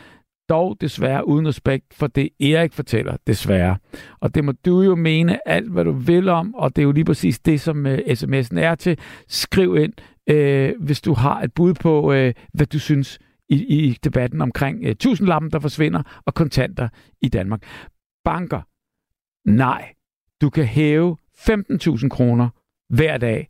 Dog 0.49 0.77
desværre 0.81 1.29
uden 1.29 1.49
respekt 1.49 1.95
for 1.95 2.07
det, 2.07 2.29
Erik 2.41 2.73
fortæller, 2.73 3.17
desværre. 3.27 3.77
Og 4.21 4.35
det 4.35 4.45
må 4.45 4.53
du 4.53 4.83
jo 4.83 4.95
mene 4.95 5.49
alt, 5.49 5.71
hvad 5.71 5.85
du 5.85 5.93
vil 5.93 6.29
om, 6.29 6.55
og 6.55 6.77
det 6.77 6.83
er 6.83 6.85
jo 6.85 6.93
lige 6.93 7.05
præcis 7.05 7.39
det, 7.39 7.61
som 7.61 7.87
øh, 7.87 7.99
uh, 7.99 8.13
sms'en 8.13 8.59
er 8.59 8.75
til. 8.75 8.99
Skriv 9.29 9.77
ind, 9.77 9.93
uh, 10.31 10.85
hvis 10.85 11.01
du 11.01 11.13
har 11.13 11.41
et 11.43 11.55
bud 11.55 11.75
på, 11.75 12.13
uh, 12.13 12.33
hvad 12.55 12.67
du 12.67 12.79
synes 12.79 13.19
i, 13.49 13.87
i 13.87 13.99
debatten 14.05 14.41
omkring 14.41 14.87
uh, 14.87 14.93
tusindlappen, 14.93 15.51
der 15.51 15.61
forsvinder, 15.61 16.03
og 16.27 16.35
kontanter 16.35 16.89
i 17.23 17.29
Danmark. 17.29 17.63
Banker, 18.25 18.63
nej. 19.51 19.95
Du 20.41 20.51
kan 20.51 20.65
hæve 20.65 21.17
15.000 21.39 22.09
kroner 22.09 22.49
hver 22.89 23.19
dag 23.19 23.49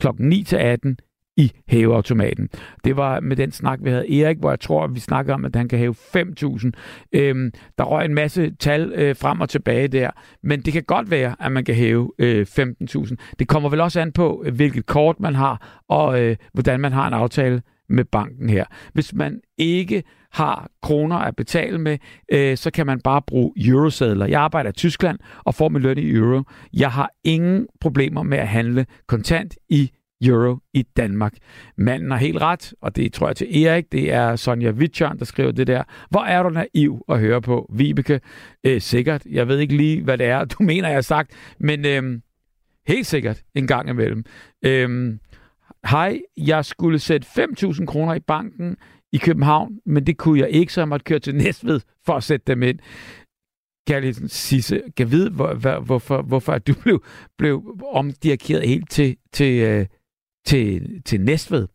klokken 0.00 0.28
9 0.28 0.42
til 0.44 0.56
18 0.56 0.98
i 1.38 1.52
hæveautomaten. 1.68 2.48
Det 2.84 2.96
var 2.96 3.20
med 3.20 3.36
den 3.36 3.52
snak, 3.52 3.78
vi 3.82 3.90
havde 3.90 4.20
Erik, 4.20 4.38
hvor 4.38 4.50
jeg 4.50 4.60
tror, 4.60 4.84
at 4.84 4.94
vi 4.94 5.00
snakkede 5.00 5.34
om, 5.34 5.44
at 5.44 5.56
han 5.56 5.68
kan 5.68 5.78
hæve 5.78 5.94
5.000. 5.94 6.70
Øhm, 7.12 7.52
der 7.78 7.84
røg 7.84 8.04
en 8.04 8.14
masse 8.14 8.54
tal 8.54 8.92
øh, 8.94 9.16
frem 9.16 9.40
og 9.40 9.48
tilbage 9.48 9.88
der, 9.88 10.10
men 10.42 10.60
det 10.60 10.72
kan 10.72 10.82
godt 10.82 11.10
være, 11.10 11.36
at 11.40 11.52
man 11.52 11.64
kan 11.64 11.74
hæve 11.74 12.12
øh, 12.18 12.46
15.000. 12.58 13.14
Det 13.38 13.48
kommer 13.48 13.68
vel 13.68 13.80
også 13.80 14.00
an 14.00 14.12
på, 14.12 14.44
hvilket 14.52 14.86
kort 14.86 15.20
man 15.20 15.34
har, 15.34 15.82
og 15.88 16.22
øh, 16.22 16.36
hvordan 16.52 16.80
man 16.80 16.92
har 16.92 17.06
en 17.06 17.14
aftale 17.14 17.62
med 17.88 18.04
banken 18.04 18.50
her. 18.50 18.64
Hvis 18.92 19.14
man 19.14 19.40
ikke 19.58 20.02
har 20.32 20.70
kroner 20.82 21.16
at 21.16 21.36
betale 21.36 21.78
med, 21.78 21.98
øh, 22.32 22.56
så 22.56 22.70
kan 22.70 22.86
man 22.86 23.00
bare 23.00 23.22
bruge 23.22 23.52
eurosedler. 23.56 24.26
Jeg 24.26 24.40
arbejder 24.40 24.70
i 24.70 24.72
Tyskland 24.72 25.18
og 25.44 25.54
får 25.54 25.68
min 25.68 25.82
løn 25.82 25.98
i 25.98 26.10
euro. 26.10 26.42
Jeg 26.72 26.90
har 26.90 27.10
ingen 27.24 27.66
problemer 27.80 28.22
med 28.22 28.38
at 28.38 28.48
handle 28.48 28.86
kontant 29.06 29.56
i 29.68 29.90
euro 30.22 30.58
i 30.74 30.82
Danmark. 30.82 31.32
Manden 31.76 32.10
har 32.10 32.18
helt 32.18 32.40
ret, 32.40 32.74
og 32.80 32.96
det 32.96 33.12
tror 33.12 33.26
jeg 33.26 33.36
til 33.36 33.64
Erik, 33.64 33.92
det 33.92 34.12
er 34.12 34.36
Sonja 34.36 34.70
Wittjørn, 34.70 35.18
der 35.18 35.24
skriver 35.24 35.52
det 35.52 35.66
der. 35.66 35.82
Hvor 36.10 36.24
er 36.24 36.42
du 36.42 36.48
naiv 36.48 37.04
at 37.08 37.20
høre 37.20 37.42
på, 37.42 37.70
Vibeke? 37.74 38.20
Øh, 38.64 38.80
sikkert. 38.80 39.22
Jeg 39.30 39.48
ved 39.48 39.58
ikke 39.58 39.76
lige, 39.76 40.02
hvad 40.02 40.18
det 40.18 40.26
er, 40.26 40.44
du 40.58 40.62
mener, 40.62 40.88
jeg 40.88 40.96
har 40.96 41.02
sagt, 41.02 41.32
men 41.60 41.86
øh, 41.86 42.20
helt 42.88 43.06
sikkert 43.06 43.42
en 43.54 43.66
gang 43.66 43.88
imellem. 43.88 44.24
Øh, 44.64 45.18
Hej, 45.86 46.20
jeg 46.36 46.64
skulle 46.64 46.98
sætte 46.98 47.26
5.000 47.26 47.86
kroner 47.86 48.14
i 48.14 48.20
banken 48.20 48.76
i 49.12 49.18
København, 49.18 49.78
men 49.86 50.06
det 50.06 50.16
kunne 50.16 50.40
jeg 50.40 50.50
ikke, 50.50 50.72
så 50.72 50.80
jeg 50.80 50.88
måtte 50.88 51.04
køre 51.04 51.18
til 51.18 51.34
Næstved 51.34 51.80
for 52.06 52.12
at 52.12 52.24
sætte 52.24 52.44
dem 52.46 52.62
ind. 52.62 52.78
Kærligheden 53.88 54.28
Sisse, 54.28 54.82
kan 54.96 55.10
vide, 55.10 55.30
hvor, 55.30 55.54
hvor, 55.54 55.80
hvorfor, 55.80 56.22
hvorfor 56.22 56.58
du 56.58 56.74
blev, 56.82 57.04
blev 57.38 57.76
omdirigeret 57.92 58.68
helt 58.68 58.90
til, 58.90 59.16
til, 59.32 59.62
øh, 59.62 59.86
til, 60.46 61.02
til 61.04 61.20
Næstved. 61.20 61.68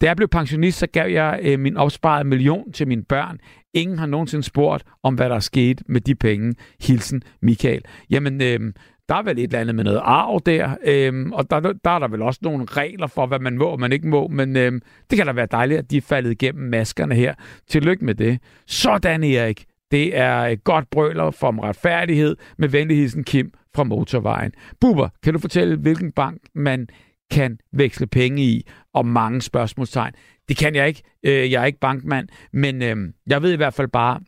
Da 0.00 0.06
jeg 0.06 0.16
blev 0.16 0.28
pensionist, 0.28 0.78
så 0.78 0.86
gav 0.86 1.10
jeg 1.10 1.40
øh, 1.42 1.60
min 1.60 1.76
opsparede 1.76 2.28
million 2.28 2.72
til 2.72 2.88
mine 2.88 3.04
børn. 3.04 3.38
Ingen 3.74 3.98
har 3.98 4.06
nogensinde 4.06 4.42
spurgt 4.42 4.84
om, 5.02 5.14
hvad 5.14 5.28
der 5.28 5.34
er 5.34 5.40
sket 5.40 5.82
med 5.88 6.00
de 6.00 6.14
penge. 6.14 6.54
Hilsen, 6.80 7.22
Michael. 7.42 7.82
Jamen, 8.10 8.42
øh, 8.42 8.72
der 9.08 9.14
er 9.14 9.22
vel 9.22 9.38
et 9.38 9.44
eller 9.44 9.60
andet 9.60 9.74
med 9.74 9.84
noget 9.84 10.00
arv 10.04 10.40
der, 10.46 10.76
øh, 10.86 11.26
og 11.32 11.50
der, 11.50 11.60
der 11.60 11.90
er 11.90 11.98
der 11.98 12.08
vel 12.08 12.22
også 12.22 12.40
nogle 12.42 12.64
regler 12.64 13.06
for, 13.06 13.26
hvad 13.26 13.38
man 13.38 13.58
må 13.58 13.64
og 13.64 13.80
man 13.80 13.92
ikke 13.92 14.08
må, 14.08 14.28
men 14.28 14.56
øh, 14.56 14.72
det 15.10 15.16
kan 15.16 15.26
da 15.26 15.32
være 15.32 15.48
dejligt, 15.50 15.78
at 15.78 15.90
de 15.90 15.96
er 15.96 16.00
faldet 16.00 16.30
igennem 16.30 16.70
maskerne 16.70 17.14
her. 17.14 17.34
Tillykke 17.68 18.04
med 18.04 18.14
det. 18.14 18.38
Sådan, 18.66 19.24
Erik. 19.24 19.64
Det 19.90 20.16
er 20.16 20.34
et 20.40 20.64
godt 20.64 20.90
brøler 20.90 21.30
for 21.30 21.62
retfærdighed 21.62 22.36
med 22.58 22.68
venligheden 22.68 23.24
Kim 23.24 23.52
fra 23.74 23.84
Motorvejen. 23.84 24.52
Buber, 24.80 25.08
kan 25.22 25.32
du 25.32 25.38
fortælle, 25.38 25.76
hvilken 25.76 26.12
bank 26.12 26.40
man 26.54 26.88
kan 27.30 27.58
veksle 27.72 28.06
penge 28.06 28.42
i, 28.42 28.68
og 28.94 29.06
mange 29.06 29.42
spørgsmålstegn. 29.42 30.12
Det 30.48 30.56
kan 30.56 30.74
jeg 30.74 30.88
ikke. 30.88 31.02
Øh, 31.22 31.52
jeg 31.52 31.62
er 31.62 31.66
ikke 31.66 31.80
bankmand, 31.80 32.28
men 32.52 32.82
øh, 32.82 32.96
jeg 33.26 33.42
ved 33.42 33.52
i 33.52 33.56
hvert 33.56 33.74
fald 33.74 33.88
bare, 33.88 34.20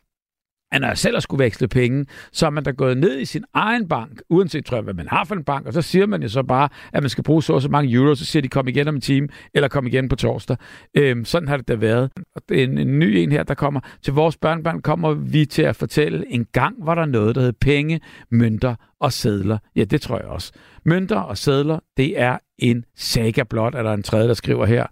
at 0.71 0.81
når 0.81 0.87
jeg 0.87 0.97
selv 0.97 1.15
har 1.15 1.19
skulle 1.19 1.43
veksle 1.43 1.67
penge, 1.67 2.05
så 2.31 2.45
er 2.45 2.49
man 2.49 2.63
da 2.63 2.71
gået 2.71 2.97
ned 2.97 3.19
i 3.19 3.25
sin 3.25 3.43
egen 3.53 3.87
bank, 3.87 4.21
uanset 4.29 4.65
tror 4.65 4.77
jeg, 4.77 4.83
hvad 4.83 4.93
man 4.93 5.07
har 5.07 5.23
for 5.23 5.35
en 5.35 5.43
bank, 5.43 5.67
og 5.67 5.73
så 5.73 5.81
siger 5.81 6.05
man 6.05 6.21
jo 6.21 6.29
så 6.29 6.43
bare, 6.43 6.69
at 6.93 7.03
man 7.03 7.09
skal 7.09 7.23
bruge 7.23 7.43
så 7.43 7.53
og 7.53 7.61
så 7.61 7.69
mange 7.69 7.93
euro, 7.93 8.15
så 8.15 8.25
siger 8.25 8.41
de, 8.41 8.47
kom 8.47 8.67
igen 8.67 8.87
om 8.87 8.95
en 8.95 9.01
time, 9.01 9.27
eller 9.53 9.67
kom 9.67 9.87
igen 9.87 10.09
på 10.09 10.15
torsdag. 10.15 10.57
Øhm, 10.97 11.25
sådan 11.25 11.47
har 11.47 11.57
det 11.57 11.67
da 11.67 11.75
været. 11.75 12.11
Og 12.35 12.41
det 12.49 12.59
er 12.59 12.63
en, 12.63 12.77
en 12.77 12.99
ny 12.99 13.03
en 13.03 13.31
her, 13.31 13.43
der 13.43 13.53
kommer. 13.53 13.79
Til 14.01 14.13
vores 14.13 14.37
børnebørn 14.37 14.81
kommer 14.81 15.13
vi 15.13 15.45
til 15.45 15.61
at 15.61 15.75
fortælle, 15.75 16.25
en 16.31 16.45
gang 16.51 16.75
var 16.79 16.95
der 16.95 17.05
noget, 17.05 17.35
der 17.35 17.41
hed 17.41 17.53
penge, 17.53 17.99
mønter 18.31 18.75
og 18.99 19.13
sædler. 19.13 19.57
Ja, 19.75 19.83
det 19.83 20.01
tror 20.01 20.17
jeg 20.17 20.27
også. 20.27 20.51
Mønter 20.85 21.19
og 21.19 21.37
sædler, 21.37 21.79
det 21.97 22.19
er 22.19 22.37
en 22.61 22.85
saga 22.95 23.43
blot, 23.43 23.75
er 23.75 23.83
der 23.83 23.93
en 23.93 24.03
tredje, 24.03 24.27
der 24.27 24.33
skriver 24.33 24.65
her. 24.65 24.85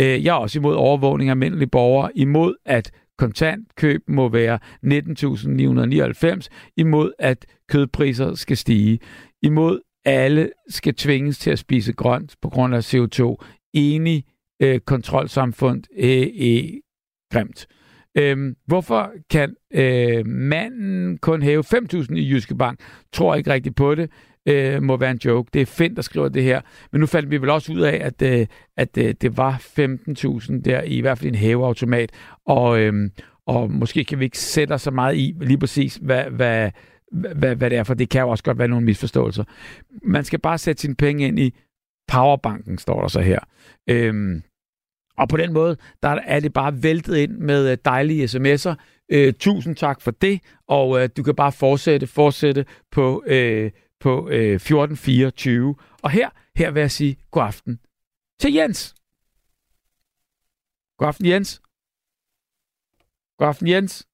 Øh, 0.00 0.24
jeg 0.24 0.30
er 0.30 0.38
også 0.38 0.58
imod 0.58 0.74
overvågning 0.74 1.30
af 1.30 1.32
almindelige 1.32 1.68
borgere, 1.68 2.10
imod 2.14 2.54
at 2.64 2.90
kontantkøb 3.18 4.02
må 4.08 4.28
være 4.28 4.58
19.999, 4.86 6.48
imod 6.76 7.12
at 7.18 7.46
kødpriser 7.68 8.34
skal 8.34 8.56
stige, 8.56 8.98
imod 9.42 9.80
alle 10.04 10.50
skal 10.68 10.94
tvinges 10.94 11.38
til 11.38 11.50
at 11.50 11.58
spise 11.58 11.92
grønt 11.92 12.36
på 12.42 12.48
grund 12.48 12.74
af 12.74 12.94
CO2. 12.94 13.36
Enig 13.74 14.24
øh, 14.62 14.80
kontrolsamfund 14.80 15.82
øh, 15.98 16.26
øh, 16.40 16.64
grimt. 17.32 17.66
Øhm, 18.18 18.56
hvorfor 18.66 19.12
kan 19.30 19.54
øh, 19.74 20.26
manden 20.26 21.18
kun 21.18 21.42
hæve 21.42 21.64
5.000 21.74 22.14
i 22.14 22.30
Jyske 22.30 22.54
Bank? 22.54 22.80
Tror 23.12 23.34
ikke 23.34 23.52
rigtigt 23.52 23.76
på 23.76 23.94
det 23.94 24.10
øh, 24.48 24.82
må 24.82 24.96
være 24.96 25.10
en 25.10 25.20
joke. 25.24 25.50
Det 25.54 25.62
er 25.62 25.66
Finn, 25.66 25.96
der 25.96 26.02
skriver 26.02 26.28
det 26.28 26.42
her. 26.42 26.60
Men 26.92 27.00
nu 27.00 27.06
fandt 27.06 27.30
vi 27.30 27.36
vel 27.36 27.50
også 27.50 27.72
ud 27.72 27.80
af, 27.80 28.00
at, 28.02 28.22
øh, 28.22 28.46
at 28.76 28.98
øh, 28.98 29.14
det 29.20 29.36
var 29.36 29.56
15.000 29.56 30.62
der, 30.62 30.82
i 30.82 31.00
hvert 31.00 31.18
fald 31.18 31.28
en 31.28 31.34
hæveautomat. 31.34 32.12
Og, 32.46 32.80
øh, 32.80 33.10
og 33.46 33.70
måske 33.70 34.04
kan 34.04 34.18
vi 34.18 34.24
ikke 34.24 34.38
sætte 34.38 34.72
os 34.72 34.82
så 34.82 34.90
meget 34.90 35.16
i 35.16 35.34
lige 35.40 35.58
præcis, 35.58 35.98
hvad, 36.02 36.24
hvad, 36.24 36.70
hvad, 37.12 37.56
hvad 37.56 37.70
det 37.70 37.78
er, 37.78 37.84
for 37.84 37.94
det 37.94 38.08
kan 38.08 38.20
jo 38.20 38.28
også 38.28 38.44
godt 38.44 38.58
være 38.58 38.68
nogle 38.68 38.84
misforståelser. 38.84 39.44
Man 40.02 40.24
skal 40.24 40.38
bare 40.38 40.58
sætte 40.58 40.80
sine 40.80 40.94
penge 40.94 41.26
ind 41.26 41.38
i 41.38 41.54
Powerbanken, 42.08 42.78
står 42.78 43.00
der 43.00 43.08
så 43.08 43.20
her. 43.20 43.38
Øhm, 43.90 44.42
og 45.18 45.28
på 45.28 45.36
den 45.36 45.52
måde, 45.52 45.76
der 46.02 46.08
er 46.08 46.40
det 46.40 46.52
bare 46.52 46.82
væltet 46.82 47.16
ind 47.16 47.38
med 47.38 47.70
øh, 47.70 47.78
dejlige 47.84 48.24
sms'er. 48.24 48.74
Øh, 49.12 49.32
tusind 49.32 49.76
tak 49.76 50.00
for 50.00 50.10
det, 50.10 50.40
og 50.68 51.02
øh, 51.02 51.08
du 51.16 51.22
kan 51.22 51.34
bare 51.34 51.52
fortsætte, 51.52 52.06
fortsætte 52.06 52.64
på, 52.92 53.22
øh, 53.26 53.70
på 54.02 54.28
øh, 54.28 54.54
1424. 54.54 55.74
Og 56.02 56.10
her, 56.10 56.30
her 56.56 56.70
vil 56.70 56.80
jeg 56.80 56.90
sige 56.90 57.16
god 57.30 57.42
aften 57.42 57.80
til 58.40 58.52
Jens. 58.52 58.94
God 60.98 61.08
aften, 61.08 61.26
Jens. 61.26 61.62
God 63.38 63.48
aften, 63.48 63.68
Jens. 63.68 64.06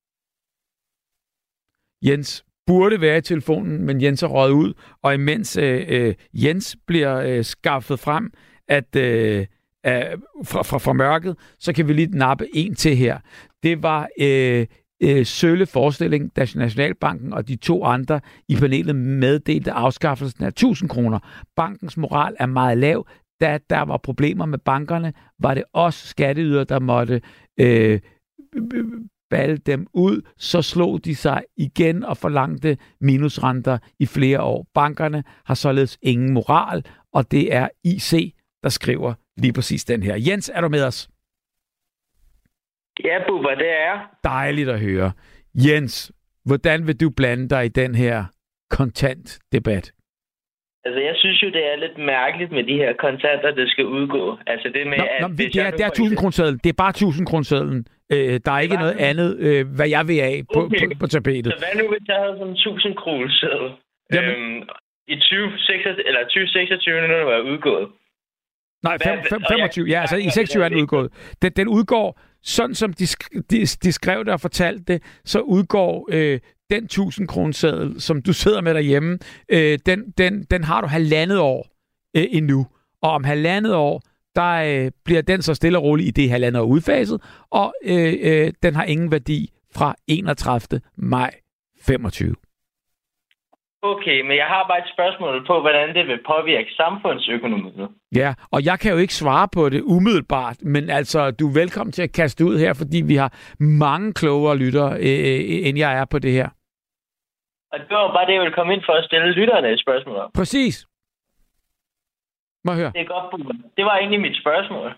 Jens 2.02 2.44
burde 2.66 3.00
være 3.00 3.18
i 3.18 3.20
telefonen, 3.20 3.84
men 3.84 4.02
Jens 4.02 4.22
er 4.22 4.26
røget 4.26 4.52
ud, 4.52 4.74
og 5.02 5.14
imens 5.14 5.56
øh, 5.56 5.84
øh, 5.88 6.14
Jens 6.32 6.76
bliver 6.86 7.16
øh, 7.16 7.44
skaffet 7.44 8.00
frem 8.00 8.32
at 8.68 8.96
øh, 8.96 9.46
øh, 9.86 10.18
fra, 10.44 10.62
fra, 10.62 10.78
fra 10.78 10.92
mørket, 10.92 11.36
så 11.58 11.72
kan 11.72 11.88
vi 11.88 11.92
lige 11.92 12.18
nappe 12.18 12.46
en 12.54 12.74
til 12.74 12.96
her. 12.96 13.18
Det 13.62 13.82
var 13.82 14.08
øh, 14.20 14.66
øh, 15.02 15.26
sølle 15.26 15.66
forestilling, 15.66 16.36
da 16.36 16.46
Nationalbanken 16.54 17.32
og 17.32 17.48
de 17.48 17.56
to 17.56 17.84
andre 17.84 18.20
i 18.48 18.56
panelet 18.56 18.96
meddelte 18.96 19.72
afskaffelsen 19.72 20.44
af 20.44 20.48
1000 20.48 20.88
kroner. 20.88 21.18
Bankens 21.56 21.96
moral 21.96 22.36
er 22.38 22.46
meget 22.46 22.78
lav. 22.78 23.06
Da 23.40 23.58
der 23.70 23.82
var 23.82 23.96
problemer 23.96 24.46
med 24.46 24.58
bankerne, 24.58 25.12
var 25.38 25.54
det 25.54 25.64
også 25.72 26.06
skatteyder, 26.06 26.64
der 26.64 26.80
måtte 26.80 27.20
øh, 27.60 28.00
balde 29.30 29.56
dem 29.56 29.86
ud, 29.94 30.22
så 30.38 30.62
slog 30.62 31.04
de 31.04 31.14
sig 31.14 31.42
igen 31.56 32.04
og 32.04 32.16
forlangte 32.16 32.78
minusrenter 33.00 33.78
i 33.98 34.06
flere 34.06 34.42
år. 34.42 34.66
Bankerne 34.74 35.24
har 35.44 35.54
således 35.54 35.98
ingen 36.02 36.32
moral, 36.32 36.84
og 37.12 37.30
det 37.30 37.54
er 37.54 37.68
IC, 37.84 38.34
der 38.62 38.68
skriver 38.68 39.14
lige 39.36 39.52
præcis 39.52 39.84
den 39.84 40.02
her. 40.02 40.16
Jens, 40.16 40.50
er 40.54 40.60
du 40.60 40.68
med 40.68 40.82
os? 40.82 41.08
Ja, 43.04 43.18
Bubber, 43.28 43.54
det 43.54 43.70
er 43.70 43.94
Dejligt 44.24 44.68
at 44.68 44.80
høre. 44.80 45.12
Jens, 45.54 46.12
hvordan 46.44 46.86
vil 46.86 47.00
du 47.00 47.10
blande 47.16 47.48
dig 47.48 47.64
i 47.64 47.68
den 47.68 47.94
her 47.94 48.24
kontantdebat? 48.70 49.92
Altså, 50.84 51.00
jeg 51.00 51.14
synes 51.16 51.42
jo, 51.42 51.48
det 51.48 51.62
er 51.72 51.76
lidt 51.76 51.98
mærkeligt 51.98 52.52
med 52.52 52.64
de 52.64 52.74
her 52.82 52.92
kontanter, 53.04 53.50
der 53.60 53.66
skal 53.68 53.84
udgå. 53.86 54.38
Altså, 54.46 54.68
det 54.74 54.86
med, 54.86 54.98
Nå, 54.98 55.04
at 55.04 55.20
nå, 55.22 55.28
det, 55.28 55.56
er, 55.56 55.70
det 55.70 55.80
er 55.80 55.86
for 55.86 55.92
1000 55.92 56.06
eksempel- 56.06 56.16
kronersedlen. 56.18 56.60
Det 56.64 56.70
er 56.70 56.78
bare 56.84 56.90
1000 56.90 57.26
kronersedlen. 57.26 57.86
Øh, 58.12 58.40
der 58.44 58.52
er 58.56 58.60
ikke 58.66 58.76
noget 58.84 58.96
1000. 58.96 59.08
andet, 59.10 59.30
øh, 59.46 59.60
hvad 59.76 59.88
jeg 59.96 60.08
vil 60.08 60.18
af 60.20 60.42
på, 60.54 60.60
Okay. 60.64 60.86
på, 60.88 60.98
på 61.00 61.06
tapetet. 61.06 61.52
Så 61.52 61.58
hvad 61.64 61.74
nu, 61.82 61.88
hvis 61.92 62.04
jeg 62.08 62.16
havde 62.22 62.34
sådan 62.38 62.48
en 62.48 62.56
1000 62.56 62.94
kroner 63.02 63.28
seddel? 63.40 63.70
Jamen- 64.14 64.30
Øhm, 64.30 64.62
I 65.14 65.16
2026, 65.16 66.06
eller 66.08 66.20
2026, 66.24 67.00
når 67.08 67.16
det 67.22 67.26
var 67.34 67.40
udgået. 67.52 67.86
Nej, 68.86 68.96
Hvad- 68.96 69.06
fem, 69.08 69.18
fem, 69.32 69.42
og 69.42 69.50
jeg- 69.50 69.58
25. 69.58 69.86
Ja, 69.92 69.98
altså 70.04 70.16
i 70.16 70.24
jeg- 70.24 70.32
26 70.32 70.64
er 70.64 70.68
den 70.68 70.78
udgået. 70.82 71.08
Den, 71.42 71.50
den 71.60 71.68
udgår, 71.68 72.08
sådan 72.42 72.74
som 72.74 72.92
de, 72.92 73.04
sk- 73.04 73.40
de, 73.50 73.66
de 73.66 73.92
skrev 73.92 74.24
det 74.24 74.32
og 74.32 74.40
fortalte 74.40 74.84
det, 74.92 75.02
så 75.24 75.40
udgår 75.40 76.08
øh, 76.12 76.40
den 76.70 76.84
1000 76.84 77.28
kroneseddel, 77.28 78.00
som 78.00 78.22
du 78.22 78.32
sidder 78.32 78.60
med 78.60 78.74
derhjemme, 78.74 79.18
øh, 79.48 79.78
den, 79.86 80.10
den, 80.18 80.42
den 80.42 80.64
har 80.64 80.80
du 80.80 80.86
halvandet 80.86 81.38
år 81.38 81.68
øh, 82.16 82.24
endnu. 82.30 82.66
Og 83.02 83.10
om 83.10 83.24
halvandet 83.24 83.74
år, 83.74 84.02
der 84.34 84.84
øh, 84.84 84.90
bliver 85.04 85.22
den 85.22 85.42
så 85.42 85.54
stille 85.54 85.78
og 85.78 85.84
roligt 85.84 86.08
i 86.08 86.22
det 86.22 86.30
halvandet 86.30 86.62
år 86.62 86.66
udfaset, 86.66 87.22
og 87.50 87.74
øh, 87.84 88.14
øh, 88.20 88.52
den 88.62 88.74
har 88.74 88.84
ingen 88.84 89.10
værdi 89.10 89.50
fra 89.74 89.94
31. 90.06 90.80
maj 90.96 91.34
25. 91.80 92.34
Okay, 93.82 94.20
men 94.20 94.36
jeg 94.36 94.46
har 94.46 94.66
bare 94.68 94.78
et 94.78 94.92
spørgsmål 94.92 95.46
på, 95.46 95.60
hvordan 95.60 95.94
det 95.94 96.06
vil 96.06 96.20
påvirke 96.26 96.70
samfundsøkonomien. 96.72 97.88
Ja, 98.16 98.34
og 98.52 98.64
jeg 98.64 98.80
kan 98.80 98.92
jo 98.92 98.98
ikke 98.98 99.14
svare 99.14 99.48
på 99.54 99.68
det 99.68 99.82
umiddelbart, 99.82 100.56
men 100.62 100.90
altså, 100.90 101.30
du 101.30 101.48
er 101.48 101.54
velkommen 101.54 101.92
til 101.92 102.02
at 102.02 102.12
kaste 102.12 102.44
ud 102.44 102.58
her, 102.58 102.74
fordi 102.74 103.02
vi 103.06 103.14
har 103.14 103.30
mange 103.60 104.14
klogere 104.14 104.56
lyttere, 104.56 104.92
øh, 104.92 105.66
end 105.66 105.78
jeg 105.78 105.98
er 106.00 106.04
på 106.04 106.18
det 106.18 106.32
her. 106.32 106.48
Og 107.72 107.78
det 107.78 107.90
var 107.90 108.12
bare 108.14 108.26
det, 108.26 108.32
jeg 108.32 108.40
ville 108.40 108.54
komme 108.54 108.74
ind 108.74 108.82
for 108.86 108.92
at 108.92 109.04
stille 109.04 109.32
lytterne 109.32 109.68
et 109.68 109.80
spørgsmål 109.80 110.16
om. 110.16 110.30
Præcis. 110.34 110.86
Må 112.64 112.72
høre. 112.72 112.92
Det 112.94 113.00
er 113.00 113.10
godt. 113.14 113.46
Det 113.76 113.84
var 113.84 113.96
egentlig 113.96 114.20
mit 114.20 114.36
spørgsmål. 114.42 114.94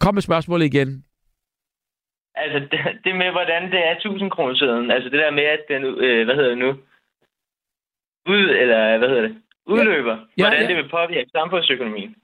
Kom 0.00 0.14
med 0.14 0.22
spørgsmålet 0.22 0.64
igen. 0.66 1.04
Altså, 2.34 2.58
det, 2.70 2.80
det 3.04 3.16
med, 3.16 3.30
hvordan 3.30 3.62
det 3.72 3.86
er 3.86 3.94
1000 3.94 4.30
kroner 4.30 4.54
siden. 4.54 4.90
Altså, 4.90 5.08
det 5.10 5.18
der 5.18 5.30
med, 5.30 5.42
at 5.42 5.62
den, 5.68 5.82
øh, 5.84 6.24
hvad 6.24 6.34
hedder 6.34 6.50
det 6.50 6.58
nu? 6.58 6.72
Ud, 8.28 8.50
eller 8.60 8.98
hvad 8.98 9.08
hedder 9.08 9.22
det? 9.22 9.34
Udløber. 9.66 10.16
Ja, 10.38 10.42
hvordan 10.42 10.62
ja. 10.62 10.68
det 10.68 10.76
vil 10.76 10.88
påvirke 10.90 11.30
samfundsøkonomien. 11.30 12.14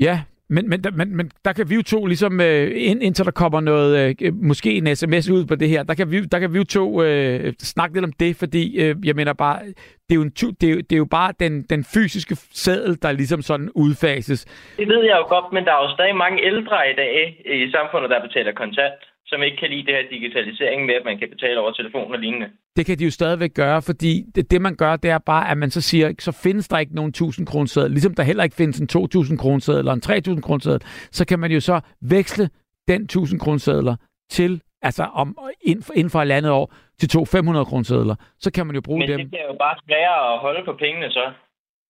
Ja, 0.00 0.20
men, 0.50 0.68
men, 0.68 0.84
men, 0.94 1.16
men 1.16 1.30
der 1.44 1.52
kan 1.52 1.70
vi 1.70 1.74
jo 1.74 1.82
to, 1.82 2.06
ligesom 2.06 2.40
øh, 2.40 2.70
ind, 2.74 3.02
indtil 3.02 3.24
der 3.24 3.30
kommer 3.30 3.60
noget, 3.60 4.16
øh, 4.22 4.34
måske 4.34 4.70
en 4.74 4.96
sms 4.96 5.30
ud 5.30 5.46
på 5.46 5.54
det 5.54 5.68
her, 5.68 5.82
der 5.82 5.94
kan 5.94 6.10
vi, 6.10 6.20
der 6.24 6.38
kan 6.38 6.52
vi 6.52 6.58
jo 6.58 6.64
to 6.64 7.02
øh, 7.02 7.52
snakke 7.58 7.94
lidt 7.96 8.04
om 8.04 8.12
det, 8.12 8.36
fordi 8.36 8.80
øh, 8.82 8.96
jeg 9.04 9.14
mener 9.14 9.32
bare, 9.32 9.58
det 10.06 10.10
er 10.10 10.14
jo, 10.14 10.22
en, 10.22 10.30
det 10.30 10.62
er, 10.62 10.70
jo- 10.74 10.80
det 10.80 10.92
er 10.92 10.96
jo 10.96 11.04
bare 11.10 11.32
den, 11.40 11.62
den 11.62 11.84
fysiske 11.84 12.36
sædel, 12.52 13.02
der 13.02 13.12
ligesom 13.12 13.42
sådan 13.42 13.70
udfases. 13.74 14.44
Det 14.78 14.88
ved 14.88 15.02
jeg 15.04 15.16
jo 15.20 15.26
godt, 15.28 15.52
men 15.52 15.64
der 15.64 15.72
er 15.72 15.82
jo 15.82 15.94
stadig 15.94 16.16
mange 16.16 16.44
ældre 16.46 16.90
i 16.90 16.94
dag 16.94 17.42
i 17.46 17.70
samfundet, 17.70 18.10
der 18.10 18.22
betaler 18.22 18.52
kontant, 18.52 18.94
som 19.30 19.42
ikke 19.42 19.56
kan 19.56 19.70
lide 19.70 19.86
det 19.86 19.94
her 19.94 20.08
digitalisering 20.10 20.86
med, 20.86 20.94
at 20.94 21.04
man 21.04 21.18
kan 21.18 21.28
betale 21.28 21.60
over 21.60 21.72
telefon 21.72 22.12
og 22.12 22.18
lignende. 22.18 22.48
Det 22.76 22.86
kan 22.86 22.98
de 22.98 23.04
jo 23.04 23.10
stadigvæk 23.10 23.54
gøre, 23.54 23.82
fordi 23.82 24.22
det, 24.34 24.50
det 24.50 24.60
man 24.62 24.76
gør, 24.76 24.96
det 24.96 25.10
er 25.10 25.18
bare, 25.18 25.50
at 25.50 25.58
man 25.58 25.70
så 25.70 25.80
siger, 25.80 26.14
så 26.18 26.32
findes 26.32 26.68
der 26.68 26.78
ikke 26.78 26.94
nogen 26.94 27.08
1000 27.08 27.46
kroner 27.46 27.88
ligesom 27.88 28.14
der 28.14 28.22
heller 28.22 28.44
ikke 28.44 28.56
findes 28.56 28.80
en 28.80 28.86
2000 28.86 29.38
kroner 29.38 29.78
eller 29.78 29.92
en 29.92 30.00
3000 30.00 30.42
kroner 30.42 30.78
så 31.10 31.26
kan 31.26 31.38
man 31.38 31.50
jo 31.52 31.60
så 31.60 31.80
veksle 32.00 32.48
den 32.88 33.02
1000 33.02 33.40
kroner 33.40 33.96
til, 34.30 34.62
altså 34.82 35.02
om, 35.02 35.38
inden, 35.60 35.84
for, 35.84 35.92
inden 35.92 36.10
for 36.10 36.22
et 36.22 36.30
andet 36.30 36.52
år, 36.52 36.74
til 36.98 37.08
to 37.08 37.24
500 37.24 37.64
kroner 37.64 38.14
så 38.38 38.50
kan 38.54 38.66
man 38.66 38.74
jo 38.74 38.80
bruge 38.80 38.98
Men 38.98 39.08
dem. 39.08 39.18
det 39.18 39.30
bliver 39.30 39.46
jo 39.52 39.56
bare 39.58 39.76
sværere 39.86 40.34
at 40.34 40.38
holde 40.38 40.64
på 40.64 40.72
pengene 40.72 41.10
så. 41.10 41.32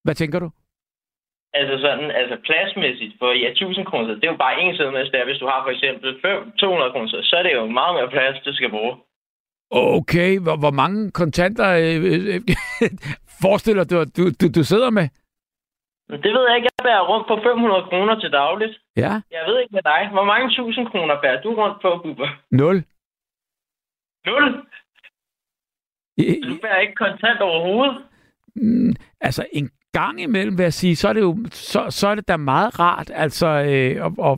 Hvad 0.05 0.15
tænker 0.15 0.39
du? 0.39 0.51
Altså 1.55 1.75
sådan, 1.85 2.11
altså 2.11 2.37
pladsmæssigt, 2.47 3.13
for 3.19 3.33
ja, 3.33 3.49
1000 3.51 3.87
kroner, 3.87 4.15
det 4.15 4.25
er 4.25 4.31
jo 4.33 4.37
bare 4.47 4.61
en 4.61 4.93
med 4.93 5.11
der. 5.13 5.25
Hvis 5.25 5.39
du 5.39 5.47
har 5.47 5.61
for 5.65 5.71
eksempel 5.71 6.21
5, 6.23 6.53
200 6.53 6.93
kroner, 6.93 7.23
så 7.23 7.37
er 7.39 7.43
det 7.43 7.53
jo 7.55 7.67
meget 7.67 7.95
mere 7.95 8.11
plads, 8.11 8.37
du 8.45 8.53
skal 8.55 8.71
bruge. 8.71 8.97
Okay, 9.71 10.39
hvor, 10.45 10.57
hvor 10.57 10.71
mange 10.71 11.11
kontanter 11.11 11.69
øh, 11.85 11.97
øh, 12.13 12.41
forestiller 13.45 13.85
du, 13.85 13.97
du, 14.17 14.23
du, 14.41 14.45
du 14.59 14.63
sidder 14.65 14.91
med? 14.91 15.09
Det 16.25 16.33
ved 16.37 16.45
jeg 16.49 16.57
ikke. 16.57 16.69
Jeg 16.79 16.85
bærer 16.89 17.05
rundt 17.11 17.27
på 17.29 17.37
500 17.43 17.83
kroner 17.91 18.21
til 18.21 18.31
dagligt. 18.33 18.75
Ja, 18.97 19.13
Jeg 19.37 19.43
ved 19.47 19.61
ikke 19.61 19.75
med 19.75 19.83
dig. 19.83 20.09
Hvor 20.13 20.25
mange 20.25 20.47
tusind 20.57 20.87
kroner 20.87 21.21
bærer 21.23 21.41
du 21.43 21.51
rundt 21.55 21.83
på, 21.83 21.91
Bubber? 22.03 22.29
nul. 22.51 22.77
Nul. 24.27 24.45
I- 26.17 26.41
Du 26.49 26.59
bærer 26.63 26.79
ikke 26.81 26.95
kontant 26.95 27.41
overhovedet. 27.41 27.97
Mm, 28.57 28.93
altså 29.21 29.47
en 29.53 29.71
gang 30.01 30.21
imellem, 30.23 30.59
vil 30.59 30.63
jeg 30.63 30.73
sige, 30.73 30.97
så 30.97 31.09
er 31.09 31.13
det 31.13 31.21
jo 31.21 31.33
så, 31.53 31.81
så 31.91 32.09
er 32.09 32.15
det 32.15 32.29
da 32.29 32.37
meget 32.37 32.79
rart, 32.81 33.11
altså 33.15 33.47
øh, 33.47 34.07
at, 34.07 34.13
at, 34.29 34.37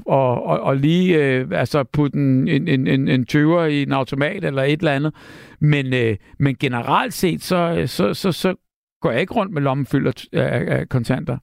at, 0.53 0.71
at 0.71 0.81
lige 0.87 1.07
øh, 1.23 1.61
altså 1.63 1.85
putte 1.97 2.17
en, 2.19 2.49
en, 2.49 2.69
en, 2.69 2.87
en, 2.95 3.09
en 3.09 3.27
20'er 3.33 3.65
i 3.77 3.83
en 3.83 3.93
automat 3.93 4.45
eller 4.45 4.63
et 4.63 4.79
eller 4.79 4.93
andet. 4.99 5.13
Men, 5.61 5.95
øh, 5.95 6.17
men 6.39 6.57
generelt 6.57 7.15
set, 7.15 7.41
så, 7.43 7.83
så, 7.87 8.15
så, 8.15 8.33
så 8.33 8.55
går 9.03 9.11
jeg 9.11 9.21
ikke 9.21 9.35
rundt 9.35 9.53
med 9.53 9.63
lommen 9.63 9.87
fyldt 9.87 10.29
af, 10.33 10.79
af, 10.79 10.89
kontanter. 10.89 11.39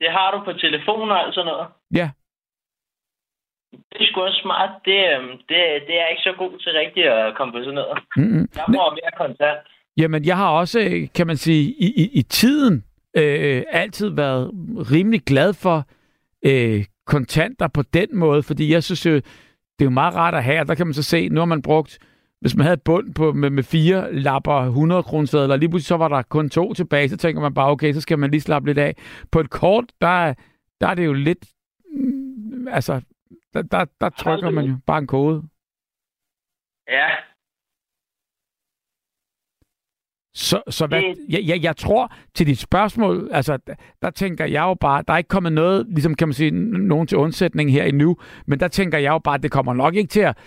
Det 0.00 0.10
har 0.10 0.28
du 0.34 0.38
på 0.44 0.52
telefon 0.52 1.10
og 1.10 1.18
alt 1.24 1.34
sådan 1.34 1.46
noget. 1.52 1.66
Ja. 1.94 2.10
Det 3.92 4.00
er 4.00 4.06
sgu 4.06 4.20
også 4.20 4.40
smart. 4.42 4.70
Det, 4.84 4.98
øhm, 5.14 5.30
det, 5.48 5.58
det 5.86 5.94
er 5.94 6.02
jeg 6.02 6.10
ikke 6.10 6.22
så 6.28 6.34
god 6.38 6.58
til 6.58 6.72
rigtigt 6.72 7.06
at 7.06 7.34
komme 7.36 7.52
på 7.52 7.58
sådan 7.58 7.74
noget. 7.74 7.98
Mm-hmm. 8.16 8.48
Jeg 8.56 8.64
bruger 8.66 8.90
mere 8.98 9.12
kontant. 9.16 9.60
Jamen, 9.96 10.24
jeg 10.24 10.36
har 10.36 10.50
også, 10.50 10.80
øh, 10.80 11.08
kan 11.16 11.26
man 11.26 11.36
sige, 11.36 11.62
i, 11.86 11.88
i, 12.02 12.04
i 12.20 12.22
tiden 12.22 12.84
øh, 13.16 13.62
altid 13.70 14.08
været 14.08 14.50
rimelig 14.90 15.22
glad 15.22 15.52
for 15.52 15.88
øh, 16.46 16.84
kontanter 17.06 17.68
på 17.68 17.82
den 17.82 18.08
måde, 18.16 18.42
fordi 18.42 18.72
jeg 18.72 18.84
synes 18.84 19.06
jo, 19.06 19.14
det 19.14 19.80
er 19.80 19.84
jo 19.84 19.90
meget 19.90 20.14
rart 20.14 20.34
at 20.34 20.44
have, 20.44 20.60
og 20.60 20.68
der 20.68 20.74
kan 20.74 20.86
man 20.86 20.94
så 20.94 21.02
se, 21.02 21.28
nu 21.28 21.40
har 21.40 21.44
man 21.44 21.62
brugt, 21.62 21.98
hvis 22.40 22.56
man 22.56 22.64
havde 22.64 22.74
et 22.74 22.82
bund 22.82 23.14
på, 23.14 23.32
med, 23.32 23.50
med 23.50 23.62
fire 23.62 24.14
lapper 24.14 24.52
100 24.54 25.02
kroner 25.02 25.56
lige 25.56 25.68
pludselig 25.68 25.86
så 25.86 25.96
var 25.96 26.08
der 26.08 26.22
kun 26.22 26.50
to 26.50 26.74
tilbage, 26.74 27.08
så 27.08 27.16
tænker 27.16 27.42
man 27.42 27.54
bare, 27.54 27.70
okay, 27.70 27.92
så 27.92 28.00
skal 28.00 28.18
man 28.18 28.30
lige 28.30 28.40
slappe 28.40 28.68
lidt 28.68 28.78
af. 28.78 28.96
På 29.32 29.40
et 29.40 29.50
kort, 29.50 29.84
der, 30.00 30.08
er- 30.26 30.34
der 30.80 30.86
er 30.88 30.94
det 30.94 31.04
jo 31.04 31.12
lidt, 31.12 31.44
mm, 31.94 32.68
altså, 32.68 33.00
der, 33.54 33.62
der, 33.62 33.84
der 34.00 34.08
trykker 34.08 34.50
man 34.50 34.64
jo 34.64 34.76
bare 34.86 34.98
en 34.98 35.06
kode. 35.06 35.42
Ja. 36.88 37.08
Så, 40.36 40.62
så 40.70 40.86
hvad, 40.86 41.02
Det- 41.02 41.18
jeg, 41.28 41.40
jeg, 41.44 41.62
jeg 41.62 41.76
tror 41.76 42.12
til 42.34 42.46
dit 42.46 42.58
spørgsmål, 42.58 43.28
altså 43.32 43.56
der, 43.56 43.74
der 44.02 44.10
tænker 44.10 44.44
jeg 44.44 44.62
jo 44.62 44.74
bare, 44.74 45.02
der 45.06 45.12
er 45.12 45.18
ikke 45.18 45.28
kommet 45.28 45.52
noget, 45.52 45.86
ligesom 45.88 46.14
kan 46.14 46.28
man 46.28 46.32
sige, 46.32 46.50
nogen 46.50 47.06
til 47.06 47.18
undsætning 47.18 47.72
her 47.72 47.84
endnu, 47.84 48.16
men 48.46 48.60
der 48.60 48.68
tænker 48.68 48.98
jeg 48.98 49.10
jo 49.10 49.18
bare, 49.18 49.34
at 49.34 49.42
det 49.42 49.50
kommer 49.50 49.74
nok 49.74 49.94
ikke 49.94 50.08
til 50.08 50.20
at 50.20 50.38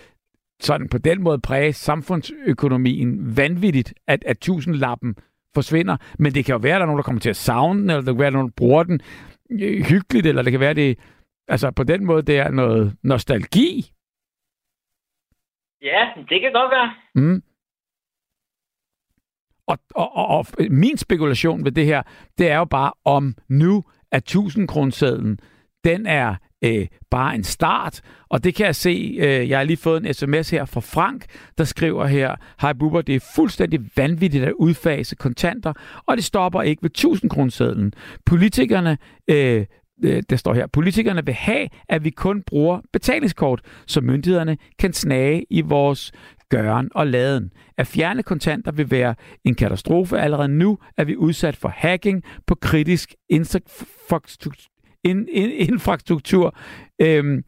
sådan 0.60 0.88
på 0.88 0.98
den 0.98 1.22
måde 1.22 1.38
præge 1.40 1.72
samfundsøkonomien 1.72 3.36
vanvittigt, 3.36 3.94
at, 4.06 4.24
at 4.26 4.38
tusindlappen 4.38 5.16
forsvinder. 5.54 5.96
Men 6.18 6.34
det 6.34 6.44
kan 6.44 6.52
jo 6.52 6.58
være, 6.58 6.74
at 6.74 6.78
der 6.80 6.82
er 6.82 6.86
nogen, 6.86 6.98
der 6.98 7.02
kommer 7.02 7.20
til 7.20 7.30
at 7.30 7.36
savne 7.36 7.80
den, 7.80 7.90
eller 7.90 8.00
det 8.02 8.06
kan 8.14 8.18
være, 8.18 8.26
at 8.26 8.32
nogen 8.32 8.50
bruger 8.52 8.82
den 8.82 9.00
øh, 9.50 9.82
hyggeligt, 9.84 10.26
eller 10.26 10.42
det 10.42 10.50
kan 10.52 10.60
være, 10.60 10.74
det 10.74 10.98
altså 11.48 11.70
på 11.70 11.82
den 11.84 12.04
måde, 12.04 12.22
det 12.22 12.38
er 12.38 12.50
noget 12.50 12.96
nostalgi. 13.02 13.92
Ja, 15.82 16.06
det 16.28 16.40
kan 16.40 16.52
godt 16.52 16.70
være. 16.70 16.94
Mm. 17.14 17.42
Og, 19.68 19.78
og, 19.94 20.16
og, 20.16 20.28
og 20.28 20.46
min 20.70 20.96
spekulation 20.96 21.64
ved 21.64 21.72
det 21.72 21.84
her, 21.84 22.02
det 22.38 22.50
er 22.50 22.56
jo 22.56 22.64
bare, 22.64 22.92
om 23.04 23.34
nu 23.48 23.84
at 24.12 24.22
1000 24.22 24.68
kronesedlen, 24.68 25.38
den 25.84 26.06
er 26.06 26.34
øh, 26.64 26.86
bare 27.10 27.34
en 27.34 27.44
start. 27.44 28.00
Og 28.28 28.44
det 28.44 28.54
kan 28.54 28.66
jeg 28.66 28.74
se, 28.74 29.16
øh, 29.18 29.48
jeg 29.48 29.58
har 29.58 29.64
lige 29.64 29.76
fået 29.76 30.06
en 30.06 30.14
sms 30.14 30.50
her 30.50 30.64
fra 30.64 30.80
Frank, 30.80 31.24
der 31.58 31.64
skriver 31.64 32.06
her, 32.06 32.36
Hej 32.60 32.72
Bubber, 32.72 33.02
det 33.02 33.14
er 33.14 33.32
fuldstændig 33.36 33.80
vanvittigt 33.96 34.44
at 34.44 34.52
udfase 34.52 35.16
kontanter, 35.16 35.72
og 36.06 36.16
det 36.16 36.24
stopper 36.24 36.62
ikke 36.62 36.82
ved 36.82 36.90
1000 36.90 37.30
kronesedlen. 37.30 37.92
Politikerne 38.26 38.98
øh, 39.28 39.66
øh, 40.04 40.22
der 40.30 40.36
står 40.36 40.54
her, 40.54 40.66
politikerne 40.66 41.24
vil 41.24 41.34
have, 41.34 41.68
at 41.88 42.04
vi 42.04 42.10
kun 42.10 42.42
bruger 42.42 42.80
betalingskort, 42.92 43.60
så 43.86 44.00
myndighederne 44.00 44.56
kan 44.78 44.92
snage 44.92 45.44
i 45.50 45.60
vores 45.60 46.12
gøren 46.48 46.90
og 46.94 47.06
laden. 47.06 47.52
At 47.76 47.86
fjerne 47.86 48.22
kontanter 48.22 48.72
vil 48.72 48.90
være 48.90 49.14
en 49.44 49.54
katastrofe. 49.54 50.18
Allerede 50.18 50.48
nu 50.48 50.78
er 50.96 51.04
vi 51.04 51.16
udsat 51.16 51.56
for 51.56 51.68
hacking 51.68 52.24
på 52.46 52.54
kritisk 52.54 53.14
infrastruktur, 53.28 54.54
in, 55.04 55.28
øhm, 57.00 57.44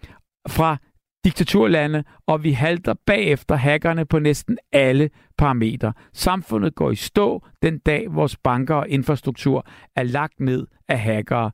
fra 0.48 0.76
diktaturlande, 1.24 2.04
og 2.26 2.44
vi 2.44 2.52
halter 2.52 2.94
bagefter 3.06 3.54
hackerne 3.54 4.04
på 4.04 4.18
næsten 4.18 4.58
alle 4.72 5.10
parametre. 5.38 5.92
Samfundet 6.12 6.74
går 6.74 6.90
i 6.90 6.94
stå 6.94 7.46
den 7.62 7.78
dag, 7.78 8.14
vores 8.14 8.36
banker 8.36 8.74
og 8.74 8.88
infrastruktur 8.88 9.66
er 9.96 10.02
lagt 10.02 10.40
ned 10.40 10.66
af 10.88 11.00
hackere. 11.00 11.50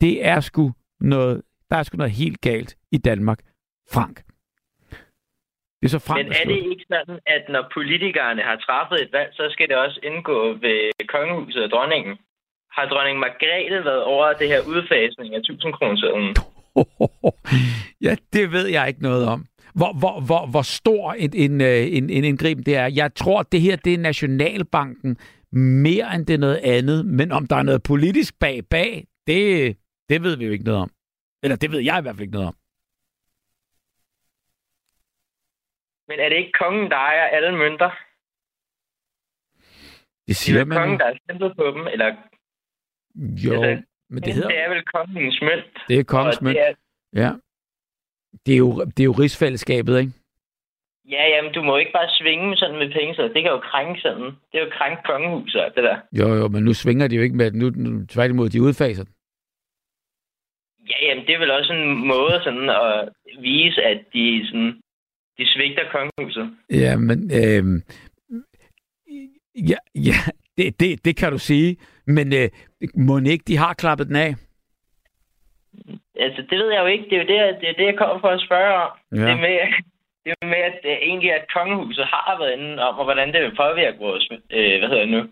Det 0.00 0.26
er 0.26 0.40
sgu 0.40 0.72
noget, 1.00 1.42
der 1.70 1.76
er 1.76 1.82
sgu 1.82 1.96
noget 1.96 2.12
helt 2.12 2.40
galt 2.40 2.76
i 2.92 2.98
Danmark. 2.98 3.38
Frank. 3.90 4.22
Det 5.78 5.86
er 5.88 5.94
så 5.96 5.98
Frank, 6.06 6.18
Men 6.18 6.32
er 6.40 6.44
det 6.52 6.58
ikke 6.72 6.84
sådan, 6.94 7.18
at 7.36 7.42
når 7.54 7.64
politikerne 7.76 8.42
har 8.48 8.56
træffet 8.66 8.98
et 9.04 9.10
valg, 9.12 9.30
så 9.38 9.44
skal 9.54 9.68
det 9.68 9.76
også 9.76 9.98
indgå 10.02 10.38
ved 10.64 10.78
kongehuset 11.14 11.62
og 11.66 11.70
dronningen? 11.70 12.14
Har 12.76 12.84
dronning 12.92 13.18
Margrethe 13.18 13.84
været 13.84 14.02
over 14.02 14.32
det 14.32 14.48
her 14.48 14.60
udfasning 14.72 15.34
af 15.34 15.38
1000 15.38 15.72
kronersedlen? 15.72 16.30
ja, 18.06 18.12
det 18.32 18.52
ved 18.52 18.66
jeg 18.66 18.88
ikke 18.88 19.02
noget 19.02 19.24
om. 19.28 19.40
Hvor, 19.74 19.92
hvor, 19.98 20.20
hvor, 20.20 20.46
hvor 20.46 20.62
stor 20.62 21.12
en, 21.12 21.30
en, 21.34 21.60
øh, 21.60 21.96
en, 21.96 22.10
en 22.10 22.24
indgriben 22.24 22.64
det 22.66 22.76
er. 22.76 22.86
Jeg 22.86 23.14
tror, 23.14 23.42
det 23.42 23.60
her 23.60 23.76
det 23.76 23.94
er 23.94 23.98
Nationalbanken 23.98 25.16
mere 25.52 26.14
end 26.14 26.26
det 26.26 26.34
er 26.34 26.38
noget 26.38 26.60
andet. 26.64 27.06
Men 27.06 27.32
om 27.32 27.46
der 27.46 27.56
er 27.56 27.62
noget 27.62 27.82
politisk 27.82 28.38
bag 28.40 28.60
bag, 28.70 29.04
det, 29.26 29.76
det 30.08 30.22
ved 30.22 30.36
vi 30.36 30.44
jo 30.46 30.52
ikke 30.52 30.64
noget 30.64 30.80
om. 30.80 30.90
Eller 31.42 31.56
det 31.56 31.72
ved 31.72 31.80
jeg 31.80 31.98
i 31.98 32.02
hvert 32.02 32.14
fald 32.14 32.26
ikke 32.26 32.38
noget 32.38 32.48
om. 32.48 32.54
Men 36.08 36.20
er 36.20 36.28
det 36.28 36.36
ikke 36.36 36.52
kongen, 36.52 36.90
der 36.90 36.96
ejer 36.96 37.24
alle 37.36 37.58
mønter? 37.58 37.90
Det 37.90 37.96
Det 40.26 40.30
er 40.30 40.34
siger 40.34 40.64
man 40.64 40.78
kongen, 40.78 40.98
der 40.98 41.04
er 41.06 41.16
stemplet 41.24 41.56
på 41.56 41.64
dem? 41.64 41.86
Eller 41.86 42.06
Jo, 43.44 43.62
Altså, 43.62 43.82
men 44.10 44.22
det 44.22 44.34
hedder 44.34 44.48
det 44.48 44.58
er 44.58 44.68
vel 44.68 44.84
kongens 44.84 45.40
mønt? 45.42 45.64
det 45.88 45.98
er 45.98 46.04
kongens 46.04 46.40
mønt. 46.42 46.56
det 46.56 46.68
er, 46.68 46.74
Ja. 47.14 47.30
Det 48.46 48.54
er, 48.54 48.58
jo, 48.58 48.84
det 48.84 49.00
er 49.00 49.04
jo 49.04 49.12
rigsfællesskabet, 49.12 49.98
ikke? 50.00 50.12
Ja, 51.10 51.28
jamen, 51.28 51.52
du 51.52 51.62
må 51.62 51.76
ikke 51.76 51.92
bare 51.92 52.08
svinge 52.20 52.56
sådan 52.56 52.78
med 52.78 52.92
penge, 52.92 53.14
så 53.14 53.22
det 53.22 53.42
kan 53.42 53.52
jo 53.52 53.58
krænke 53.58 54.00
sådan. 54.00 54.24
Det 54.52 54.60
er 54.60 54.64
jo 54.64 54.70
krænke 54.72 55.02
kongehuset, 55.04 55.72
det 55.76 55.84
der. 55.84 55.98
Jo, 56.12 56.34
jo, 56.34 56.48
men 56.48 56.62
nu 56.64 56.74
svinger 56.74 57.08
de 57.08 57.16
jo 57.16 57.22
ikke 57.22 57.36
med 57.36 57.46
det. 57.50 57.54
Nu, 57.54 57.70
nu 57.70 58.06
tværtimod, 58.06 58.48
de 58.48 58.62
udfaser 58.62 59.04
den. 59.04 59.12
Ja, 60.90 61.06
jamen, 61.06 61.26
det 61.26 61.34
er 61.34 61.38
vel 61.38 61.50
også 61.50 61.72
en 61.72 62.06
måde 62.06 62.40
sådan 62.44 62.70
at 62.70 63.08
vise, 63.42 63.82
at 63.82 64.04
de, 64.12 64.46
sådan, 64.46 64.80
de 65.38 65.46
svigter 65.46 65.84
kongehuset. 65.92 66.56
Ja, 66.70 66.96
men... 66.96 67.18
Øh, 67.40 67.64
ja, 69.70 69.76
ja 69.94 70.18
det, 70.58 70.80
det, 70.80 71.04
det 71.04 71.16
kan 71.16 71.32
du 71.32 71.38
sige. 71.38 71.76
Men 72.06 72.32
øh, 72.32 72.48
må 72.94 73.18
ikke, 73.18 73.44
de 73.48 73.56
har 73.56 73.74
klappet 73.74 74.06
den 74.06 74.16
af? 74.16 74.34
Altså, 76.24 76.42
det 76.50 76.58
ved 76.58 76.70
jeg 76.72 76.80
jo 76.80 76.86
ikke. 76.86 77.04
Det 77.04 77.12
er 77.12 77.22
jo 77.22 77.28
det, 77.32 77.60
det, 77.60 77.68
er 77.68 77.72
det 77.72 77.84
jeg 77.84 77.98
kommer 77.98 78.20
for 78.20 78.28
at 78.28 78.40
spørge 78.46 78.74
om. 78.84 78.90
Ja. 79.12 79.26
Det, 79.28 79.36
med, 79.44 79.54
det 80.24 80.34
med, 80.42 80.62
at 80.70 80.76
det 80.82 80.92
er 80.92 80.98
egentlig, 81.02 81.32
at 81.32 81.44
kongehuset 81.56 82.04
har 82.04 82.36
været 82.40 82.52
inde 82.58 82.82
om, 82.88 82.98
og 82.98 83.04
hvordan 83.04 83.32
det 83.32 83.42
vil 83.42 83.56
påvirke 83.56 83.98
vores, 83.98 84.28
øh, 84.50 84.78
hvad 84.78 84.88
hedder 84.88 85.04
det 85.06 85.08
nu, 85.16 85.22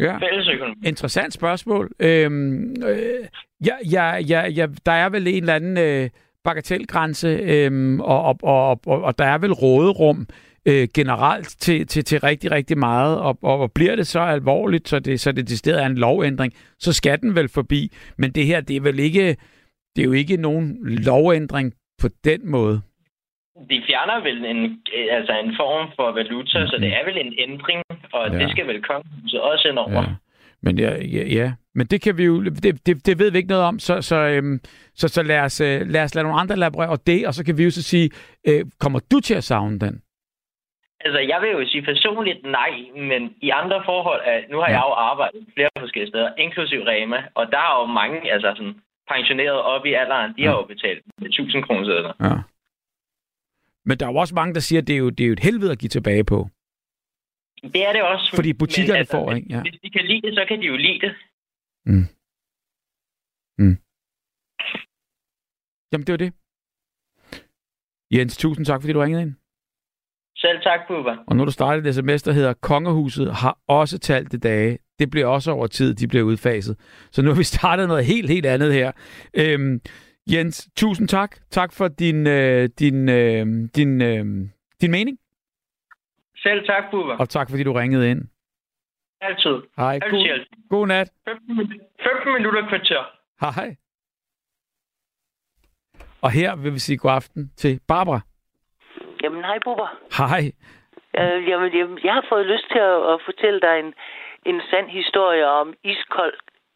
Ja. 0.00 0.18
fællesøkonomi. 0.18 0.74
Interessant 0.86 1.32
spørgsmål. 1.34 1.90
Øhm, 2.00 2.82
øh, 2.88 3.24
ja, 3.66 3.76
ja, 3.92 4.16
ja, 4.16 4.40
ja, 4.48 4.66
der 4.86 4.92
er 4.92 5.08
vel 5.08 5.26
en 5.26 5.42
eller 5.42 5.54
anden 5.54 5.76
øh, 5.78 6.10
bagatelgrænse, 6.44 7.28
øhm, 7.28 8.00
og, 8.00 8.24
og, 8.24 8.38
og, 8.42 8.80
og, 8.86 9.02
og 9.02 9.18
der 9.18 9.24
er 9.24 9.38
vel 9.38 9.52
råderum 9.52 10.26
øh, 10.66 10.88
generelt 10.94 11.48
til, 11.48 11.86
til, 11.86 12.04
til 12.04 12.20
rigtig, 12.20 12.50
rigtig 12.50 12.78
meget, 12.78 13.18
og, 13.20 13.38
og, 13.42 13.60
og 13.60 13.72
bliver 13.72 13.96
det 13.96 14.06
så 14.06 14.20
alvorligt, 14.20 14.88
så 14.88 14.98
det, 14.98 15.20
så 15.20 15.32
det 15.32 15.48
decideret 15.48 15.82
er 15.82 15.86
en 15.86 15.98
lovændring, 15.98 16.52
så 16.78 16.92
skal 16.92 17.20
den 17.20 17.34
vel 17.34 17.48
forbi. 17.48 17.92
Men 18.18 18.30
det 18.30 18.46
her, 18.46 18.60
det 18.60 18.76
er 18.76 18.80
vel 18.80 18.98
ikke, 18.98 19.36
det 19.96 20.02
er 20.02 20.04
jo 20.04 20.12
ikke 20.12 20.36
nogen 20.36 20.78
lovændring 20.88 21.72
på 22.02 22.08
den 22.24 22.50
måde. 22.50 22.80
De 23.70 23.82
fjerner 23.86 24.22
vel 24.22 24.44
en, 24.44 24.60
altså 25.10 25.32
en 25.44 25.52
form 25.56 25.88
for 25.96 26.12
valuta, 26.12 26.58
mm-hmm. 26.58 26.68
så 26.70 26.76
det 26.80 26.88
er 26.98 27.04
vel 27.04 27.18
en 27.26 27.34
ændring, 27.38 27.82
og 28.12 28.28
Ja. 28.28 28.32
ja. 28.32 28.38
det 28.42 28.50
skal 28.50 28.66
vel 28.66 28.82
kongehuset 28.82 29.40
også 29.40 29.68
ind 29.68 29.78
over. 29.78 30.02
Ja. 30.02 30.14
Men 30.64 30.78
ja, 30.78 30.90
ja, 31.16 31.24
ja, 31.38 31.52
men 31.74 31.86
det 31.86 31.98
kan 32.02 32.18
vi 32.18 32.24
jo, 32.24 32.44
det, 32.44 32.86
det, 32.86 33.06
det 33.06 33.18
ved 33.18 33.30
vi 33.30 33.38
ikke 33.38 33.48
noget 33.54 33.64
om, 33.64 33.78
så, 33.78 34.02
så, 34.02 34.16
øhm, 34.16 34.60
så, 35.00 35.08
så 35.08 35.22
lad, 35.22 35.40
os, 35.40 35.60
øh, 35.60 35.80
lad 35.94 36.02
os 36.04 36.14
lade 36.14 36.24
nogle 36.26 36.40
andre 36.40 36.56
laborere 36.56 36.98
det, 37.06 37.26
og 37.26 37.34
så 37.34 37.44
kan 37.44 37.58
vi 37.58 37.64
jo 37.64 37.70
så 37.70 37.82
sige, 37.82 38.10
øh, 38.48 38.64
kommer 38.80 39.00
du 39.12 39.20
til 39.20 39.34
at 39.34 39.44
savne 39.44 39.78
den? 39.78 39.94
Altså, 41.06 41.20
jeg 41.20 41.38
vil 41.42 41.50
jo 41.50 41.68
sige 41.68 41.82
personligt 41.82 42.38
nej, 42.58 42.70
men 43.10 43.22
i 43.42 43.50
andre 43.50 43.82
forhold, 43.84 44.20
at 44.24 44.44
nu 44.50 44.56
har 44.58 44.68
Ja. 44.70 44.72
jeg 44.76 44.82
jo 44.88 44.92
arbejdet 45.10 45.40
flere 45.54 45.68
forskellige 45.78 46.10
steder, 46.10 46.30
inklusiv 46.38 46.80
Rema, 46.80 47.20
og 47.34 47.44
der 47.52 47.58
er 47.58 47.80
jo 47.80 47.86
mange, 48.00 48.32
altså 48.32 48.52
sådan, 48.56 48.74
pensioneret 49.12 49.58
op 49.72 49.86
i 49.86 49.92
alderen, 49.92 50.30
de 50.36 50.42
Ja. 50.42 50.48
har 50.50 50.56
jo 50.56 50.62
betalt 50.64 51.02
med 51.20 51.28
1000 51.28 51.62
kroner 51.62 51.84
sædler. 51.84 52.12
Ja. 52.20 52.36
Men 53.84 53.98
der 53.98 54.06
er 54.06 54.10
jo 54.10 54.16
også 54.16 54.34
mange, 54.34 54.54
der 54.54 54.60
siger, 54.60 54.80
at 54.82 54.86
det 54.88 54.94
er 54.94 54.98
jo, 54.98 55.10
det 55.10 55.24
er 55.24 55.26
jo 55.28 55.32
et 55.32 55.40
helvede 55.48 55.72
at 55.72 55.78
give 55.78 55.88
tilbage 55.88 56.24
på. 56.24 56.48
Det 57.72 57.86
er 57.88 57.92
det 57.92 58.02
også. 58.02 58.32
Fordi 58.34 58.52
butikkerne 58.52 58.98
altså, 58.98 59.12
får, 59.16 59.32
ikke? 59.32 59.48
Ja. 59.50 59.60
Hvis 59.62 59.80
de 59.82 59.90
kan 59.90 60.04
lide 60.04 60.22
det, 60.26 60.34
så 60.34 60.44
kan 60.48 60.60
de 60.60 60.66
jo 60.66 60.76
lide 60.76 61.00
det. 61.00 61.12
Mm. 61.86 62.06
Mm. 63.58 63.76
Jamen, 65.92 66.06
det 66.06 66.12
var 66.12 66.22
det. 66.24 66.32
Jens, 68.14 68.36
tusind 68.36 68.66
tak, 68.66 68.80
fordi 68.80 68.92
du 68.92 69.00
ringede 69.00 69.22
ind. 69.22 69.34
Selv 70.36 70.60
tak, 70.62 70.80
Bubba. 70.88 71.16
Og 71.26 71.36
nu 71.36 71.44
du 71.44 71.50
startet 71.50 71.86
et 71.86 71.94
sms, 71.94 72.22
der 72.22 72.32
hedder, 72.32 72.52
Kongehuset 72.52 73.34
har 73.34 73.58
også 73.68 73.98
talt 73.98 74.32
det 74.32 74.42
dage. 74.42 74.78
Det 74.98 75.10
bliver 75.10 75.26
også 75.26 75.50
over 75.50 75.66
tid, 75.66 75.94
de 75.94 76.08
bliver 76.08 76.24
udfaset. 76.24 76.76
Så 77.12 77.22
nu 77.22 77.30
har 77.30 77.36
vi 77.36 77.44
startet 77.44 77.88
noget 77.88 78.04
helt, 78.04 78.30
helt 78.30 78.46
andet 78.46 78.72
her. 78.72 78.92
Øhm, 79.34 79.80
Jens, 80.32 80.68
tusind 80.76 81.08
tak. 81.08 81.36
Tak 81.50 81.72
for 81.72 81.88
din, 81.88 82.26
øh, 82.26 82.68
din, 82.78 83.08
øh, 83.08 83.46
din, 83.76 84.02
øh, 84.02 84.24
din 84.80 84.90
mening, 84.90 85.18
Selv 86.44 86.66
tak, 86.66 86.84
Bubba. 86.90 87.12
og 87.22 87.28
tak 87.28 87.46
fordi 87.50 87.62
du 87.64 87.72
ringede 87.72 88.10
ind. 88.10 88.22
Altid. 89.20 89.56
Hej, 89.76 89.94
Altid. 89.94 90.10
god, 90.10 90.28
altid. 90.28 90.46
god 90.70 90.86
nat. 90.86 91.08
15, 91.28 91.56
min- 91.56 91.80
15 92.02 92.32
minutter 92.32 92.68
kvarter. 92.68 93.02
Hej. 93.40 93.76
Og 96.22 96.30
her 96.30 96.56
vil 96.56 96.72
vi 96.74 96.78
sige 96.78 96.98
god 96.98 97.10
aften 97.10 97.52
til 97.56 97.80
Barbara. 97.88 98.20
Jamen, 99.22 99.44
hej, 99.44 99.58
Bubber. 99.64 99.88
Hej. 100.18 100.42
Øh, 101.20 101.48
jamen, 101.48 101.72
jamen, 101.72 101.98
jeg 102.04 102.14
har 102.14 102.24
fået 102.28 102.46
lyst 102.46 102.66
til 102.72 102.78
at, 102.78 102.98
at 103.12 103.18
fortælle 103.24 103.60
dig 103.60 103.78
en, 103.80 103.94
en 104.46 104.60
sand 104.70 104.88
historie 104.88 105.46
om 105.48 105.74
iskold, 105.84 106.34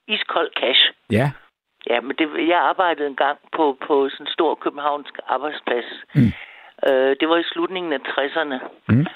iskold 0.09 0.51
cash. 0.61 0.83
Ja. 1.11 1.31
Ja, 1.91 2.01
men 2.01 2.17
det, 2.19 2.49
jeg 2.49 2.59
arbejdede 2.61 3.07
engang 3.09 3.39
på, 3.57 3.79
på 3.87 4.09
sådan 4.09 4.27
en 4.27 4.33
stor 4.33 4.55
københavnsk 4.55 5.15
arbejdsplads. 5.27 5.89
Mm. 6.15 6.33
Øh, 6.89 7.17
det 7.21 7.29
var 7.29 7.37
i 7.37 7.43
slutningen 7.53 7.93
af 7.93 7.99
60'erne. 7.99 8.59
Mm. 8.89 9.07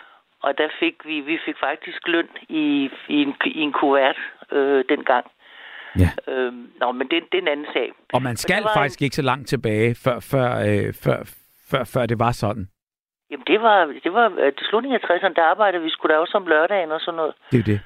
Og 0.43 0.59
der 0.59 0.69
fik 0.81 0.97
vi, 1.05 1.21
vi 1.21 1.39
fik 1.45 1.57
faktisk 1.61 2.09
løn 2.09 2.29
i, 2.49 2.91
i, 3.09 3.23
en, 3.23 3.35
i 3.45 3.61
en 3.61 3.73
kuvert 3.73 4.19
øh, 4.53 4.85
dengang. 4.89 5.27
Ja. 5.99 6.33
Øh, 6.33 6.53
nå, 6.81 6.93
men 6.93 7.09
det, 7.11 7.23
det 7.33 7.39
er 7.39 7.43
en 7.43 7.49
anden 7.49 7.67
sag. 7.73 7.93
Og 8.13 8.23
man 8.23 8.37
skal 8.37 8.63
det 8.63 8.71
faktisk 8.77 9.03
ikke 9.03 9.17
så 9.17 9.23
langt 9.23 9.49
tilbage, 9.49 9.95
før, 10.05 10.21
før, 10.21 10.49
øh, 10.69 10.95
før, 11.05 11.19
før, 11.71 11.85
før 11.85 12.07
det 12.07 12.19
var 12.19 12.33
sådan. 12.33 12.69
Jamen, 13.31 13.47
det 13.47 13.63
var, 13.63 13.79
det 14.05 14.13
var 14.13 14.27
øh, 14.39 14.53
til 14.53 14.67
slutningen 14.67 15.01
af 15.03 15.11
60'erne, 15.11 15.35
der 15.35 15.45
arbejdede 15.45 15.83
vi 15.83 15.91
sgu 15.91 16.09
da 16.09 16.17
også 16.17 16.37
om 16.37 16.47
lørdagen 16.47 16.93
og 16.93 17.01
sådan 17.01 17.17
noget. 17.17 17.35
Det 17.53 17.59
er 17.59 17.65
det. 17.73 17.81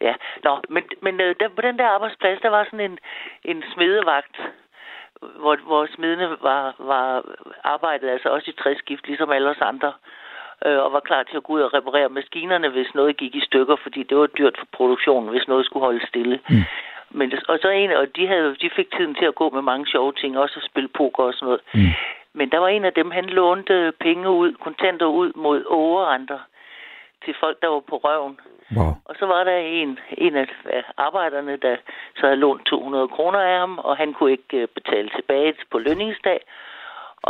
Ja, 0.00 0.14
nå, 0.44 0.60
men, 0.68 0.82
men 1.02 1.20
øh, 1.20 1.34
der, 1.40 1.48
på 1.48 1.60
den 1.60 1.78
der 1.78 1.86
arbejdsplads, 1.86 2.40
der 2.40 2.48
var 2.48 2.64
sådan 2.64 2.90
en, 2.90 2.98
en 3.44 3.62
smedevagt, 3.74 4.36
hvor, 5.20 5.56
hvor 5.56 5.86
smedene 5.94 6.28
var, 6.42 6.74
var 6.78 7.24
arbejdet 7.64 8.08
altså 8.08 8.28
også 8.28 8.50
i 8.50 8.60
træskift, 8.62 9.06
ligesom 9.06 9.30
alle 9.30 9.50
os 9.50 9.60
andre, 9.60 9.88
øh, 9.88 10.25
og 10.60 10.92
var 10.92 11.00
klar 11.00 11.22
til 11.22 11.36
at 11.36 11.42
gå 11.42 11.52
ud 11.52 11.60
og 11.60 11.74
reparere 11.74 12.08
maskinerne, 12.08 12.68
hvis 12.68 12.94
noget 12.94 13.16
gik 13.16 13.34
i 13.34 13.40
stykker, 13.40 13.76
fordi 13.82 14.02
det 14.02 14.16
var 14.16 14.26
dyrt 14.26 14.56
for 14.58 14.66
produktionen, 14.72 15.28
hvis 15.30 15.48
noget 15.48 15.66
skulle 15.66 15.84
holde 15.84 16.06
stille. 16.06 16.40
Mm. 16.48 16.64
Men, 17.10 17.32
og 17.48 17.58
så 17.62 17.68
en, 17.68 17.90
og 17.90 18.16
de, 18.16 18.26
havde, 18.26 18.56
de 18.62 18.70
fik 18.76 18.90
tiden 18.96 19.14
til 19.14 19.24
at 19.24 19.34
gå 19.34 19.50
med 19.50 19.62
mange 19.62 19.86
sjove 19.86 20.12
ting, 20.12 20.38
også 20.38 20.54
at 20.56 20.68
spille 20.70 20.88
poker 20.88 21.24
og 21.24 21.34
sådan 21.34 21.46
noget. 21.46 21.60
Mm. 21.74 21.92
Men 22.32 22.50
der 22.50 22.58
var 22.58 22.68
en 22.68 22.84
af 22.84 22.92
dem, 22.92 23.10
han 23.10 23.24
lånte 23.24 23.92
penge 24.00 24.30
ud, 24.30 24.52
kontanter 24.52 25.06
ud 25.06 25.32
mod 25.34 25.64
overrenter 25.64 26.38
til 27.24 27.34
folk, 27.40 27.62
der 27.62 27.68
var 27.68 27.80
på 27.80 27.96
røven. 27.96 28.38
Wow. 28.76 28.92
Og 29.04 29.14
så 29.18 29.26
var 29.26 29.44
der 29.44 29.56
en, 29.56 29.98
en 30.18 30.36
af 30.36 30.48
af 30.64 30.84
arbejderne, 30.96 31.56
der 31.56 31.76
så 32.16 32.26
havde 32.26 32.36
lånt 32.36 32.66
200 32.66 33.08
kroner 33.08 33.38
af 33.38 33.58
ham, 33.58 33.78
og 33.78 33.96
han 33.96 34.12
kunne 34.12 34.32
ikke 34.32 34.56
øh, 34.56 34.68
betale 34.68 35.10
tilbage 35.16 35.54
på 35.70 35.78
lønningsdag. 35.78 36.40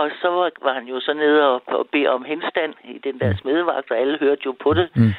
Og 0.01 0.11
så 0.21 0.29
var, 0.29 0.51
var 0.63 0.73
han 0.73 0.87
jo 0.93 1.01
så 1.01 1.13
nede 1.13 1.41
og, 1.51 1.63
og 1.67 1.89
bede 1.93 2.09
om 2.09 2.25
henstand 2.25 2.75
i 2.85 2.99
den 2.99 3.21
der 3.21 3.37
smedevagt, 3.37 3.91
og 3.91 3.99
alle 3.99 4.19
hørte 4.19 4.43
jo 4.47 4.53
på 4.65 4.75
det. 4.75 4.89
Mm. 4.97 5.13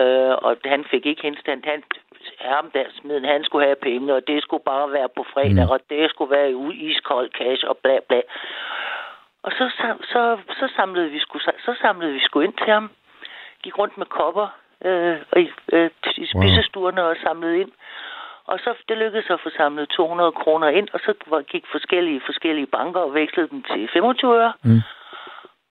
Øh, 0.00 0.34
og 0.46 0.56
han 0.64 0.84
fik 0.90 1.06
ikke 1.06 1.22
henstand. 1.22 1.64
Han, 1.64 1.82
ham 2.40 2.70
der 2.74 2.84
smeden, 3.00 3.24
han 3.24 3.44
skulle 3.44 3.66
have 3.66 3.82
penge, 3.82 4.14
og 4.14 4.26
det 4.26 4.42
skulle 4.42 4.64
bare 4.64 4.92
være 4.92 5.08
på 5.16 5.26
fredag, 5.32 5.64
Mm. 5.64 5.68
mm. 5.68 5.74
og 5.74 5.80
det 5.90 6.10
skulle 6.10 6.30
være 6.36 6.50
i 6.50 6.90
iskold 6.90 7.30
cash 7.38 7.64
og 7.68 7.76
bla 7.76 7.98
bla. 8.08 8.20
Og 9.42 9.52
så, 9.58 9.70
så, 9.78 9.88
så, 10.12 10.38
så, 10.60 10.68
samlede 10.76 11.10
vi 11.10 11.18
sgu, 11.18 11.38
så 11.38 11.74
samlede 11.82 12.12
vi 12.12 12.20
sgu 12.20 12.40
ind 12.40 12.52
til 12.52 12.72
ham. 12.72 12.90
Gik 13.62 13.78
rundt 13.78 13.98
med 13.98 14.06
kopper 14.06 14.48
øh, 14.84 15.16
og 15.32 15.40
i, 15.40 15.50
øh, 15.72 15.90
i 16.16 16.26
spisestuerne 16.26 17.02
og 17.04 17.16
samlede 17.22 17.60
ind. 17.60 17.72
Og 18.52 18.58
så 18.64 18.70
det 18.88 18.96
lykkedes 18.98 19.30
at 19.30 19.40
få 19.44 19.50
samlet 19.56 19.88
200 19.88 20.32
kroner 20.32 20.68
ind, 20.68 20.88
og 20.92 21.00
så 21.00 21.12
gik 21.52 21.64
forskellige 21.70 22.20
forskellige 22.26 22.66
banker 22.66 23.00
og 23.00 23.14
vekslede 23.14 23.48
dem 23.48 23.62
til 23.62 23.88
25 23.92 24.36
øre. 24.36 24.52
Mm. 24.64 24.80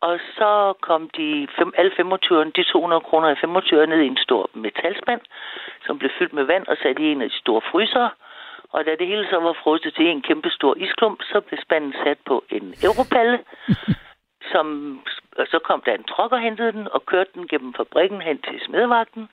Og 0.02 0.20
så 0.38 0.74
kom 0.82 1.10
de 1.18 1.48
fem, 1.58 1.74
alle 1.78 1.92
25 1.96 2.52
de 2.56 2.64
200 2.64 3.02
kroner 3.02 3.30
i 3.30 3.36
25 3.42 3.88
ned 3.88 4.02
i 4.02 4.08
en 4.08 4.18
stor 4.18 4.50
metalspand, 4.54 5.22
som 5.86 6.00
blev 6.00 6.12
fyldt 6.20 6.34
med 6.34 6.44
vand 6.44 6.68
og 6.68 6.78
sat 6.78 7.00
i 7.00 7.12
en 7.12 7.22
af 7.22 7.30
de 7.30 7.38
store 7.38 7.62
frysere. 7.72 8.10
Og 8.74 8.86
da 8.86 8.92
det 9.00 9.08
hele 9.08 9.28
så 9.30 9.40
var 9.40 9.56
frosset 9.64 9.94
til 9.94 10.06
en 10.06 10.22
kæmpe 10.22 10.50
stor 10.50 10.76
isklump, 10.78 11.20
så 11.24 11.42
blev 11.42 11.60
spanden 11.62 11.94
sat 12.04 12.18
på 12.26 12.44
en 12.50 12.74
europalle, 12.84 13.40
som, 14.52 14.66
og 15.38 15.46
så 15.52 15.60
kom 15.60 15.82
der 15.86 15.94
en 15.94 16.04
truck 16.04 16.32
og 16.32 16.40
hentede 16.40 16.72
den 16.72 16.88
og 16.92 17.06
kørte 17.06 17.32
den 17.34 17.48
gennem 17.48 17.74
fabrikken 17.74 18.22
hen 18.22 18.38
til 18.38 18.62
smedevagten 18.66 19.30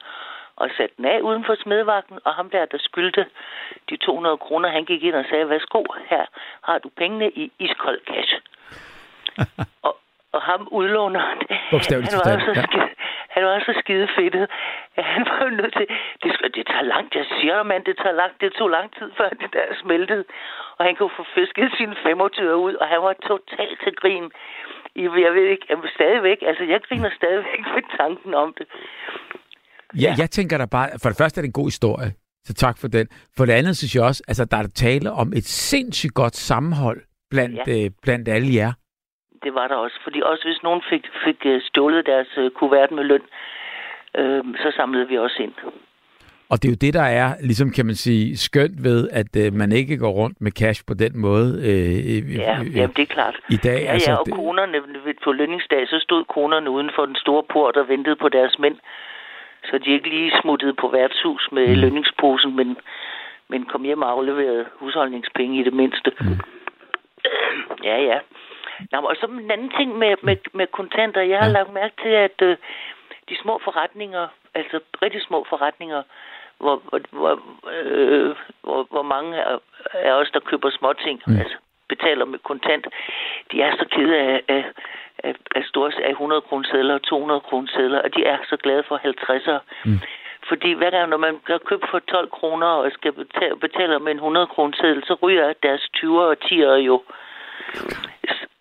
og 0.60 0.66
satte 0.76 0.94
den 0.96 1.04
af 1.04 1.20
uden 1.20 1.44
for 1.44 1.54
smedevagten, 1.62 2.18
og 2.24 2.32
ham 2.34 2.50
der, 2.50 2.64
der 2.72 2.78
skyldte 2.88 3.26
de 3.90 3.96
200 3.96 4.36
kroner, 4.36 4.68
han 4.68 4.84
gik 4.84 5.02
ind 5.02 5.14
og 5.14 5.24
sagde, 5.30 5.48
værsgo, 5.50 5.82
her 6.10 6.24
har 6.68 6.78
du 6.78 6.88
pengene 7.00 7.30
i 7.30 7.52
iskold 7.58 8.00
cash. 8.10 8.34
og, 9.86 9.92
og 10.32 10.42
ham 10.42 10.68
udlåneren, 10.70 11.38
Bogstaveligt 11.70 12.12
han 12.12 12.20
var, 12.24 12.38
forstand, 12.38 12.54
så 12.54 12.60
ja. 12.60 12.66
skide, 12.66 12.88
han 13.28 13.42
var 13.44 13.58
så 13.68 13.74
skide 13.82 14.08
fedtet. 14.16 14.46
at 14.96 15.04
Han 15.04 15.24
var 15.26 15.50
nødt 15.50 15.72
til, 15.78 15.86
det, 16.22 16.30
skal, 16.34 16.54
det 16.54 16.66
tager 16.66 16.82
langt, 16.94 17.14
jeg 17.14 17.26
siger 17.40 17.54
dig, 17.56 17.66
mand, 17.66 17.84
det 17.84 17.96
tager 17.96 18.16
langt, 18.22 18.40
det 18.40 18.52
tog 18.52 18.68
lang 18.70 18.94
tid, 18.98 19.08
før 19.16 19.28
det 19.28 19.52
der 19.52 19.64
smeltede. 19.82 20.24
Og 20.78 20.84
han 20.84 20.96
kunne 20.96 21.10
få 21.16 21.24
fisket 21.34 21.72
sine 21.76 21.96
25 22.02 22.56
ud, 22.56 22.74
og 22.74 22.86
han 22.88 23.00
var 23.02 23.12
totalt 23.26 23.78
til 23.84 23.94
grin. 23.96 24.30
I- 24.94 25.02
Jeg 25.26 25.32
ved 25.34 25.46
ikke, 25.54 25.66
jamen, 25.70 25.88
stadigvæk, 25.94 26.38
altså 26.46 26.64
jeg 26.64 26.80
griner 26.88 27.10
stadigvæk 27.16 27.60
ved 27.74 27.82
tanken 27.98 28.34
om 28.34 28.54
det. 28.58 28.66
Ja, 29.96 30.14
jeg 30.18 30.30
tænker 30.30 30.58
der 30.58 30.66
bare, 30.66 30.88
for 31.02 31.08
det 31.08 31.18
første 31.18 31.38
er 31.38 31.42
det 31.42 31.48
en 31.48 31.52
god 31.60 31.66
historie, 31.66 32.12
så 32.44 32.54
tak 32.54 32.78
for 32.78 32.88
den. 32.88 33.06
For 33.36 33.44
det 33.44 33.52
andet 33.52 33.76
synes 33.76 33.94
jeg 33.94 34.02
også, 34.04 34.22
altså 34.28 34.44
der 34.44 34.56
er 34.56 34.66
tale 34.74 35.12
om 35.12 35.32
et 35.36 35.44
sindssygt 35.44 36.14
godt 36.14 36.36
sammenhold 36.36 37.00
blandt, 37.30 37.56
Ja. 37.66 37.84
øh, 37.84 37.90
blandt 38.02 38.28
alle 38.28 38.54
jer. 38.54 38.72
Det 39.44 39.54
var 39.54 39.68
der 39.68 39.74
også, 39.74 39.98
fordi 40.04 40.22
også 40.24 40.44
hvis 40.48 40.62
nogen 40.62 40.82
fik, 40.90 41.04
fik 41.24 41.36
øh, 41.46 41.60
stjålet 41.62 42.06
deres 42.06 42.28
øh, 42.38 42.50
kuvert 42.50 42.90
med 42.90 43.04
løn, 43.04 43.20
øh, 44.18 44.44
så 44.56 44.72
samlede 44.76 45.08
vi 45.08 45.18
også 45.18 45.42
ind. 45.42 45.52
Og 46.50 46.62
det 46.62 46.68
er 46.68 46.72
jo 46.72 46.76
det, 46.86 46.94
der 46.94 47.08
er, 47.22 47.28
ligesom 47.40 47.70
kan 47.70 47.86
man 47.86 47.94
sige, 47.94 48.36
skønt 48.36 48.84
ved, 48.84 49.08
at 49.20 49.36
øh, 49.36 49.52
man 49.52 49.72
ikke 49.72 49.96
går 49.98 50.10
rundt 50.10 50.40
med 50.40 50.52
cash 50.52 50.80
på 50.86 50.94
den 50.94 51.18
måde 51.18 51.48
øh, 51.68 52.34
Ja, 52.34 52.60
øh, 52.60 52.76
jamen, 52.76 52.94
det 52.96 53.02
er 53.02 53.12
klart. 53.18 53.36
i 53.50 53.56
dag. 53.56 53.80
Ja, 53.82 53.92
altså, 53.92 54.10
ja, 54.10 54.16
og 54.16 54.26
det, 54.26 54.34
konerne 54.34 54.78
på 55.24 55.32
lønningsdag, 55.32 55.88
så 55.88 55.98
stod 56.02 56.24
konerne 56.24 56.70
uden 56.70 56.90
for 56.96 57.06
den 57.06 57.16
store 57.16 57.42
port 57.52 57.76
og 57.76 57.88
ventede 57.88 58.16
på 58.16 58.28
deres 58.28 58.58
mænd. 58.58 58.76
Så 59.70 59.78
de 59.78 59.90
ikke 59.90 60.08
lige 60.08 60.32
smuttede 60.42 60.74
på 60.74 60.88
værtshus 60.88 61.48
med 61.52 61.66
Mm. 61.68 61.80
lønningsposen, 61.80 62.56
men, 62.56 62.76
men 63.48 63.64
kom 63.64 63.82
hjem 63.84 64.02
og 64.02 64.10
afleverede 64.10 64.66
husholdningspenge 64.74 65.60
i 65.60 65.62
det 65.64 65.72
mindste. 65.72 66.12
Mm. 66.20 66.38
Ja, 67.84 67.96
ja. 68.02 68.18
Nå, 68.92 68.98
og 68.98 69.16
så 69.20 69.26
en 69.26 69.50
anden 69.50 69.70
ting 69.78 69.98
med, 69.98 70.14
med, 70.22 70.36
med 70.52 70.66
kontanter. 70.66 71.20
Jeg 71.20 71.38
har 71.38 71.46
Ja. 71.46 71.52
lagt 71.52 71.72
mærke 71.72 71.94
til, 72.02 72.08
at 72.08 72.42
øh, 72.42 72.56
de 73.28 73.36
små 73.42 73.60
forretninger, 73.64 74.28
altså 74.54 74.80
rigtig 75.02 75.22
små 75.22 75.46
forretninger, 75.48 76.02
hvor, 76.58 76.82
hvor, 76.88 77.00
hvor, 77.10 77.40
øh, 77.72 78.36
hvor, 78.62 78.86
hvor 78.90 79.02
mange 79.02 79.44
af, 79.94 80.12
os, 80.12 80.30
der 80.30 80.40
køber 80.40 80.70
småting, 80.70 81.22
mm. 81.26 81.36
altså 81.38 81.56
betaler 81.88 82.24
med 82.24 82.38
kontant, 82.38 82.86
de 83.52 83.62
er 83.62 83.76
så 83.76 83.86
kede 83.90 84.16
af, 84.16 84.42
af, 84.48 84.64
af, 85.24 85.34
af, 85.54 85.64
store, 85.64 85.92
af 86.04 86.10
100 86.10 86.40
kroner 86.40 86.94
og 86.94 87.02
200 87.02 87.40
kroner 87.40 88.00
og 88.04 88.14
de 88.14 88.24
er 88.24 88.38
så 88.48 88.56
glade 88.56 88.82
for 88.88 88.96
50'er. 88.96 89.58
Mm. 89.84 90.00
Fordi 90.48 90.72
hver 90.72 90.90
gang, 90.90 91.10
når 91.10 91.16
man 91.16 91.40
har 91.46 91.58
købt 91.58 91.84
for 91.90 91.98
12 91.98 92.30
kroner 92.30 92.66
og 92.66 92.90
skal 92.92 93.12
betale, 93.12 93.56
betale 93.56 93.98
med 93.98 94.12
en 94.12 94.18
100 94.18 94.46
kroner 94.46 95.00
så 95.04 95.14
ryger 95.22 95.52
deres 95.62 95.88
20'er 95.96 96.28
og 96.32 96.36
10'er 96.44 96.78
jo. 96.90 97.02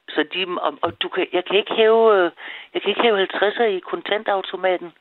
Så 0.09 0.23
de, 0.33 0.45
og, 0.61 0.73
og 0.81 1.01
du 1.01 1.07
kan, 1.09 1.27
jeg 1.33 1.45
kan 1.45 1.57
ikke 1.57 1.73
hæve, 1.73 2.17
øh, 2.17 2.31
jeg 2.73 2.81
kan 2.81 2.89
ikke 2.89 3.01
hæve 3.01 3.27
50'er 3.33 3.63
i 3.63 3.79
kontantautomaten 3.79 4.93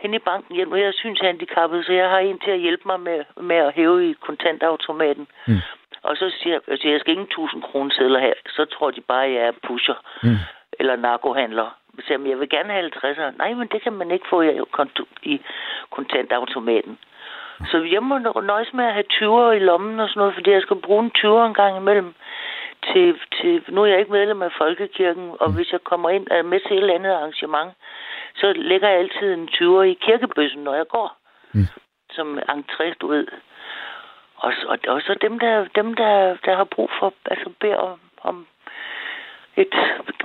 hen 0.00 0.14
i 0.14 0.18
banken. 0.18 0.58
Jeg, 0.58 0.66
jeg 0.70 0.88
er 0.88 0.92
synshandicappet, 0.92 1.86
så 1.86 1.92
jeg 1.92 2.08
har 2.10 2.18
en 2.18 2.38
til 2.38 2.50
at 2.50 2.60
hjælpe 2.60 2.82
mig 2.86 3.00
med, 3.00 3.24
med 3.50 3.56
at 3.56 3.74
hæve 3.74 4.10
i 4.10 4.12
kontantautomaten. 4.12 5.26
Mm. 5.46 5.60
Og 6.02 6.16
så 6.16 6.26
siger 6.38 6.58
jeg, 6.68 6.78
siger, 6.78 6.92
jeg 6.92 7.00
skal 7.00 7.12
ingen 7.12 7.26
1000 7.26 7.62
kroner 7.62 7.90
sedler 7.90 8.20
her. 8.20 8.34
Så 8.48 8.64
tror 8.64 8.90
de 8.90 9.00
bare, 9.00 9.26
at 9.26 9.32
jeg 9.32 9.42
er 9.46 9.52
pusher 9.66 9.98
Mm. 10.22 10.38
Eller 10.78 10.96
narkohandler. 10.96 11.76
Så 11.98 12.04
jeg, 12.10 12.20
jeg 12.28 12.40
vil 12.40 12.48
gerne 12.48 12.72
have 12.72 12.90
50'er. 12.96 13.30
Nej, 13.38 13.54
men 13.54 13.68
det 13.68 13.82
kan 13.82 13.92
man 13.92 14.10
ikke 14.10 14.26
få 14.30 14.40
i, 14.42 14.60
i 15.22 15.42
kontantautomaten. 15.90 16.98
Så 17.70 17.78
jeg 17.92 18.02
må 18.02 18.18
nøjes 18.40 18.72
med 18.72 18.84
at 18.84 18.92
have 18.92 19.04
20'er 19.12 19.50
i 19.50 19.58
lommen 19.58 20.00
og 20.00 20.08
sådan 20.08 20.20
noget, 20.20 20.34
fordi 20.34 20.50
jeg 20.50 20.62
skal 20.62 20.76
bruge 20.76 21.04
en 21.04 21.12
20'er 21.18 21.46
en 21.46 21.54
gang 21.54 21.76
imellem. 21.76 22.14
Til, 22.92 23.20
til, 23.40 23.62
nu 23.68 23.82
er 23.82 23.86
jeg 23.86 23.98
ikke 23.98 24.12
medlem 24.12 24.42
af 24.42 24.52
Folkekirken, 24.58 25.32
og 25.40 25.52
hvis 25.52 25.72
jeg 25.72 25.80
kommer 25.84 26.10
ind 26.10 26.26
er 26.30 26.42
med 26.42 26.60
til 26.60 26.72
et 26.76 26.80
eller 26.82 26.94
andet 26.94 27.10
arrangement, 27.12 27.72
så 28.36 28.52
lægger 28.56 28.88
jeg 28.88 28.98
altid 28.98 29.34
en 29.34 29.48
20'er 29.52 29.80
i 29.82 29.98
kirkebøssen, 30.00 30.64
når 30.64 30.74
jeg 30.74 30.88
går. 30.88 31.16
Mm. 31.52 31.66
Som 32.10 32.38
entré, 32.38 32.94
du 33.00 33.06
ved. 33.06 33.26
Og, 34.36 34.52
så- 34.52 34.66
og, 34.68 34.78
og 34.88 35.00
så 35.02 35.14
dem, 35.20 35.38
der, 35.38 35.66
dem 35.74 35.94
der, 35.94 36.36
der 36.44 36.56
har 36.56 36.64
brug 36.64 36.90
for, 36.98 37.12
altså 37.24 37.50
beder 37.60 37.76
om, 37.76 38.00
om 38.22 38.46
et, 39.56 39.74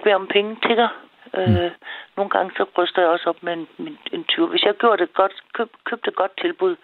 beder 0.03 0.15
om 0.15 0.27
penge, 0.27 0.57
tigger. 0.67 0.89
Øh, 1.37 1.71
nogle 2.17 2.29
gange 2.29 2.51
så 2.57 2.63
ryster 2.77 3.01
jeg 3.01 3.11
også 3.11 3.29
op 3.29 3.43
med 3.43 3.53
en, 3.53 3.67
en, 3.79 3.97
en 4.13 4.23
20. 4.23 4.47
Hvis 4.47 4.63
jeg 4.63 4.73
gjorde 4.79 5.01
det 5.01 5.13
godt, 5.13 5.33
køb, 5.53 5.69
købte 5.85 6.07
et 6.07 6.15
godt 6.15 6.31
tilbud, 6.41 6.75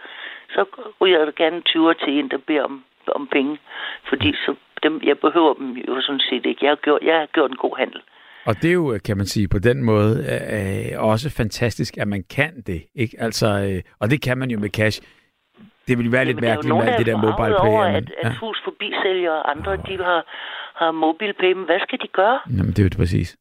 så 0.49 0.65
ryger 1.01 1.19
jeg 1.19 1.34
gerne 1.34 1.55
en 1.55 1.63
20 1.63 1.93
til 1.93 2.19
en, 2.19 2.30
der 2.30 2.38
beder 2.47 2.63
om, 2.63 2.84
om 3.07 3.27
penge. 3.27 3.59
Fordi 4.09 4.34
så 4.34 4.55
dem, 4.84 5.01
jeg 5.03 5.17
behøver 5.19 5.53
dem 5.53 5.69
jo 5.72 6.01
sådan 6.01 6.19
set 6.30 6.45
ikke. 6.45 6.65
Jeg 6.65 6.72
har 6.72 6.81
gjort, 6.85 7.01
jeg 7.01 7.15
har 7.19 7.26
gjort 7.26 7.51
en 7.51 7.57
god 7.57 7.77
handel. 7.77 8.01
Og 8.45 8.55
det 8.61 8.69
er 8.69 8.73
jo, 8.73 8.99
kan 9.05 9.17
man 9.17 9.26
sige, 9.26 9.47
på 9.47 9.59
den 9.59 9.84
måde 9.84 10.11
øh, 10.55 11.03
også 11.03 11.30
fantastisk, 11.38 11.97
at 11.97 12.07
man 12.07 12.23
kan 12.35 12.61
det. 12.67 12.81
Ikke? 12.95 13.15
Altså, 13.19 13.47
øh, 13.47 13.81
og 13.99 14.09
det 14.09 14.22
kan 14.22 14.38
man 14.38 14.49
jo 14.51 14.59
med 14.59 14.69
cash. 14.69 15.01
Det 15.88 15.97
vil 15.97 16.11
være 16.11 16.26
lidt 16.26 16.41
Jamen, 16.41 16.67
jo 16.67 16.76
mærkeligt 16.76 16.97
med 16.97 17.05
det 17.05 17.13
er 17.13 17.15
der 17.15 17.27
mobile 17.30 17.57
pay. 17.61 17.69
over, 17.69 17.84
at, 17.84 17.95
at 17.95 18.31
ja. 18.31 18.34
hus 18.39 18.61
forbi 18.63 18.93
sælger 19.03 19.31
og 19.31 19.51
andre, 19.51 19.72
de 19.77 19.97
har, 20.03 20.22
har 20.76 20.91
mobile 20.91 21.34
pay. 21.34 21.52
Men 21.53 21.65
hvad 21.65 21.80
skal 21.80 21.99
de 22.02 22.07
gøre? 22.07 22.39
Jamen, 22.57 22.72
det 22.73 22.80
er 22.80 22.84
jo 22.84 22.89
det 22.89 22.97
præcis. 22.97 23.38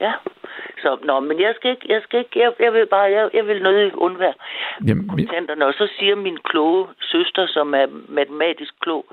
Ja. 0.00 0.12
Så, 0.82 0.98
nå, 1.04 1.20
men 1.20 1.40
jeg 1.40 1.52
skal 1.56 1.70
ikke, 1.70 1.86
jeg 1.88 2.00
skal 2.02 2.18
ikke, 2.18 2.40
jeg, 2.40 2.52
jeg 2.60 2.72
vil 2.72 2.86
bare, 2.86 3.10
jeg, 3.10 3.30
jeg 3.34 3.46
vil 3.46 3.62
nødig 3.62 3.94
undvære 3.96 4.34
Jamen, 4.86 5.08
kontanterne. 5.08 5.66
Og 5.66 5.74
så 5.74 5.88
siger 5.98 6.14
min 6.16 6.38
kloge 6.44 6.86
søster, 7.00 7.46
som 7.46 7.74
er 7.74 7.86
matematisk 8.08 8.80
klog, 8.80 9.06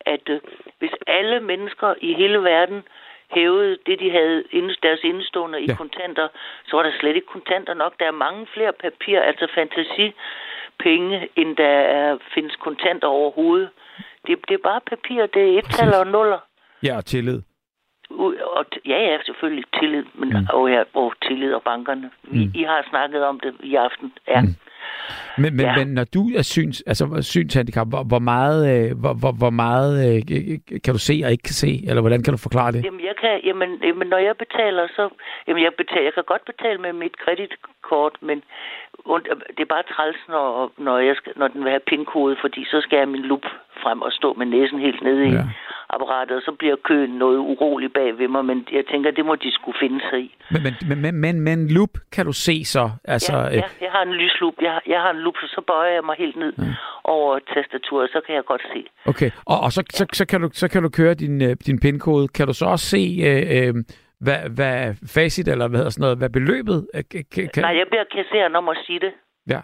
at 0.00 0.28
øh, 0.28 0.40
hvis 0.78 0.90
alle 1.06 1.40
mennesker 1.40 1.94
i 2.00 2.14
hele 2.14 2.38
verden 2.42 2.82
hævede 3.30 3.78
det, 3.86 4.00
de 4.00 4.10
havde 4.10 4.44
inden, 4.50 4.74
deres 4.82 5.00
indestående 5.04 5.60
i 5.60 5.66
Ja. 5.68 5.76
kontanter, 5.76 6.28
så 6.66 6.76
var 6.76 6.82
der 6.82 6.92
slet 7.00 7.16
ikke 7.16 7.26
kontanter 7.26 7.74
nok. 7.74 7.94
Der 8.00 8.06
er 8.06 8.10
mange 8.26 8.46
flere 8.54 8.72
papir, 8.72 9.20
altså 9.20 9.46
fantasipenge, 9.54 11.28
end 11.36 11.56
der 11.56 11.68
er, 11.98 12.18
findes 12.34 12.56
kontanter 12.56 13.08
overhovedet. 13.08 13.68
Det, 14.26 14.38
det 14.48 14.54
er 14.54 14.62
bare 14.70 14.80
papir, 14.86 15.26
det 15.26 15.42
er 15.54 15.58
et 15.58 15.64
tal 15.64 15.94
og 15.94 16.06
nuller. 16.06 16.38
Ja, 16.82 16.96
og 16.96 17.04
tillid. 17.04 17.40
Og 18.56 18.64
ja, 18.86 18.98
ja, 19.10 19.16
selvfølgelig 19.22 19.64
tillid, 19.80 20.04
men 20.14 20.28
Mm. 20.28 20.46
og, 20.52 20.70
ja, 20.70 20.82
og 20.94 21.12
tillid 21.28 21.52
og 21.52 21.62
bankerne. 21.62 22.10
Vi, 22.22 22.44
Mm. 22.44 22.52
I 22.54 22.62
har 22.62 22.86
snakket 22.90 23.24
om 23.24 23.40
det 23.40 23.54
i 23.62 23.74
aften. 23.74 24.12
Ja. 24.28 24.40
Mm. 24.40 24.54
Men, 25.38 25.56
men, 25.56 25.66
ja. 25.66 25.76
Men 25.78 25.88
når 25.94 26.04
du 26.04 26.22
er 26.38 26.42
syns, 26.42 26.82
altså, 26.86 27.04
synshandicap, 27.22 27.88
hvor, 27.88 28.02
hvor 28.02 28.18
meget, 28.18 28.60
øh, 28.72 28.98
hvor, 29.00 29.14
hvor, 29.20 29.32
hvor 29.32 29.50
meget 29.50 29.92
øh, 30.06 30.20
kan 30.84 30.92
du 30.94 30.98
se 30.98 31.14
og 31.24 31.30
ikke 31.32 31.42
kan 31.50 31.58
se? 31.64 31.70
Eller 31.88 32.00
hvordan 32.00 32.22
kan 32.22 32.32
du 32.34 32.38
forklare 32.38 32.72
det? 32.72 32.84
Jamen, 32.84 33.00
jeg 33.10 33.16
kan, 33.22 33.40
jamen, 33.44 33.70
jamen, 33.88 34.08
når 34.08 34.18
jeg 34.18 34.36
betaler, 34.36 34.86
så... 34.96 35.08
Jamen, 35.48 35.62
jeg, 35.64 35.72
betaler, 35.78 36.02
jeg 36.02 36.14
kan 36.14 36.24
godt 36.26 36.44
betale 36.44 36.78
med 36.78 36.92
mit 36.92 37.16
kreditkort, 37.24 38.14
men 38.20 38.42
und, 39.04 39.22
det 39.56 39.60
er 39.60 39.74
bare 39.76 39.82
træls, 39.94 40.16
når, 40.28 40.72
når, 40.78 40.98
jeg 40.98 41.16
skal, 41.16 41.32
når 41.36 41.48
den 41.48 41.60
vil 41.64 41.70
have 41.70 41.88
pindkode, 41.92 42.36
fordi 42.40 42.64
så 42.64 42.80
skal 42.80 42.96
jeg 42.98 43.08
min 43.08 43.22
lup 43.22 43.44
frem 43.82 44.02
og 44.02 44.12
stå 44.12 44.34
med 44.34 44.46
næsen 44.46 44.78
helt 44.78 45.02
nede 45.02 45.26
i 45.28 45.30
Ja. 45.32 45.44
Apparatet, 45.90 46.36
og 46.36 46.42
så 46.42 46.52
bliver 46.58 46.76
køen 46.84 47.10
noget 47.10 47.38
urolig 47.38 47.92
bag 47.92 48.18
ved 48.18 48.28
mig, 48.28 48.44
men 48.44 48.66
jeg 48.72 48.84
tænker, 48.90 49.10
det 49.10 49.24
må 49.26 49.34
de 49.34 49.50
skulle 49.52 49.78
finde 49.82 50.00
sig 50.10 50.20
i. 50.20 50.34
Men, 50.50 50.60
men, 50.88 51.00
men, 51.02 51.14
men, 51.20 51.40
men, 51.40 51.68
loop 51.70 51.90
kan 52.12 52.26
du 52.26 52.32
se 52.32 52.64
så? 52.64 52.90
Altså, 53.04 53.32
ja, 53.36 53.44
ja, 53.50 53.62
jeg 53.80 53.90
har 53.90 54.02
en 54.02 54.12
lyslup. 54.12 54.54
Jeg, 54.60 54.72
har- 54.72 54.82
jeg 54.86 55.00
har 55.00 55.10
en 55.10 55.16
lup, 55.16 55.34
så, 55.40 55.46
så 55.46 55.60
bøjer 55.66 55.92
jeg 55.92 56.04
mig 56.04 56.16
helt 56.18 56.36
ned 56.36 56.52
Ja. 56.58 56.64
over 57.04 57.38
tastaturet, 57.54 58.10
så 58.10 58.20
kan 58.26 58.34
jeg 58.34 58.44
godt 58.44 58.62
se. 58.72 58.84
Okay, 59.06 59.30
og, 59.46 59.60
og 59.60 59.72
så, 59.72 59.82
så, 59.90 60.06
så, 60.12 60.26
kan 60.26 60.40
du, 60.40 60.48
så 60.52 60.68
kan 60.68 60.82
du 60.82 60.88
køre 60.88 61.14
din, 61.14 61.42
øh, 61.42 61.56
din 61.66 61.80
pindkode. 61.80 62.28
Kan 62.28 62.46
du 62.46 62.52
så 62.52 62.66
også 62.66 62.86
se, 62.86 63.02
øh, 63.28 63.68
øh, 63.68 63.74
hvad, 64.20 64.38
hvad 64.54 64.94
facit, 65.14 65.48
eller 65.48 65.68
hvad 65.68 65.78
hedder 65.78 65.90
sådan 65.90 66.02
noget, 66.02 66.18
hvad 66.18 66.30
beløbet? 66.30 66.86
Kan, 67.10 67.24
kan, 67.34 67.48
Nej, 67.56 67.76
jeg 67.78 67.86
beder 67.90 68.04
kasseren 68.16 68.56
om 68.56 68.68
at 68.68 68.76
sige 68.86 69.00
det. 69.00 69.12
Ja. 69.50 69.60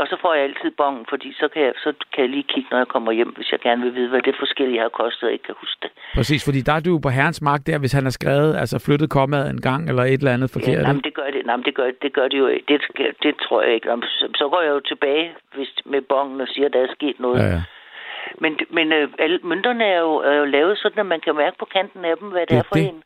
Og 0.00 0.06
så 0.10 0.16
får 0.22 0.34
jeg 0.34 0.42
altid 0.44 0.70
bongen, 0.76 1.06
fordi 1.08 1.28
så 1.40 1.48
kan, 1.52 1.62
jeg, 1.62 1.72
så 1.84 1.92
kan 2.12 2.20
jeg 2.24 2.30
lige 2.30 2.42
kigge, 2.52 2.68
når 2.70 2.78
jeg 2.78 2.88
kommer 2.88 3.12
hjem, 3.12 3.28
hvis 3.36 3.52
jeg 3.52 3.60
gerne 3.60 3.82
vil 3.82 3.94
vide, 3.94 4.08
hvad 4.08 4.22
det 4.22 4.34
forskellige 4.38 4.80
har 4.80 4.88
kostet, 4.88 5.22
og 5.22 5.32
ikke 5.32 5.44
kan 5.44 5.54
huske 5.60 5.78
det. 5.82 5.90
Præcis, 6.14 6.44
fordi 6.44 6.60
der 6.60 6.72
er 6.72 6.80
du 6.80 6.90
jo 6.90 6.98
på 6.98 7.08
herrens 7.08 7.42
mark 7.42 7.60
der, 7.66 7.78
hvis 7.78 7.92
han 7.92 8.02
har 8.04 8.10
skrevet, 8.10 8.56
altså 8.56 8.76
flyttet 8.86 9.10
kommaet 9.10 9.50
en 9.50 9.60
gang, 9.60 9.88
eller 9.88 10.02
et 10.02 10.12
eller 10.12 10.32
andet 10.34 10.50
forkert. 10.50 10.78
Ja, 10.78 10.82
nej, 10.92 11.00
det 11.04 11.14
gør 11.14 11.28
det, 11.34 11.46
nej, 11.46 11.56
det 11.56 11.74
gør, 11.74 11.90
det 12.02 12.12
gør 12.12 12.28
det 12.28 12.38
jo 12.38 12.46
ikke. 12.46 12.64
Det, 12.68 12.80
det 13.22 13.34
tror 13.48 13.62
jeg 13.62 13.74
ikke. 13.74 13.88
Så, 14.40 14.48
går 14.52 14.60
jeg 14.62 14.70
jo 14.70 14.80
tilbage 14.80 15.34
hvis, 15.54 15.72
med 15.84 16.00
bongen 16.00 16.40
og 16.40 16.48
siger, 16.48 16.66
at 16.66 16.72
der 16.72 16.80
er 16.82 16.92
sket 16.98 17.20
noget. 17.20 17.38
Ja, 17.42 17.46
ja. 17.48 17.62
Men, 18.42 18.58
men 18.70 18.92
øh, 18.92 19.08
alle 19.18 19.38
mønterne 19.42 19.84
er 19.84 20.00
jo, 20.00 20.14
er 20.16 20.34
jo 20.34 20.44
lavet 20.44 20.78
sådan, 20.78 20.98
at 20.98 21.06
man 21.06 21.20
kan 21.20 21.34
mærke 21.36 21.56
på 21.58 21.64
kanten 21.64 22.04
af 22.04 22.16
dem, 22.20 22.28
hvad 22.28 22.40
det, 22.40 22.48
Det 22.50 22.56
er 22.56 22.60
er 22.60 22.68
for 22.68 22.74
det. 22.74 22.88
en. 22.88 23.02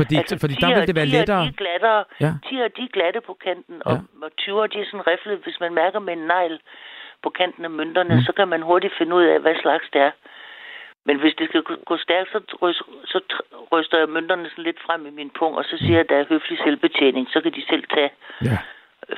Fordi, 0.00 0.14
altså, 0.22 0.36
fordi 0.42 0.54
der 0.54 0.66
tier- 0.68 0.78
vil 0.78 0.86
det 0.90 0.96
være 1.00 1.06
lettere. 1.16 1.42
De 1.42 1.48
er 1.54 1.58
glattere. 1.62 2.04
Ja. 2.24 2.32
Tier, 2.48 2.68
de 2.76 2.82
er 2.88 2.92
glatte 2.96 3.20
på 3.28 3.32
kanten, 3.46 3.76
og, 3.90 3.96
og 4.24 4.30
20'er, 4.40 4.66
de 4.72 4.78
er 4.82 4.86
sådan 4.90 5.06
riflet. 5.06 5.38
Hvis 5.44 5.60
man 5.60 5.74
mærker 5.74 5.98
med 6.06 6.12
en 6.18 6.24
negl 6.32 6.60
på 7.22 7.28
kanten 7.30 7.64
af 7.64 7.70
mønterne, 7.70 8.14
Mm. 8.14 8.20
så 8.26 8.32
kan 8.32 8.48
man 8.48 8.62
hurtigt 8.62 8.94
finde 8.98 9.12
ud 9.16 9.22
af, 9.32 9.40
hvad 9.40 9.54
slags 9.62 9.84
det 9.92 10.00
er. 10.08 10.10
Men 11.06 11.16
hvis 11.20 11.34
det 11.38 11.48
skal 11.48 11.62
gå- 11.62 11.96
stærkt, 11.96 12.28
så, 12.32 12.40
rys, 12.62 12.82
så 13.12 13.18
ryster 13.72 13.98
jeg 13.98 14.08
mønterne 14.08 14.48
sådan 14.50 14.64
lidt 14.64 14.80
frem 14.86 15.06
i 15.06 15.10
min 15.10 15.30
pung, 15.38 15.56
og 15.56 15.64
så 15.64 15.76
siger 15.78 15.90
jeg, 15.92 16.00
at 16.00 16.08
der 16.08 16.16
er 16.16 16.24
høflig 16.28 16.58
selvbetjening. 16.64 17.28
Så 17.32 17.40
kan 17.40 17.52
de 17.52 17.62
selv 17.70 17.84
tage 17.94 18.10
Ja. 18.44 18.58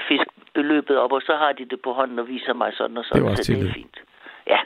fiskbeløbet 0.08 0.96
op, 0.98 1.12
og 1.12 1.22
så 1.22 1.34
har 1.36 1.52
de 1.52 1.64
det 1.64 1.80
på 1.82 1.92
hånden 1.92 2.18
og 2.18 2.28
viser 2.28 2.52
mig 2.52 2.72
sådan 2.74 2.96
og 2.96 3.02
Det 3.04 3.08
sådan. 3.08 3.24
var 3.24 3.30
også 3.30 3.42
så 3.44 3.52
det 3.52 3.68
er 3.68 3.72
fint. 3.72 3.98
Ja. 4.46 4.58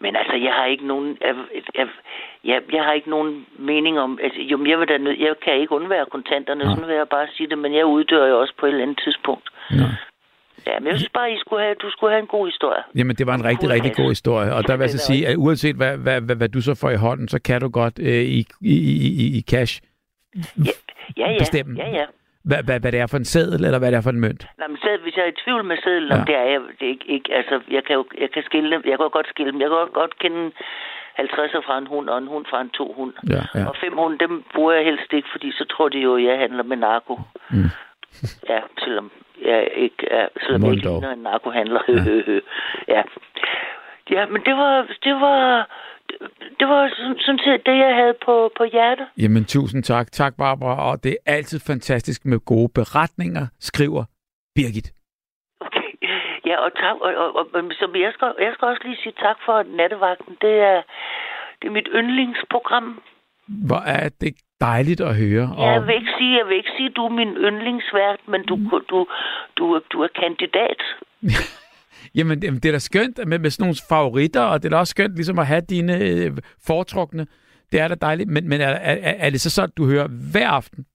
Men 0.00 0.16
altså, 0.16 0.36
jeg 0.46 0.52
har 0.52 0.66
ikke 0.66 0.86
nogen... 0.86 1.18
Jeg, 1.20 1.34
jeg, 1.78 1.88
jeg, 2.44 2.62
jeg 2.72 2.82
har 2.84 2.92
ikke 2.92 3.10
nogen 3.10 3.46
mening 3.58 4.00
om... 4.00 4.18
Altså, 4.22 4.40
jo, 4.40 4.64
jeg, 4.66 4.78
vil 4.78 4.88
da 4.88 4.96
jeg 5.26 5.34
kan 5.44 5.54
ikke 5.60 5.72
undvære 5.72 6.06
kontanterne, 6.10 6.64
Nej. 6.64 6.74
sådan 6.74 6.88
vil 6.88 6.96
jeg 6.96 7.08
bare 7.08 7.26
sige 7.36 7.48
det, 7.48 7.58
men 7.58 7.74
jeg 7.74 7.86
uddør 7.86 8.26
jo 8.26 8.40
også 8.40 8.54
på 8.60 8.66
et 8.66 8.70
eller 8.70 8.82
andet 8.82 9.00
tidspunkt. 9.04 9.48
Nå. 9.70 9.86
Ja, 10.66 10.78
men 10.80 10.88
jeg 10.88 10.96
synes 10.98 11.10
bare, 11.14 11.32
I 11.32 11.38
skulle 11.38 11.62
have, 11.62 11.74
du 11.74 11.90
skulle 11.90 12.10
have 12.12 12.20
en 12.20 12.26
god 12.26 12.46
historie. 12.46 12.82
Jamen, 12.94 13.16
det 13.16 13.26
var 13.26 13.34
en 13.34 13.44
rigtig, 13.44 13.68
rigtig 13.70 13.92
god 13.96 14.08
historie. 14.08 14.54
Og 14.54 14.66
der 14.68 14.76
vil 14.76 14.82
jeg 14.82 14.90
så 14.90 14.98
sige, 14.98 15.26
at 15.28 15.36
uanset 15.36 15.76
hvad, 15.76 15.96
hvad, 15.96 16.20
hvad, 16.20 16.36
hvad 16.36 16.48
du 16.48 16.60
så 16.60 16.74
får 16.80 16.90
i 16.90 16.96
hånden, 16.96 17.28
så 17.28 17.38
kan 17.42 17.60
du 17.60 17.68
godt 17.68 17.98
øh, 17.98 18.06
i, 18.38 18.44
i, 18.60 18.74
i, 19.24 19.38
i 19.38 19.42
cash 19.50 19.80
Ja, 21.16 21.30
ja. 21.32 21.38
bestemme. 21.38 21.76
Ja, 21.82 21.88
ja. 21.90 22.04
Hvad, 22.48 22.62
hvad, 22.66 22.80
hvad 22.80 22.92
det 22.92 23.00
er 23.00 23.06
for 23.06 23.16
en 23.16 23.24
seddel, 23.24 23.64
eller 23.64 23.78
hvad 23.78 23.90
det 23.90 23.96
er 23.98 24.06
for 24.08 24.10
en 24.10 24.20
mønt. 24.20 24.42
Nej, 24.58 24.68
men 24.68 24.78
selv, 24.86 25.02
hvis 25.02 25.16
jeg 25.16 25.24
er 25.24 25.32
i 25.34 25.40
tvivl 25.44 25.64
med 25.64 25.76
sedlen, 25.84 26.10
Ja. 26.10 26.16
ja. 26.18 26.24
det 26.28 26.36
er 26.36 26.44
jeg 26.52 26.60
det 26.78 26.86
er 26.86 26.92
ikke, 26.96 27.08
ikke. 27.16 27.34
Altså, 27.34 27.60
jeg 27.70 27.84
kan 27.84 27.94
jo 27.96 28.04
jeg 28.20 28.30
kan 28.34 28.42
skille 28.42 28.70
dem. 28.74 28.82
Jeg 28.90 28.98
kan 28.98 29.10
godt 29.10 29.28
skille 29.28 29.52
dem. 29.52 29.60
Jeg 29.60 29.68
kan 29.68 29.76
godt, 29.78 29.92
godt 29.92 30.18
kende 30.18 30.50
50'er 31.18 31.62
fra 31.66 31.78
en 31.78 31.86
hund, 31.86 32.08
og 32.08 32.18
en 32.18 32.26
hund 32.26 32.44
fra 32.50 32.60
en 32.60 32.70
to 32.70 32.92
hund. 32.96 33.12
Ja, 33.30 33.42
ja. 33.60 33.66
Og 33.68 33.76
fem 33.80 33.96
hunde, 33.96 34.18
dem 34.18 34.44
bruger 34.54 34.72
jeg 34.72 34.84
helst 34.84 35.12
ikke, 35.12 35.28
fordi 35.32 35.52
så 35.52 35.64
tror 35.72 35.88
de 35.88 35.98
jo, 35.98 36.16
at 36.16 36.24
jeg 36.24 36.38
handler 36.38 36.62
med 36.62 36.76
narko. 36.76 37.20
Mm. 37.50 37.70
Ja, 38.48 38.60
selvom 38.78 39.10
jeg 39.44 39.68
ikke 39.76 40.08
er, 40.10 40.26
selvom 40.42 40.62
jeg 40.64 40.72
ikke 40.72 40.88
ligner 40.88 41.12
en 41.12 41.18
narkohandler. 41.18 41.80
Ja. 41.88 41.94
ja. 42.94 43.02
ja, 44.10 44.26
men 44.26 44.42
det 44.46 44.54
var, 44.56 44.86
det 45.04 45.14
var, 45.14 45.68
det 46.60 46.68
var 46.68 46.90
sådan, 47.24 47.38
set 47.38 47.66
det, 47.66 47.76
jeg 47.78 47.94
havde 47.94 48.14
på, 48.24 48.50
på 48.58 48.64
hjertet. 48.64 49.06
Jamen, 49.18 49.44
tusind 49.44 49.82
tak. 49.82 50.12
Tak, 50.12 50.32
Barbara. 50.38 50.90
Og 50.90 51.04
det 51.04 51.12
er 51.12 51.32
altid 51.32 51.60
fantastisk 51.66 52.24
med 52.24 52.38
gode 52.40 52.68
beretninger, 52.74 53.46
skriver 53.60 54.04
Birgit. 54.54 54.88
Okay. 55.60 55.90
Ja, 56.46 56.56
og 56.64 56.70
tak. 56.76 56.94
Og, 57.00 57.14
og, 57.14 57.36
og, 57.54 57.62
så 57.72 57.90
jeg, 57.94 58.12
skal, 58.14 58.28
jeg 58.40 58.52
skal 58.54 58.68
også 58.68 58.82
lige 58.84 58.98
sige 59.02 59.14
tak 59.20 59.36
for 59.46 59.62
nattevagten. 59.76 60.36
Det 60.40 60.54
er, 60.70 60.82
det 61.62 61.68
er 61.68 61.72
mit 61.72 61.88
yndlingsprogram. 61.94 63.02
Hvor 63.68 63.82
er 63.86 64.08
det 64.20 64.34
dejligt 64.60 65.00
at 65.00 65.16
høre. 65.16 65.46
Jeg 65.72 65.86
vil 65.86 65.94
ikke 65.94 66.12
sige, 66.18 66.38
jeg 66.38 66.46
vil 66.46 66.56
ikke 66.56 66.70
sige, 66.76 66.88
at 66.88 66.96
du 66.96 67.04
er 67.04 67.08
min 67.20 67.28
yndlingsvært, 67.28 68.20
men 68.28 68.46
du, 68.46 68.54
du, 68.90 69.06
du, 69.58 69.74
er- 69.74 69.86
du 69.92 70.02
er 70.02 70.08
kandidat. 70.22 70.80
Jamen, 72.14 72.42
det 72.42 72.64
er 72.64 72.72
da 72.72 72.78
skønt 72.78 73.18
med, 73.26 73.38
med 73.38 73.50
sådan 73.50 73.62
nogle 73.64 73.76
favoritter, 73.88 74.40
og 74.42 74.62
det 74.62 74.68
er 74.68 74.70
da 74.70 74.76
også 74.76 74.90
skønt 74.90 75.14
ligesom 75.14 75.38
at 75.38 75.46
have 75.46 75.60
dine 75.60 75.94
øh, 76.04 76.30
foretrukne. 76.66 77.26
Det 77.72 77.80
er 77.80 77.88
da 77.88 77.94
dejligt. 77.94 78.28
Men, 78.30 78.48
men 78.48 78.60
er, 78.60 78.68
er, 78.68 79.14
er 79.26 79.30
det 79.30 79.40
så 79.40 79.50
sådan, 79.50 79.72
du 79.76 79.86
hører 79.86 80.08
hver 80.32 80.48
aften? 80.48 80.86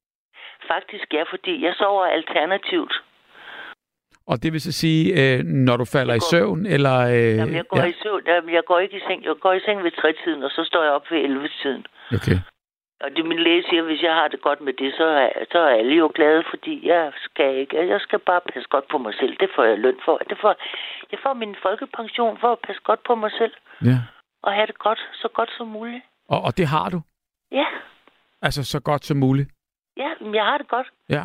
Faktisk 0.74 1.08
ja, 1.14 1.24
fordi 1.34 1.64
jeg 1.66 1.74
sover 1.78 2.06
alternativt. 2.06 2.94
Og 4.28 4.44
det 4.44 4.54
vil 4.54 4.62
så 4.62 4.72
sige, 4.72 5.04
øh, 5.22 5.44
når 5.44 5.78
du 5.78 5.86
falder 5.86 6.14
Jeg 6.14 6.18
i 6.18 6.26
går- 6.26 6.30
søvn, 6.34 6.66
eller... 6.66 6.98
Øh, 7.00 7.36
Jamen, 7.40 7.56
jeg 7.56 7.68
går, 7.70 7.78
ja. 7.80 7.86
i 7.86 7.94
søvn, 8.04 8.22
jamen, 8.28 8.54
jeg 8.54 8.64
går 8.68 8.80
ikke 8.80 8.98
i 8.98 9.04
seng. 9.08 9.24
Jeg 9.24 9.36
går 9.42 9.54
i 9.54 9.60
seng 9.66 9.84
ved 9.84 9.92
tretiden, 10.02 10.44
og 10.44 10.50
så 10.50 10.62
står 10.70 10.84
jeg 10.84 10.92
op 10.92 11.06
ved 11.12 11.20
11-tiden. 11.26 11.86
Okay. 12.18 12.38
Og 13.04 13.10
det 13.16 13.26
min 13.26 13.40
læge 13.40 13.64
siger, 13.70 13.82
at 13.82 13.88
hvis 13.90 14.02
jeg 14.04 14.14
har 14.14 14.28
det 14.28 14.42
godt 14.42 14.62
med 14.62 14.74
det, 14.74 14.94
så 14.98 15.06
er, 15.06 15.30
så 15.52 15.60
er 15.60 15.70
alle 15.80 15.96
jo 15.96 16.12
glade, 16.16 16.44
fordi 16.50 16.88
jeg 16.88 17.12
skal 17.26 17.56
ikke. 17.56 17.88
Jeg 17.88 18.02
skal 18.02 18.20
bare 18.20 18.42
passe 18.54 18.70
godt 18.70 18.88
på 18.92 18.98
mig 18.98 19.14
selv. 19.20 19.38
Det 19.40 19.50
får 19.56 19.64
jeg 19.64 19.78
løn 19.80 19.98
for. 20.06 20.18
Det 20.30 20.38
får, 20.42 20.56
jeg 21.12 21.20
får 21.24 21.34
min 21.34 21.56
folkepension 21.62 22.38
for 22.42 22.52
at 22.52 22.60
passe 22.68 22.82
godt 22.82 23.00
på 23.08 23.16
mig 23.16 23.32
selv. 23.32 23.54
Ja. 23.86 23.98
Og 24.44 24.54
have 24.54 24.68
det 24.68 24.78
godt, 24.80 25.00
så 25.14 25.28
godt 25.28 25.50
som 25.58 25.68
muligt. 25.68 26.04
Og, 26.30 26.42
og 26.42 26.58
det 26.58 26.68
har 26.68 26.90
du? 26.90 27.02
Ja, 27.52 27.66
Altså 28.42 28.64
så 28.64 28.80
godt 28.80 29.06
som 29.06 29.18
muligt? 29.18 29.50
ja, 29.98 30.10
men 30.22 30.36
jeg 30.36 30.46
har 30.46 30.58
det 30.58 30.68
godt. 30.68 30.88
Ja. 31.10 31.24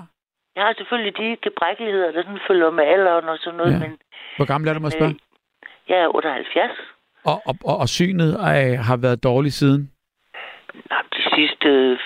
Jeg 0.56 0.64
har 0.64 0.74
selvfølgelig 0.78 1.16
de 1.16 1.36
gebrækkeligheder, 1.42 2.12
der 2.12 2.22
sådan 2.22 2.40
følger 2.48 2.70
med 2.70 2.84
alderen 2.84 3.28
og 3.28 3.38
sådan 3.38 3.56
noget, 3.56 3.72
Ja. 3.72 3.78
men 3.78 3.98
Hvor 4.36 4.47
gammel 4.47 4.68
er 4.68 4.74
du, 4.74 4.80
må 4.80 4.86
jeg 4.86 4.92
spørge? 4.92 5.10
øh, 5.12 5.18
jeg 5.88 5.98
er 5.98 6.09
78. 6.14 6.70
Og, 7.24 7.42
og, 7.47 7.55
og, 7.64 7.76
og 7.78 7.88
synet 7.88 8.30
øh, 8.32 8.78
har 8.88 8.97
været 8.97 9.24
dårligt 9.24 9.55
siden? 9.55 9.90
De 11.16 11.22
sidste, 11.36 11.98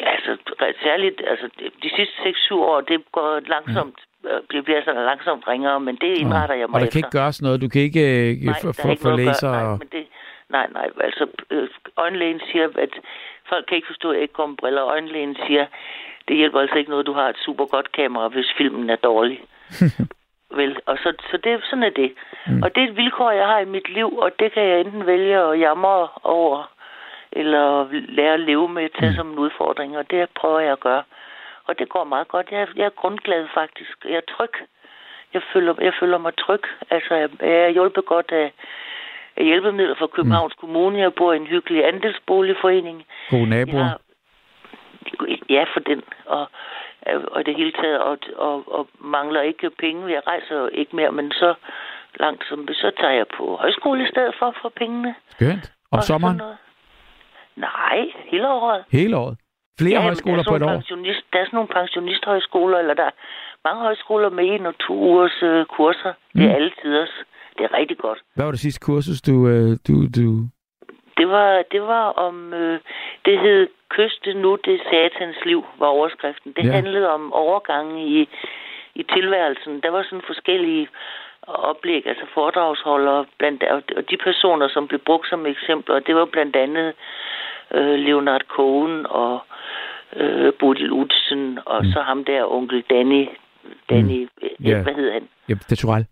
altså 0.00 0.36
særligt, 0.82 1.22
altså 1.26 1.46
de 1.82 1.90
sidste 1.96 2.14
6-7 2.50 2.54
år, 2.54 2.80
det 2.80 3.12
går 3.12 3.40
langsomt, 3.46 3.98
øh, 4.24 4.40
det 4.50 4.64
bliver 4.64 4.82
sådan 4.84 5.04
langsomt 5.04 5.48
ringere, 5.48 5.80
men 5.80 5.96
det 5.96 6.18
indretter 6.18 6.54
jeg 6.54 6.68
mig 6.68 6.74
Og 6.74 6.80
der 6.80 6.86
efter. 6.86 7.00
kan 7.00 7.06
ikke 7.08 7.18
gøres 7.18 7.42
noget. 7.42 7.60
Du 7.60 7.68
kan 7.68 7.82
ikke 7.82 8.04
øh, 8.30 8.36
Nej, 8.36 8.54
få 8.62 8.72
for, 9.02 9.16
læser... 9.16 9.50
Nej, 9.50 9.62
og- 9.64 9.78
men 9.78 9.88
det, 9.92 10.04
nej, 10.50 10.66
nej, 10.72 10.88
altså 11.00 11.26
øh, 11.50 11.68
øjenlægen 11.96 12.40
siger, 12.52 12.68
at 12.78 12.92
folk 13.48 13.64
kan 13.68 13.76
ikke 13.76 13.86
forstå, 13.92 14.08
at 14.10 14.14
jeg 14.14 14.22
ikke 14.22 14.34
går 14.34 14.46
med 14.46 14.56
briller. 14.56 14.82
Øjenlægen 14.84 15.36
siger, 15.46 15.66
det 16.28 16.36
hjælper 16.36 16.60
altså 16.60 16.76
ikke 16.76 16.90
noget, 16.90 17.06
du 17.06 17.12
har 17.12 17.28
et 17.28 17.38
super 17.46 17.66
godt 17.66 17.92
kamera, 17.92 18.28
hvis 18.28 18.52
filmen 18.58 18.90
er 18.90 18.96
dårlig. 18.96 19.40
Vel, 20.58 20.76
og 20.86 20.98
så, 21.02 21.12
så 21.30 21.36
det, 21.44 21.60
sådan 21.70 21.82
er 21.82 21.90
det. 21.90 22.12
Mm. 22.46 22.62
Og 22.62 22.74
det 22.74 22.82
er 22.82 22.88
et 22.88 22.96
vilkår, 22.96 23.30
jeg 23.30 23.46
har 23.46 23.58
i 23.58 23.64
mit 23.64 23.88
liv, 23.88 24.18
og 24.18 24.30
det 24.40 24.52
kan 24.52 24.62
jeg 24.62 24.80
enten 24.80 25.06
vælge 25.06 25.38
at 25.38 25.60
jamre 25.60 26.08
over, 26.22 26.70
eller 27.40 27.88
lære 27.90 28.34
at 28.34 28.40
leve 28.40 28.68
med, 28.68 28.88
tage 28.98 29.14
som 29.14 29.30
en 29.30 29.38
udfordring, 29.38 29.98
og 29.98 30.10
det 30.10 30.28
prøver 30.40 30.60
jeg 30.60 30.72
at 30.72 30.80
gøre. 30.80 31.02
Og 31.66 31.78
det 31.78 31.88
går 31.88 32.04
meget 32.04 32.28
godt. 32.28 32.46
Jeg 32.50 32.60
er, 32.60 32.66
jeg 32.76 32.84
er 32.84 33.00
grundglad 33.00 33.46
faktisk. 33.54 33.96
Jeg 34.04 34.16
er 34.16 34.28
tryg. 34.36 34.54
Jeg 35.34 35.42
føler, 35.52 35.74
jeg 35.80 35.92
føler 36.00 36.18
mig 36.18 36.32
tryg. 36.38 36.62
Altså, 36.90 37.14
jeg, 37.14 37.28
jeg 37.40 37.64
er 37.68 37.68
hjulpet 37.68 38.04
godt 38.06 38.32
af, 38.32 38.52
af 39.36 39.44
hjælpemidler 39.44 39.94
fra 39.94 40.06
Københavns 40.06 40.54
mm. 40.56 40.60
Kommune. 40.60 40.98
Jeg 40.98 41.14
bor 41.14 41.32
i 41.32 41.36
en 41.36 41.46
hyggelig 41.46 41.88
andelsboligforening. 41.88 43.06
Gode 43.30 43.48
naboer. 43.48 43.78
Jeg 43.78 43.84
har, 43.84 44.00
ja, 45.50 45.64
for 45.74 45.80
den. 45.80 46.02
Og, 46.26 46.50
og 47.06 47.46
det 47.46 47.56
hele 47.56 47.72
taget. 47.72 47.98
Og, 47.98 48.18
og, 48.36 48.72
og 48.72 48.88
mangler 48.98 49.40
ikke 49.40 49.70
penge. 49.70 50.12
Jeg 50.12 50.22
rejser 50.26 50.56
jo 50.56 50.68
ikke 50.72 50.96
mere, 50.96 51.12
men 51.12 51.32
så 51.32 51.54
langt 52.20 52.44
som 52.48 52.68
så 52.68 52.90
tager 53.00 53.12
jeg 53.12 53.26
på 53.36 53.56
højskole 53.56 54.04
i 54.04 54.10
stedet 54.10 54.34
for 54.38 54.54
for 54.62 54.68
pengene. 54.68 55.14
Skønt. 55.28 55.72
Om 55.90 55.98
Og 55.98 56.02
sommeren? 56.02 56.36
noget. 56.36 56.56
Nej, 57.56 57.98
hele 58.30 58.48
året. 58.48 58.84
Hele 58.92 59.16
året? 59.16 59.36
Flere 59.80 59.98
Ja, 60.00 60.02
højskoler 60.02 60.38
er 60.38 60.44
på 60.48 60.56
et 60.56 60.62
år? 60.62 60.68
pensionist- 60.76 61.26
Der 61.32 61.38
er 61.40 61.44
sådan 61.44 61.56
nogle 61.56 61.68
pensionisthøjskoler, 61.68 62.78
eller 62.78 62.94
der 62.94 63.04
er 63.04 63.10
mange 63.64 63.80
højskoler 63.82 64.30
med 64.30 64.44
en 64.54 64.66
og 64.66 64.78
to 64.78 64.94
ugers 64.94 65.42
øh, 65.42 65.66
kurser. 65.66 66.12
Det 66.34 66.42
er 66.44 66.48
Mm. 66.48 66.54
alle 66.54 66.72
tiders. 66.82 67.14
Det 67.58 67.64
er 67.64 67.72
rigtig 67.78 67.98
godt. 67.98 68.18
Hvad 68.34 68.44
var 68.44 68.50
det 68.50 68.60
sidste 68.60 68.80
kursus, 68.86 69.20
du... 69.22 69.48
Øh, 69.48 69.70
du, 69.88 69.94
du... 70.16 70.24
Det 71.18 71.28
var, 71.28 71.62
det 71.72 71.82
var 71.82 72.04
om, 72.26 72.54
øh, 72.54 72.80
det 73.24 73.40
hed 73.40 73.68
Kyste 73.88 74.34
nu, 74.34 74.58
det 74.64 74.80
satans 74.90 75.36
liv, 75.44 75.64
var 75.78 75.86
overskriften. 75.86 76.52
Det 76.56 76.64
ja. 76.66 76.72
handlede 76.72 77.08
om 77.10 77.32
overgangen 77.32 77.98
i, 77.98 78.28
i 78.94 79.02
tilværelsen. 79.02 79.80
Der 79.80 79.90
var 79.90 80.02
sådan 80.02 80.22
forskellige 80.26 80.88
oplæg, 81.46 82.06
altså 82.06 82.24
foredragsholdere, 82.34 83.26
blandt, 83.38 83.62
og 83.62 83.82
og 83.96 84.10
de 84.10 84.16
personer, 84.16 84.68
som 84.68 84.88
blev 84.88 85.00
brugt 85.00 85.28
som 85.28 85.46
eksempler, 85.46 85.98
det 85.98 86.14
var 86.16 86.24
blandt 86.24 86.56
andet 86.56 86.92
øh, 87.74 87.94
Leonard 87.98 88.42
Cohen 88.48 89.06
og 89.06 89.38
øh, 90.16 90.52
Bodil 90.60 90.92
Utzon, 90.92 91.58
og 91.66 91.84
Mm. 91.84 91.90
så 91.92 92.00
ham 92.00 92.24
der, 92.24 92.52
onkel 92.52 92.84
Danny, 92.90 93.28
Danny, 93.90 94.28
mm. 94.42 94.48
Ja. 94.64 94.82
hvad 94.82 94.94
hed 94.94 95.12
han? 95.12 95.28
Ja, 95.48 95.54
det 95.54 95.72
er 95.72 95.76
Turell. 95.76 96.06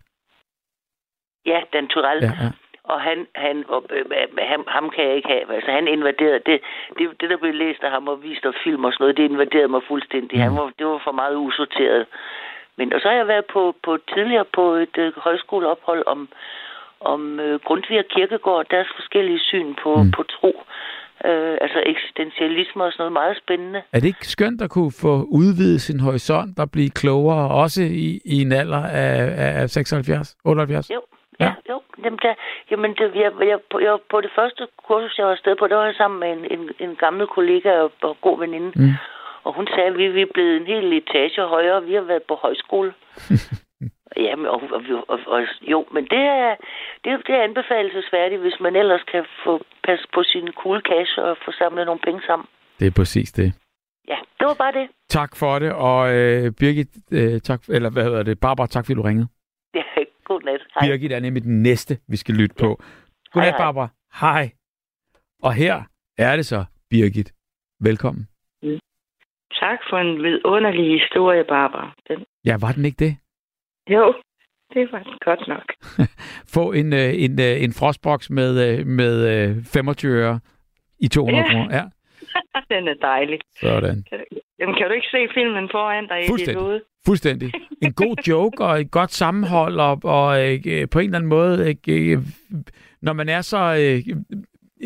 Ja, 1.45 1.61
Dan 1.73 1.87
Turell. 1.87 2.23
Ja, 2.23 2.31
ja. 2.43 2.49
Og 2.83 3.01
han, 3.01 3.27
han, 3.35 3.65
og, 3.67 3.85
øh, 3.89 4.05
øh, 4.11 4.27
ham, 4.51 4.63
ham 4.67 4.89
kan 4.89 5.05
jeg 5.07 5.15
ikke 5.15 5.27
have. 5.27 5.53
Altså, 5.55 5.71
han 5.71 5.87
invaderede, 5.87 6.39
det, 6.45 6.61
det, 6.97 7.21
det 7.21 7.29
der 7.29 7.37
blev 7.37 7.53
læst 7.53 7.83
af 7.83 7.91
ham 7.91 8.07
og 8.07 8.23
vist 8.23 8.45
og 8.45 8.53
film 8.63 8.85
og 8.85 8.93
sådan 8.93 9.03
noget, 9.03 9.17
det 9.17 9.23
invaderede 9.23 9.67
mig 9.67 9.81
fuldstændig. 9.87 10.37
Mm. 10.37 10.43
Han 10.43 10.55
var, 10.55 10.71
det 10.79 10.85
var 10.87 11.01
for 11.03 11.11
meget 11.11 11.35
usorteret. 11.35 12.05
Men 12.77 12.93
og 12.93 12.99
så 13.01 13.07
har 13.07 13.15
jeg 13.15 13.27
været 13.27 13.45
på, 13.53 13.75
på 13.83 13.97
tidligere 14.13 14.45
på 14.53 14.73
et 14.73 14.97
øh, 14.97 15.11
højskoleophold 15.17 16.03
om, 16.07 16.29
om 16.99 17.39
øh, 17.39 17.59
Grundtvig 17.65 17.99
og 17.99 18.05
Kirkegård 18.15 18.57
og 18.65 18.71
deres 18.71 18.87
forskellige 18.95 19.39
syn 19.39 19.75
på, 19.83 19.95
Mm. 20.03 20.11
på 20.11 20.23
tro. 20.23 20.63
Øh, 21.25 21.57
altså 21.61 21.83
eksistentialisme 21.85 22.83
og 22.83 22.91
sådan 22.91 23.01
noget 23.01 23.13
meget 23.13 23.37
spændende. 23.37 23.81
Er 23.93 23.99
det 23.99 24.07
ikke 24.07 24.27
skønt 24.27 24.61
at 24.61 24.69
kunne 24.69 24.91
få 25.01 25.13
udvidet 25.39 25.81
sin 25.81 25.99
horisont 25.99 26.59
og 26.59 26.71
blive 26.71 26.89
klogere, 26.89 27.49
også 27.49 27.81
i, 27.81 28.21
i 28.25 28.41
en 28.41 28.51
alder 28.51 28.83
af, 28.85 29.61
af 29.61 29.69
76, 29.69 30.35
78? 30.45 30.89
Jo, 30.89 31.01
Ja. 31.39 31.45
ja, 31.45 31.53
jo. 31.69 31.81
Jamen, 32.03 32.19
der, 32.21 32.33
jamen 32.71 32.91
det, 32.91 33.15
jeg, 33.15 33.31
jeg, 33.51 33.59
på, 33.71 33.79
jeg, 33.79 33.97
på 34.11 34.21
det 34.21 34.31
første 34.35 34.67
kursus, 34.87 35.17
jeg 35.17 35.25
var 35.25 35.31
afsted 35.31 35.55
på, 35.55 35.67
der 35.67 35.75
var 35.75 35.85
jeg 35.85 35.95
sammen 35.95 36.19
med 36.19 36.29
en, 36.37 36.59
en, 36.59 36.69
en 36.89 36.95
gammel 36.95 37.27
kollega 37.27 37.71
og, 37.81 37.91
og 38.01 38.17
god 38.21 38.39
veninde. 38.39 38.71
Mm. 38.75 38.93
Og 39.45 39.51
hun 39.57 39.67
sagde, 39.67 39.89
at 39.91 39.97
vi, 39.97 40.07
vi 40.07 40.21
er 40.21 40.31
blevet 40.33 40.55
en 40.61 40.67
hel 40.67 40.93
etage 40.93 41.41
højere. 41.55 41.83
Vi 41.83 41.93
har 41.93 42.01
været 42.01 42.23
på 42.27 42.35
højskole. 42.35 42.93
Jamen, 44.25 44.45
og, 44.45 44.61
og, 44.71 44.81
og, 44.89 45.03
og, 45.07 45.19
og, 45.27 45.41
jo, 45.61 45.85
men 45.91 46.03
det 46.03 46.19
er, 46.19 46.55
det, 47.03 47.11
er- 47.13 47.17
det 47.27 47.35
er 47.35 47.43
anbefalesværdigt, 47.43 48.41
hvis 48.41 48.59
man 48.59 48.75
ellers 48.75 49.03
kan 49.11 49.25
få 49.43 49.53
pas 49.83 49.99
på 50.13 50.23
sin 50.23 50.47
cool 50.61 50.81
cash 50.89 51.11
og 51.17 51.37
få 51.45 51.51
samlet 51.51 51.85
nogle 51.85 52.01
penge 52.03 52.21
sammen. 52.27 52.47
Det 52.79 52.87
er 52.87 52.91
præcis 52.95 53.31
det. 53.31 53.53
Ja, 54.07 54.17
det 54.39 54.47
var 54.47 54.53
bare 54.53 54.71
det. 54.71 54.87
Tak 55.09 55.35
for 55.35 55.59
det, 55.59 55.73
og 55.73 56.15
øh, 56.15 56.51
Birgit, 56.59 56.87
øh, 57.11 57.41
tak, 57.41 57.61
eller 57.69 57.89
hvad 57.89 58.03
hedder 58.03 58.23
det, 58.23 58.39
Barbara, 58.39 58.67
tak 58.67 58.85
fordi 58.85 58.95
du 58.95 59.01
ringede. 59.01 59.27
Ja, 59.73 59.83
god 60.29 60.41
nat. 60.41 60.61
Hej. 60.73 60.87
Birgit 60.87 61.11
er 61.11 61.19
nemlig 61.19 61.43
den 61.43 61.63
næste, 61.63 61.97
vi 62.07 62.17
skal 62.17 62.35
lytte 62.35 62.55
på. 62.59 62.65
Godnat, 62.65 62.83
Hej, 63.33 63.45
hej. 63.49 63.57
Barbara. 63.57 63.87
Hej. 64.21 64.49
Og 65.43 65.53
her 65.53 65.83
er 66.17 66.35
det 66.35 66.45
så, 66.45 66.65
Birgit. 66.89 67.31
Velkommen. 67.81 68.27
Tak 69.59 69.79
for 69.89 69.97
en 69.97 70.23
vidunderlig 70.23 70.99
historie, 71.01 71.43
Barbara. 71.43 71.91
Den, 72.07 72.25
Ja, 72.45 72.57
var 72.61 72.71
den 72.71 72.85
ikke 72.85 73.05
det? 73.05 73.17
jo, 73.89 74.13
det 74.73 74.91
var 74.91 74.99
den 75.03 75.13
godt 75.25 75.47
nok. 75.47 75.65
Få 76.55 76.71
en, 76.71 76.93
øh, 76.93 77.13
en, 77.23 77.39
øh, 77.41 77.63
en 77.63 77.73
frostboks 77.73 78.29
med, 78.29 78.79
øh, 78.79 78.85
med 78.87 79.15
øh, 79.49 79.63
25 79.73 80.11
øre 80.13 80.39
i 80.99 81.07
200 81.07 81.43
Ja. 81.43 81.51
kroner. 81.51 81.75
Ja, 81.75 81.83
den 82.75 82.87
er 82.87 82.93
dejlig. 83.01 83.39
sådan. 83.61 84.03
Jamen, 84.59 84.75
kan 84.75 84.87
du 84.87 84.93
ikke 84.93 85.07
se 85.11 85.27
filmen 85.33 85.69
foran 85.71 86.07
dig 86.07 86.23
Fuldstændig. 86.29 86.81
Fuldstændig. 87.05 87.51
En 87.81 87.93
god 87.93 88.15
joke 88.29 88.63
og 88.65 88.79
et 88.81 88.91
godt 88.91 89.11
sammenhold, 89.11 89.79
og, 89.79 89.99
og 90.03 90.29
øh, 90.49 90.89
på 90.91 90.99
en 90.99 91.05
eller 91.05 91.17
anden 91.17 91.29
måde, 91.29 91.75
øh, 91.87 92.17
når 93.01 93.13
man 93.13 93.29
er 93.29 93.41
så 93.41 93.57
øh, 93.57 94.15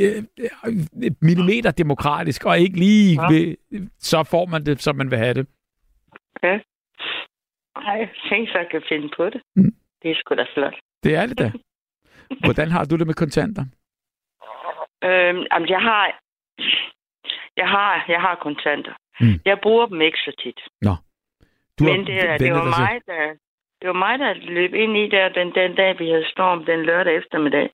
øh, 0.03 0.23
øh, 0.65 1.11
millimeter 1.21 1.71
demokratisk, 1.71 2.45
og 2.45 2.59
ikke 2.59 2.77
lige, 2.79 3.21
Ja. 3.21 3.27
ved, 3.33 3.55
så 3.99 4.23
får 4.23 4.45
man 4.45 4.65
det, 4.65 4.81
som 4.81 4.95
man 4.95 5.11
vil 5.11 5.17
have 5.17 5.33
det. 5.33 5.47
Ja. 6.43 6.59
Ej, 7.75 8.09
tænk 8.29 8.49
så, 8.49 8.57
jeg 8.57 8.67
kan 8.71 8.81
finde 8.89 9.09
på 9.17 9.25
det. 9.29 9.41
Mm. 9.55 9.71
Det 10.01 10.11
er 10.11 10.15
sgu 10.15 10.35
da 10.35 10.45
flot. 10.53 10.75
Det 11.03 11.15
er 11.15 11.25
det 11.25 11.37
da. 11.39 11.51
Hvordan 12.45 12.71
har 12.71 12.85
du 12.85 12.95
det 12.95 13.07
med 13.07 13.13
kontanter? 13.13 13.63
Øhm, 15.03 15.41
jamen, 15.51 15.69
jeg 15.69 15.81
har, 15.89 16.03
jeg 17.57 17.67
har, 17.75 18.05
jeg 18.07 18.21
har 18.21 18.35
kontanter. 18.41 18.93
Mm. 19.21 19.39
Jeg 19.45 19.57
bruger 19.63 19.85
dem 19.85 20.01
ikke 20.01 20.17
så 20.17 20.31
tit. 20.43 20.59
Du 21.79 21.83
har 21.85 21.91
Men 21.97 22.05
det, 22.07 22.29
er- 22.29 22.37
det, 22.37 22.51
var 22.51 22.65
mig, 22.79 23.01
der, 23.05 23.21
det 23.81 23.87
var 23.87 23.93
mig, 24.05 24.19
der 24.19 24.33
løb 24.33 24.73
ind 24.73 24.97
i 24.97 25.09
der 25.09 25.29
den, 25.29 25.47
den 25.55 25.75
dag, 25.75 25.99
vi 25.99 26.09
havde 26.09 26.25
storm 26.31 26.65
den 26.65 26.83
lørdag 26.85 27.15
eftermiddag. 27.15 27.69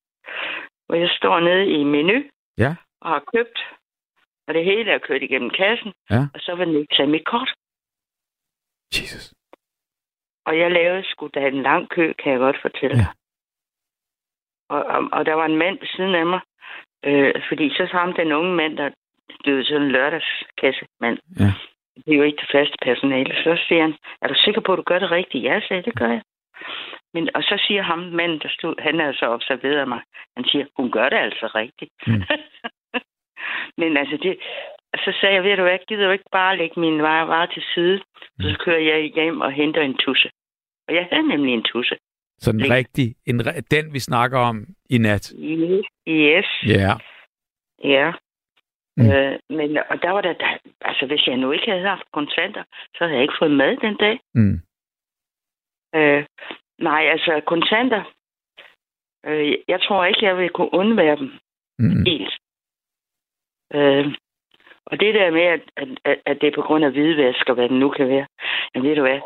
Hvor 0.85 0.95
jeg 0.95 1.09
står 1.09 1.39
nede 1.39 1.65
i 1.79 1.83
menu 1.83 2.23
Ja. 2.57 2.75
og 3.01 3.09
har 3.09 3.23
købt. 3.35 3.59
Og 4.47 4.53
det 4.53 4.63
hele 4.65 4.91
er 4.91 4.97
kørt 4.97 5.23
igennem 5.23 5.49
kassen. 5.49 5.93
Ja. 6.09 6.21
Og 6.33 6.39
så 6.39 6.55
var 6.55 6.65
den 6.65 6.75
ikke 6.75 6.95
taget 6.95 7.09
mit 7.11 7.25
kort. 7.25 7.53
Jesus. 8.93 9.33
Og 10.45 10.59
jeg 10.59 10.71
lavede 10.71 11.03
sgu 11.05 11.27
da 11.33 11.47
en 11.47 11.61
lang 11.61 11.89
kø, 11.89 12.13
kan 12.13 12.31
jeg 12.31 12.39
godt 12.39 12.61
fortælle 12.61 12.97
Ja. 12.97 13.07
Og, 14.69 14.83
og, 14.85 15.09
og 15.11 15.25
der 15.25 15.33
var 15.33 15.45
en 15.45 15.57
mand 15.57 15.79
ved 15.79 15.87
siden 15.87 16.15
af 16.15 16.25
mig. 16.25 16.39
Øh, 17.05 17.33
fordi 17.49 17.69
så 17.69 17.85
ham 17.91 18.13
den 18.13 18.31
unge 18.31 18.55
mand, 18.55 18.77
der 18.77 18.89
blev 19.43 19.63
sådan 19.63 19.81
en 19.81 19.91
lørdagskassemand. 19.91 21.17
Ja. 21.39 21.51
Det 21.95 22.13
er 22.13 22.17
jo 22.17 22.23
ikke 22.23 22.41
det 22.41 22.49
faste 22.51 22.77
personale. 22.81 23.33
Så 23.43 23.63
siger 23.67 23.81
han, 23.81 23.95
er 24.21 24.27
du 24.27 24.33
sikker 24.37 24.61
på, 24.61 24.73
at 24.73 24.77
du 24.77 24.83
gør 24.83 24.99
det 24.99 25.11
rigtigt? 25.11 25.43
Ja, 25.43 25.59
sagde 25.67 25.83
det 25.83 25.95
gør 25.95 26.07
jeg. 26.09 26.21
Men, 27.15 27.23
og 27.35 27.43
så 27.43 27.55
siger 27.67 27.81
ham, 27.81 27.99
manden, 27.99 28.39
der 28.39 28.49
stod, 28.57 28.75
han 28.87 28.99
er 28.99 29.13
så 29.13 29.25
observeret 29.37 29.87
mig, 29.87 30.01
han 30.35 30.43
siger, 30.45 30.65
hun 30.77 30.91
gør 30.91 31.09
det 31.09 31.17
altså 31.27 31.45
rigtigt. 31.61 31.91
Mm. 32.07 32.23
Men 33.81 33.97
altså, 33.97 34.17
det, 34.23 34.31
så 35.05 35.17
sagde 35.19 35.35
jeg, 35.35 35.43
ved 35.43 35.57
du 35.57 35.63
hvad, 35.63 35.79
gider 35.87 36.05
jo 36.05 36.11
ikke 36.11 36.29
bare 36.31 36.57
lægge 36.57 36.79
mine 36.79 37.03
varer, 37.03 37.25
varer 37.25 37.45
til 37.45 37.63
side. 37.73 37.97
Så 38.41 38.49
Mm. 38.49 38.55
kører 38.65 38.79
jeg 38.79 38.99
hjem 39.15 39.41
og 39.41 39.51
henter 39.51 39.81
en 39.81 39.97
tusse. 39.97 40.29
Og 40.87 40.95
jeg 40.95 41.07
havde 41.11 41.27
nemlig 41.27 41.53
en 41.53 41.63
tusse. 41.63 41.95
Sådan 42.39 42.59
Lige. 42.61 42.73
rigtig, 42.73 43.15
en, 43.25 43.39
den 43.71 43.93
vi 43.93 43.99
snakker 43.99 44.39
om 44.39 44.65
i 44.89 44.97
nat. 44.97 45.33
Yes. 46.07 46.49
Ja. 46.67 46.91
Ja. 47.83 48.11
Mm. 48.97 49.03
Mm. 49.03 49.11
Øh, 49.11 49.39
men, 49.49 49.77
og 49.89 50.01
der 50.01 50.09
var 50.11 50.21
der, 50.21 50.33
der, 50.33 50.57
altså 50.81 51.05
hvis 51.05 51.27
jeg 51.27 51.37
nu 51.37 51.51
ikke 51.51 51.71
havde 51.71 51.83
haft 51.87 52.11
kontanter, 52.13 52.63
så 52.95 52.97
havde 53.03 53.13
jeg 53.13 53.21
ikke 53.21 53.39
fået 53.39 53.51
mad 53.51 53.77
den 53.77 53.97
dag. 53.97 54.19
Mm. 54.33 54.59
Øh, 55.95 56.25
nej, 56.79 57.01
altså 57.05 57.41
kontanter, 57.45 58.03
øh, 59.25 59.53
jeg 59.67 59.81
tror 59.81 60.05
ikke, 60.05 60.25
jeg 60.25 60.37
vil 60.37 60.49
kunne 60.49 60.73
undvære 60.73 61.15
dem 61.15 61.31
Mm. 61.79 62.03
helt. 62.07 62.33
Øh, 63.73 64.05
og 64.85 64.99
det 64.99 65.13
der 65.15 65.31
med, 65.31 65.41
at, 65.41 65.61
at, 66.05 66.21
at 66.25 66.41
det 66.41 66.47
er 66.47 66.55
på 66.55 66.61
grund 66.61 66.85
af 66.85 66.91
hvidvask 66.91 67.49
og 67.49 67.55
hvad 67.55 67.69
det 67.69 67.77
nu 67.77 67.89
kan 67.89 68.09
være. 68.09 68.27
Men 68.73 68.83
ved 68.83 68.95
du 68.95 69.01
hvad, 69.01 69.19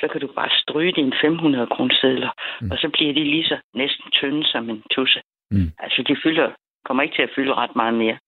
så 0.00 0.08
kan 0.08 0.20
du 0.20 0.26
bare 0.32 0.50
stryge 0.50 0.92
dine 0.92 1.12
500 1.20 1.66
kronesedler, 1.66 2.30
mm. 2.60 2.70
og 2.70 2.78
så 2.78 2.88
bliver 2.88 3.12
de 3.12 3.24
lige 3.24 3.44
så 3.44 3.58
næsten 3.74 4.10
tynde 4.10 4.44
som 4.46 4.70
en 4.70 4.82
tusse. 4.90 5.20
Mm. 5.50 5.70
Altså, 5.78 6.02
de 6.02 6.16
fylder, 6.22 6.52
kommer 6.84 7.02
ikke 7.02 7.16
til 7.16 7.22
at 7.22 7.34
fylde 7.36 7.54
ret 7.54 7.76
meget 7.76 7.94
mere. 7.94 8.18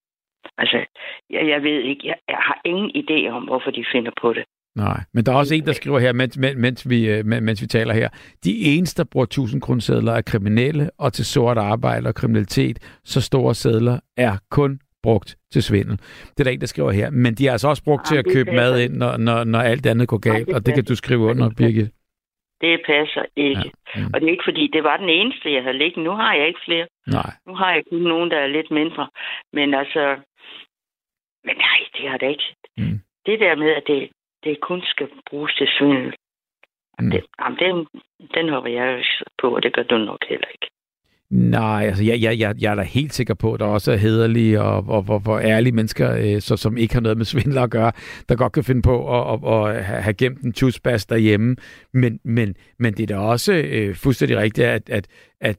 Altså, 0.58 0.86
jeg, 1.30 1.48
jeg 1.48 1.62
ved 1.62 1.80
ikke, 1.80 2.06
jeg, 2.08 2.16
jeg 2.28 2.38
har 2.38 2.60
ingen 2.64 2.90
idé 2.96 3.28
om, 3.28 3.44
hvorfor 3.44 3.70
de 3.70 3.84
finder 3.92 4.12
på 4.20 4.32
det. 4.32 4.44
Nej, 4.84 5.00
men 5.14 5.24
der 5.24 5.32
er 5.32 5.36
også 5.36 5.54
en, 5.54 5.66
der 5.66 5.72
skriver 5.72 5.98
her, 5.98 6.12
mens, 6.12 6.38
mens, 6.56 6.90
vi, 6.90 7.10
øh, 7.10 7.26
mens 7.26 7.62
vi 7.62 7.66
taler 7.66 7.94
her. 7.94 8.08
De 8.44 8.52
eneste, 8.64 9.02
der 9.02 9.08
bruger 9.12 9.26
1000 9.26 9.60
kronesedler, 9.62 10.12
er 10.12 10.22
kriminelle 10.22 10.90
og 10.98 11.12
til 11.12 11.24
sort 11.24 11.58
arbejde 11.58 12.08
og 12.08 12.14
kriminalitet. 12.14 13.00
Så 13.04 13.20
store 13.20 13.54
sedler 13.54 13.98
er 14.16 14.36
kun 14.50 14.80
brugt 15.02 15.36
til 15.52 15.62
svindel. 15.62 15.96
Det 16.32 16.40
er 16.40 16.44
der 16.44 16.50
en, 16.50 16.60
der 16.60 16.66
skriver 16.66 16.90
her. 16.90 17.10
Men 17.10 17.34
de 17.34 17.46
er 17.48 17.52
altså 17.52 17.68
også 17.68 17.84
brugt 17.84 18.02
Ja, 18.04 18.08
til 18.10 18.16
at 18.18 18.26
købe 18.34 18.50
passer 18.50 18.62
mad 18.62 18.80
ind, 18.84 18.94
når, 18.96 19.16
når, 19.16 19.44
når 19.44 19.58
alt 19.58 19.86
andet 19.86 20.08
går 20.08 20.18
galt. 20.18 20.46
det 20.46 20.54
Og 20.54 20.66
det 20.66 20.74
kan 20.74 20.84
du 20.84 20.94
skrive 20.94 21.20
under. 21.30 21.50
Birgit. 21.58 21.90
Det 22.60 22.80
passer 22.86 23.24
ikke. 23.36 23.70
Ja. 23.96 24.00
Mm. 24.00 24.10
Og 24.12 24.20
det 24.20 24.26
er 24.26 24.30
ikke 24.36 24.48
fordi, 24.50 24.64
det 24.72 24.82
var 24.84 24.96
den 24.96 25.08
eneste, 25.08 25.52
jeg 25.52 25.62
havde 25.62 25.78
liggende. 25.78 26.04
Nu 26.10 26.14
har 26.22 26.34
jeg 26.34 26.46
ikke 26.48 26.60
flere. 26.64 26.86
Nej. 27.06 27.30
Nu 27.46 27.54
har 27.54 27.70
jeg 27.74 27.82
kun 27.90 28.02
nogen, 28.12 28.30
der 28.30 28.38
er 28.38 28.46
lidt 28.46 28.70
mindre. 28.70 29.08
Men 29.52 29.74
altså... 29.74 30.04
Men 31.46 31.56
nej, 31.56 31.78
det 31.96 32.10
har 32.10 32.18
det 32.18 32.28
ikke. 32.34 32.48
Mm. 32.78 33.00
Det 33.26 33.40
der 33.40 33.54
med, 33.56 33.70
at 33.78 33.82
det, 33.86 34.10
det 34.44 34.60
kun 34.60 34.80
skal 34.84 35.08
bruges 35.30 35.54
til 35.58 35.68
svindel, 35.78 36.14
Mm. 37.00 37.10
det, 37.10 37.20
jamen, 37.40 37.58
den, 37.58 37.86
den 38.34 38.48
hopper 38.48 38.70
jeg 38.70 39.04
på, 39.42 39.54
og 39.56 39.62
det 39.62 39.74
gør 39.74 39.82
du 39.82 39.98
nok 39.98 40.18
heller 40.28 40.46
ikke. 40.54 40.66
Nej, 41.30 41.84
altså 41.86 42.04
jeg, 42.04 42.22
jeg, 42.22 42.38
jeg, 42.38 42.54
jeg 42.60 42.70
er 42.70 42.74
da 42.74 42.82
helt 42.82 43.12
sikker 43.12 43.34
på, 43.34 43.54
at 43.54 43.60
der 43.60 43.66
også 43.66 43.92
er 43.92 43.96
hederlige 43.96 44.62
og, 44.62 44.84
og, 44.88 45.04
og, 45.08 45.22
og 45.26 45.44
ærlige 45.44 45.72
mennesker, 45.74 46.16
øh, 46.16 46.40
så, 46.40 46.56
som 46.56 46.76
ikke 46.76 46.94
har 46.94 47.00
noget 47.00 47.16
med 47.18 47.24
svindler 47.24 47.62
at 47.62 47.70
gøre, 47.70 47.92
der 48.28 48.36
godt 48.36 48.52
kan 48.52 48.64
finde 48.64 48.82
på 48.82 49.20
at, 49.20 49.40
at, 49.44 49.68
at 49.76 49.84
have 49.84 50.02
have 50.02 50.14
gemt 50.14 50.40
en 50.40 50.52
tusbas 50.52 51.06
derhjemme. 51.06 51.56
Men, 51.92 52.20
men, 52.24 52.54
men 52.78 52.94
det 52.94 53.02
er 53.02 53.06
da 53.14 53.20
også 53.20 53.52
øh, 53.52 53.94
fuldstændig 53.94 54.36
rigtigt, 54.36 54.66
at, 54.66 54.90
at, 54.90 55.08
at 55.40 55.58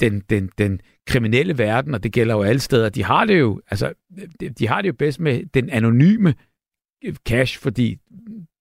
den, 0.00 0.20
den, 0.30 0.50
den 0.58 0.80
kriminelle 1.06 1.58
verden, 1.58 1.94
og 1.94 2.02
det 2.02 2.12
gælder 2.12 2.34
jo 2.34 2.42
alle 2.42 2.60
steder, 2.60 2.88
de 2.88 3.04
har 3.04 3.24
det 3.24 3.38
jo, 3.38 3.60
altså, 3.70 3.92
de, 4.40 4.48
de 4.48 4.68
har 4.68 4.82
det 4.82 4.88
jo 4.88 4.94
bedst 4.98 5.20
med 5.20 5.42
den 5.54 5.70
anonyme 5.70 6.34
cash, 7.28 7.58
fordi 7.62 7.96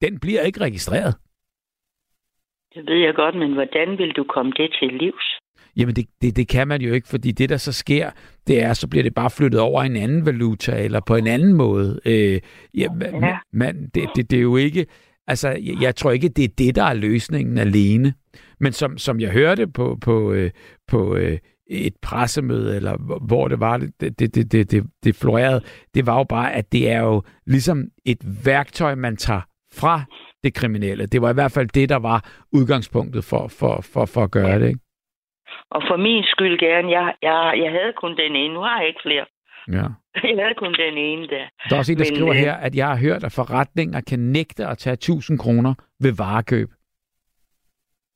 den 0.02 0.20
bliver 0.20 0.42
ikke 0.42 0.62
registreret. 0.62 1.16
Det 2.76 2.86
ved 2.86 2.98
jeg 2.98 3.14
godt, 3.16 3.36
men 3.36 3.54
hvordan 3.54 3.98
vil 3.98 4.12
du 4.12 4.24
komme 4.24 4.52
det 4.58 4.76
til 4.80 4.94
livs? 4.94 5.26
Jamen, 5.78 5.96
det, 5.96 6.06
det, 6.22 6.36
det 6.36 6.48
kan 6.48 6.68
man 6.68 6.82
jo 6.82 6.94
ikke, 6.94 7.08
fordi 7.08 7.32
det, 7.32 7.50
der 7.50 7.58
så 7.58 7.72
sker, 7.72 8.12
det 8.48 8.64
er, 8.64 8.74
så 8.74 8.88
bliver 8.88 9.04
det 9.04 9.14
bare 9.14 9.30
flyttet 9.30 9.62
over 9.62 9.84
i 9.84 9.86
en 9.86 9.96
anden 9.96 10.26
valuta, 10.26 10.84
eller 10.84 11.00
på 11.08 11.16
en 11.16 11.28
anden 11.28 11.54
måde. 11.54 12.00
Øh, 12.06 12.40
ja, 12.78 12.88
man, 12.94 13.24
Ja. 13.24 13.38
man, 13.54 13.90
det, 13.96 14.10
det, 14.16 14.32
det 14.32 14.38
er 14.38 14.42
jo 14.42 14.58
ikke... 14.58 14.86
Altså, 15.28 15.50
jeg, 15.50 15.82
jeg 15.82 15.96
tror 15.96 16.12
ikke, 16.12 16.30
det 16.30 16.44
er 16.44 16.54
det, 16.58 16.76
der 16.76 16.84
er 16.84 16.94
løsningen 16.94 17.58
alene. 17.58 18.14
Men 18.60 18.72
som, 18.74 18.98
som 18.98 19.20
jeg 19.20 19.32
hørte 19.32 19.68
på, 19.68 19.98
på, 20.02 20.34
øh, 20.34 20.52
på 20.88 21.16
øh, 21.16 21.38
et 21.70 21.94
pressemøde, 22.02 22.76
eller 22.76 22.98
hvor- 23.28 23.48
det 23.48 23.60
var, 23.60 23.78
det, 23.78 24.20
det, 24.20 24.36
det, 24.36 24.52
det, 24.72 24.84
det, 25.04 25.16
florerede, 25.16 25.62
det 25.94 26.06
var 26.06 26.18
jo 26.18 26.24
bare, 26.24 26.54
at 26.54 26.72
det 26.72 26.92
er 26.92 27.00
jo 27.02 27.24
ligesom 27.48 27.84
et 28.06 28.18
værktøj, 28.46 28.96
man 28.96 29.18
tager 29.18 29.42
fra 29.74 30.02
det 30.44 30.54
kriminelle. 30.54 31.06
Det 31.06 31.22
var 31.22 31.30
i 31.30 31.34
hvert 31.34 31.52
fald 31.52 31.68
det, 31.68 31.90
der 31.90 31.96
var 31.96 32.26
udgangspunktet 32.54 33.24
for, 33.24 33.48
for, 33.48 33.82
for, 33.94 34.06
for 34.06 34.24
at 34.24 34.32
gøre 34.32 34.60
det. 34.60 34.68
Ikke? 34.68 34.80
Og 35.72 35.82
for 35.90 35.98
min 35.98 36.24
skyld 36.24 36.60
gerne, 36.60 36.90
jeg, 36.92 37.14
jeg, 37.22 37.54
jeg 37.64 37.72
havde 37.72 37.94
kun 38.02 38.12
den 38.18 38.36
ene. 38.36 38.54
Nu 38.54 38.60
har 38.60 38.80
jeg 38.80 38.88
ikke 38.88 39.00
flere. 39.04 39.26
Ja. 39.72 39.86
Jeg 40.36 40.44
havde 40.44 40.56
kun 40.58 40.74
den 40.74 40.98
ene 40.98 41.28
der. 41.28 41.46
Der 41.70 41.76
er 41.76 41.80
også 41.80 41.92
en, 41.92 41.98
der 41.98 42.06
Men, 42.10 42.16
skriver 42.16 42.30
øh, 42.34 42.36
her, 42.40 42.54
at 42.54 42.76
jeg 42.76 42.88
har 42.88 42.98
hørt, 42.98 43.24
at 43.24 43.32
forretninger 43.32 44.02
kan 44.02 44.20
nægte 44.20 44.66
at 44.68 44.78
tage 44.78 44.94
1000 44.94 45.40
kroner 45.40 45.74
ved 46.00 46.14
varekøb. 46.18 46.70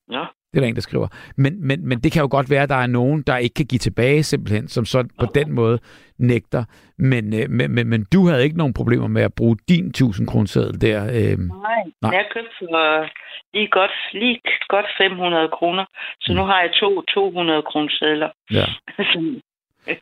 Nå, 0.07 0.25
Det 0.53 0.59
er 0.59 0.61
der 0.61 0.67
en, 0.67 0.75
der 0.75 0.81
skriver. 0.81 1.07
Men, 1.37 1.67
men, 1.67 1.87
men 1.87 1.99
det 1.99 2.11
kan 2.11 2.21
jo 2.21 2.27
godt 2.31 2.49
være, 2.49 2.63
at 2.63 2.69
der 2.69 2.75
er 2.75 2.87
nogen, 2.87 3.21
der 3.21 3.37
ikke 3.37 3.53
kan 3.53 3.65
give 3.65 3.79
tilbage 3.79 4.23
simpelthen, 4.23 4.67
som 4.67 4.85
så 4.85 5.07
på 5.19 5.25
den 5.35 5.51
måde 5.51 5.79
nægter. 6.17 6.63
Men, 6.97 7.33
øh, 7.33 7.49
men, 7.49 7.71
men, 7.71 7.87
men 7.87 8.05
du 8.13 8.27
havde 8.27 8.43
ikke 8.43 8.57
nogen 8.57 8.73
problemer 8.73 9.07
med 9.07 9.21
at 9.21 9.33
bruge 9.33 9.57
din 9.69 9.87
1000 9.87 10.27
kroneseddel 10.27 10.81
der. 10.81 11.03
Øh, 11.03 11.37
nej. 11.39 11.83
Nej. 12.01 12.11
Jeg 12.11 12.25
købte 12.33 12.51
for 12.59 13.07
lige 13.53 13.67
godt, 13.67 13.91
lige 14.13 14.39
godt 14.69 14.85
500 14.97 15.49
kroner. 15.49 15.85
Så 16.21 16.33
nu 16.33 16.41
har 16.41 16.61
jeg 16.61 16.71
to 16.79 17.01
200 17.01 17.61
kroner 17.61 17.89
sedler. 17.99 18.29
ja. 18.51 18.65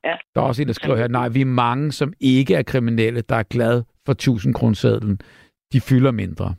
ja. 0.07 0.15
Der 0.35 0.41
er 0.41 0.45
også 0.45 0.61
en, 0.61 0.67
der 0.67 0.73
skriver 0.73 0.97
her, 0.97 1.07
nej, 1.07 1.29
vi 1.29 1.41
er 1.41 1.45
mange, 1.45 1.91
som 1.91 2.13
ikke 2.21 2.55
er 2.55 2.63
kriminelle, 2.63 3.21
der 3.21 3.35
er 3.35 3.43
glad 3.43 3.83
for 4.05 4.11
1000 4.11 4.53
kronesedlen. 4.53 5.19
De 5.73 5.81
fylder 5.81 6.11
mindre. 6.11 6.55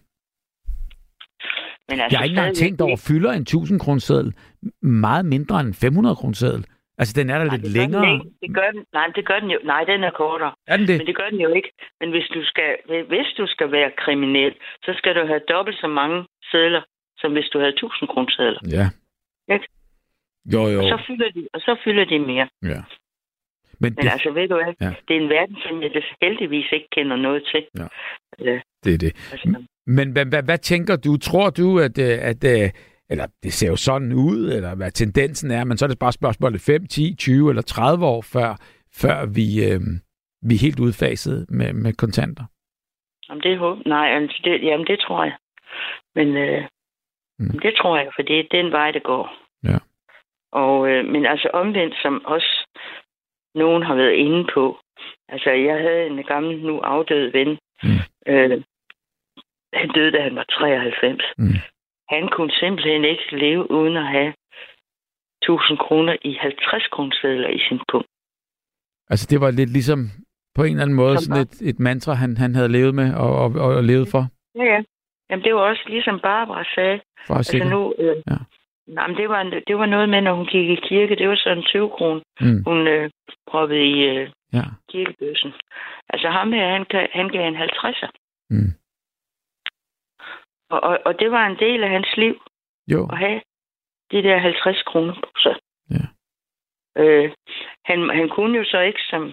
Men 1.88 1.98
Jeg 1.98 2.18
har 2.18 2.24
ikke 2.24 2.36
engang 2.38 2.54
tænkt 2.56 2.80
over, 2.80 2.96
fylder 3.09 3.32
en 3.32 3.42
1000 3.42 3.80
kroneseddel 3.80 4.34
meget 4.82 5.24
mindre 5.34 5.60
end 5.60 5.68
en 5.68 5.74
500 5.74 6.16
kroneseddel? 6.16 6.66
Altså, 6.98 7.14
den 7.20 7.30
er 7.30 7.38
da 7.38 7.44
Nej, 7.44 7.54
lidt 7.56 7.64
det 7.64 7.72
den 7.74 7.80
længere. 7.80 8.12
ikke. 8.14 8.26
Det 8.42 8.54
gør 8.59 8.70
den, 8.74 8.84
nej, 8.92 9.06
det 9.16 9.26
gør 9.26 9.38
den 9.40 9.50
jo. 9.50 9.59
Nej, 9.64 9.84
den 9.84 10.04
er 10.04 10.10
kortere. 10.10 10.52
Er 10.66 10.76
den 10.76 10.86
det? 10.88 10.98
Men 10.98 11.06
det 11.06 11.16
gør 11.16 11.28
den 11.30 11.40
jo 11.40 11.48
ikke. 11.59 11.70
Men 12.00 12.10
hvis 12.10 12.28
du 12.34 12.40
skal, 12.44 12.70
hvis 13.12 13.26
du 13.38 13.46
skal 13.46 13.72
være 13.72 13.90
kriminel, 14.02 14.52
så 14.84 14.94
skal 14.98 15.14
du 15.14 15.26
have 15.26 15.40
dobbelt 15.48 15.76
så 15.80 15.86
mange 16.00 16.18
sedler, 16.50 16.82
som 17.20 17.32
hvis 17.32 17.48
du 17.52 17.59
havde 17.59 17.72
1000 17.72 18.09
kroner. 18.09 18.59
Ja. 18.78 18.86
Ikke? 19.54 19.66
Jo, 20.54 20.62
jo. 20.74 20.78
Og 20.82 20.84
så 20.92 20.98
fylder 21.06 21.30
de, 21.30 21.48
og 21.54 21.60
så 21.60 21.76
fylder 21.84 22.04
de 22.04 22.18
mere. 22.18 22.48
Ja. 22.62 22.80
Men 23.80 23.92
Men 23.94 23.96
det, 23.96 24.12
altså, 24.12 24.30
ved 24.30 24.48
du 24.48 24.54
hvad? 24.54 24.74
Ja. 24.80 24.92
Det 25.09 25.16
er 25.16 25.20
en 25.20 25.28
verden, 25.28 25.56
som 25.66 25.82
jeg 25.82 25.90
heldigvis 26.22 26.66
ikke 26.72 26.88
kender 26.96 27.16
noget 27.16 27.42
til. 27.52 27.62
Ja. 27.78 27.86
Øh, 28.50 28.60
det 28.84 28.94
er 28.94 28.98
det. 28.98 29.12
altså, 29.32 29.64
Men 29.86 30.12
hvad, 30.12 30.26
hvad, 30.26 30.42
hvad 30.42 30.59
tænker 30.59 30.96
du? 30.96 31.16
Tror 31.16 31.50
du, 31.50 31.78
at, 31.78 31.98
øh, 31.98 32.18
at 32.30 32.44
øh, 32.44 32.70
eller 33.10 33.26
det 33.42 33.52
ser 33.52 33.68
jo 33.68 33.76
sådan 33.76 34.12
ud, 34.12 34.52
eller 34.56 34.74
hvad 34.74 34.90
tendensen 34.90 35.50
er, 35.50 35.64
men 35.64 35.76
så 35.76 35.84
er 35.84 35.88
det 35.88 35.98
bare 35.98 36.12
spørgsmålet 36.12 36.60
5, 36.60 36.86
10, 36.86 37.14
20 37.18 37.50
eller 37.50 37.62
30 37.62 38.06
år, 38.06 38.22
før, 38.22 38.56
før 39.02 39.26
vi, 39.26 39.46
øh, 39.68 39.80
vi 40.48 40.54
er 40.54 40.64
helt 40.66 40.80
udfaset 40.80 41.46
med, 41.48 41.72
med 41.72 41.92
kontanter? 41.92 42.44
om 43.32 43.40
det 43.40 43.59
håber 43.59 43.82
Nej, 43.86 44.09
altså, 44.09 44.40
det, 44.44 44.62
jamen 44.62 44.86
det 44.86 44.98
tror 45.00 45.24
jeg. 45.24 45.36
Men 46.14 46.36
øh, 46.36 46.62
mm. 47.38 47.59
det 47.59 47.74
tror 47.76 47.96
jeg, 47.96 48.09
for 48.16 48.22
det 48.22 48.38
er 48.38 48.44
den 48.50 48.72
vej, 48.72 48.90
det 48.90 49.02
går. 49.02 49.24
Ja. 49.64 49.78
Og, 50.52 50.88
øh, 50.90 51.04
men 51.04 51.26
altså 51.26 51.48
omvendt, 51.52 51.94
som 52.02 52.24
også 52.24 52.52
nogen 53.54 53.82
har 53.82 53.94
været 53.94 54.12
inde 54.12 54.46
på. 54.54 54.78
Altså, 55.28 55.50
jeg 55.50 55.78
havde 55.78 56.06
en 56.06 56.22
gammel, 56.22 56.64
nu 56.66 56.78
afdød 56.78 57.32
ven. 57.32 57.59
Mm. 57.82 58.02
Øh, 58.26 58.62
han 59.74 59.89
døde, 59.89 60.11
da 60.12 60.20
han 60.23 60.36
var 60.36 60.44
93. 60.44 61.23
Mm. 61.39 61.47
Han 62.09 62.28
kunne 62.28 62.53
simpelthen 62.53 63.05
ikke 63.05 63.27
leve 63.36 63.70
uden 63.70 63.97
at 63.97 64.07
have 64.07 64.32
1000 65.43 65.78
kroner 65.78 66.16
i 66.23 66.32
50 66.40 66.86
kroner 66.93 67.12
sedler 67.23 67.49
i 67.49 67.59
sin 67.69 67.81
punkt. 67.93 68.09
Altså, 69.11 69.27
det 69.31 69.40
var 69.40 69.51
lidt 69.51 69.70
ligesom 69.73 69.99
på 70.55 70.62
en 70.65 70.70
eller 70.70 70.82
anden 70.82 70.97
måde 70.97 71.16
Som 71.19 71.23
sådan 71.35 71.43
et, 71.43 71.61
et 71.70 71.78
mantra, 71.81 72.12
han, 72.15 72.36
han 72.36 72.55
havde 72.55 72.69
levet 72.78 72.94
med 72.94 73.15
og, 73.15 73.31
og, 73.43 73.51
og 73.77 73.85
levet 73.85 74.09
for. 74.11 74.23
Ja, 74.59 74.65
ja. 74.74 74.82
Jamen, 75.31 75.44
det 75.44 75.55
var 75.55 75.61
også 75.61 75.82
ligesom 75.89 76.20
Barbara 76.20 76.65
sagde. 76.74 77.01
For 77.27 77.35
at 77.35 77.39
Altså 77.39 77.65
nu, 77.74 77.94
øh, 77.99 78.16
Ja. 78.31 78.36
nej, 78.86 79.07
men 79.07 79.16
det, 79.16 79.28
var, 79.28 79.40
en- 79.40 79.62
det 79.69 79.77
var 79.78 79.86
noget 79.86 80.09
med, 80.09 80.20
når 80.20 80.35
hun 80.35 80.47
gik 80.47 80.69
i 80.70 80.74
kirke, 80.89 81.16
det 81.16 81.28
var 81.28 81.36
sådan 81.36 81.59
en 81.59 81.65
20 81.65 81.89
kroner, 81.90 82.20
Mm. 82.40 82.62
hun 82.66 82.86
øh, 82.86 83.11
proppede 83.51 83.85
i 83.86 83.99
øh, 84.12 84.31
Ja. 84.53 84.65
kirkebøssen. 84.90 85.53
Altså 86.12 86.28
ham 86.28 86.53
her, 86.53 86.69
han, 86.77 86.85
han 87.12 87.28
gav 87.28 87.49
en 87.49 87.57
50'er. 87.57 88.11
Mm. 88.51 88.70
Og, 90.73 90.81
og, 90.89 90.99
og 91.07 91.19
det 91.20 91.31
var 91.31 91.47
en 91.47 91.59
del 91.59 91.82
af 91.85 91.90
hans 91.90 92.11
liv 92.16 92.35
Jo. 92.93 93.01
at 93.12 93.19
have 93.19 93.40
de 94.12 94.23
der 94.23 94.39
50 94.39 94.82
kroner 94.82 95.15
på 95.15 95.31
sig. 95.44 95.57
Ja. 95.90 96.05
Øh, 97.03 97.32
han, 97.85 97.99
han 98.19 98.28
kunne 98.28 98.59
jo 98.59 98.65
så 98.65 98.81
ikke, 98.81 99.01
som 99.11 99.32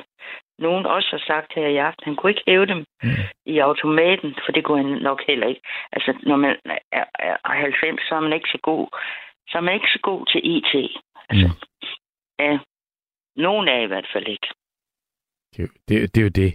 nogen 0.59 0.85
også 0.85 1.09
har 1.11 1.23
sagt 1.27 1.53
her 1.55 1.67
i 1.67 1.77
aften, 1.77 2.03
han 2.05 2.15
kunne 2.15 2.31
ikke 2.31 2.43
hæve 2.47 2.65
dem 2.65 2.85
Mm. 3.03 3.09
i 3.45 3.57
automaten, 3.59 4.35
for 4.45 4.51
det 4.51 4.63
kunne 4.65 4.83
han 4.83 5.01
nok 5.01 5.21
heller 5.27 5.47
ikke. 5.47 5.61
Altså, 5.91 6.19
når 6.23 6.35
man 6.35 6.57
er, 6.65 6.77
er, 6.91 7.37
er 7.43 7.53
90, 7.53 8.01
så 8.09 8.15
er 8.15 8.19
man 8.19 8.33
ikke 8.33 8.49
så 8.51 8.59
god. 8.61 8.87
Så 9.49 9.57
er 9.57 9.61
man 9.61 9.73
ikke 9.73 9.87
så 9.93 9.99
god 10.03 10.25
til 10.25 10.41
IT. 10.55 10.73
Altså, 11.29 11.47
Mm. 11.47 11.59
ja, 12.39 12.59
nogen 13.35 13.67
er 13.67 13.79
i 13.81 13.85
hvert 13.85 14.09
fald 14.13 14.27
ikke. 14.27 14.47
Det, 15.55 15.71
det, 15.87 16.15
det 16.15 16.21
er 16.21 16.23
jo 16.29 16.29
det. 16.43 16.51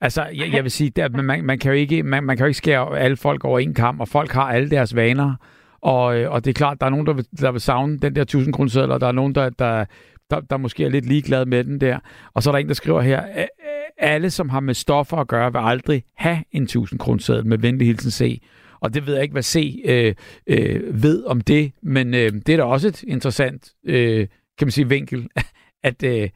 Altså, 0.00 0.22
jeg, 0.22 0.52
jeg 0.52 0.62
vil 0.62 0.70
sige, 0.70 0.90
der, 0.90 1.08
man, 1.08 1.44
man, 1.44 1.58
kan 1.58 1.72
jo 1.72 1.76
ikke, 1.76 2.02
man, 2.02 2.24
man 2.24 2.36
kan 2.36 2.44
jo 2.44 2.48
ikke 2.48 2.58
skære 2.58 2.98
alle 2.98 3.16
folk 3.16 3.44
over 3.44 3.58
en 3.58 3.74
kamp, 3.74 4.00
og 4.00 4.08
folk 4.08 4.32
har 4.32 4.42
alle 4.42 4.70
deres 4.70 4.96
vaner. 4.96 5.34
Og, 5.80 6.18
øh, 6.18 6.30
og 6.30 6.44
det 6.44 6.50
er 6.50 6.54
klart, 6.54 6.80
der 6.80 6.86
er 6.86 6.90
nogen, 6.90 7.06
der 7.06 7.12
vil, 7.12 7.26
der 7.40 7.52
vil 7.52 7.60
savne 7.60 7.98
den 7.98 8.16
der 8.16 8.22
1000 8.22 8.54
kroner 8.54 8.86
og 8.86 9.00
der 9.00 9.06
er 9.06 9.12
nogen, 9.12 9.34
der, 9.34 9.50
der, 9.50 9.84
der, 10.30 10.40
der 10.40 10.56
måske 10.56 10.84
er 10.84 10.88
lidt 10.88 11.06
ligeglade 11.06 11.46
med 11.46 11.64
den 11.64 11.80
der. 11.80 11.98
Og 12.34 12.42
så 12.42 12.50
er 12.50 12.52
der 12.52 12.58
en, 12.58 12.68
der 12.68 12.74
skriver 12.74 13.00
her, 13.00 13.46
alle, 13.98 14.30
som 14.30 14.48
har 14.48 14.60
med 14.60 14.74
stoffer 14.74 15.16
at 15.16 15.28
gøre, 15.28 15.52
vil 15.52 15.60
aldrig 15.62 16.04
have 16.14 16.44
en 16.52 16.62
1000 16.62 16.98
kroner 16.98 17.42
med 17.42 17.58
venlig 17.58 17.86
hilsen 17.86 18.10
C. 18.10 18.42
Og 18.80 18.94
det 18.94 19.06
ved 19.06 19.14
jeg 19.14 19.22
ikke, 19.22 19.32
hvad 19.32 19.42
C 19.42 19.82
øh, 19.84 20.14
øh, 20.46 21.02
ved 21.02 21.24
om 21.24 21.40
det, 21.40 21.72
men 21.82 22.14
øh, 22.14 22.32
det 22.32 22.48
er 22.48 22.56
da 22.56 22.62
også 22.62 22.88
et 22.88 23.02
interessant, 23.02 23.72
øh, 23.84 24.28
kan 24.58 24.66
man 24.66 24.70
sige, 24.70 24.88
vinkel, 24.88 25.28
at, 25.82 26.02
øh, 26.02 26.28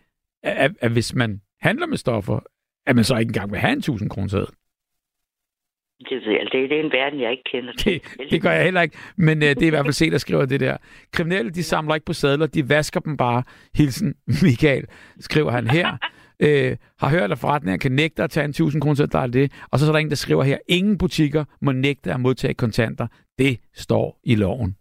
at, 0.42 0.72
at 0.80 0.90
hvis 0.90 1.14
man 1.14 1.40
handler 1.60 1.86
med 1.86 1.96
stoffer, 1.96 2.40
at 2.86 2.94
man 2.96 3.04
så 3.04 3.16
ikke 3.16 3.30
engang 3.30 3.50
vil 3.50 3.60
have 3.60 3.72
en 3.72 3.78
1000 3.78 4.10
kroner 4.10 4.28
Det, 4.28 6.26
ved 6.26 6.32
jeg, 6.32 6.46
det, 6.52 6.70
det 6.70 6.80
er 6.80 6.84
en 6.84 6.92
verden, 6.92 7.20
jeg 7.20 7.30
ikke 7.30 7.44
kender 7.52 7.72
til. 7.72 7.92
Det, 7.92 8.30
det 8.30 8.42
gør 8.42 8.50
jeg 8.50 8.64
heller 8.64 8.82
ikke, 8.82 8.98
men 9.16 9.42
øh, 9.42 9.48
det 9.48 9.62
er 9.62 9.66
i 9.66 9.70
hvert 9.70 9.84
fald 9.84 9.92
se, 9.92 10.10
der 10.10 10.18
skriver 10.18 10.46
det 10.46 10.60
der. 10.60 10.76
Kriminelle, 11.12 11.50
de 11.50 11.62
samler 11.62 11.94
ikke 11.94 12.06
på 12.06 12.12
sædler, 12.12 12.46
de 12.46 12.68
vasker 12.68 13.00
dem 13.00 13.16
bare. 13.16 13.42
Hilsen 13.74 14.14
Michael, 14.26 14.84
skriver 15.20 15.50
han 15.50 15.66
her. 15.66 15.96
øh, 16.46 16.76
har 16.98 17.10
hørt, 17.10 17.32
at 17.32 17.38
forretningen 17.38 17.80
kan 17.80 17.92
nægte 17.92 18.22
at 18.22 18.30
tage 18.30 18.44
en 18.44 18.50
1000 18.50 18.82
kroner 18.82 18.94
til, 18.94 19.12
der 19.12 19.18
er 19.18 19.26
det. 19.26 19.52
Og 19.70 19.78
så 19.78 19.86
er 19.86 19.92
der 19.92 19.98
en, 19.98 20.08
der 20.08 20.16
skriver 20.16 20.42
her, 20.42 20.58
ingen 20.68 20.98
butikker 20.98 21.44
må 21.62 21.72
nægte 21.72 22.12
at 22.12 22.20
modtage 22.20 22.54
kontanter. 22.54 23.06
Det 23.38 23.60
står 23.74 24.20
i 24.24 24.34
loven. 24.34 24.76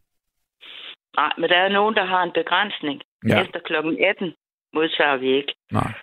Nej, 1.15 1.31
men 1.37 1.49
der 1.49 1.57
er 1.57 1.69
nogen, 1.69 1.95
der 1.95 2.05
har 2.05 2.23
en 2.23 2.31
begrænsning. 2.33 3.01
Ja. 3.27 3.41
Efter 3.41 3.59
klokken 3.65 3.97
18 4.09 4.33
modtager 4.73 5.17
vi 5.17 5.35
ikke. 5.35 5.53
Nej. 5.71 5.93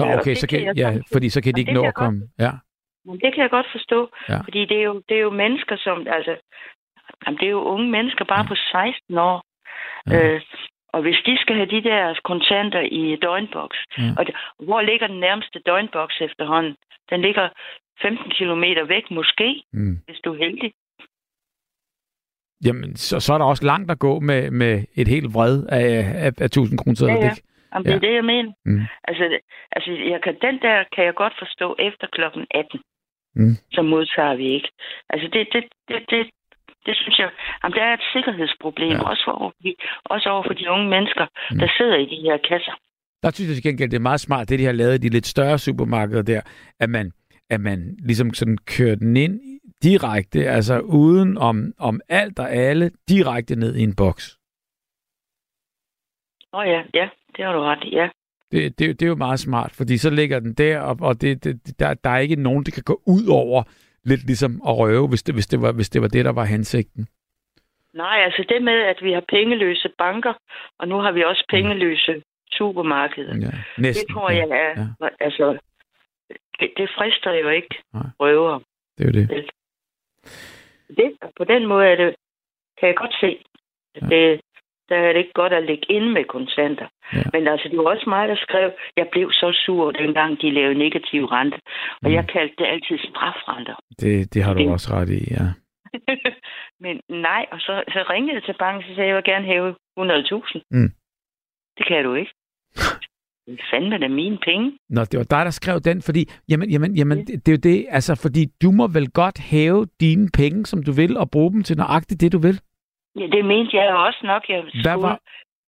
Nå, 0.00 0.06
Ja, 0.10 0.18
okay, 0.18 0.34
så 0.34 0.46
kan 0.50 0.58
ja, 0.76 0.90
godt- 0.92 1.08
fordi 1.12 1.28
så 1.28 1.40
kan 1.42 1.54
de 1.54 1.60
ikke 1.60 1.72
nå 1.72 1.84
at 1.84 1.94
komme. 1.94 2.20
Ja. 2.38 2.52
Men 3.04 3.14
det 3.22 3.34
kan 3.34 3.42
jeg 3.42 3.50
godt 3.50 3.66
forstå, 3.72 3.98
Ja. 4.28 4.38
fordi 4.46 4.60
det 4.70 4.76
er, 4.80 4.82
jo, 4.90 5.02
det 5.08 5.16
er 5.16 5.20
jo 5.20 5.30
mennesker, 5.30 5.76
som... 5.76 6.06
Altså, 6.16 6.32
jamen, 7.26 7.38
det 7.40 7.46
er 7.46 7.50
jo 7.58 7.62
unge 7.74 7.88
mennesker 7.90 8.24
bare 8.24 8.44
på 8.50 8.54
16 8.54 9.18
år. 9.18 9.38
Ja. 10.10 10.34
Øh, 10.34 10.40
og 10.94 11.02
hvis 11.02 11.18
de 11.26 11.38
skal 11.42 11.54
have 11.56 11.70
de 11.76 11.82
der 11.90 12.20
kontanter 12.24 12.80
i 12.80 13.16
døgnboks, 13.22 13.78
Ja. 13.98 14.10
og 14.18 14.26
det, 14.26 14.34
hvor 14.66 14.80
ligger 14.80 15.06
den 15.06 15.20
nærmeste 15.20 15.58
døgnboks 15.66 16.16
efterhånden? 16.20 16.74
Den 17.10 17.20
ligger 17.22 17.48
15 18.02 18.30
kilometer 18.30 18.84
væk 18.84 19.10
måske, 19.10 19.62
Mm. 19.72 19.96
hvis 20.06 20.20
du 20.24 20.32
er 20.34 20.38
heldig. 20.38 20.72
Jamen, 22.64 22.96
så, 22.96 23.20
så 23.20 23.34
er 23.34 23.38
der 23.38 23.44
også 23.44 23.64
langt 23.64 23.90
at 23.90 23.98
gå 23.98 24.20
med, 24.20 24.50
med 24.50 24.84
et 24.94 25.08
helt 25.08 25.34
vred 25.34 25.66
af, 25.68 25.88
af, 26.26 26.32
af 26.38 26.44
1000 26.44 26.78
kroner. 26.78 27.12
Ja, 27.12 27.24
ja. 27.24 27.30
Det- 27.30 27.42
Jamen, 27.72 27.84
det 27.86 27.94
er 27.94 28.00
Ja. 28.02 28.06
det, 28.08 28.14
jeg 28.20 28.24
mener. 28.24 28.52
Mm. 28.64 28.82
Altså, 29.08 29.24
altså 29.72 29.90
jeg 30.12 30.20
kan, 30.24 30.34
den 30.46 30.56
der 30.66 30.76
kan 30.94 31.04
jeg 31.04 31.14
godt 31.14 31.34
forstå 31.42 31.76
efter 31.88 32.06
klokken 32.16 32.46
18. 32.50 32.80
Mm. 33.34 33.54
Så 33.72 33.82
modtager 33.82 34.34
vi 34.34 34.46
ikke. 34.56 34.70
Altså, 35.12 35.26
det, 35.34 35.48
det, 35.54 35.64
det, 35.88 35.98
det, 36.10 36.20
det 36.86 36.94
synes 36.96 37.18
jeg, 37.18 37.30
jamen, 37.62 37.74
der 37.78 37.84
er 37.84 37.94
et 37.94 38.04
sikkerhedsproblem, 38.14 38.90
Ja. 38.90 38.96
ja. 38.96 39.08
også, 39.10 39.22
for, 39.26 39.32
over 39.32 39.52
også 40.04 40.28
over 40.34 40.42
for 40.48 40.54
de 40.54 40.70
unge 40.70 40.88
mennesker, 40.94 41.26
mm. 41.50 41.58
der 41.58 41.68
sidder 41.78 41.96
i 41.96 42.06
de 42.12 42.18
her 42.26 42.36
kasser. 42.50 42.74
Der 43.22 43.30
synes 43.30 43.48
jeg 43.48 43.54
til 43.56 43.62
gengæld, 43.68 43.90
det 43.90 43.96
er 43.96 44.08
meget 44.10 44.20
smart, 44.20 44.48
det 44.48 44.58
de 44.58 44.64
har 44.64 44.72
lavet 44.72 44.94
i 44.94 44.98
de 44.98 45.08
lidt 45.08 45.26
større 45.26 45.58
supermarkeder 45.58 46.22
der, 46.22 46.40
at 46.80 46.90
man, 46.90 47.12
at 47.50 47.60
man 47.60 47.96
ligesom 47.98 48.34
sådan 48.34 48.58
kører 48.58 48.94
den 48.94 49.16
ind 49.16 49.40
direkte, 49.82 50.48
altså 50.48 50.80
uden 50.80 51.38
om, 51.38 51.72
om 51.78 52.00
alt 52.08 52.38
og 52.38 52.50
alle, 52.52 52.90
direkte 53.08 53.56
ned 53.56 53.76
i 53.76 53.82
en 53.82 53.96
boks. 53.96 54.36
Åh 56.52 56.60
oh, 56.60 56.66
ja, 56.66 56.82
ja, 56.94 57.08
det 57.40 57.46
har 57.48 57.52
du 57.54 57.60
ret 57.60 57.84
ja. 57.92 58.08
Det, 58.52 58.78
det, 58.78 59.00
det 59.00 59.02
er 59.06 59.08
jo 59.08 59.14
meget 59.14 59.40
smart, 59.40 59.72
fordi 59.72 59.96
så 59.98 60.10
ligger 60.10 60.40
den 60.40 60.54
der, 60.54 60.80
og, 60.80 60.96
og 61.00 61.20
det, 61.20 61.44
det, 61.44 61.78
der, 61.78 61.94
der 61.94 62.10
er 62.10 62.18
ikke 62.18 62.36
nogen, 62.36 62.64
der 62.64 62.70
kan 62.72 62.82
gå 62.82 63.02
ud 63.06 63.26
over 63.30 63.62
lidt 64.04 64.26
ligesom 64.26 64.62
at 64.68 64.76
røve, 64.78 65.08
hvis 65.08 65.22
det, 65.22 65.34
hvis 65.34 65.46
det, 65.46 65.62
var, 65.62 65.72
hvis 65.72 65.88
det 65.90 66.02
var 66.02 66.08
det, 66.08 66.24
der 66.24 66.32
var 66.32 66.44
hensigten. 66.44 67.06
Nej, 67.94 68.16
altså 68.24 68.44
det 68.48 68.62
med, 68.62 68.72
at 68.92 68.98
vi 69.02 69.12
har 69.12 69.24
pengeløse 69.28 69.88
banker, 69.98 70.34
og 70.78 70.88
nu 70.88 70.96
har 70.96 71.12
vi 71.12 71.22
også 71.24 71.44
pengeløse 71.48 72.22
supermarkeder. 72.52 73.34
Ja, 73.36 73.46
Det 73.46 73.78
næsten. 73.78 74.14
tror 74.14 74.30
jeg 74.30 74.48
er, 74.50 74.80
Ja, 74.80 74.86
ja. 75.00 75.08
altså, 75.20 75.58
det, 76.60 76.70
det 76.76 76.90
frister 76.98 77.32
jo 77.32 77.48
ikke 77.48 77.74
Nej. 77.94 78.02
røver. 78.20 78.58
det 78.98 79.04
er 79.04 79.08
jo 79.08 79.12
det. 79.20 79.50
det, 80.96 81.16
på 81.36 81.44
den 81.44 81.66
måde 81.66 81.86
er 81.86 81.96
det, 81.96 82.14
kan 82.78 82.88
jeg 82.88 82.96
godt 82.96 83.14
se, 83.20 83.44
at 83.94 84.02
det, 84.10 84.40
der 84.90 84.96
er 84.96 85.12
det 85.12 85.18
ikke 85.18 85.38
godt 85.42 85.52
at 85.52 85.64
lægge 85.70 85.86
ind 85.96 86.06
med 86.16 86.24
kontanter. 86.24 86.88
Ja. 87.14 87.22
Men 87.34 87.42
altså, 87.52 87.68
det 87.70 87.78
var 87.78 87.84
også 87.94 88.08
mig, 88.08 88.28
der 88.28 88.36
skrev, 88.46 88.70
jeg 88.96 89.06
blev 89.12 89.32
så 89.32 89.48
sur, 89.64 89.90
dengang 89.90 90.42
de 90.42 90.50
lavede 90.50 90.78
negativ 90.84 91.24
rente. 91.24 91.58
Og 92.02 92.08
Mm. 92.08 92.14
jeg 92.16 92.24
kaldte 92.34 92.54
det 92.58 92.66
altid 92.66 92.98
strafrenter. 93.08 93.76
Det, 94.00 94.34
det 94.34 94.42
har 94.44 94.54
du 94.54 94.60
Det- 94.62 94.70
også 94.76 94.88
ret 94.94 95.10
i, 95.10 95.22
ja. 95.36 95.46
Men 96.84 97.00
nej, 97.08 97.46
og 97.52 97.58
så, 97.60 97.82
så 97.88 98.00
ringede 98.12 98.34
jeg 98.34 98.42
til 98.44 98.54
banken, 98.58 98.82
så 98.88 98.94
sagde 98.94 99.08
jeg, 99.08 99.16
vil 99.16 99.24
gerne 99.24 99.46
hæve 99.46 99.74
100.000. 99.96 100.60
Mm. 100.70 100.90
Det 101.78 101.86
kan 101.86 102.04
du 102.04 102.14
ikke. 102.14 102.32
Det 103.46 103.58
er 103.60 103.64
fandme 103.70 103.98
da 103.98 104.08
mine 104.08 104.38
penge. 104.44 104.78
Nå, 104.90 105.00
det 105.04 105.18
var 105.18 105.24
dig, 105.36 105.44
der 105.44 105.50
skrev 105.50 105.80
den, 105.80 106.02
fordi, 106.02 106.22
jamen, 106.48 106.70
jamen, 106.70 106.96
jamen 106.96 107.18
det, 107.26 107.46
det 107.46 107.52
er 107.52 107.56
jo 107.56 107.74
det, 107.74 107.86
altså, 107.88 108.14
fordi 108.22 108.46
du 108.62 108.70
må 108.70 108.86
vel 108.88 109.10
godt 109.10 109.38
hæve 109.50 109.86
dine 110.00 110.28
penge, 110.34 110.66
som 110.66 110.82
du 110.82 110.92
vil, 110.92 111.16
og 111.16 111.30
bruge 111.30 111.52
dem 111.52 111.62
til 111.62 111.76
nøjagtigt 111.76 112.20
det, 112.20 112.32
du 112.32 112.38
vil. 112.38 112.60
Ja, 113.16 113.26
det 113.26 113.44
mente 113.44 113.76
jeg 113.76 113.94
også 113.94 114.20
nok, 114.22 114.42
jeg 114.48 114.64
skulle. 114.68 114.82
Hvad 114.82 114.98
var, 115.00 115.18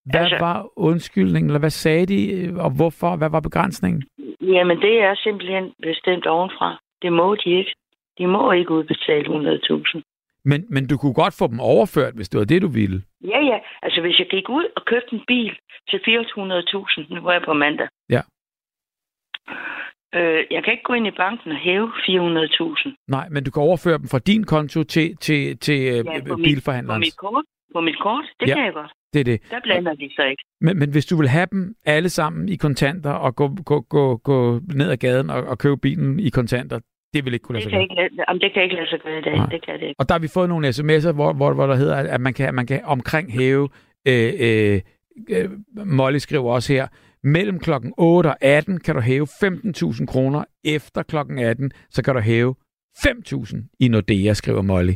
hvad 0.04 0.20
Altså- 0.20 0.38
var 0.40 0.68
undskyldningen, 0.76 1.48
eller 1.50 1.58
hvad 1.60 1.70
sagde 1.70 2.06
de, 2.06 2.20
og 2.64 2.70
hvorfor? 2.76 3.16
Hvad 3.16 3.30
var 3.30 3.40
begrænsningen? 3.40 4.02
Jamen, 4.40 4.80
det 4.80 5.00
er 5.00 5.14
simpelthen 5.14 5.72
bestemt 5.82 6.26
ovenfra. 6.26 6.80
Det 7.02 7.12
må 7.12 7.34
de 7.34 7.50
ikke. 7.50 7.74
De 8.18 8.26
må 8.26 8.52
ikke 8.52 8.70
udbetale 8.70 9.24
100.000. 9.28 10.02
Men, 10.44 10.66
men 10.70 10.86
du 10.88 10.96
kunne 10.98 11.14
godt 11.14 11.34
få 11.38 11.46
dem 11.46 11.60
overført, 11.60 12.14
hvis 12.14 12.28
det 12.28 12.38
var 12.38 12.44
det, 12.44 12.62
du 12.62 12.68
ville. 12.68 13.02
Ja, 13.24 13.40
ja. 13.50 13.58
Altså, 13.82 14.00
hvis 14.00 14.18
jeg 14.18 14.26
gik 14.30 14.48
ud 14.48 14.66
og 14.76 14.84
købte 14.84 15.14
en 15.16 15.24
bil 15.26 15.56
til 15.90 15.98
400.000, 16.08 17.14
nu 17.14 17.20
var 17.20 17.32
jeg 17.32 17.42
på 17.44 17.52
mandag. 17.52 17.88
Ja. 18.10 18.20
Øh, 20.14 20.40
jeg 20.50 20.64
kan 20.64 20.72
ikke 20.72 20.82
gå 20.84 20.92
ind 20.92 21.06
i 21.06 21.10
banken 21.10 21.50
og 21.52 21.58
hæve 21.58 21.88
400.000 21.88 23.04
Nej, 23.08 23.28
men 23.30 23.44
du 23.44 23.50
kan 23.50 23.62
overføre 23.62 23.98
dem 23.98 24.08
fra 24.08 24.18
din 24.18 24.44
konto 24.44 24.82
til, 24.84 25.16
til, 25.16 25.58
til 25.58 25.78
ja, 25.80 25.96
Ja, 25.96 26.02
på 26.02 26.36
mit- 26.36 26.64
på 26.86 26.98
mit 26.98 27.16
kort. 27.16 27.44
På 27.74 27.80
mit 27.80 27.98
kort, 28.02 28.24
det 28.40 28.48
Ja. 28.48 28.54
kan 28.54 28.64
jeg 28.64 28.72
godt. 28.72 28.92
Det 29.12 29.20
er 29.20 29.24
det. 29.24 29.40
Der 29.50 29.60
blander 29.62 29.94
de 29.94 30.10
sig 30.16 30.30
ikke. 30.30 30.42
Men, 30.60 30.78
men 30.78 30.90
hvis 30.90 31.06
du 31.06 31.16
vil 31.16 31.28
have 31.28 31.46
dem 31.52 31.74
alle 31.86 32.08
sammen 32.08 32.48
i 32.48 32.56
kontanter, 32.56 33.10
og 33.10 33.36
gå, 33.36 33.48
gå, 33.64 33.80
gå, 33.80 34.16
gå 34.16 34.60
ned 34.74 34.90
ad 34.90 34.96
gaden 34.96 35.30
og, 35.30 35.44
og 35.44 35.58
købe 35.58 35.76
bilen 35.76 36.20
i 36.20 36.28
kontanter, 36.28 36.78
det 37.14 37.24
vil 37.24 37.32
ikke 37.34 37.42
kunne 37.44 37.54
lade 37.58 37.64
Det 37.64 37.70
sig 37.72 37.88
gøre. 37.96 38.04
ikke, 38.08 38.44
det 38.46 38.52
kan 38.52 38.62
ikke 38.62 38.74
lade 38.74 38.86
sig 38.90 39.00
gøre 39.00 39.18
i 39.18 39.22
dag. 39.22 39.36
Nej. 39.36 39.46
Det 39.46 39.64
kan 39.64 39.74
det 39.74 39.82
ikke. 39.86 39.94
Og 40.00 40.08
der 40.08 40.14
har 40.14 40.18
vi 40.20 40.28
fået 40.34 40.48
nogle 40.48 40.68
sms'er, 40.68 41.12
hvor, 41.12 41.32
hvor, 41.32 41.52
hvor 41.54 41.66
der 41.66 41.74
hedder, 41.76 41.96
at 42.14 42.20
man 42.20 42.34
kan, 42.34 42.54
man 42.54 42.66
kan 42.66 42.80
omkring 42.84 43.32
hæve, 43.32 43.68
øh, 44.08 44.32
øh, 44.40 44.80
øh, 45.30 45.50
Molly 45.86 46.18
skriver 46.18 46.52
også 46.52 46.72
her, 46.72 46.86
mellem 47.24 47.58
klokken 47.58 47.94
8 47.98 48.26
og 48.28 48.36
18 48.40 48.80
kan 48.80 48.94
du 48.94 49.00
hæve 49.00 49.26
15.000 49.26 50.06
kroner. 50.06 50.44
Efter 50.64 51.02
klokken 51.02 51.38
18, 51.38 51.72
så 51.90 52.02
kan 52.04 52.14
du 52.14 52.20
hæve 52.20 52.54
5.000 52.98 53.76
i 53.80 53.88
Nordea, 53.88 54.32
skriver 54.32 54.62
Molly. 54.62 54.94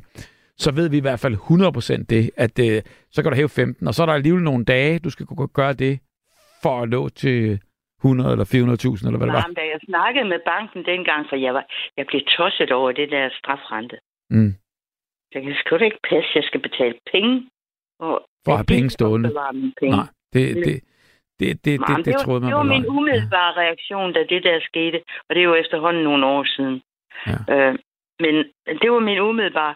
Så 0.58 0.72
ved 0.72 0.88
vi 0.90 0.96
i 0.96 1.00
hvert 1.00 1.20
fald 1.20 1.34
100% 1.34 2.04
det, 2.10 2.30
at 2.36 2.58
øh, 2.58 2.82
så 3.10 3.22
kan 3.22 3.32
du 3.32 3.36
hæve 3.36 3.48
15, 3.48 3.86
og 3.88 3.94
så 3.94 4.02
er 4.02 4.06
der 4.06 4.12
alligevel 4.12 4.42
nogle 4.42 4.64
dage, 4.64 4.98
du 4.98 5.10
skal 5.10 5.26
kunne 5.26 5.48
gøre 5.48 5.72
det 5.72 6.00
for 6.62 6.82
at 6.82 6.88
nå 6.88 7.08
til 7.08 7.60
100 8.04 8.32
eller 8.32 8.44
400.000, 8.44 9.06
eller 9.06 9.18
hvad 9.18 9.26
det 9.26 9.34
var. 9.34 9.46
men 9.46 9.54
da 9.54 9.60
jeg 9.60 9.80
snakkede 9.84 10.24
med 10.28 10.40
banken 10.46 10.84
dengang, 10.84 11.26
for 11.28 11.36
jeg, 11.36 11.54
var, 11.54 11.64
jeg 11.96 12.06
blev 12.06 12.20
tosset 12.36 12.70
over 12.72 12.92
det 12.92 13.10
der 13.10 13.28
strafrente. 13.40 13.96
Mm. 14.30 14.54
Jeg 15.34 15.42
kan 15.42 15.54
sgu 15.60 15.76
da 15.78 15.84
ikke 15.84 16.02
passe, 16.10 16.30
jeg 16.34 16.44
skal 16.44 16.60
betale 16.68 16.94
penge. 17.12 17.50
Og 17.98 18.14
For 18.44 18.52
at 18.52 18.58
have 18.58 18.64
penge 18.74 18.90
stående. 18.90 19.28
penge. 19.80 19.96
Nej, 19.96 20.06
det, 20.32 20.56
det, 20.66 20.80
det, 21.40 21.48
det, 21.64 21.64
det, 21.64 21.96
det, 21.96 22.04
det 22.06 22.14
var, 22.14 22.22
troede 22.24 22.40
man 22.40 22.48
det 22.48 22.56
var 22.56 22.64
var 22.64 22.72
min 22.74 22.86
umiddelbare 22.96 23.52
reaktion, 23.62 24.12
da 24.12 24.20
det 24.32 24.42
der 24.44 24.58
skete. 24.70 24.98
Og 25.28 25.30
det 25.34 25.40
er 25.40 25.44
jo 25.50 25.54
efterhånden 25.54 26.02
nogle 26.04 26.26
år 26.26 26.44
siden. 26.56 26.76
Ja. 27.26 27.38
Øh, 27.54 27.74
men 28.24 28.34
det 28.82 28.88
var 28.92 28.98
min 29.10 29.18
umiddelbare... 29.18 29.74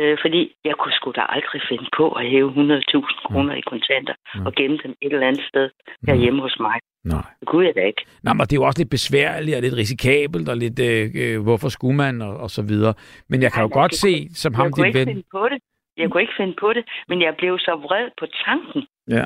Øh, 0.00 0.18
fordi 0.20 0.40
jeg 0.64 0.74
kunne 0.80 0.92
sgu 0.92 1.10
da 1.16 1.24
aldrig 1.28 1.60
finde 1.68 1.88
på 1.98 2.12
at 2.12 2.30
hæve 2.30 2.50
100.000 2.50 3.26
kroner 3.28 3.54
i 3.54 3.60
kontanter 3.60 4.14
Mm. 4.34 4.46
og 4.46 4.52
gemme 4.54 4.78
dem 4.84 4.94
et 5.02 5.12
eller 5.12 5.26
andet 5.26 5.44
sted 5.50 5.70
herhjemme 6.08 6.40
hos 6.42 6.56
mig. 6.60 6.78
Nej. 7.04 7.22
Det 7.40 7.48
kunne 7.48 7.66
jeg 7.66 7.74
da 7.74 7.80
ikke. 7.80 8.02
Nej, 8.22 8.34
men 8.34 8.40
det 8.40 8.52
er 8.52 8.56
jo 8.60 8.66
også 8.66 8.80
lidt 8.80 8.90
besværligt 8.90 9.56
og 9.56 9.62
lidt 9.62 9.74
risikabelt 9.76 10.48
og 10.48 10.56
lidt, 10.56 10.78
øh, 10.90 11.04
øh, 11.22 11.42
hvorfor 11.42 11.68
skulle 11.68 11.96
man 11.96 12.22
og, 12.22 12.36
og 12.36 12.50
så 12.50 12.62
videre. 12.62 12.94
Men 13.28 13.42
jeg 13.42 13.52
kan 13.52 13.62
jo 13.62 13.68
Nej, 13.68 13.80
godt 13.80 13.92
jeg 13.92 13.98
se, 14.06 14.34
som 14.42 14.54
ham 14.54 14.64
jeg 14.64 14.72
kunne 14.72 14.84
din 14.84 14.88
ikke 14.88 14.98
ven... 14.98 15.06
finde 15.08 15.26
på 15.32 15.48
det. 15.52 15.58
Jeg 15.96 16.10
kunne 16.10 16.22
ikke 16.22 16.36
finde 16.36 16.54
på 16.60 16.72
det, 16.72 16.84
men 17.08 17.22
jeg 17.22 17.34
blev 17.38 17.58
så 17.58 17.72
vred 17.86 18.06
på 18.20 18.26
tanken. 18.46 18.82
Ja. 19.16 19.24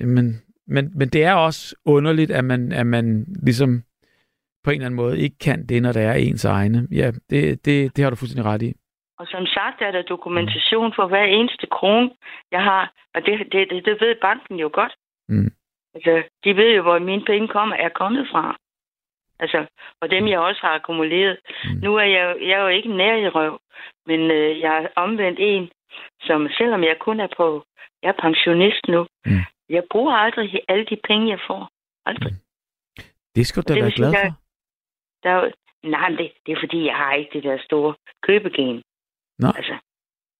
Men, 0.00 0.42
men, 0.66 0.98
men 0.98 1.08
det 1.08 1.24
er 1.24 1.34
også 1.34 1.76
underligt, 1.84 2.30
at 2.30 2.44
man, 2.44 2.72
at 2.72 2.86
man 2.86 3.26
ligesom 3.42 3.82
på 4.64 4.70
en 4.70 4.74
eller 4.74 4.86
anden 4.86 4.96
måde 4.96 5.18
ikke 5.20 5.38
kan 5.38 5.66
det, 5.66 5.82
når 5.82 5.92
det 5.92 6.02
er 6.02 6.12
ens 6.12 6.44
egne. 6.44 6.88
Ja, 6.90 7.10
det, 7.30 7.64
det, 7.64 7.96
det 7.96 8.04
har 8.04 8.10
du 8.10 8.16
fuldstændig 8.16 8.52
ret 8.52 8.62
i. 8.62 8.72
Og 9.18 9.26
som 9.26 9.46
sagt 9.46 9.82
er 9.82 9.90
der 9.90 10.02
dokumentation 10.02 10.92
for 10.96 11.06
hver 11.06 11.24
eneste 11.24 11.66
krone, 11.66 12.10
jeg 12.52 12.62
har. 12.62 12.92
Og 13.14 13.20
det, 13.26 13.38
det, 13.52 13.70
det, 13.70 13.84
det 13.84 13.96
ved 14.00 14.14
banken 14.20 14.56
jo 14.56 14.70
godt. 14.72 14.94
Mm. 15.28 15.50
Altså, 15.94 16.22
de 16.44 16.56
ved 16.56 16.76
jo, 16.76 16.82
hvor 16.82 16.98
mine 16.98 17.24
penge 17.24 17.48
kommer, 17.48 17.76
er 17.76 17.88
kommet 17.88 18.28
fra. 18.32 18.56
Altså, 19.38 19.66
og 20.00 20.10
dem 20.10 20.28
jeg 20.28 20.38
også 20.38 20.60
har 20.62 20.74
akkumuleret. 20.74 21.38
Mm. 21.64 21.80
Nu 21.82 21.96
er 21.96 22.02
jeg, 22.16 22.36
jeg 22.40 22.50
er 22.58 22.62
jo 22.62 22.68
ikke 22.68 22.96
nær 22.96 23.16
i 23.16 23.28
røv, 23.28 23.60
men 24.06 24.20
øh, 24.30 24.60
jeg 24.60 24.82
er 24.82 24.88
omvendt 24.96 25.38
en, 25.42 25.70
som 26.20 26.48
selvom 26.58 26.82
jeg 26.82 26.96
kun 27.00 27.20
er 27.20 27.28
på, 27.36 27.64
jeg 28.02 28.08
er 28.08 28.22
pensionist 28.22 28.88
nu, 28.88 29.06
Mm. 29.26 29.44
Jeg 29.70 29.82
bruger 29.90 30.12
aldrig 30.12 30.62
alle 30.68 30.84
de 30.84 30.96
penge, 31.08 31.30
jeg 31.30 31.40
får. 31.46 31.68
Aldrig. 32.06 32.32
Det 33.36 33.46
skal 33.46 33.62
du 33.62 33.74
da 33.74 33.80
være 33.80 33.90
glad 33.90 34.12
for. 34.12 34.32
Der 35.22 35.30
er 35.30 35.44
jo, 35.44 35.52
nej, 35.82 36.08
det, 36.08 36.32
det 36.46 36.52
er 36.52 36.60
fordi, 36.60 36.86
jeg 36.86 36.96
har 36.96 37.12
ikke 37.12 37.30
det 37.32 37.42
der 37.44 37.58
store 37.58 37.94
købegen. 38.22 38.82
Nå. 39.38 39.48
Altså, 39.58 39.76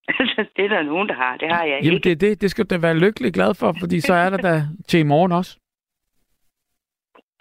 altså, 0.21 0.45
det 0.57 0.65
er 0.65 0.69
der 0.69 0.83
nogen, 0.83 1.09
der 1.09 1.15
har. 1.15 1.37
Det 1.37 1.49
har 1.49 1.65
jeg 1.65 1.79
Jamen, 1.83 1.95
ikke. 1.95 2.05
det, 2.05 2.13
er 2.13 2.29
det, 2.29 2.41
det 2.41 2.51
skal 2.51 2.65
du 2.65 2.75
da 2.75 2.81
være 2.81 2.99
lykkelig 2.99 3.33
glad 3.33 3.55
for, 3.55 3.75
fordi 3.81 4.01
så 4.01 4.15
er 4.15 4.31
der 4.31 4.37
da 4.37 4.55
til 4.89 5.01
i 5.01 5.11
morgen 5.13 5.33
også. 5.33 5.59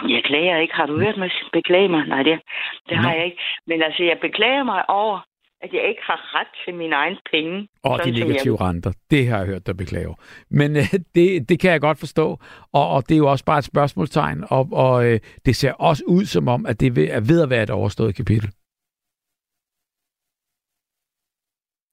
Jeg 0.08 0.24
klager 0.24 0.58
ikke. 0.58 0.74
Har 0.74 0.86
du 0.86 1.00
hørt 1.00 1.18
mig 1.18 1.32
beklage 1.54 1.90
mig? 1.90 2.08
Nej, 2.08 2.24
det, 2.24 2.42
det 2.90 2.98
har 2.98 3.14
jeg 3.14 3.26
ikke. 3.26 3.42
Men 3.68 3.82
altså, 3.82 4.04
jeg 4.04 4.18
beklager 4.22 4.64
mig 4.64 4.90
over, 4.90 5.20
at 5.62 5.74
jeg 5.74 5.84
ikke 5.90 6.02
har 6.02 6.20
ret 6.36 6.48
til 6.66 6.76
mine 6.76 6.96
egne 6.96 7.20
penge. 7.32 7.68
Og 7.84 8.00
de 8.06 8.12
negative 8.12 8.58
jeg... 8.60 8.62
renter. 8.68 8.92
Det 9.10 9.28
har 9.28 9.38
jeg 9.38 9.48
hørt 9.48 9.68
dig 9.68 9.78
beklage. 9.78 10.16
Men 10.50 10.76
øh, 10.76 10.94
det, 11.16 11.50
det 11.50 11.60
kan 11.60 11.72
jeg 11.72 11.82
godt 11.82 12.00
forstå. 12.00 12.26
Og, 12.72 12.90
og 12.96 13.10
det 13.10 13.16
er 13.16 13.18
jo 13.18 13.32
også 13.32 13.46
bare 13.46 13.60
et 13.60 13.64
spørgsmålstegn. 13.64 14.44
Og, 14.50 14.70
og 14.72 15.06
øh, 15.06 15.20
det 15.46 15.56
ser 15.56 15.74
også 15.74 16.04
ud 16.08 16.26
som 16.26 16.48
om, 16.48 16.66
at 16.66 16.80
det 16.80 16.88
er 16.88 17.22
ved 17.32 17.42
at 17.42 17.50
være 17.50 17.64
et 17.64 17.70
overstået 17.70 18.16
kapitel. 18.16 18.50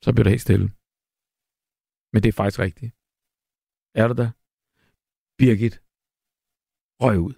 Så 0.05 0.12
bliver 0.12 0.24
det 0.24 0.34
helt 0.34 0.47
stille. 0.48 0.68
Men 2.12 2.22
det 2.22 2.28
er 2.28 2.38
faktisk 2.43 2.60
rigtigt. 2.66 2.93
Er 4.01 4.09
det 4.09 4.16
der? 4.22 4.30
Birgit 5.38 5.76
røg 7.05 7.18
ud. 7.18 7.34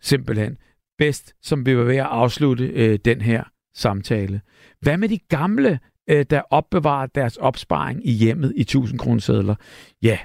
Simpelthen. 0.00 0.58
Bedst, 0.98 1.26
som 1.48 1.66
vi 1.66 1.76
var 1.76 1.84
ved 1.84 1.96
at 1.96 2.12
afslutte 2.22 2.66
øh, 2.66 2.98
den 3.04 3.20
her 3.20 3.42
samtale. 3.74 4.40
Hvad 4.80 4.96
med 4.96 5.08
de 5.08 5.18
gamle, 5.18 5.78
øh, 6.10 6.26
der 6.30 6.42
opbevarer 6.50 7.06
deres 7.06 7.36
opsparing 7.36 8.06
i 8.06 8.12
hjemmet 8.12 8.52
i 8.56 8.60
1000 8.60 8.98
kronesedler? 8.98 9.54
Ja, 10.02 10.18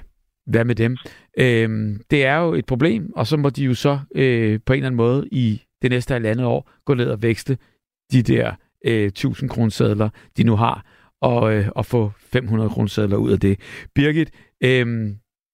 hvad 0.46 0.64
med 0.64 0.74
dem? 0.74 0.96
Øh, 1.38 1.96
det 2.10 2.24
er 2.24 2.36
jo 2.36 2.54
et 2.54 2.66
problem, 2.66 3.12
og 3.16 3.26
så 3.26 3.36
må 3.36 3.50
de 3.50 3.64
jo 3.64 3.74
så 3.74 3.98
øh, 4.14 4.60
på 4.66 4.72
en 4.72 4.76
eller 4.76 4.86
anden 4.86 4.96
måde 4.96 5.28
i 5.32 5.62
det 5.82 5.90
næste 5.90 6.12
halvandet 6.12 6.46
år 6.46 6.70
gå 6.84 6.94
ned 6.94 7.10
og 7.10 7.22
vækste 7.22 7.58
de 8.12 8.22
der 8.22 8.54
øh, 8.86 9.06
1000 9.06 9.50
kronesedler, 9.50 10.08
de 10.36 10.44
nu 10.44 10.56
har, 10.56 10.86
og, 11.20 11.54
øh, 11.54 11.68
og 11.76 11.86
få 11.86 12.12
500 12.18 12.70
kronesedler 12.70 13.16
ud 13.16 13.32
af 13.32 13.40
det. 13.40 13.60
Birgit, 13.94 14.30
øh, 14.64 14.86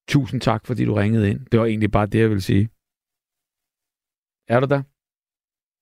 tusind 0.08 0.40
tak, 0.40 0.66
fordi 0.66 0.84
du 0.84 0.94
ringede 0.94 1.30
ind. 1.30 1.46
Det 1.46 1.60
var 1.60 1.66
egentlig 1.66 1.90
bare 1.90 2.06
det, 2.06 2.18
jeg 2.20 2.28
ville 2.28 2.40
sige. 2.40 2.68
Er 4.48 4.60
du 4.60 4.66
der? 4.66 4.82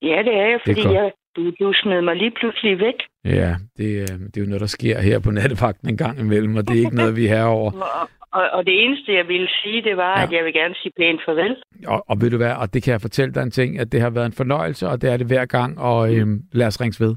Ja, 0.02 0.18
det 0.26 0.34
er 0.34 0.46
jeg, 0.52 0.60
fordi 0.66 0.82
godt. 0.82 0.94
jeg, 0.94 1.12
du, 1.36 1.50
du 1.60 1.72
smed 1.82 2.02
mig 2.02 2.16
lige 2.16 2.30
pludselig 2.40 2.78
væk. 2.78 2.94
Ja, 3.24 3.56
det, 3.76 3.88
øh, 4.00 4.18
det 4.18 4.36
er 4.36 4.40
jo 4.40 4.46
noget, 4.46 4.60
der 4.60 4.66
sker 4.66 5.00
her 5.00 5.18
på 5.18 5.30
nattevagten 5.30 5.88
en 5.88 5.96
gang 5.96 6.18
imellem, 6.18 6.56
og 6.56 6.68
det 6.68 6.74
er 6.76 6.80
ikke 6.84 6.96
noget, 6.96 7.16
vi 7.16 7.24
er 7.26 7.36
herovre. 7.36 7.72
Og, 8.32 8.40
og, 8.42 8.50
og 8.50 8.66
det 8.66 8.84
eneste, 8.84 9.12
jeg 9.14 9.28
ville 9.28 9.48
sige, 9.62 9.82
det 9.82 9.96
var, 9.96 10.18
Ja. 10.18 10.24
at 10.26 10.32
jeg 10.32 10.44
vil 10.44 10.52
gerne 10.52 10.74
sige 10.82 10.92
pænt 10.96 11.20
farvel. 11.26 11.56
Og, 11.86 12.04
og 12.10 12.20
ved 12.20 12.30
du 12.30 12.36
hvad, 12.36 12.52
og 12.54 12.74
det 12.74 12.82
kan 12.82 12.92
jeg 12.92 13.00
fortælle 13.00 13.34
dig 13.34 13.42
en 13.42 13.50
ting, 13.50 13.78
at 13.78 13.92
det 13.92 14.00
har 14.00 14.10
været 14.10 14.26
en 14.26 14.32
fornøjelse, 14.32 14.88
og 14.88 15.02
det 15.02 15.12
er 15.12 15.16
det 15.16 15.26
hver 15.26 15.44
gang, 15.46 15.78
og 15.80 16.14
øhm, 16.16 16.42
lad 16.52 16.66
os 16.66 16.80
ringes 16.80 17.00
ved. 17.00 17.14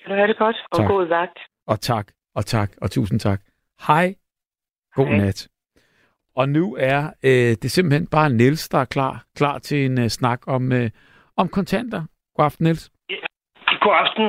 Kan 0.00 0.08
du 0.10 0.14
have 0.14 0.28
det 0.28 0.38
godt? 0.38 0.56
Og 0.72 0.78
Tak. 0.78 0.88
god 0.88 1.06
vagt. 1.06 1.38
Og 1.66 1.80
tak, 1.80 2.06
og 2.34 2.46
tak, 2.46 2.70
og 2.82 2.90
tusind 2.90 3.20
tak. 3.20 3.40
Hej. 3.86 4.14
God 4.94 5.06
Hej. 5.06 5.16
nat. 5.16 5.48
Og 6.36 6.48
nu 6.48 6.76
er 6.80 7.10
øh, 7.24 7.56
det 7.62 7.70
simpelthen 7.70 8.06
bare 8.06 8.30
Niels, 8.30 8.68
der 8.68 8.78
er 8.78 8.84
klar, 8.84 9.24
klar 9.36 9.58
til 9.58 9.84
en 9.86 9.98
øh, 10.00 10.08
snak 10.08 10.40
om, 10.46 10.72
øh, 10.72 10.90
om 11.36 11.48
kontanter. 11.48 12.02
God 12.36 12.44
aften, 12.44 12.64
Niels. 12.64 12.90
God 13.84 13.96
aften. 14.04 14.24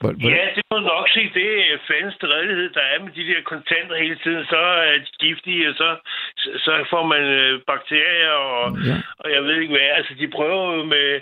Hvor, 0.00 0.12
hvor, 0.20 0.30
Ja, 0.30 0.44
det 0.56 0.62
må 0.70 0.78
nok 0.78 1.08
sige. 1.14 1.30
Det 1.34 1.72
er 1.72 1.78
fandens 1.90 2.16
redelighed, 2.22 2.70
der 2.70 2.80
er 2.92 2.98
med 3.04 3.12
de 3.18 3.26
der 3.30 3.42
kontanter 3.52 3.96
hele 4.04 4.18
tiden. 4.24 4.44
Så 4.44 4.56
er 4.56 4.98
de 4.98 5.12
giftige, 5.26 5.68
og 5.68 5.74
så, 5.74 5.88
så 6.64 6.84
får 6.90 7.04
man 7.06 7.22
øh, 7.22 7.60
bakterier, 7.66 8.30
og, 8.30 8.64
Ja. 8.88 8.96
og 9.18 9.32
jeg 9.34 9.42
ved 9.44 9.56
ikke 9.60 9.74
hvad. 9.74 9.88
Altså, 9.98 10.12
de 10.20 10.28
prøver 10.28 10.76
jo 10.76 10.84
med... 10.84 11.20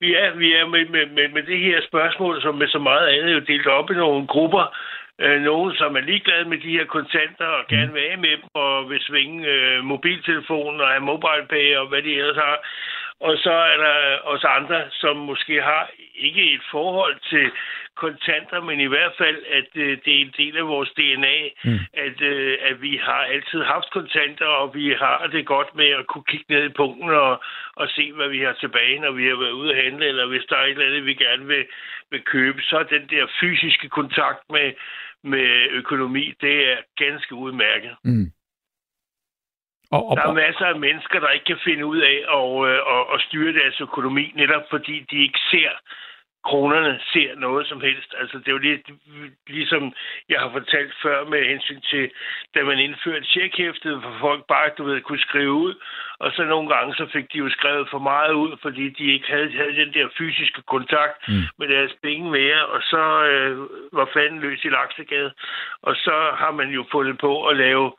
Vi 0.00 0.14
er, 0.14 0.30
vi 0.34 0.52
er 0.52 0.66
med, 0.66 0.84
med, 0.94 1.06
med, 1.06 1.28
med 1.28 1.42
det 1.42 1.58
her 1.58 1.80
spørgsmål, 1.90 2.42
som 2.42 2.54
med 2.54 2.68
så 2.68 2.78
meget 2.78 3.06
andet, 3.08 3.34
jo 3.34 3.38
delt 3.40 3.66
op 3.66 3.90
i 3.90 3.94
nogle 3.94 4.26
grupper. 4.26 4.64
Øh, 5.20 5.40
nogen, 5.40 5.74
som 5.76 5.96
er 5.96 6.00
ligeglade 6.00 6.44
med 6.48 6.58
de 6.58 6.76
her 6.78 6.84
kontanter 6.84 7.46
og 7.46 7.64
gerne 7.68 7.92
vil 7.92 8.00
af 8.00 8.18
med 8.18 8.30
dem, 8.30 8.44
og 8.54 8.90
vil 8.90 9.00
svinge 9.08 9.48
øh, 9.48 9.84
mobiltelefonen 9.84 10.80
og 10.80 10.88
have 10.88 11.00
mobile 11.12 11.46
pay 11.50 11.76
og 11.76 11.86
hvad 11.88 12.02
de 12.02 12.14
ellers 12.18 12.36
har. 12.36 12.56
Og 13.26 13.38
så 13.44 13.52
er 13.52 13.76
der 13.76 14.18
os 14.32 14.44
andre, 14.44 14.80
som 14.90 15.16
måske 15.16 15.62
har 15.62 15.90
ikke 16.14 16.54
et 16.54 16.62
forhold 16.70 17.16
til 17.30 17.50
kontanter, 17.96 18.60
men 18.60 18.80
i 18.80 18.90
hvert 18.94 19.14
fald, 19.18 19.38
at 19.58 19.68
øh, 19.74 19.98
det 20.04 20.12
er 20.16 20.20
en 20.26 20.34
del 20.36 20.56
af 20.56 20.66
vores 20.66 20.90
DNA, 20.90 21.36
Mm. 21.64 21.78
at, 22.06 22.20
øh, 22.20 22.58
at 22.60 22.82
vi 22.82 23.00
har 23.02 23.22
altid 23.34 23.62
haft 23.62 23.90
kontanter, 23.90 24.46
og 24.46 24.74
vi 24.74 24.86
har 24.98 25.28
det 25.32 25.46
godt 25.46 25.74
med 25.74 25.90
at 26.00 26.06
kunne 26.06 26.24
kigge 26.28 26.54
ned 26.54 26.64
i 26.64 26.72
punkten 26.80 27.10
og, 27.10 27.42
og 27.76 27.88
se, 27.88 28.12
hvad 28.12 28.28
vi 28.28 28.40
har 28.40 28.52
tilbage, 28.52 28.98
når 29.00 29.10
vi 29.10 29.24
har 29.26 29.36
været 29.36 29.58
ude 29.60 29.74
at 29.74 29.84
handle, 29.84 30.06
eller 30.06 30.26
hvis 30.26 30.44
der 30.48 30.56
er 30.56 30.64
et 30.64 30.70
eller 30.70 30.86
andet, 30.86 31.06
vi 31.06 31.14
gerne 31.14 31.46
vil, 31.46 31.64
vil 32.10 32.22
købe, 32.22 32.62
så 32.62 32.78
er 32.78 32.82
den 32.82 33.06
der 33.10 33.26
fysiske 33.40 33.88
kontakt 33.88 34.40
med, 34.50 34.72
med 35.22 35.68
økonomi, 35.70 36.34
det 36.40 36.70
er 36.72 36.76
ganske 36.96 37.34
udmærket. 37.34 37.96
mm. 38.04 38.32
Og, 39.94 40.08
og, 40.08 40.16
Der 40.16 40.22
er 40.28 40.32
masser 40.46 40.66
af 40.66 40.78
mennesker, 40.86 41.20
der 41.20 41.28
ikke 41.28 41.44
kan 41.44 41.60
finde 41.64 41.86
ud 41.86 41.98
af 42.12 42.18
at, 42.38 42.48
øh, 42.68 42.78
at, 42.94 43.04
at 43.14 43.20
styre 43.26 43.52
deres 43.60 43.80
økonomi, 43.80 44.32
netop 44.34 44.62
fordi 44.70 45.06
de 45.10 45.16
ikke 45.26 45.40
ser 45.50 45.70
kronerne 46.44 47.00
ser 47.12 47.34
noget 47.36 47.66
som 47.66 47.80
helst. 47.80 48.14
Altså, 48.20 48.38
det 48.38 48.48
er 48.48 48.52
jo 48.52 48.58
lidt 48.58 48.86
ligesom 49.46 49.92
jeg 50.28 50.40
har 50.40 50.50
fortalt 50.52 50.94
før 51.02 51.24
med 51.24 51.48
hensyn 51.48 51.80
til, 51.80 52.10
da 52.54 52.62
man 52.62 52.78
indførte 52.78 53.26
tjekhæftet, 53.26 54.02
for 54.02 54.14
folk 54.20 54.46
bare, 54.46 54.70
du 54.78 54.84
ved, 54.84 55.00
kunne 55.00 55.26
skrive 55.28 55.52
ud, 55.52 55.74
og 56.18 56.32
så 56.32 56.44
nogle 56.44 56.68
gange, 56.74 56.94
så 56.94 57.06
fik 57.12 57.32
de 57.32 57.38
jo 57.38 57.48
skrevet 57.50 57.88
for 57.90 57.98
meget 57.98 58.32
ud, 58.32 58.56
fordi 58.62 58.88
de 58.88 59.12
ikke 59.12 59.28
havde, 59.30 59.50
havde 59.52 59.76
den 59.76 59.94
der 59.94 60.08
fysiske 60.18 60.62
kontakt 60.62 61.28
Mm. 61.28 61.42
med 61.58 61.68
deres 61.68 61.92
penge 62.02 62.30
mere, 62.30 62.66
og 62.66 62.80
så 62.82 63.24
øh, 63.24 63.58
var 63.92 64.08
fanden 64.12 64.40
løs 64.40 64.64
i 64.64 64.68
laksegade. 64.68 65.32
Og 65.82 65.96
så 65.96 66.16
har 66.36 66.50
man 66.50 66.68
jo 66.70 66.84
fundet 66.92 67.18
på 67.18 67.46
at 67.46 67.56
lave 67.56 67.92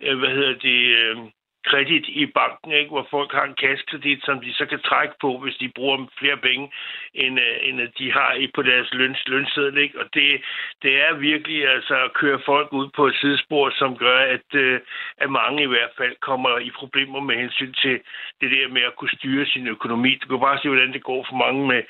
Øh, 0.00 0.18
hvad 0.18 0.28
hedder 0.28 0.58
det, 0.58 0.78
øh, 0.98 1.16
kredit 1.64 2.06
i 2.08 2.26
banken, 2.26 2.72
ikke? 2.72 2.88
hvor 2.90 3.06
folk 3.10 3.32
har 3.32 3.44
en 3.44 3.54
kassekredit, 3.54 4.24
som 4.24 4.40
de 4.40 4.52
så 4.54 4.66
kan 4.66 4.80
trække 4.80 5.14
på, 5.20 5.38
hvis 5.38 5.56
de 5.56 5.68
bruger 5.76 6.06
flere 6.18 6.36
penge, 6.36 6.72
end, 7.14 7.40
øh, 7.40 7.56
end 7.62 7.80
de 7.98 8.12
har 8.12 8.32
i- 8.34 8.50
på 8.54 8.62
deres 8.62 8.88
løns, 8.94 9.22
lønseddel. 9.26 9.78
Ikke? 9.78 10.00
Og 10.00 10.06
det, 10.14 10.42
det 10.82 10.92
er 11.06 11.14
virkelig 11.14 11.68
altså 11.68 11.94
at 12.04 12.12
køre 12.12 12.40
folk 12.46 12.72
ud 12.72 12.88
på 12.96 13.06
et 13.06 13.16
sidespor, 13.20 13.70
som 13.70 13.96
gør, 13.96 14.18
at, 14.18 14.48
øh, 14.54 14.80
at 15.18 15.30
mange 15.30 15.62
i 15.62 15.66
hvert 15.66 15.94
fald 15.96 16.16
kommer 16.20 16.58
i 16.58 16.70
problemer 16.70 17.20
med 17.20 17.36
hensyn 17.36 17.72
til 17.72 18.00
det 18.40 18.50
der 18.50 18.68
med 18.68 18.82
at 18.82 18.96
kunne 18.96 19.16
styre 19.18 19.46
sin 19.46 19.66
økonomi. 19.68 20.14
Du 20.22 20.28
kan 20.28 20.40
bare 20.40 20.58
se, 20.58 20.68
hvordan 20.68 20.92
det 20.92 21.02
går 21.02 21.26
for 21.28 21.36
mange 21.36 21.66
med, 21.66 21.82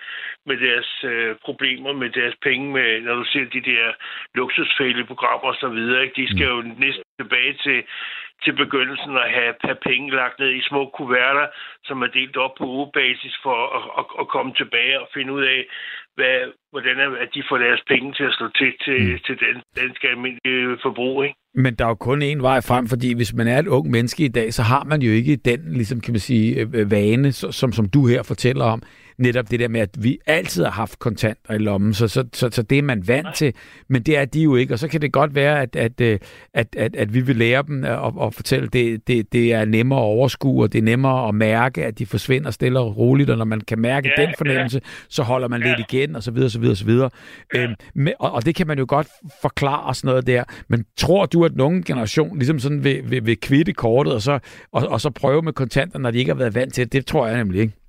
med 0.46 0.56
deres 0.56 1.04
øh, 1.04 1.36
problemer 1.44 1.92
med 1.92 2.10
deres 2.10 2.34
penge, 2.42 2.72
med, 2.72 3.00
når 3.00 3.14
du 3.14 3.24
ser 3.24 3.44
de 3.44 3.60
der 3.60 3.92
luksusfældeprogrammer 4.34 5.48
og 5.52 5.56
så 5.60 5.68
videre. 5.68 6.02
Ikke? 6.02 6.22
De 6.22 6.26
skal 6.36 6.46
jo 6.48 6.62
næsten 6.78 7.04
tilbage 7.20 7.52
til, 7.52 7.84
til 8.44 8.52
begyndelsen 8.62 9.12
at 9.24 9.30
have, 9.38 9.54
have 9.68 9.80
penge 9.90 10.06
lagt 10.20 10.36
ned 10.42 10.50
i 10.58 10.62
små 10.70 10.82
kuverter, 10.98 11.46
som 11.88 11.96
er 12.02 12.10
delt 12.18 12.36
op 12.44 12.54
på 12.58 12.64
ugebasis 12.76 13.34
for 13.44 13.56
at, 13.76 13.82
at, 14.00 14.04
at 14.20 14.26
komme 14.34 14.52
tilbage 14.60 15.00
og 15.02 15.08
finde 15.16 15.32
ud 15.32 15.42
af, 15.54 15.60
hvad, 16.16 16.36
hvordan 16.72 16.96
er, 17.04 17.08
at 17.24 17.30
de 17.34 17.42
får 17.48 17.58
deres 17.58 17.82
penge 17.92 18.08
til 18.18 18.24
at 18.30 18.34
slå 18.38 18.46
til 18.60 18.72
til, 18.84 19.00
mm. 19.12 19.18
til 19.26 19.36
den 19.46 19.56
danske 19.80 20.08
almindelige 20.08 20.78
forbrug. 20.82 21.24
Ikke? 21.24 21.36
Men 21.54 21.74
der 21.74 21.84
er 21.84 21.88
jo 21.88 21.94
kun 21.94 22.22
én 22.22 22.40
vej 22.48 22.60
frem, 22.70 22.86
fordi 22.92 23.14
hvis 23.14 23.32
man 23.34 23.48
er 23.48 23.58
et 23.58 23.66
ung 23.76 23.90
menneske 23.90 24.24
i 24.24 24.28
dag, 24.38 24.48
så 24.54 24.62
har 24.62 24.84
man 24.84 25.02
jo 25.02 25.10
ikke 25.12 25.36
den, 25.36 25.60
ligesom 25.72 26.00
kan 26.00 26.12
man 26.12 26.20
sige, 26.20 26.60
øh, 26.60 26.90
vane, 26.90 27.32
så- 27.32 27.52
som, 27.52 27.72
som 27.72 27.88
du 27.88 28.06
her 28.06 28.22
fortæller 28.22 28.64
om, 28.64 28.82
netop 29.20 29.50
det 29.50 29.60
der 29.60 29.68
med, 29.68 29.80
at 29.80 29.90
vi 29.98 30.18
altid 30.26 30.64
har 30.64 30.70
haft 30.70 30.98
kontanter 30.98 31.54
i 31.54 31.58
lommen, 31.58 31.94
så, 31.94 32.08
så, 32.08 32.24
så, 32.32 32.48
så 32.52 32.62
det 32.62 32.78
er 32.78 32.82
man 32.82 33.08
vant 33.08 33.34
til, 33.34 33.54
men 33.88 34.02
det 34.02 34.18
er 34.18 34.24
de 34.24 34.42
jo 34.42 34.56
ikke, 34.56 34.74
og 34.74 34.78
så 34.78 34.88
kan 34.88 35.00
det 35.00 35.12
godt 35.12 35.34
være, 35.34 35.62
at, 35.62 35.76
at, 35.76 36.00
øh, 36.00 36.18
at, 36.54 36.76
at, 36.76 36.96
at 36.96 37.14
vi 37.14 37.20
vil 37.20 37.36
lære 37.36 37.62
dem 37.66 37.84
at, 37.84 38.12
at 38.22 38.34
fortælle, 38.34 38.68
det, 38.68 39.08
det, 39.08 39.32
det 39.32 39.52
er 39.52 39.64
nemmere 39.64 39.98
at 39.98 40.04
overskue, 40.04 40.62
og 40.62 40.72
det 40.72 40.78
er 40.78 40.82
nemmere 40.82 41.28
at 41.28 41.34
mærke, 41.34 41.84
at 41.84 41.98
de 41.98 42.06
forsvinder 42.06 42.50
stille 42.50 42.80
og 42.80 42.96
roligt, 42.96 43.30
og 43.30 43.38
når 43.38 43.44
man 43.44 43.60
kan 43.60 43.78
mærke 43.78 44.10
Ja, 44.18 44.26
den 44.26 44.34
fornemmelse, 44.38 44.80
så 45.08 45.22
holder 45.22 45.48
man 45.48 45.60
lidt 45.60 45.80
igen, 45.92 46.16
og 46.16 46.22
så 46.22 46.30
videre, 46.30 46.50
så 46.50 46.58
videre, 46.58 46.76
så 46.76 46.84
videre. 46.84 47.10
Øhm, 47.54 47.74
men, 47.94 48.14
og, 48.18 48.32
og 48.32 48.46
det 48.46 48.54
kan 48.54 48.66
man 48.66 48.78
jo 48.78 48.84
godt 48.88 49.08
forklare 49.42 49.82
og 49.82 49.96
sådan 49.96 50.08
noget 50.08 50.26
der, 50.26 50.44
men 50.68 50.84
tror 50.96 51.26
du, 51.26 51.44
at 51.44 51.56
nogen 51.56 51.82
generation 51.82 52.38
ligesom 52.38 52.58
sådan 52.58 52.84
vil, 52.84 53.10
vil, 53.10 53.26
vil 53.26 53.40
kvitte 53.40 53.72
kortet, 53.72 54.12
og 54.12 54.22
så, 54.22 54.38
og, 54.72 54.88
og 54.88 55.00
så 55.00 55.10
prøve 55.10 55.42
med 55.42 55.52
kontanter, 55.52 55.98
når 55.98 56.10
de 56.10 56.18
ikke 56.18 56.30
har 56.30 56.38
været 56.38 56.54
vant 56.54 56.74
til 56.74 56.84
det? 56.84 56.92
Det 56.92 57.06
tror 57.06 57.26
jeg 57.26 57.36
nemlig 57.36 57.60
ikke. 57.60 57.79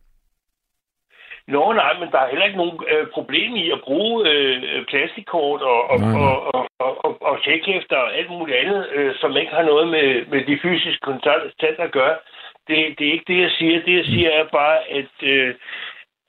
Nå 1.47 1.73
nej, 1.73 1.99
men 1.99 2.11
der 2.11 2.19
er 2.19 2.29
heller 2.29 2.45
ikke 2.45 2.57
nogen 2.57 2.79
øh, 2.91 3.07
problem 3.07 3.55
i 3.55 3.71
at 3.71 3.81
bruge 3.81 4.29
øh, 4.29 4.85
plastikkort 4.85 5.61
og, 5.61 5.89
og, 5.89 5.99
Nej, 5.99 6.11
nej. 6.11 6.21
og, 6.21 6.55
og, 6.55 6.67
og, 6.79 7.05
og, 7.05 7.21
og 7.21 7.39
og 7.91 8.17
alt 8.17 8.29
muligt 8.29 8.57
andet, 8.57 8.89
øh, 8.93 9.15
som 9.15 9.37
ikke 9.37 9.51
har 9.51 9.63
noget 9.63 9.87
med, 9.87 10.25
med 10.25 10.45
de 10.45 10.59
fysiske 10.61 11.01
kontanter 11.01 11.83
at 11.83 11.91
gøre. 11.91 12.17
Det, 12.67 12.99
det 12.99 13.07
er 13.07 13.11
ikke 13.11 13.33
det, 13.33 13.41
jeg 13.41 13.51
siger. 13.51 13.81
Det, 13.81 13.97
jeg 13.97 14.05
siger, 14.05 14.29
er 14.29 14.47
bare, 14.47 14.77
at, 14.89 15.13
øh, 15.23 15.55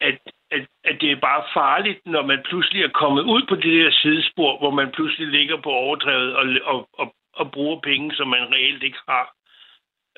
at, 0.00 0.18
at, 0.50 0.66
at 0.84 0.96
det 1.00 1.10
er 1.10 1.26
bare 1.30 1.42
farligt, 1.54 2.00
når 2.06 2.22
man 2.22 2.40
pludselig 2.44 2.84
er 2.84 2.98
kommet 3.02 3.22
ud 3.22 3.42
på 3.48 3.54
det 3.54 3.84
der 3.84 3.90
sidespor, 3.90 4.58
hvor 4.58 4.70
man 4.70 4.90
pludselig 4.90 5.28
ligger 5.28 5.56
på 5.56 5.70
overdrevet 5.70 6.36
og, 6.36 6.46
og, 6.64 6.88
og, 6.98 7.14
og 7.34 7.52
bruger 7.52 7.80
penge, 7.80 8.14
som 8.14 8.28
man 8.28 8.52
reelt 8.54 8.82
ikke 8.82 8.98
har. 9.08 9.34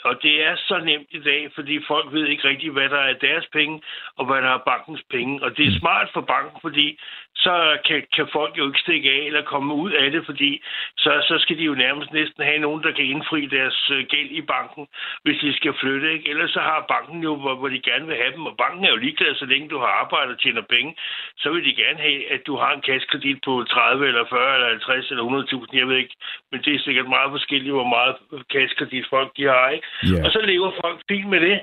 Og 0.04 0.22
det 0.22 0.44
er 0.44 0.56
så 0.56 0.78
nemt 0.78 1.08
i 1.10 1.20
dag, 1.30 1.50
fordi 1.54 1.80
folk 1.86 2.12
ved 2.12 2.26
ikke 2.26 2.48
rigtig, 2.48 2.70
hvad 2.70 2.88
der 2.88 3.02
er 3.10 3.12
deres 3.12 3.46
penge, 3.52 3.82
og 4.16 4.26
hvad 4.26 4.42
der 4.42 4.50
er 4.54 4.66
bankens 4.70 5.02
penge. 5.10 5.42
Og 5.42 5.56
det 5.56 5.66
er 5.66 5.78
smart 5.80 6.08
for 6.12 6.20
banken, 6.20 6.58
fordi 6.60 6.98
så 7.36 7.78
kan, 7.86 8.06
kan 8.16 8.26
folk 8.32 8.58
jo 8.58 8.66
ikke 8.66 8.84
stikke 8.86 9.10
af 9.10 9.22
eller 9.26 9.42
komme 9.42 9.74
ud 9.74 9.90
af 9.92 10.10
det, 10.10 10.22
fordi 10.26 10.62
så, 10.96 11.12
så 11.28 11.34
skal 11.38 11.58
de 11.58 11.64
jo 11.64 11.74
nærmest 11.74 12.12
næsten 12.12 12.42
have 12.44 12.58
nogen, 12.58 12.82
der 12.82 12.92
kan 12.92 13.04
indfri 13.04 13.46
deres 13.46 13.90
øh, 13.90 14.06
gæld 14.12 14.30
i 14.30 14.42
banken, 14.42 14.86
hvis 15.24 15.38
de 15.40 15.56
skal 15.56 15.74
flytte. 15.80 16.12
Ikke? 16.12 16.30
Ellers 16.30 16.50
så 16.50 16.60
har 16.60 16.84
banken 16.88 17.22
jo, 17.22 17.36
hvor, 17.36 17.54
hvor 17.54 17.68
de 17.68 17.80
gerne 17.90 18.06
vil 18.06 18.16
have 18.16 18.32
dem, 18.32 18.46
og 18.46 18.56
banken 18.56 18.84
er 18.84 18.90
jo 18.90 18.96
ligeglad, 18.96 19.34
så 19.34 19.46
længe 19.46 19.68
du 19.68 19.78
har 19.78 19.86
arbejdet 20.02 20.34
og 20.34 20.40
tjener 20.40 20.62
penge, 20.62 20.96
så 21.38 21.50
vil 21.50 21.64
de 21.64 21.74
gerne 21.82 21.98
have, 21.98 22.32
at 22.32 22.46
du 22.46 22.56
har 22.56 22.72
en 22.72 22.80
kassekredit 22.80 23.38
på 23.44 23.64
30 23.64 24.08
eller 24.08 24.24
40 24.30 24.54
eller 24.54 24.68
50 24.68 25.10
eller 25.10 25.24
100.000, 25.72 25.78
jeg 25.78 25.88
ved 25.88 25.96
ikke, 25.96 26.16
men 26.52 26.62
det 26.64 26.74
er 26.74 26.78
sikkert 26.78 27.08
meget 27.08 27.30
forskelligt, 27.30 27.74
hvor 27.74 27.88
meget 27.96 28.14
kassekredit 28.52 29.06
folk 29.10 29.30
de 29.36 29.44
har. 29.44 29.68
Ikke? 29.68 29.86
Ja. 30.02 30.24
Og 30.24 30.32
så 30.32 30.40
lever 30.40 30.70
folk 30.84 30.98
fint 31.08 31.28
med 31.28 31.40
det, 31.40 31.60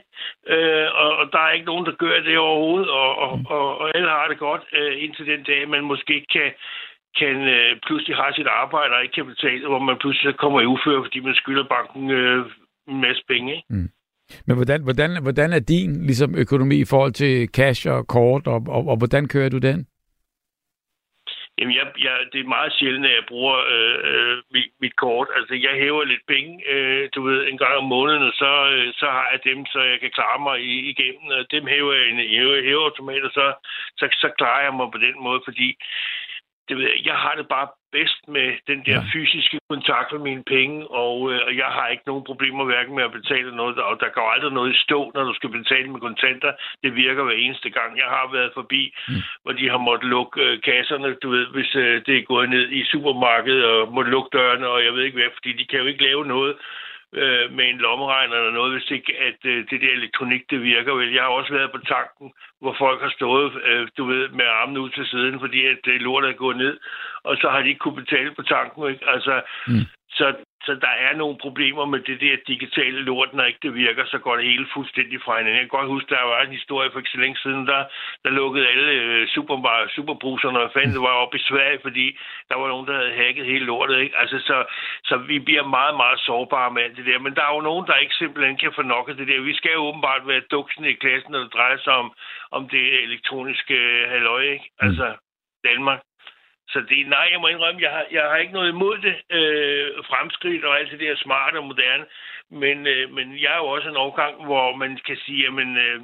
øh, 0.48 0.88
og, 1.04 1.10
og 1.20 1.26
der 1.34 1.40
er 1.40 1.52
ikke 1.52 1.72
nogen, 1.72 1.86
der 1.86 1.92
gør 1.92 2.20
det 2.20 2.38
overhovedet, 2.38 2.90
og, 2.90 3.10
og, 3.18 3.40
og, 3.46 3.78
og 3.82 3.92
alle 3.96 4.10
har 4.10 4.28
det 4.28 4.38
godt 4.38 4.64
øh, 4.74 5.04
indtil 5.04 5.26
den 5.28 5.44
dag, 5.44 5.61
man 5.70 5.84
måske 5.84 6.16
ikke 6.16 6.32
kan, 6.38 6.50
kan 7.20 7.36
øh, 7.56 7.72
pludselig 7.86 8.16
have 8.16 8.34
sit 8.34 8.48
arbejde 8.62 8.94
og 8.96 9.04
ikke 9.04 9.16
kan 9.16 9.32
betale, 9.34 9.68
hvor 9.68 9.80
man 9.80 9.98
pludselig 10.02 10.34
så 10.34 10.38
kommer 10.38 10.62
i 10.62 10.72
uføre, 10.76 11.04
fordi 11.06 11.20
man 11.20 11.36
skylder 11.36 11.66
banken 11.76 12.12
øh, 12.12 12.46
en 12.88 13.02
masse 13.02 13.24
penge. 13.32 13.50
Ikke? 13.56 13.68
Mm. 13.70 13.90
Men 14.46 14.56
hvordan, 14.56 14.84
hvordan, 14.84 15.12
hvordan 15.22 15.54
er 15.54 15.60
din 15.60 16.06
ligesom, 16.06 16.36
økonomi 16.36 16.76
i 16.82 16.86
forhold 16.86 17.12
til 17.12 17.48
cash 17.48 17.90
og 17.90 18.08
kort, 18.08 18.48
og, 18.48 18.60
og, 18.68 18.88
og 18.88 18.98
hvordan 18.98 19.28
kører 19.28 19.50
du 19.50 19.58
den? 19.58 19.88
Jamen, 21.62 21.76
jeg, 21.76 21.88
jeg, 22.06 22.16
det 22.34 22.40
er 22.40 22.56
meget 22.58 22.74
sjældent, 22.74 23.06
at 23.06 23.16
jeg 23.16 23.26
bruger 23.32 23.58
øh, 23.76 23.98
øh, 24.10 24.38
mit, 24.54 24.72
mit 24.84 24.96
kort. 24.96 25.28
Altså, 25.38 25.54
jeg 25.56 25.74
hæver 25.84 26.04
lidt 26.04 26.26
penge, 26.28 26.52
øh, 26.74 27.10
du 27.16 27.22
ved, 27.28 27.48
en 27.48 27.58
gang 27.58 27.76
om 27.76 27.84
måneden, 27.96 28.24
og 28.30 28.34
så, 28.34 28.52
øh, 28.74 28.94
så 28.94 29.06
har 29.06 29.28
jeg 29.32 29.40
dem, 29.44 29.66
så 29.66 29.80
jeg 29.92 30.00
kan 30.00 30.12
klare 30.12 30.40
mig 30.40 30.58
i, 30.72 30.74
igennem. 30.92 31.26
Og 31.38 31.52
dem 31.52 31.68
hæver 31.68 31.94
jeg 31.94 32.06
i 32.08 32.12
en 32.12 32.30
hæver, 32.36 32.64
hæveautomat, 32.68 33.24
og 33.24 33.32
så, 33.32 33.46
så, 33.98 34.06
så 34.22 34.28
klarer 34.38 34.64
jeg 34.64 34.74
mig 34.74 34.88
på 34.92 34.98
den 34.98 35.16
måde, 35.26 35.42
fordi 35.48 35.68
det 36.68 36.78
ved 36.78 36.86
jeg, 36.90 37.00
jeg 37.06 37.18
har 37.24 37.36
det 37.36 37.48
bare 37.48 37.68
bedst 37.92 38.28
med 38.28 38.48
den 38.68 38.80
der 38.88 39.00
Ja. 39.00 39.04
fysiske 39.14 39.60
kontakt 39.70 40.12
med 40.12 40.22
mine 40.30 40.44
penge, 40.44 40.88
og, 40.88 41.16
øh, 41.32 41.58
jeg 41.58 41.70
har 41.78 41.88
ikke 41.88 42.04
nogen 42.08 42.24
problemer 42.24 42.64
hverken 42.66 42.96
med 42.96 43.04
at 43.04 43.12
betale 43.20 43.56
noget, 43.56 43.78
og 43.78 44.00
der 44.00 44.10
går 44.10 44.28
aldrig 44.34 44.52
noget 44.52 44.74
i 44.76 44.80
stå, 44.86 45.12
når 45.16 45.24
du 45.24 45.34
skal 45.34 45.50
betale 45.50 45.88
med 45.92 46.00
kontanter. 46.00 46.52
Det 46.84 46.96
virker 46.96 47.24
hver 47.24 47.38
eneste 47.46 47.70
gang. 47.70 47.98
Jeg 47.98 48.10
har 48.16 48.30
været 48.32 48.52
forbi, 48.54 48.94
mm. 49.08 49.14
hvor 49.44 49.52
de 49.60 49.70
har 49.70 49.78
måttet 49.78 50.10
lukke 50.10 50.42
øh, 50.46 50.62
kasserne, 50.62 51.14
du 51.24 51.30
ved, 51.30 51.46
hvis 51.56 51.76
øh, 51.76 52.02
det 52.06 52.18
er 52.18 52.22
gået 52.34 52.50
ned 52.50 52.66
i 52.72 52.84
supermarkedet, 52.86 53.66
og 53.66 53.94
måtte 53.94 54.12
lukke 54.12 54.30
dørene, 54.38 54.68
og 54.68 54.84
jeg 54.86 54.94
ved 54.94 55.04
ikke 55.04 55.18
hvad, 55.18 55.32
fordi 55.38 55.52
de 55.54 55.66
kan 55.66 55.80
jo 55.80 55.86
ikke 55.86 56.04
lave 56.04 56.26
noget 56.26 56.56
øh, 57.14 57.52
med 57.52 57.66
en 57.70 57.78
lommeregner 57.78 58.36
eller 58.36 58.52
noget, 58.52 58.74
hvis 58.74 58.92
ikke 58.92 59.14
at 59.28 59.40
øh, 59.46 59.66
det 59.70 59.82
der 59.82 59.92
elektronik, 59.92 60.50
det 60.50 60.64
virker 60.64 60.94
vel. 60.94 61.14
Jeg 61.14 61.24
har 61.24 61.30
også 61.30 61.54
været 61.54 61.72
på 61.72 61.78
tanken, 61.78 62.32
hvor 62.62 62.76
folk 62.78 63.02
har 63.02 63.10
stået, 63.10 63.52
øh, 63.66 63.88
du 63.98 64.06
ved, 64.06 64.30
med 64.30 64.46
armen 64.46 64.78
ud 64.78 64.90
til 64.90 65.06
siden, 65.06 65.40
fordi 65.40 65.66
at 65.66 65.88
øh, 65.88 66.02
lortet 66.02 66.30
er 66.30 66.34
gået 66.34 66.58
ned, 66.58 66.80
og 67.24 67.38
så 67.38 67.50
har 67.50 67.62
de 67.62 67.68
ikke 67.68 67.80
kunne 67.80 68.02
betale 68.04 68.32
på 68.36 68.42
tanken, 68.42 68.90
ikke? 68.92 69.10
Altså, 69.10 69.42
Mm 69.68 69.86
så, 70.14 70.36
så 70.66 70.74
der 70.86 70.94
er 71.08 71.14
nogle 71.16 71.38
problemer 71.38 71.86
med 71.86 72.00
det 72.00 72.22
der 72.22 72.36
digitale 72.48 73.02
lort, 73.02 73.34
når 73.34 73.44
ikke 73.44 73.60
det 73.62 73.74
virker, 73.76 74.06
så 74.06 74.18
går 74.18 74.36
det 74.36 74.46
hele 74.46 74.68
fuldstændig 74.74 75.22
fra 75.22 75.38
hinanden. 75.38 75.60
Jeg 75.60 75.70
kan 75.70 75.78
godt 75.80 75.94
huske, 75.94 76.16
der 76.16 76.24
var 76.24 76.42
en 76.42 76.60
historie 76.60 76.90
for 76.92 77.00
ikke 77.00 77.16
så 77.16 77.18
længe 77.18 77.38
siden, 77.44 77.68
der, 77.68 77.82
der 78.24 78.30
lukkede 78.30 78.68
alle 78.68 78.92
øh, 78.92 79.28
super, 79.28 79.56
superbruserne, 79.96 80.60
og 80.60 80.72
fandt 80.74 80.94
det 80.94 81.02
var 81.02 81.22
oppe 81.24 81.38
i 81.38 81.48
Sverige, 81.50 81.80
fordi 81.82 82.06
der 82.50 82.56
var 82.56 82.68
nogen, 82.68 82.88
der 82.88 82.96
havde 82.98 83.20
hacket 83.22 83.46
hele 83.46 83.66
lortet. 83.66 83.98
Ikke? 84.00 84.18
Altså, 84.18 84.40
så, 84.40 84.58
så 85.04 85.18
vi 85.18 85.40
bliver 85.40 85.66
meget, 85.78 85.96
meget 85.96 86.20
sårbare 86.20 86.72
med 86.72 86.84
alt 86.84 86.98
det 86.98 87.06
der. 87.06 87.20
Men 87.20 87.36
der 87.36 87.44
er 87.46 87.56
jo 87.56 87.62
nogen, 87.62 87.88
der 87.88 88.04
ikke 88.04 88.16
simpelthen 88.16 88.58
kan 88.58 88.74
få 88.76 88.82
nok 88.82 89.10
af 89.10 89.16
det 89.16 89.28
der. 89.28 89.42
Vi 89.42 89.56
skal 89.56 89.72
jo 89.74 89.82
åbenbart 89.90 90.28
være 90.28 90.50
duksen 90.52 90.86
i 90.86 90.94
klassen, 90.94 91.32
når 91.32 91.40
det 91.40 91.54
drejer 91.54 91.78
sig 91.78 91.94
om, 91.94 92.14
om 92.52 92.70
det 92.70 93.04
elektroniske 93.04 93.74
øh, 93.74 94.10
halløj, 94.10 94.42
ikke? 94.42 94.70
Altså, 94.80 95.08
Danmark. 95.70 96.00
Så 96.72 96.80
det, 96.90 97.08
nej, 97.08 97.28
jeg 97.32 97.40
må 97.42 97.48
indrømme, 97.48 97.82
jeg 97.82 97.92
har, 97.92 98.06
jeg 98.12 98.22
har 98.22 98.38
ikke 98.38 98.54
noget 98.54 98.70
imod 98.70 98.98
det 98.98 99.16
øh, 99.38 100.04
fremskridt 100.12 100.66
og 100.66 100.80
alt 100.80 100.92
det 100.92 101.00
der 101.00 101.16
smart 101.16 101.56
og 101.56 101.64
moderne. 101.64 102.06
Men, 102.50 102.88
øh, 102.88 103.14
men 103.16 103.42
jeg 103.42 103.54
er 103.54 103.58
jo 103.58 103.68
også 103.68 103.90
en 103.90 104.02
overgang, 104.04 104.46
hvor 104.46 104.76
man 104.76 105.00
kan 105.06 105.18
sige, 105.26 105.44
jamen, 105.44 105.78
øh, 105.78 106.00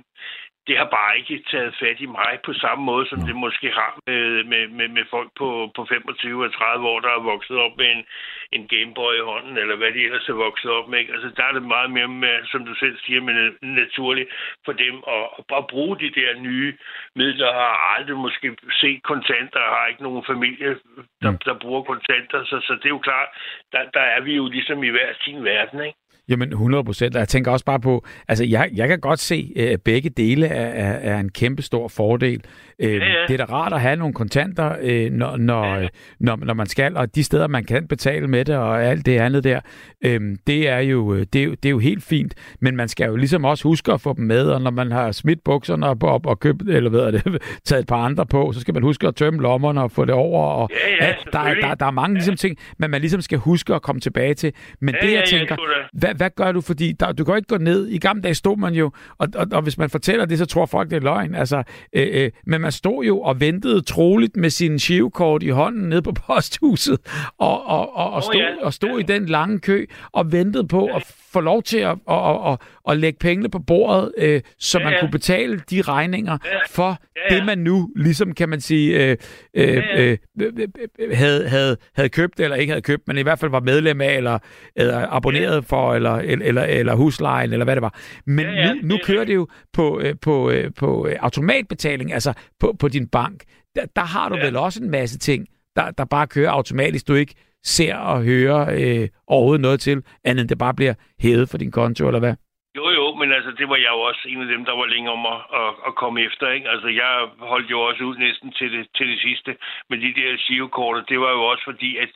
det 0.67 0.77
har 0.77 0.89
bare 0.97 1.17
ikke 1.19 1.43
taget 1.51 1.75
fat 1.79 1.99
i 1.99 2.05
mig 2.05 2.33
på 2.45 2.53
samme 2.53 2.83
måde, 2.83 3.05
som 3.09 3.19
det 3.27 3.35
måske 3.35 3.67
har 3.71 3.91
med, 4.07 4.43
med, 4.43 4.67
med, 4.67 4.87
med 4.87 5.05
folk 5.09 5.29
på, 5.37 5.71
på 5.75 5.85
25 5.89 6.45
og 6.45 6.53
30 6.53 6.87
år, 6.87 6.99
der 6.99 7.09
er 7.09 7.29
vokset 7.33 7.57
op 7.57 7.77
med 7.77 7.89
en, 7.95 8.03
en 8.51 8.67
Gameboy 8.67 9.13
i 9.15 9.27
hånden, 9.31 9.57
eller 9.57 9.75
hvad 9.75 9.91
de 9.91 10.05
ellers 10.07 10.29
er 10.29 10.33
vokset 10.33 10.71
op 10.71 10.87
med. 10.89 10.99
ikke? 10.99 11.13
Altså, 11.13 11.29
der 11.37 11.43
er 11.43 11.53
det 11.53 11.63
meget 11.63 11.91
mere, 11.91 12.07
med, 12.07 12.45
som 12.51 12.65
du 12.65 12.73
selv 12.73 12.97
siger, 13.05 13.21
med 13.21 13.35
naturligt 13.61 14.29
for 14.65 14.73
dem 14.73 14.95
at, 15.15 15.25
at 15.37 15.43
bare 15.51 15.65
bruge 15.69 15.99
de 15.99 16.09
der 16.19 16.39
nye 16.39 16.73
midler, 17.15 17.53
har 17.53 17.95
aldrig 17.95 18.17
måske 18.17 18.55
set 18.71 19.03
kontanter, 19.03 19.59
har 19.59 19.87
ikke 19.87 20.03
nogen 20.03 20.23
familie, 20.27 20.79
der, 21.21 21.31
der 21.45 21.59
bruger 21.63 21.83
kontanter, 21.83 22.45
så, 22.45 22.55
så 22.67 22.73
det 22.73 22.85
er 22.85 22.97
jo 22.97 23.07
klart, 23.09 23.29
der, 23.71 23.81
der 23.93 24.05
er 24.15 24.21
vi 24.21 24.35
jo 24.35 24.45
ligesom 24.47 24.83
i 24.83 24.89
hver 24.89 25.13
sin 25.23 25.43
verden, 25.43 25.81
ikke? 25.81 25.99
Jamen 26.29 26.49
100 26.49 26.83
procent, 26.83 27.15
og 27.15 27.19
jeg 27.19 27.27
tænker 27.27 27.51
også 27.51 27.65
bare 27.65 27.79
på, 27.79 28.05
altså 28.27 28.43
jeg, 28.45 28.69
jeg 28.75 28.87
kan 28.87 28.99
godt 28.99 29.19
se, 29.19 29.53
at 29.57 29.81
begge 29.81 30.09
dele 30.09 30.47
er, 30.47 30.65
er, 30.85 31.13
er 31.15 31.19
en 31.19 31.29
kæmpe 31.29 31.61
stor 31.61 31.87
fordel. 31.87 32.41
Øh, 32.79 32.93
Ja, 32.93 32.93
ja. 32.95 32.99
Det 33.27 33.33
er 33.41 33.45
da 33.45 33.53
rart 33.53 33.73
at 33.73 33.81
have 33.81 33.95
nogle 33.95 34.13
kontanter, 34.13 34.75
øh, 34.81 35.11
når, 35.11 35.37
når, 35.37 35.65
Ja, 35.65 35.79
ja. 35.81 35.87
når, 36.19 36.35
når 36.35 36.53
man 36.53 36.67
skal, 36.67 36.97
og 36.97 37.15
de 37.15 37.23
steder, 37.23 37.47
man 37.47 37.63
kan 37.63 37.87
betale 37.87 38.27
med 38.27 38.45
det, 38.45 38.55
og 38.55 38.83
alt 38.83 39.05
det 39.05 39.17
andet 39.17 39.43
der, 39.43 39.59
øh, 40.05 40.21
det, 40.47 40.69
er 40.69 40.79
jo, 40.79 41.19
det, 41.23 41.35
er 41.35 41.43
jo, 41.43 41.51
det 41.51 41.65
er 41.65 41.69
jo 41.69 41.79
helt 41.79 42.03
fint, 42.03 42.33
men 42.61 42.75
man 42.75 42.87
skal 42.87 43.07
jo 43.07 43.15
ligesom 43.15 43.45
også 43.45 43.63
huske 43.63 43.91
at 43.91 44.01
få 44.01 44.13
dem 44.13 44.25
med, 44.25 44.45
og 44.47 44.61
når 44.61 44.71
man 44.71 44.91
har 44.91 45.11
smidt 45.11 45.43
bukserne 45.45 45.87
op, 45.87 46.03
op 46.03 46.25
og 46.25 46.39
købt, 46.39 46.61
eller 46.69 46.89
hvad 46.89 46.99
er 46.99 47.11
det, 47.11 47.23
taget 47.65 47.81
et 47.81 47.87
par 47.87 48.05
andre 48.05 48.25
på, 48.25 48.51
så 48.53 48.59
skal 48.59 48.73
man 48.73 48.83
huske 48.83 49.07
at 49.07 49.15
tømme 49.15 49.41
lommerne 49.41 49.81
og 49.81 49.91
få 49.91 50.05
det 50.05 50.13
over, 50.13 50.43
og 50.45 50.69
Ja, 50.71 51.05
ja, 51.05 51.09
alt- 51.11 51.33
der, 51.33 51.39
er- 51.39 51.53
der, 51.53 51.75
der 51.75 51.85
er 51.85 51.91
mange 51.91 52.13
ligesom 52.13 52.35
ting, 52.35 52.57
men 52.79 52.91
man 52.91 53.01
ligesom 53.01 53.21
skal 53.21 53.37
huske 53.37 53.73
at 53.75 53.81
komme 53.81 53.99
tilbage 54.01 54.33
til. 54.33 54.53
Men 54.81 54.95
Ja, 55.01 55.07
det, 55.07 55.13
jeg 55.13 55.23
ja, 55.31 55.37
tænker, 55.37 55.55
da. 55.55 55.61
hvad, 55.93 56.15
hvad 56.17 56.29
gør 56.35 56.51
du? 56.51 56.61
Fordi 56.61 56.91
der, 56.91 57.11
du 57.11 57.23
kan 57.23 57.35
ikke 57.35 57.47
gå 57.47 57.57
ned. 57.57 57.87
I 57.87 57.97
gamle 57.97 58.21
dage 58.21 58.35
stod 58.35 58.57
man 58.57 58.73
jo, 58.73 58.91
og, 59.17 59.27
og, 59.35 59.47
og 59.51 59.61
hvis 59.61 59.77
man 59.77 59.89
fortæller 59.89 60.25
det, 60.25 60.37
så 60.37 60.45
tror 60.45 60.65
folk, 60.65 60.89
det 60.89 60.95
er 60.95 61.01
løgn. 61.01 61.35
Altså, 61.35 61.63
øh, 61.93 62.07
øh, 62.11 62.31
men 62.45 62.61
man 62.61 62.71
stod 62.71 63.05
jo 63.05 63.21
og 63.21 63.39
ventede 63.39 63.81
troligt 63.81 64.37
med 64.37 64.49
sin 64.49 64.79
shivekort 64.79 65.43
i 65.43 65.49
hånden 65.49 65.89
ned 65.89 66.01
på 66.01 66.11
posthuset, 66.11 66.99
og, 67.37 67.65
og, 67.65 67.95
og, 67.95 68.11
og 68.11 68.23
stod, 68.23 68.35
ja. 68.35 68.65
og 68.65 68.73
stod 68.73 68.99
i 68.99 69.03
den 69.03 69.25
lange 69.25 69.59
kø, 69.59 69.85
og 70.11 70.31
ventede 70.31 70.67
på 70.67 70.85
at 70.85 71.15
få 71.37 71.41
lov 71.41 71.63
til 71.63 71.77
at, 71.77 71.97
at, 72.09 72.29
at, 72.29 72.51
at, 72.51 72.57
at 72.89 72.97
lægge 72.97 73.19
pengene 73.19 73.49
på 73.49 73.59
bordet, 73.59 74.11
øh, 74.17 74.41
så 74.59 74.79
Ja, 74.79 74.83
man 74.83 74.93
ja. 74.93 74.99
kunne 74.99 75.11
betale 75.11 75.59
de 75.69 75.81
regninger 75.81 76.37
Ja. 76.45 76.57
for 76.69 76.97
Ja, 77.15 77.21
ja. 77.33 77.35
det, 77.39 77.45
man 77.45 77.57
nu 77.57 77.89
ligesom, 77.95 78.33
kan 78.33 78.49
man 78.49 78.61
sige, 78.61 79.03
øh, 79.11 79.17
øh, 79.53 79.67
ja. 79.67 80.01
øh, 80.03 80.17
øh, 80.41 80.51
øh, 80.99 81.17
havde, 81.17 81.49
havde, 81.49 81.77
havde 81.95 82.09
købt, 82.09 82.39
eller 82.39 82.55
ikke 82.55 82.71
havde 82.71 82.81
købt, 82.81 83.03
men 83.07 83.17
i 83.17 83.21
hvert 83.21 83.39
fald 83.39 83.51
var 83.51 83.59
medlem 83.59 84.01
af, 84.01 84.13
eller, 84.17 84.39
eller 84.75 85.07
abonneret 85.15 85.65
for, 85.65 85.93
eller, 85.95 86.13
eller, 86.15 86.63
eller 86.63 86.95
huslejen, 86.95 87.53
eller 87.53 87.63
hvad 87.63 87.75
det 87.75 87.81
var. 87.81 87.99
Men 88.25 88.45
Ja, 88.45 88.51
ja, 88.51 88.73
nu, 88.73 88.79
nu 88.83 88.95
er 88.95 88.99
kører 89.03 89.23
det 89.25 89.35
jo 89.35 89.47
på, 89.73 89.99
øh, 89.99 90.15
på, 90.21 90.49
øh, 90.51 90.71
på 90.77 91.07
øh, 91.07 91.15
automatbetaling, 91.19 92.13
altså 92.13 92.33
på, 92.59 92.75
på 92.79 92.87
din 92.87 93.07
bank. 93.07 93.43
Der, 93.75 93.85
der 93.95 94.01
har 94.01 94.29
du 94.29 94.35
Ja. 94.35 94.45
vel 94.45 94.55
også 94.55 94.83
en 94.83 94.89
masse 94.91 95.17
ting, 95.19 95.45
der, 95.75 95.91
der 95.91 96.05
bare 96.05 96.27
kører 96.27 96.49
automatisk, 96.51 97.07
du 97.07 97.13
ikke 97.13 97.33
ser 97.75 97.95
og 97.95 98.23
hører 98.23 98.61
øh, 98.79 99.07
overhovedet 99.27 99.61
noget 99.67 99.79
til, 99.79 99.97
andet 100.23 100.41
end 100.41 100.49
det 100.49 100.57
bare 100.65 100.73
bliver 100.79 100.93
hævet 101.23 101.49
for 101.49 101.57
din 101.57 101.71
konto, 101.71 102.07
eller 102.07 102.19
hvad? 102.19 102.35
Jo, 102.77 102.85
jo, 102.99 103.05
men 103.19 103.29
altså, 103.37 103.51
det 103.59 103.67
var 103.71 103.79
jeg 103.85 103.91
jo 103.95 104.01
også 104.09 104.23
en 104.31 104.41
af 104.45 104.49
dem, 104.53 104.63
der 104.69 104.75
var 104.81 104.87
længere 104.93 105.13
om 105.19 105.25
at, 105.33 105.39
at, 105.61 105.71
at 105.87 105.93
komme 106.01 106.17
efter, 106.27 106.45
ikke? 106.55 106.69
Altså, 106.73 106.89
jeg 107.01 107.11
holdt 107.51 107.69
jo 107.73 107.79
også 107.87 108.01
ud 108.09 108.15
næsten 108.17 108.49
til 108.59 108.69
det, 108.75 108.83
til 108.97 109.07
det 109.11 109.19
sidste 109.27 109.51
med 109.89 109.97
de 110.05 110.11
der 110.19 110.29
girokorter. 110.47 111.01
Det 111.11 111.19
var 111.19 111.31
jo 111.37 111.41
også 111.51 111.63
fordi, 111.71 111.91
at, 112.03 112.11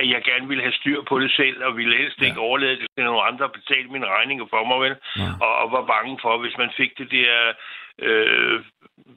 at 0.00 0.06
jeg 0.12 0.20
gerne 0.30 0.46
ville 0.48 0.62
have 0.66 0.78
styr 0.80 1.00
på 1.10 1.14
det 1.22 1.30
selv, 1.40 1.58
og 1.66 1.76
ville 1.76 1.96
helst 2.02 2.22
ikke 2.22 2.40
overlade 2.48 2.76
det 2.80 2.88
til 2.96 3.04
nogle 3.04 3.26
andre 3.28 3.44
at 3.44 3.56
betale 3.58 3.88
mine 3.94 4.12
regninger 4.16 4.46
for 4.52 4.62
mig, 4.68 4.78
vel? 4.84 4.96
Ja. 5.22 5.30
Og, 5.44 5.52
og 5.62 5.66
var 5.76 5.84
bange 5.94 6.14
for, 6.22 6.32
hvis 6.42 6.56
man 6.62 6.70
fik 6.80 6.92
det 6.98 7.08
der 7.16 7.32
øh, 7.98 8.64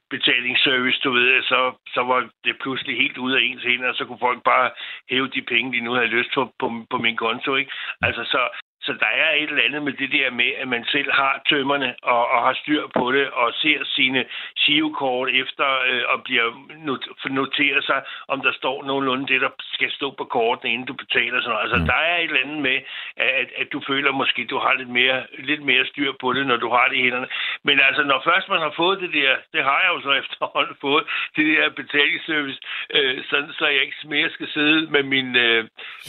betalingsservice, 0.10 1.00
du 1.04 1.12
ved, 1.12 1.44
så, 1.44 1.74
så 1.88 2.02
var 2.04 2.30
det 2.44 2.60
pludselig 2.62 2.98
helt 2.98 3.18
ude 3.18 3.38
af 3.38 3.42
ens 3.44 3.64
hænder, 3.64 3.90
og 3.90 3.96
så 3.96 4.06
kunne 4.06 4.26
folk 4.28 4.44
bare 4.44 4.72
hæve 5.10 5.28
de 5.28 5.42
penge, 5.42 5.74
de 5.74 5.82
nu 5.84 5.92
havde 5.92 6.16
lyst 6.18 6.30
på, 6.34 6.52
på, 6.60 6.86
på 6.90 6.98
min 6.98 7.18
konto, 7.18 7.56
ikke? 7.56 7.72
Altså, 8.02 8.24
så, 8.24 8.42
så 8.88 8.94
der 9.06 9.12
er 9.24 9.30
et 9.32 9.50
eller 9.50 9.68
andet 9.68 9.84
med 9.88 9.94
det 10.02 10.12
der 10.12 10.30
med, 10.32 10.50
at 10.62 10.68
man 10.68 10.84
selv 10.86 11.12
har 11.12 11.34
tømmerne 11.50 11.90
og, 12.02 12.24
og 12.34 12.40
har 12.48 12.54
styr 12.54 12.84
på 12.98 13.12
det, 13.12 13.28
og 13.30 13.48
ser 13.54 13.80
sine 13.98 14.22
girokort 14.62 15.30
efter 15.42 15.68
øh, 15.90 16.04
og 16.12 16.24
bliver 16.24 16.48
not, 16.88 17.04
noterer 17.40 17.82
sig, 17.82 18.00
om 18.28 18.38
der 18.42 18.54
står 18.60 18.78
nogenlunde 18.84 19.28
det, 19.34 19.42
der 19.42 19.52
skal 19.76 19.92
stå 19.92 20.08
på 20.20 20.24
kortene, 20.24 20.74
inden 20.74 20.88
du 20.88 20.94
betaler. 20.94 21.38
Sådan 21.42 21.54
noget. 21.54 21.66
Altså, 21.66 21.78
der 21.92 22.00
er 22.10 22.18
et 22.18 22.24
eller 22.24 22.44
andet 22.46 22.62
med, 22.68 22.78
at, 23.42 23.50
at 23.62 23.68
du 23.74 23.80
føler 23.88 24.12
måske, 24.12 24.42
du 24.54 24.58
har 24.66 24.74
lidt 24.74 24.90
mere, 25.00 25.20
lidt 25.50 25.64
mere 25.70 25.86
styr 25.86 26.12
på 26.22 26.34
det, 26.34 26.48
når 26.48 26.58
du 26.58 26.70
har 26.70 26.86
det 26.90 26.98
i 26.98 27.04
hænderne. 27.06 27.28
Men 27.64 27.80
altså, 27.88 28.04
når 28.04 28.22
først 28.30 28.50
man 28.50 28.62
har 28.68 28.74
fået 28.82 29.02
det 29.04 29.12
der, 29.14 29.32
det 29.54 29.64
har 29.64 29.80
jeg 29.84 29.92
jo 29.96 30.00
så 30.02 30.12
efterhånden 30.24 30.76
fået, 30.82 31.04
det 31.36 31.46
der 31.58 31.70
betalingsservice, 31.70 32.60
øh, 32.96 33.24
sådan 33.30 33.52
så 33.60 33.66
jeg 33.68 33.82
ikke 33.82 33.96
mere 34.06 34.30
skal 34.30 34.48
sidde 34.48 34.80
med 34.96 35.04
min, 35.04 35.36
øh, 35.36 35.62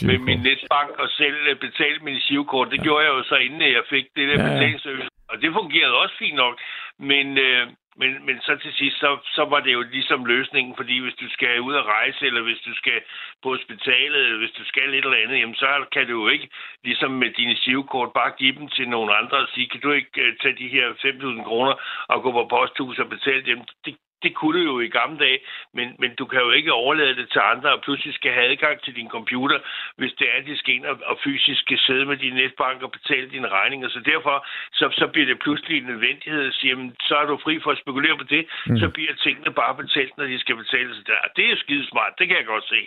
med 0.09 0.19
min 0.19 0.41
netbank 0.49 0.91
og 1.03 1.09
selv 1.09 1.39
øh, 1.49 1.57
betale 1.57 1.99
mine 1.99 2.21
girokort. 2.29 2.68
Det 2.71 2.83
gjorde 2.83 3.05
jeg 3.05 3.13
jo 3.13 3.23
så, 3.23 3.37
inden 3.37 3.63
jeg 3.63 3.85
fik 3.91 4.07
det 4.17 4.29
der 4.29 4.39
Ja, 4.45 4.49
betalingsservice. 4.49 5.09
Og 5.29 5.43
det 5.43 5.53
fungerede 5.53 6.01
også 6.03 6.15
fint 6.19 6.37
nok. 6.37 6.61
Men, 6.99 7.39
øh, 7.39 7.67
Men, 8.03 8.27
men 8.27 8.37
så 8.47 8.57
til 8.57 8.73
sidst, 8.81 8.97
så, 9.03 9.11
så 9.37 9.43
var 9.53 9.61
det 9.61 9.73
jo 9.73 9.83
ligesom 9.83 10.25
løsningen, 10.25 10.77
fordi 10.77 10.99
hvis 11.05 11.19
du 11.23 11.29
skal 11.37 11.61
ud 11.61 11.75
og 11.75 11.87
rejse, 11.87 12.27
eller 12.27 12.43
hvis 12.43 12.63
du 12.67 12.75
skal 12.75 12.99
på 13.43 13.49
hospitalet, 13.55 14.21
eller 14.27 14.39
hvis 14.39 14.57
du 14.59 14.65
skal 14.65 14.89
et 14.95 15.05
eller 15.05 15.23
andet, 15.25 15.39
jamen 15.41 15.55
så 15.55 15.69
kan 15.93 16.07
du 16.09 16.15
jo 16.23 16.29
ikke, 16.29 16.49
ligesom 16.85 17.11
med 17.11 17.31
dine 17.31 17.57
sivkort, 17.57 18.11
bare 18.21 18.33
give 18.39 18.55
dem 18.59 18.69
til 18.69 18.89
nogle 18.89 19.11
andre 19.21 19.37
og 19.39 19.49
sige, 19.55 19.69
kan 19.69 19.81
du 19.81 19.91
ikke 19.91 20.11
uh, 20.23 20.33
tage 20.43 20.57
de 20.63 20.69
her 20.69 20.87
5.000 20.93 21.45
kroner 21.49 21.75
og 22.09 22.23
gå 22.23 22.31
på 22.33 22.45
posthus 22.51 22.99
og 22.99 23.09
betale 23.09 23.43
dem? 23.51 23.59
Det, 23.85 23.97
det 24.23 24.33
kunne 24.39 24.55
du 24.59 24.65
jo 24.73 24.81
i 24.81 24.89
gamle 24.99 25.19
dage, 25.25 25.39
men, 25.77 25.87
men 26.03 26.11
du 26.21 26.25
kan 26.33 26.41
jo 26.47 26.51
ikke 26.59 26.73
overlade 26.73 27.17
det 27.21 27.29
til 27.35 27.43
andre, 27.53 27.69
og 27.75 27.81
pludselig 27.87 28.15
skal 28.15 28.33
have 28.33 28.47
adgang 28.51 28.77
til 28.85 28.95
din 28.99 29.09
computer, 29.17 29.59
hvis 29.99 30.13
det 30.19 30.27
er, 30.33 30.37
at 30.41 30.47
de 30.47 30.59
skal 30.59 30.75
ind 30.75 30.85
og, 30.93 30.97
og 31.11 31.17
fysisk 31.25 31.61
skal 31.61 31.79
sidde 31.87 32.05
med 32.11 32.17
din 32.25 32.35
netbank 32.43 32.79
og 32.87 32.91
betale 32.99 33.27
dine 33.35 33.49
regninger. 33.59 33.89
Så 33.89 34.01
derfor 34.13 34.35
så, 34.79 34.85
så 35.01 35.07
bliver 35.13 35.29
det 35.31 35.39
pludselig 35.45 35.75
en 35.79 35.89
nødvendighed 35.93 36.43
at 36.51 36.55
sige, 36.59 36.71
jamen, 36.71 36.91
så 37.09 37.15
er 37.23 37.27
du 37.31 37.37
fri 37.45 37.55
for 37.65 37.71
at 37.71 37.79
spekulere 37.85 38.17
på 38.23 38.27
det, 38.35 38.43
mm. 38.67 38.79
så 38.83 38.87
bliver 38.97 39.13
tingene 39.25 39.51
bare 39.63 39.75
betalt, 39.83 40.13
når 40.19 40.27
de 40.33 40.39
skal 40.45 40.57
betales. 40.63 40.97
Der. 41.07 41.19
Det 41.37 41.45
er 41.53 41.57
skide 41.65 41.85
smart, 41.93 42.13
det 42.19 42.25
kan 42.29 42.37
jeg 42.41 42.47
godt 42.55 42.67
se. 42.75 42.81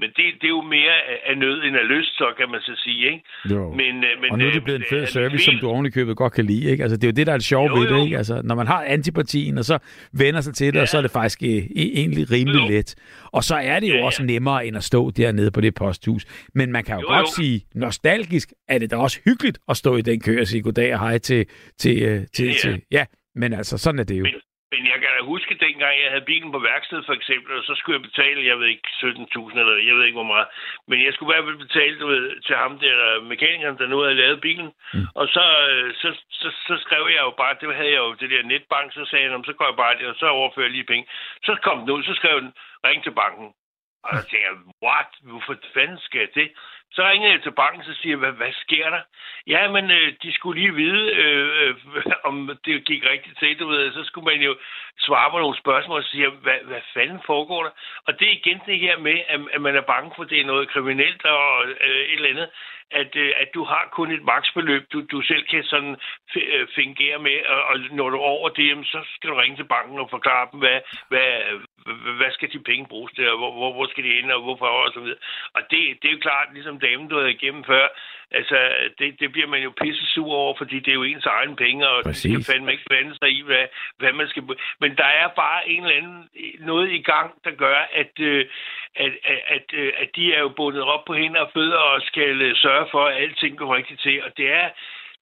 Men 0.00 0.08
det, 0.16 0.24
det 0.40 0.46
er 0.50 0.56
jo 0.58 0.64
mere 0.76 0.94
af, 1.28 1.36
nød 1.38 1.58
end 1.66 1.76
af 1.76 1.88
lyst, 1.94 2.12
så 2.20 2.26
kan 2.38 2.48
man 2.54 2.60
så 2.60 2.74
sige. 2.84 3.00
Ikke? 3.10 3.22
Jo. 3.54 3.62
Men, 3.80 3.94
øh, 4.08 4.12
men, 4.20 4.28
og 4.32 4.38
nu 4.38 4.46
er 4.46 4.52
det 4.58 4.64
blevet 4.64 4.80
en 4.80 4.86
fed 4.90 5.06
service, 5.06 5.44
som 5.44 5.54
du 5.62 5.68
ovenikøbet 5.68 6.16
godt 6.16 6.32
kan 6.32 6.44
lide. 6.44 6.70
Ikke? 6.70 6.82
Altså, 6.84 6.96
det 6.96 7.04
er 7.04 7.08
jo 7.12 7.16
det, 7.18 7.26
der 7.26 7.32
er 7.32 7.40
det 7.42 7.48
sjove 7.54 7.68
ved 7.76 7.84
det. 7.92 8.04
Ikke? 8.04 8.16
Altså, 8.16 8.40
når 8.44 8.54
man 8.54 8.66
har 8.66 8.80
antipartien, 8.96 9.58
og 9.58 9.64
så 9.64 9.78
vender 10.12 10.40
sig 10.40 10.54
til 10.54 10.75
det, 10.76 10.80
ja. 10.80 10.82
og 10.82 10.88
så 10.88 10.98
er 10.98 11.02
det 11.02 11.10
faktisk 11.10 11.42
øh, 11.42 11.66
egentlig 11.76 12.30
rimelig 12.30 12.60
jo. 12.60 12.68
let. 12.68 12.94
Og 13.32 13.44
så 13.44 13.54
er 13.54 13.80
det 13.80 13.88
jo 13.88 13.94
ja, 13.94 14.04
også 14.04 14.22
nemmere 14.22 14.66
end 14.66 14.76
at 14.76 14.84
stå 14.84 15.10
dernede 15.10 15.50
på 15.50 15.60
det 15.60 15.74
posthus. 15.74 16.24
Men 16.54 16.72
man 16.72 16.84
kan 16.84 16.94
jo, 16.94 17.00
jo 17.00 17.06
godt 17.06 17.26
jo. 17.26 17.42
sige, 17.42 17.66
nostalgisk 17.74 18.52
er 18.68 18.78
det 18.78 18.90
da 18.90 18.96
også 18.96 19.20
hyggeligt 19.24 19.58
at 19.68 19.76
stå 19.76 19.96
i 19.96 20.02
den 20.02 20.20
kø 20.20 20.40
og 20.40 20.46
sige 20.46 20.62
goddag 20.62 20.94
og 20.94 21.00
hej 21.00 21.18
til... 21.18 21.46
til, 21.78 22.02
øh, 22.02 22.26
til, 22.34 22.46
ja, 22.46 22.52
ja. 22.52 22.58
til 22.58 22.82
ja, 22.90 23.04
men 23.34 23.52
altså, 23.52 23.78
sådan 23.78 23.98
er 23.98 24.04
det 24.04 24.18
jo. 24.18 24.22
Men, 24.22 24.32
men 24.76 24.86
jeg 24.92 24.98
kan 25.00 25.10
da 25.16 25.22
huske, 25.34 25.62
dengang 25.66 25.94
jeg 26.02 26.10
havde 26.10 26.30
bilen 26.30 26.52
på 26.52 26.58
værksted 26.58 27.00
for 27.06 27.14
eksempel, 27.20 27.52
og 27.58 27.64
så 27.64 27.74
skulle 27.74 27.96
jeg 27.98 28.08
betale, 28.10 28.48
jeg 28.50 28.58
ved 28.60 28.66
ikke, 28.66 28.88
17.000 28.88 29.58
eller 29.60 29.74
jeg 29.88 29.94
ved 29.96 30.04
ikke 30.04 30.20
hvor 30.20 30.32
meget. 30.34 30.48
Men 30.88 30.98
jeg 31.04 31.12
skulle 31.12 31.28
i 31.28 31.34
hvert 31.34 31.46
fald 31.48 31.66
betale 31.66 32.00
du 32.00 32.06
ved, 32.06 32.24
til 32.46 32.56
ham 32.56 32.78
der, 32.78 33.20
mekanikeren, 33.32 33.78
der 33.78 33.86
nu 33.86 33.98
havde 33.98 34.20
lavet 34.22 34.40
bilen. 34.40 34.70
Mm. 34.94 35.06
Og 35.20 35.26
så, 35.34 35.44
øh, 35.70 35.94
så, 36.00 36.08
så, 36.40 36.48
så, 36.66 36.74
skrev 36.84 37.02
jeg 37.16 37.22
jo 37.28 37.32
bare, 37.42 37.58
det 37.60 37.74
havde 37.74 37.92
jeg 37.96 38.02
jo 38.06 38.12
det 38.20 38.30
der 38.30 38.42
netbank, 38.52 38.92
så 38.92 39.04
sagde 39.10 39.30
han, 39.30 39.44
så 39.44 39.52
går 39.52 39.66
jeg 39.70 39.76
bare 39.84 39.98
det, 39.98 40.06
og 40.06 40.16
så 40.18 40.26
overfører 40.26 40.66
jeg 40.66 40.76
lige 40.76 40.90
penge. 40.92 41.06
Så 41.46 41.52
kom 41.62 41.78
den 41.80 41.90
ud, 41.90 42.02
så 42.02 42.14
skrev 42.14 42.40
den, 42.40 42.52
ring 42.86 43.02
til 43.02 43.14
banken. 43.22 43.48
Og 44.04 44.10
så 44.16 44.22
tænkte 44.22 44.46
jeg, 44.48 44.56
what? 44.86 45.10
Hvorfor 45.28 45.54
fanden 45.74 45.98
skal 46.06 46.20
jeg 46.20 46.28
det? 46.34 46.48
Så 46.92 47.08
ringede 47.08 47.32
jeg 47.32 47.42
til 47.42 47.52
banken, 47.52 47.84
så 47.84 47.94
siger 47.94 48.12
jeg, 48.12 48.18
hvad, 48.18 48.32
hvad 48.32 48.52
sker 48.52 48.90
der? 48.90 49.02
Ja, 49.46 49.70
men 49.70 49.90
øh, 49.90 50.12
de 50.22 50.32
skulle 50.32 50.60
lige 50.60 50.74
vide, 50.74 51.14
øh, 51.14 51.68
øh, 51.68 51.74
om 52.24 52.58
det 52.64 52.84
gik 52.84 53.02
rigtigt 53.10 53.38
til, 53.38 53.58
du 53.58 53.68
ved. 53.68 53.92
Så 53.92 54.04
skulle 54.04 54.24
man 54.24 54.42
jo 54.42 54.56
svare 54.98 55.30
på 55.30 55.38
nogle 55.38 55.58
spørgsmål 55.58 55.98
og 55.98 56.04
sige, 56.04 56.28
hvad, 56.28 56.58
hvad 56.64 56.80
fanden 56.94 57.20
foregår 57.26 57.62
der? 57.62 57.70
Og 58.06 58.20
det 58.20 58.28
er 58.28 58.32
igen 58.32 58.60
det 58.66 58.78
her 58.78 58.98
med, 58.98 59.18
at, 59.28 59.40
at 59.52 59.60
man 59.60 59.76
er 59.76 59.80
bange 59.80 60.12
for, 60.16 60.22
at 60.22 60.30
det 60.30 60.40
er 60.40 60.46
noget 60.52 60.68
kriminelt 60.68 61.24
og 61.24 61.66
øh, 61.66 62.02
et 62.10 62.14
eller 62.14 62.28
andet 62.28 62.50
at, 62.90 63.16
øh, 63.16 63.32
at 63.36 63.48
du 63.54 63.64
har 63.64 63.88
kun 63.92 64.12
et 64.12 64.24
maksbeløb, 64.24 64.82
du, 64.92 64.98
du 65.12 65.22
selv 65.22 65.44
kan 65.50 65.64
sådan 65.64 65.96
øh, 66.36 66.66
fingere 66.74 67.18
med, 67.18 67.38
og, 67.46 67.62
og 67.64 67.76
når 67.90 68.10
du 68.10 68.18
over 68.18 68.48
det, 68.48 68.86
så 68.86 69.00
skal 69.14 69.30
du 69.30 69.34
ringe 69.34 69.56
til 69.56 69.64
banken 69.74 69.98
og 69.98 70.10
forklare 70.10 70.48
dem, 70.52 70.58
hvad, 70.60 70.80
hvad, 71.08 71.30
hvad 72.18 72.30
skal 72.32 72.52
de 72.52 72.58
penge 72.58 72.86
bruges 72.86 73.12
til, 73.12 73.30
og 73.30 73.38
hvor, 73.38 73.52
hvor, 73.52 73.72
hvor 73.72 73.86
skal 73.86 74.04
de 74.04 74.18
ind, 74.18 74.30
og 74.30 74.42
hvorfor, 74.42 74.66
og 74.66 74.92
så 74.94 75.00
videre. 75.00 75.18
Og 75.54 75.62
det, 75.70 75.80
det 76.02 76.08
er 76.08 76.12
jo 76.12 76.26
klart, 76.28 76.54
ligesom 76.54 76.80
damen, 76.80 77.08
du 77.08 77.16
havde 77.18 77.32
igennem 77.32 77.64
før, 77.64 77.86
altså, 78.30 78.58
det, 78.98 79.20
det 79.20 79.32
bliver 79.32 79.46
man 79.46 79.62
jo 79.62 79.72
pisse 79.82 80.06
sur 80.14 80.32
over, 80.34 80.54
fordi 80.58 80.76
det 80.80 80.88
er 80.88 81.00
jo 81.00 81.02
ens 81.02 81.26
egen 81.26 81.56
penge, 81.56 81.88
og 81.88 82.02
Præcis. 82.04 82.22
det 82.22 82.44
skal 82.44 82.52
fandme 82.52 82.72
ikke 82.72 82.88
blande 82.90 83.14
sig 83.18 83.30
i, 83.38 83.42
hvad, 83.42 83.66
hvad 83.98 84.12
man 84.12 84.28
skal... 84.28 84.42
Men 84.80 84.96
der 84.96 85.10
er 85.22 85.28
bare 85.28 85.68
en 85.68 85.82
eller 85.84 85.96
anden 85.96 86.28
noget 86.60 86.90
i 86.90 87.02
gang, 87.02 87.34
der 87.44 87.50
gør, 87.50 87.88
at, 87.92 88.20
øh, 88.20 88.46
at, 88.96 89.12
at, 89.24 89.40
at, 89.56 89.66
at 90.02 90.08
de 90.16 90.34
er 90.34 90.40
jo 90.40 90.48
bundet 90.48 90.82
op 90.82 91.04
på 91.04 91.14
hænder 91.14 91.40
og 91.40 91.50
fødder 91.54 91.78
og 91.78 92.02
skal 92.02 92.56
sørge 92.56 92.75
for, 92.90 93.02
at 93.08 93.22
alting 93.22 93.58
går 93.58 93.76
rigtigt 93.76 94.00
til. 94.00 94.22
Og 94.24 94.30
det 94.36 94.52
er 94.52 94.68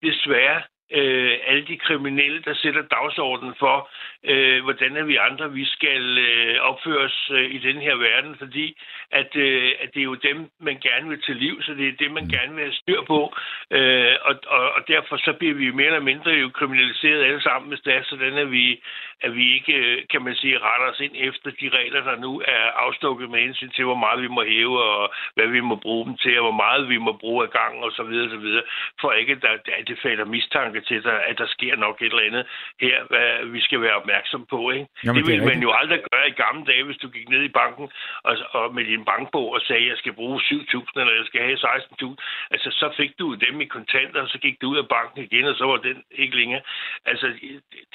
desværre 0.03 0.63
øh, 0.93 1.39
alle 1.47 1.65
de 1.67 1.77
kriminelle, 1.77 2.43
der 2.43 2.55
sætter 2.55 2.83
dagsordenen 2.83 3.55
for, 3.59 3.91
øh, 4.25 4.63
hvordan 4.65 4.97
er 4.97 5.05
vi 5.05 5.17
andre, 5.17 5.53
vi 5.53 5.65
skal 5.65 6.19
øh, 6.19 6.61
opføre 6.61 7.05
os 7.05 7.31
øh, 7.33 7.51
i 7.51 7.59
den 7.59 7.77
her 7.77 7.95
verden, 7.95 8.37
fordi 8.39 8.77
at, 9.11 9.37
øh, 9.37 9.73
at 9.83 9.95
det 9.95 10.01
er 10.01 10.11
jo 10.13 10.15
dem, 10.15 10.51
man 10.61 10.79
gerne 10.81 11.09
vil 11.09 11.23
til 11.23 11.37
liv, 11.37 11.63
så 11.63 11.75
det 11.75 11.89
er 11.89 11.97
det, 11.99 12.11
man 12.11 12.29
gerne 12.29 12.55
vil 12.55 12.65
have 12.65 12.81
styr 12.83 13.03
på, 13.03 13.35
øh, 13.71 14.15
og, 14.23 14.35
og, 14.47 14.73
og 14.77 14.89
derfor 14.89 15.17
så 15.17 15.33
bliver 15.33 15.55
vi 15.55 15.71
mere 15.71 15.87
eller 15.87 16.11
mindre 16.11 16.31
jo 16.31 16.49
kriminaliseret 16.49 17.25
alle 17.25 17.43
sammen, 17.43 17.69
hvis 17.69 17.81
det 17.81 17.95
er 17.95 18.03
sådan, 18.05 18.39
at 18.39 18.51
vi, 18.51 18.83
at 19.21 19.35
vi 19.35 19.55
ikke, 19.55 19.73
øh, 19.73 20.03
kan 20.11 20.23
man 20.23 20.35
sige, 20.35 20.59
retter 20.59 20.89
os 20.93 21.01
ind 21.01 21.15
efter 21.15 21.51
de 21.61 21.69
regler, 21.79 22.03
der 22.05 22.17
nu 22.17 22.43
er 22.47 22.65
afstukket 22.85 23.31
med 23.31 23.41
hensyn 23.41 23.71
til, 23.71 23.85
hvor 23.85 23.95
meget 24.05 24.23
vi 24.23 24.29
må 24.29 24.43
hæve, 24.45 24.83
og 24.83 25.13
hvad 25.35 25.47
vi 25.47 25.61
må 25.61 25.77
bruge 25.77 26.07
dem 26.07 26.17
til, 26.17 26.39
og 26.39 26.45
hvor 26.45 26.59
meget 26.65 26.89
vi 26.89 26.99
må 26.99 27.13
bruge 27.13 27.45
af 27.45 27.51
gang, 27.51 27.85
og 27.85 27.93
så 27.93 28.03
videre, 28.03 28.31
så 28.31 28.37
videre, 28.37 28.63
for 29.01 29.13
ikke, 29.13 29.33
at, 29.33 29.43
der, 29.43 29.49
at 29.79 29.89
det 29.89 29.99
falder 30.03 30.25
mistanke 30.25 30.74
til, 30.81 31.03
der, 31.03 31.17
at 31.31 31.39
der 31.39 31.47
sker 31.47 31.77
nok 31.77 31.97
et 32.03 32.13
eller 32.13 32.29
andet 32.29 32.45
her, 32.81 32.97
hvad 33.11 33.47
vi 33.55 33.61
skal 33.61 33.81
være 33.81 33.97
opmærksom 34.01 34.47
på. 34.51 34.71
Ikke? 34.71 34.87
Jamen, 35.05 35.17
det 35.17 35.31
ville 35.31 35.45
man 35.45 35.61
jo 35.67 35.71
aldrig 35.81 36.01
gøre 36.13 36.29
i 36.29 36.39
gamle 36.45 36.65
dage, 36.71 36.85
hvis 36.85 36.97
du 36.97 37.09
gik 37.09 37.29
ned 37.29 37.43
i 37.43 37.53
banken 37.61 37.87
og, 38.29 38.35
og 38.59 38.75
med 38.75 38.85
din 38.85 39.05
bankbog 39.05 39.49
og 39.57 39.61
sagde, 39.69 39.85
at 39.85 39.89
jeg 39.89 39.99
skal 40.03 40.13
bruge 40.13 40.41
7.000, 40.41 41.01
eller 41.01 41.15
jeg 41.21 41.27
skal 41.31 41.41
have 41.49 41.59
16.000. 41.59 42.15
Altså, 42.55 42.69
så 42.81 42.87
fik 42.97 43.13
du 43.19 43.27
dem 43.35 43.61
i 43.61 43.65
kontanter, 43.77 44.21
og 44.25 44.29
så 44.29 44.39
gik 44.39 44.57
du 44.61 44.67
ud 44.73 44.79
af 44.83 44.89
banken 44.97 45.19
igen, 45.29 45.45
og 45.51 45.55
så 45.61 45.65
var 45.71 45.77
den 45.89 45.97
ikke 46.23 46.37
længere. 46.37 46.63
Altså, 47.07 47.27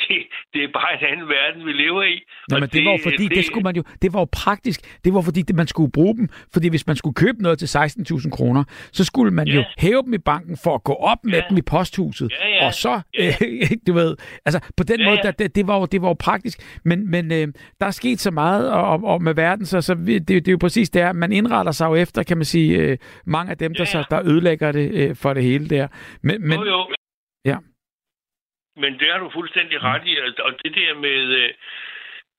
det, 0.01 0.17
det 0.53 0.63
er 0.63 0.71
bare 0.79 0.91
en 0.97 1.05
anden 1.11 1.29
verden, 1.29 1.65
vi 1.65 1.73
lever 1.73 2.03
i. 2.03 2.15
Nå, 2.49 2.55
men 2.55 2.63
det, 2.63 2.73
det 2.73 2.85
var 2.85 2.99
fordi, 3.03 3.25
det, 3.27 3.35
det, 3.37 3.45
skulle 3.45 3.63
man 3.63 3.75
jo, 3.75 3.83
det 4.01 4.09
var 4.13 4.19
jo 4.19 4.29
praktisk. 4.43 4.79
Det 5.03 5.13
var 5.13 5.21
fordi, 5.21 5.41
det, 5.41 5.55
man 5.55 5.67
skulle 5.67 5.91
bruge 5.91 6.15
dem. 6.17 6.29
Fordi 6.53 6.67
hvis 6.69 6.87
man 6.87 6.95
skulle 6.95 7.17
købe 7.23 7.41
noget 7.41 7.59
til 7.59 7.65
16.000 7.65 8.29
kroner, 8.37 8.63
så 8.91 9.03
skulle 9.05 9.31
man 9.31 9.47
ja. 9.47 9.53
jo 9.55 9.63
hæve 9.77 10.01
dem 10.05 10.13
i 10.13 10.17
banken 10.17 10.57
for 10.63 10.75
at 10.75 10.83
gå 10.83 10.93
op 10.93 11.17
med 11.23 11.39
ja. 11.39 11.45
dem 11.49 11.57
i 11.57 11.61
posthuset. 11.61 12.31
Ja, 12.31 12.47
ja. 12.47 12.65
Og 12.65 12.68
så, 12.71 13.01
ja. 13.13 13.27
øh, 13.27 13.69
du 13.87 13.93
ved, 13.93 14.17
altså 14.45 14.59
på 14.77 14.83
den 14.83 14.99
ja, 14.99 15.05
måde, 15.05 15.17
der, 15.23 15.31
det, 15.31 15.55
det, 15.55 15.67
var 15.67 15.79
jo, 15.79 15.85
det 15.85 16.01
var 16.01 16.07
jo 16.07 16.15
praktisk. 16.19 16.81
Men, 16.85 17.11
men 17.11 17.31
øh, 17.31 17.47
der 17.79 17.85
er 17.85 17.91
sket 17.91 18.19
så 18.19 18.31
meget 18.31 18.71
og, 18.71 19.03
og 19.03 19.23
med 19.23 19.33
verden, 19.35 19.65
så, 19.65 19.81
så 19.81 19.93
det, 19.95 20.27
det 20.27 20.47
er 20.47 20.51
jo 20.51 20.57
præcis 20.61 20.89
det, 20.89 21.15
man 21.15 21.31
indretter 21.31 21.71
sig 21.71 21.85
jo 21.85 21.95
efter, 21.95 22.23
kan 22.23 22.37
man 22.37 22.45
sige, 22.45 22.77
øh, 22.77 22.97
mange 23.25 23.51
af 23.51 23.57
dem, 23.57 23.73
der, 23.73 23.81
ja. 23.81 23.85
så, 23.85 24.03
der 24.09 24.21
ødelægger 24.25 24.71
det 24.71 24.91
øh, 24.93 25.15
for 25.15 25.33
det 25.33 25.43
hele 25.43 25.69
der. 25.69 25.87
Men, 26.23 26.47
men, 26.47 26.59
jo, 26.59 26.65
jo. 26.65 26.87
Ja. 27.45 27.57
Men 28.75 28.93
det 28.99 29.07
har 29.11 29.19
du 29.19 29.29
fuldstændig 29.33 29.83
ret 29.83 30.01
i, 30.05 30.13
og 30.47 30.51
det 30.63 30.75
der 30.75 30.99
med, 30.99 31.19
øh, 31.41 31.49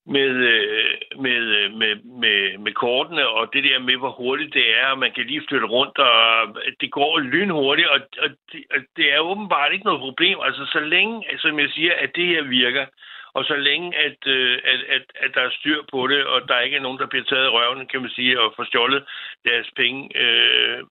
med, 0.07 0.31
øh, 0.53 0.95
med, 1.25 1.41
øh, 1.59 1.73
med, 1.73 1.95
med, 2.23 2.59
med 2.59 2.73
kortene, 2.73 3.29
og 3.29 3.53
det 3.53 3.65
der 3.65 3.79
med, 3.79 3.97
hvor 3.97 4.11
hurtigt 4.11 4.55
det 4.55 4.67
er, 4.81 4.87
og 4.87 4.99
man 4.99 5.13
kan 5.13 5.27
lige 5.27 5.47
flytte 5.49 5.67
rundt, 5.67 5.99
og 5.99 6.57
det 6.81 6.91
går 6.91 7.19
lynhurtigt, 7.19 7.89
og, 7.89 8.01
og, 8.23 8.29
det, 8.53 8.65
og 8.71 8.81
det 8.97 9.13
er 9.15 9.19
åbenbart 9.19 9.73
ikke 9.73 9.85
noget 9.85 10.01
problem. 10.01 10.39
Altså, 10.43 10.65
så 10.73 10.81
længe, 10.81 11.25
som 11.39 11.59
jeg 11.59 11.71
siger, 11.71 11.93
at 11.95 12.11
det 12.17 12.27
her 12.27 12.43
virker, 12.43 12.87
og 13.35 13.45
så 13.45 13.57
længe, 13.57 13.97
at, 13.97 14.27
øh, 14.27 14.59
at, 14.65 14.81
at, 14.97 15.05
at 15.15 15.31
der 15.35 15.41
er 15.41 15.51
styr 15.51 15.83
på 15.93 16.07
det, 16.07 16.25
og 16.25 16.49
der 16.49 16.61
ikke 16.61 16.77
er 16.77 16.81
nogen, 16.81 16.99
der 16.99 17.07
bliver 17.07 17.25
taget 17.25 17.47
i 17.47 17.49
røven, 17.49 17.87
kan 17.87 18.01
man 18.01 18.11
sige, 18.11 18.41
og 18.41 18.53
får 18.57 18.65
stjålet 18.65 19.05
deres 19.45 19.71
penge 19.77 20.17
øh, 20.23 20.83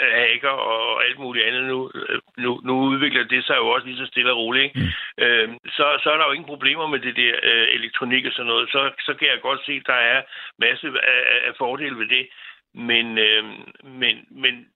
hacker 0.00 0.48
og 0.48 1.04
alt 1.04 1.18
muligt 1.18 1.46
andet 1.46 1.64
nu, 1.64 1.90
nu, 2.38 2.60
nu 2.64 2.72
udvikler 2.80 3.24
det 3.24 3.44
sig 3.44 3.56
jo 3.56 3.68
også 3.68 3.86
lige 3.86 3.98
så 3.98 4.06
stille 4.06 4.32
og 4.32 4.38
roligt. 4.38 4.64
Ikke? 4.64 4.80
Mm. 4.80 5.24
Øh, 5.24 5.48
så, 5.66 5.84
så 6.02 6.10
er 6.10 6.16
der 6.16 6.26
jo 6.26 6.32
ingen 6.32 6.52
problemer 6.52 6.86
med 6.86 6.98
det 6.98 7.16
der 7.16 7.34
øh, 7.42 7.68
elektronik 7.78 8.26
og 8.26 8.32
sådan 8.32 8.46
noget. 8.46 8.68
Så, 8.70 8.90
så 9.06 9.14
kan 9.14 9.28
jeg 9.28 9.40
godt 9.40 9.60
se, 9.66 9.72
at 9.72 9.86
der 9.86 10.00
er 10.14 10.22
masse 10.58 10.86
af, 10.86 11.48
af 11.48 11.52
fordele 11.58 11.98
ved 11.98 12.08
det. 12.08 12.28
Men, 12.74 13.18
øh, 13.18 13.44
men, 13.84 14.26
men 14.30 14.66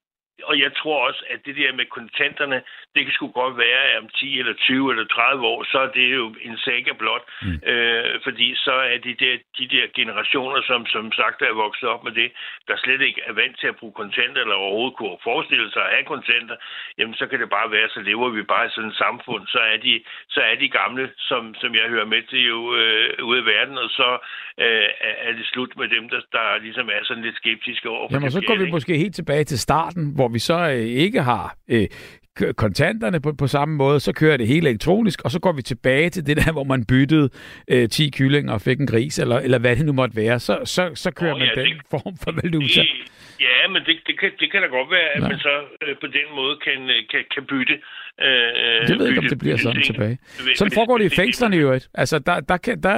og 0.44 0.54
jeg 0.60 0.70
tror 0.80 0.98
også, 1.08 1.22
at 1.30 1.40
det 1.46 1.56
der 1.56 1.72
med 1.72 1.86
kontanterne, 1.98 2.58
det 2.94 3.04
kan 3.04 3.12
sgu 3.14 3.26
godt 3.42 3.56
være, 3.58 3.82
at 3.90 3.98
om 4.02 4.08
10 4.08 4.38
eller 4.40 4.54
20 4.54 4.90
eller 4.92 5.04
30 5.04 5.46
år, 5.52 5.60
så 5.72 5.78
er 5.86 5.90
det 5.98 6.08
jo 6.18 6.34
en 6.48 6.58
saga 6.58 6.92
blot. 7.02 7.24
Mm. 7.42 7.60
Øh, 7.70 8.20
fordi 8.26 8.48
så 8.54 8.76
er 8.92 8.98
de 9.06 9.14
der, 9.22 9.34
de 9.58 9.66
der 9.74 9.86
generationer, 9.98 10.60
som 10.70 10.86
som 10.86 11.12
sagt 11.12 11.42
er 11.42 11.62
vokset 11.64 11.88
op 11.88 12.04
med 12.04 12.12
det, 12.20 12.28
der 12.68 12.76
slet 12.76 13.00
ikke 13.08 13.20
er 13.28 13.32
vant 13.32 13.56
til 13.60 13.66
at 13.72 13.76
bruge 13.76 13.94
kontanter, 14.02 14.40
eller 14.42 14.54
overhovedet 14.54 14.96
kunne 14.96 15.18
forestille 15.30 15.70
sig 15.72 15.82
at 15.86 15.94
have 15.94 16.06
kontanter, 16.14 16.56
jamen 16.98 17.14
så 17.20 17.24
kan 17.26 17.40
det 17.40 17.50
bare 17.58 17.70
være, 17.76 17.88
så 17.88 18.00
lever 18.00 18.28
vi 18.36 18.42
bare 18.42 18.66
i 18.66 18.74
sådan 18.74 18.90
et 18.90 18.96
samfund. 19.04 19.42
Så 19.46 19.60
er 19.72 19.78
de, 19.86 19.92
så 20.34 20.40
er 20.50 20.54
de 20.62 20.68
gamle, 20.68 21.04
som, 21.28 21.42
som 21.60 21.70
jeg 21.74 21.86
hører 21.94 22.08
med 22.14 22.22
til 22.30 22.42
jo 22.52 22.58
øh, 22.80 23.24
ude 23.28 23.40
i 23.42 23.46
verden, 23.54 23.76
og 23.84 23.90
så 23.90 24.08
øh, 24.64 24.88
er 25.26 25.32
det 25.38 25.46
slut 25.52 25.72
med 25.80 25.88
dem, 25.96 26.04
der, 26.12 26.20
der 26.36 26.44
ligesom 26.66 26.86
er 26.96 27.02
sådan 27.04 27.22
lidt 27.22 27.36
skeptiske 27.36 27.88
over 27.88 28.08
Jamen 28.10 28.30
så 28.30 28.42
går 28.48 28.56
vi 28.64 28.70
måske 28.70 28.96
helt 29.04 29.14
tilbage 29.14 29.44
til 29.44 29.58
starten, 29.58 30.04
hvor 30.18 30.25
vi 30.28 30.38
så 30.38 30.70
øh, 30.70 30.86
ikke 30.86 31.22
har 31.22 31.56
øh, 31.68 31.86
kontanterne 32.56 33.20
på, 33.20 33.32
på 33.32 33.46
samme 33.46 33.76
måde, 33.76 34.00
så 34.00 34.12
kører 34.12 34.36
det 34.36 34.46
helt 34.46 34.66
elektronisk, 34.66 35.24
og 35.24 35.30
så 35.30 35.40
går 35.40 35.52
vi 35.52 35.62
tilbage 35.62 36.10
til 36.10 36.26
det 36.26 36.36
der, 36.36 36.52
hvor 36.56 36.64
man 36.64 36.84
byttede 36.84 37.30
øh, 37.68 37.88
10 37.88 38.10
kyllinger 38.10 38.52
og 38.52 38.60
fik 38.60 38.80
en 38.80 38.86
gris, 38.86 39.18
eller, 39.18 39.38
eller 39.38 39.58
hvad 39.58 39.76
det 39.76 39.86
nu 39.86 39.92
måtte 39.92 40.16
være, 40.16 40.38
så, 40.38 40.60
så, 40.64 40.90
så 40.94 41.10
kører 41.10 41.34
oh, 41.34 41.40
ja, 41.40 41.46
man 41.46 41.64
den 41.64 41.76
det, 41.76 41.86
form 41.90 42.16
for 42.24 42.32
valuta. 42.42 42.80
Det, 42.80 42.88
ja, 43.40 43.68
men 43.72 43.82
det, 43.86 43.96
det, 44.06 44.20
kan, 44.20 44.30
det 44.40 44.52
kan 44.52 44.62
da 44.62 44.68
godt 44.68 44.90
være, 44.90 45.08
at 45.16 45.22
man 45.22 45.38
så 45.38 45.54
øh, 45.82 45.96
på 46.00 46.06
den 46.06 46.28
måde 46.34 46.56
kan, 46.66 46.90
øh, 46.90 47.00
kan, 47.10 47.22
kan 47.34 47.44
bytte 47.52 47.76
Øh, 48.22 48.88
Det 48.88 48.98
ved 48.98 49.08
ikke, 49.08 49.18
om 49.18 49.26
det 49.28 49.38
bliver 49.38 49.56
sådan 49.56 49.82
tilbage. 49.82 50.18
Sådan 50.56 50.72
foregår 50.72 50.98
det 50.98 51.04
i 51.12 51.16
fængslerne 51.16 51.56
øvrigt. 51.56 51.88
Altså, 51.94 52.18
der, 52.18 52.40
der, 52.40 52.56
kan, 52.56 52.82
der 52.82 52.90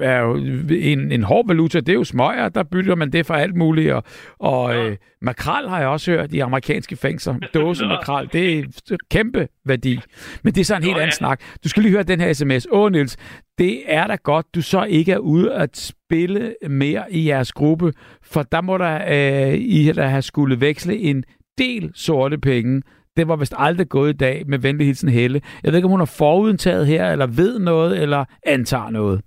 er, 0.00 0.20
jo 0.20 0.34
en, 0.70 1.12
en 1.12 1.22
hård 1.22 1.46
valuta, 1.46 1.80
det 1.80 1.88
er 1.88 1.94
jo 1.94 2.04
smøger, 2.04 2.48
der 2.48 2.62
bytter 2.62 2.94
man 2.94 3.12
det 3.12 3.26
for 3.26 3.34
alt 3.34 3.56
muligt. 3.56 3.92
Og, 3.92 4.02
og 4.38 4.76
øh, 4.76 4.96
makrel 5.22 5.68
har 5.68 5.78
jeg 5.78 5.88
også 5.88 6.10
hørt 6.10 6.32
i 6.32 6.38
amerikanske 6.38 6.96
fængsler. 6.96 7.34
Dåse 7.54 7.86
makrel, 7.86 8.28
det 8.32 8.58
er 8.58 8.96
kæmpe 9.10 9.48
værdi. 9.64 10.00
Men 10.42 10.54
det 10.54 10.60
er 10.60 10.64
så 10.64 10.76
en 10.76 10.82
helt 10.82 10.94
Nå, 10.96 11.00
anden 11.00 11.08
ja. 11.08 11.10
snak. 11.10 11.40
Du 11.64 11.68
skal 11.68 11.82
lige 11.82 11.92
høre 11.92 12.02
den 12.02 12.20
her 12.20 12.32
sms. 12.32 12.66
Åh, 12.70 12.92
Niels, 12.92 13.16
det 13.58 13.82
er 13.86 14.06
da 14.06 14.16
godt, 14.22 14.46
du 14.54 14.62
så 14.62 14.84
ikke 14.84 15.12
er 15.12 15.18
ude 15.18 15.54
at 15.54 15.76
spille 15.76 16.54
mere 16.68 17.04
i 17.10 17.28
jeres 17.28 17.52
gruppe, 17.52 17.92
for 18.22 18.42
der 18.42 18.60
må 18.60 18.78
der, 18.78 19.00
øh, 19.48 19.54
I 19.54 19.92
der 19.92 20.06
have 20.06 20.22
skulle 20.22 20.60
veksle 20.60 20.96
en 20.96 21.24
del 21.58 21.90
sorte 21.94 22.38
penge. 22.38 22.82
Det 23.16 23.28
var 23.28 23.36
vist 23.36 23.54
aldrig 23.56 23.88
gået 23.88 24.10
i 24.14 24.16
dag 24.16 24.42
med 24.46 24.58
venlig 24.58 24.86
hilsen 24.86 25.08
Helle. 25.08 25.40
Jeg 25.62 25.72
ved 25.72 25.78
ikke, 25.78 25.86
om 25.86 25.90
hun 25.90 26.00
har 26.00 26.14
forudtaget 26.18 26.86
her, 26.86 27.12
eller 27.12 27.26
ved 27.26 27.58
noget, 27.58 28.02
eller 28.02 28.24
antager 28.46 28.90
noget. 28.90 29.20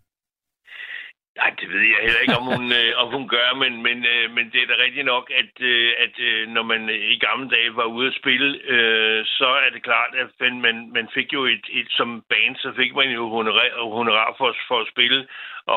Nej, 1.39 1.51
det 1.59 1.67
ved 1.73 1.83
jeg 1.93 2.01
heller 2.05 2.23
ikke, 2.23 2.39
om 2.41 2.47
hun, 2.53 2.65
øh, 2.81 2.91
om 3.03 3.07
hun 3.15 3.25
gør, 3.35 3.49
men, 3.63 3.73
men, 3.87 3.97
øh, 4.13 4.25
men 4.35 4.45
det 4.51 4.59
er 4.61 4.69
da 4.69 4.75
rigtigt 4.85 5.11
nok, 5.13 5.25
at, 5.41 5.53
øh, 5.71 5.89
at 6.05 6.15
øh, 6.27 6.41
når 6.55 6.63
man 6.71 6.81
i 7.13 7.17
gamle 7.27 7.49
dage 7.55 7.75
var 7.81 7.87
ude 7.95 8.07
at 8.11 8.19
spille, 8.21 8.49
øh, 8.73 9.19
så 9.37 9.49
er 9.65 9.69
det 9.73 9.87
klart, 9.89 10.11
at 10.23 10.29
man, 10.39 10.61
man, 10.65 10.75
man 10.97 11.07
fik 11.17 11.33
jo 11.33 11.41
et, 11.55 11.65
et 11.79 11.89
som 11.89 12.09
band, 12.31 12.55
så 12.55 12.69
fik 12.79 12.91
man 12.95 13.09
jo 13.17 13.23
honorar, 13.35 13.69
honorar 13.97 14.35
for, 14.37 14.55
for 14.67 14.79
at 14.81 14.91
spille, 14.93 15.19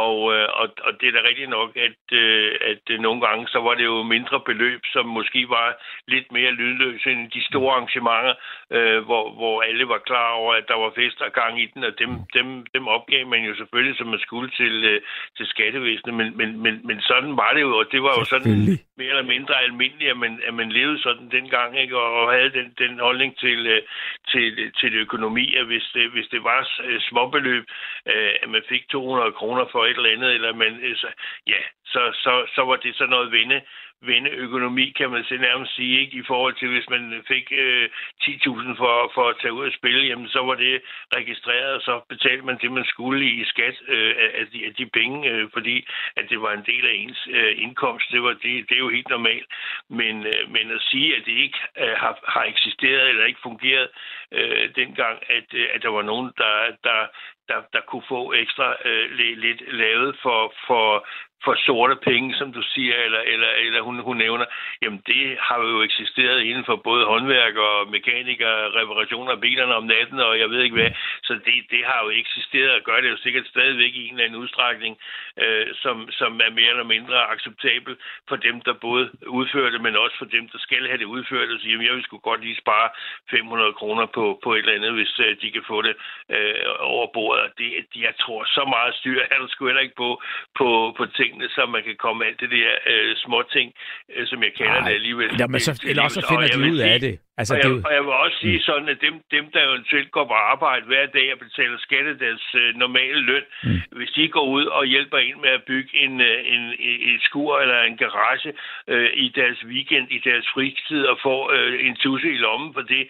og, 0.05 0.17
øh, 0.35 0.49
og, 0.61 0.67
og 0.87 0.93
det 1.01 1.07
er 1.09 1.15
da 1.17 1.29
rigtigt 1.29 1.51
nok, 1.59 1.71
at, 1.77 2.03
øh, 2.23 2.51
at 2.71 2.85
øh, 2.91 3.01
nogle 3.01 3.21
gange, 3.27 3.49
så 3.49 3.59
var 3.67 3.75
det 3.75 3.85
jo 3.85 4.03
mindre 4.03 4.41
beløb, 4.41 4.81
som 4.93 5.07
måske 5.07 5.41
var 5.49 5.69
lidt 6.09 6.33
mere 6.33 6.53
lydløse 6.61 7.11
end 7.13 7.31
de 7.31 7.45
store 7.51 7.75
arrangementer, 7.75 8.35
øh, 8.77 8.99
hvor, 9.07 9.25
hvor 9.39 9.63
alle 9.63 9.89
var 9.89 10.01
klar 10.09 10.31
over, 10.41 10.53
at 10.55 10.69
der 10.69 10.79
var 10.85 10.93
fest 10.95 11.21
og 11.21 11.33
gang 11.33 11.63
i 11.63 11.67
den, 11.75 11.85
og 11.85 11.93
dem, 11.99 12.11
dem, 12.35 12.67
dem 12.75 12.89
opgav 12.89 13.27
man 13.27 13.45
jo 13.45 13.55
selvfølgelig, 13.57 13.97
som 13.99 14.07
man 14.07 14.25
skulle 14.27 14.51
til, 14.51 15.01
til 15.37 15.47
skattevæsenet, 15.47 16.15
men, 16.15 16.37
men, 16.37 16.63
men, 16.63 16.75
men 16.85 17.01
sådan 17.01 17.37
var 17.37 17.53
det 17.55 17.61
jo, 17.61 17.77
og 17.79 17.87
det 17.93 18.03
var 18.03 18.15
jo 18.19 18.25
sådan 18.25 18.79
mere 18.99 19.13
eller 19.15 19.33
mindre 19.35 19.63
almindeligt, 19.63 20.11
at 20.11 20.17
man, 20.17 20.41
at 20.49 20.55
man 20.55 20.73
levede 20.73 21.03
sådan 21.03 21.29
dengang, 21.31 21.81
ikke? 21.83 21.99
Og, 21.99 22.09
og 22.21 22.33
havde 22.33 22.53
den, 22.59 22.75
den 22.79 22.99
holdning 22.99 23.39
til, 23.39 23.83
til, 24.29 24.73
til 24.81 24.93
økonomi, 24.95 25.55
at 25.61 25.67
hvis 25.67 25.87
det, 25.95 26.11
hvis 26.11 26.29
det 26.35 26.45
var 26.45 26.61
småbeløb, 27.09 27.65
øh, 28.07 28.33
at 28.43 28.49
man 28.49 28.63
fik 28.69 28.89
200 28.89 29.33
kroner 29.33 29.65
for 29.73 29.82
et 29.85 29.97
eller 29.97 30.13
andet, 30.13 30.33
eller 30.35 30.53
man, 30.53 30.97
så, 30.97 31.09
ja, 31.47 31.61
så, 31.85 32.01
så, 32.13 32.47
så 32.55 32.63
var 32.65 32.77
det 32.77 32.97
sådan 32.97 33.11
noget 33.11 33.33
vinde, 33.33 33.61
vinde 34.03 34.31
økonomi, 34.31 34.87
kan 34.99 35.11
man 35.11 35.25
så 35.25 35.37
nærmest 35.37 35.75
sige, 35.77 36.01
ikke? 36.01 36.17
i 36.17 36.25
forhold 36.27 36.55
til, 36.55 36.69
hvis 36.69 36.89
man 36.91 37.25
fik 37.29 37.53
øh, 37.53 37.89
10.000 38.23 38.79
for, 38.81 39.11
for 39.15 39.29
at 39.29 39.37
tage 39.41 39.53
ud 39.53 39.67
og 39.67 39.73
spille, 39.73 40.07
jamen 40.07 40.29
så 40.29 40.41
var 40.43 40.55
det 40.55 40.83
registreret, 41.17 41.75
og 41.75 41.83
så 41.83 42.01
betalte 42.09 42.45
man 42.45 42.59
det, 42.63 42.73
man 42.73 42.85
skulle 42.85 43.25
i 43.31 43.45
skat 43.45 43.77
øh, 43.89 44.15
af, 44.41 44.47
de, 44.53 44.67
af 44.67 44.75
de 44.75 44.87
penge, 44.87 45.31
øh, 45.31 45.49
fordi 45.53 45.87
at 46.17 46.25
det 46.31 46.43
var 46.43 46.53
en 46.53 46.67
del 46.67 46.87
af 46.87 46.95
ens 46.95 47.29
øh, 47.31 47.63
indkomst. 47.63 48.11
Det, 48.11 48.23
var, 48.23 48.33
det, 48.33 48.69
det 48.69 48.75
er 48.75 48.85
jo 48.87 48.97
helt 48.97 49.09
normalt. 49.09 49.47
Men, 49.91 50.27
øh, 50.27 50.43
men 50.55 50.71
at 50.71 50.83
sige, 50.91 51.17
at 51.17 51.23
det 51.27 51.33
ikke 51.33 51.59
øh, 51.79 51.97
har, 52.03 52.19
har 52.29 52.45
eksisteret 52.45 53.09
eller 53.09 53.25
ikke 53.25 53.41
fungeret 53.43 53.89
øh, 54.33 54.75
dengang, 54.77 55.19
at, 55.29 55.49
øh, 55.55 55.69
at 55.75 55.83
der 55.83 55.89
var 55.89 56.03
nogen, 56.03 56.33
der, 56.39 56.55
der, 56.85 57.01
der, 57.49 57.61
der 57.73 57.81
kunne 57.89 58.07
få 58.09 58.33
ekstra 58.33 58.77
øh, 58.85 59.11
lidt 59.45 59.61
lavet 59.73 60.17
for, 60.23 60.55
for, 60.67 61.07
for 61.45 61.55
sorte 61.67 61.97
penge, 61.97 62.35
som 62.35 62.53
du 62.53 62.63
siger, 62.63 62.97
eller, 62.97 63.21
eller, 63.33 63.51
eller 63.67 63.81
hun, 63.81 63.99
hun 63.99 64.17
nævner, 64.17 64.47
jamen 64.83 65.03
det 65.07 65.37
har 65.41 65.59
jo 65.59 65.83
eksisteret 65.83 66.41
inden 66.43 66.65
for 66.65 66.77
både 66.77 67.05
håndværk 67.07 67.57
og 67.57 67.91
mekanikere, 67.91 68.71
reparationer 68.81 69.33
af 69.33 69.41
bilerne 69.41 69.75
om 69.75 69.85
natten, 69.85 70.21
og 70.21 70.39
jeg 70.39 70.51
ved 70.51 70.61
ikke 70.63 70.77
hvad. 70.81 70.91
Så 71.23 71.33
det, 71.33 71.57
det 71.71 71.83
har 71.85 72.01
jo 72.05 72.11
eksisteret, 72.11 72.71
og 72.75 72.83
gør 72.83 73.01
det 73.01 73.11
jo 73.11 73.17
sikkert 73.17 73.47
stadigvæk 73.47 73.95
i 73.95 74.07
en 74.07 74.15
eller 74.15 74.25
anden 74.25 74.41
udstrækning, 74.43 74.99
øh, 75.37 75.67
som, 75.75 76.11
som 76.11 76.41
er 76.47 76.51
mere 76.51 76.71
eller 76.77 76.93
mindre 76.95 77.31
acceptabel 77.35 77.97
for 78.29 78.37
dem, 78.37 78.61
der 78.61 78.73
både 78.73 79.11
udfører 79.27 79.71
det, 79.71 79.81
men 79.81 79.97
også 79.97 80.17
for 80.19 80.29
dem, 80.37 80.49
der 80.49 80.59
skal 80.59 80.87
have 80.87 80.99
det 80.99 81.05
udført, 81.05 81.49
og 81.51 81.61
siger, 81.61 81.73
jamen, 81.73 81.87
jeg 81.87 81.95
vil 81.95 82.05
sgu 82.05 82.19
godt 82.19 82.45
lige 82.45 82.63
spare 82.65 82.89
500 83.31 83.73
kroner 83.73 84.07
på, 84.07 84.41
på 84.45 84.55
et 84.55 84.59
eller 84.59 84.75
andet, 84.75 84.93
hvis 84.93 85.21
øh, 85.21 85.37
de 85.43 85.51
kan 85.51 85.65
få 85.67 85.83
det 85.83 85.95
øh, 86.29 86.55
over 86.81 87.07
bord 87.15 87.32
og 87.45 87.49
Det, 87.59 87.69
jeg 87.97 88.15
tror, 88.21 88.45
så 88.45 88.63
meget 88.77 88.95
styr 88.95 89.19
er 89.33 89.39
der 89.41 89.49
sgu 89.49 89.67
heller 89.67 89.81
ikke 89.87 89.95
på, 90.05 90.23
på, 90.59 90.95
på 90.99 91.05
tingene, 91.07 91.49
så 91.49 91.67
man 91.67 91.83
kan 91.83 91.97
komme 91.97 92.25
alt 92.27 92.41
det 92.41 92.51
der 92.51 92.71
øh, 92.93 93.17
små 93.17 93.43
ting, 93.57 93.73
øh, 94.15 94.27
som 94.27 94.43
jeg 94.43 94.53
kalder 94.59 94.81
Nej, 94.81 94.89
det 94.89 94.95
alligevel. 94.95 95.31
Jamen, 95.41 95.61
så, 95.61 95.73
eller 95.89 96.03
også 96.03 96.21
så 96.21 96.27
finder 96.29 96.49
Og 96.49 96.55
de 96.65 96.71
ud 96.73 96.79
af 96.79 97.01
sige- 97.01 97.11
det. 97.11 97.19
Altså, 97.39 97.55
og, 97.55 97.59
det 97.63 97.69
jeg, 97.69 97.77
jo- 97.77 97.83
og 97.89 97.93
jeg 97.95 98.03
vil 98.05 98.13
også 98.25 98.39
sige 98.45 98.61
sådan, 98.63 98.89
at 98.89 98.99
dem, 99.01 99.15
dem 99.31 99.45
der 99.53 99.63
eventuelt 99.71 100.11
går 100.11 100.25
på 100.25 100.33
arbejde 100.53 100.87
hver 100.87 101.07
dag 101.07 101.33
og 101.33 101.39
betaler 101.39 101.79
skat 101.79 102.07
af 102.07 102.19
deres 102.19 102.45
øh, 102.55 102.75
normale 102.75 103.21
løn, 103.21 103.45
mm. 103.65 103.81
hvis 103.99 104.11
de 104.11 104.29
går 104.29 104.47
ud 104.57 104.65
og 104.65 104.85
hjælper 104.87 105.19
en 105.19 105.41
med 105.41 105.51
at 105.51 105.63
bygge 105.63 105.91
en, 106.05 106.21
øh, 106.21 106.39
en, 106.55 106.63
en, 106.89 107.15
et 107.15 107.23
skur 107.23 107.59
eller 107.61 107.83
en 107.83 107.97
garage 107.97 108.53
øh, 108.89 109.11
i 109.15 109.29
deres 109.29 109.65
weekend, 109.65 110.07
i 110.11 110.19
deres 110.25 110.47
fritid 110.55 111.05
og 111.07 111.19
får 111.23 111.53
øh, 111.57 111.87
en 111.87 111.97
tusse 111.97 112.29
i 112.33 112.37
lommen 112.37 112.75
for 112.75 112.83
det, 112.83 113.09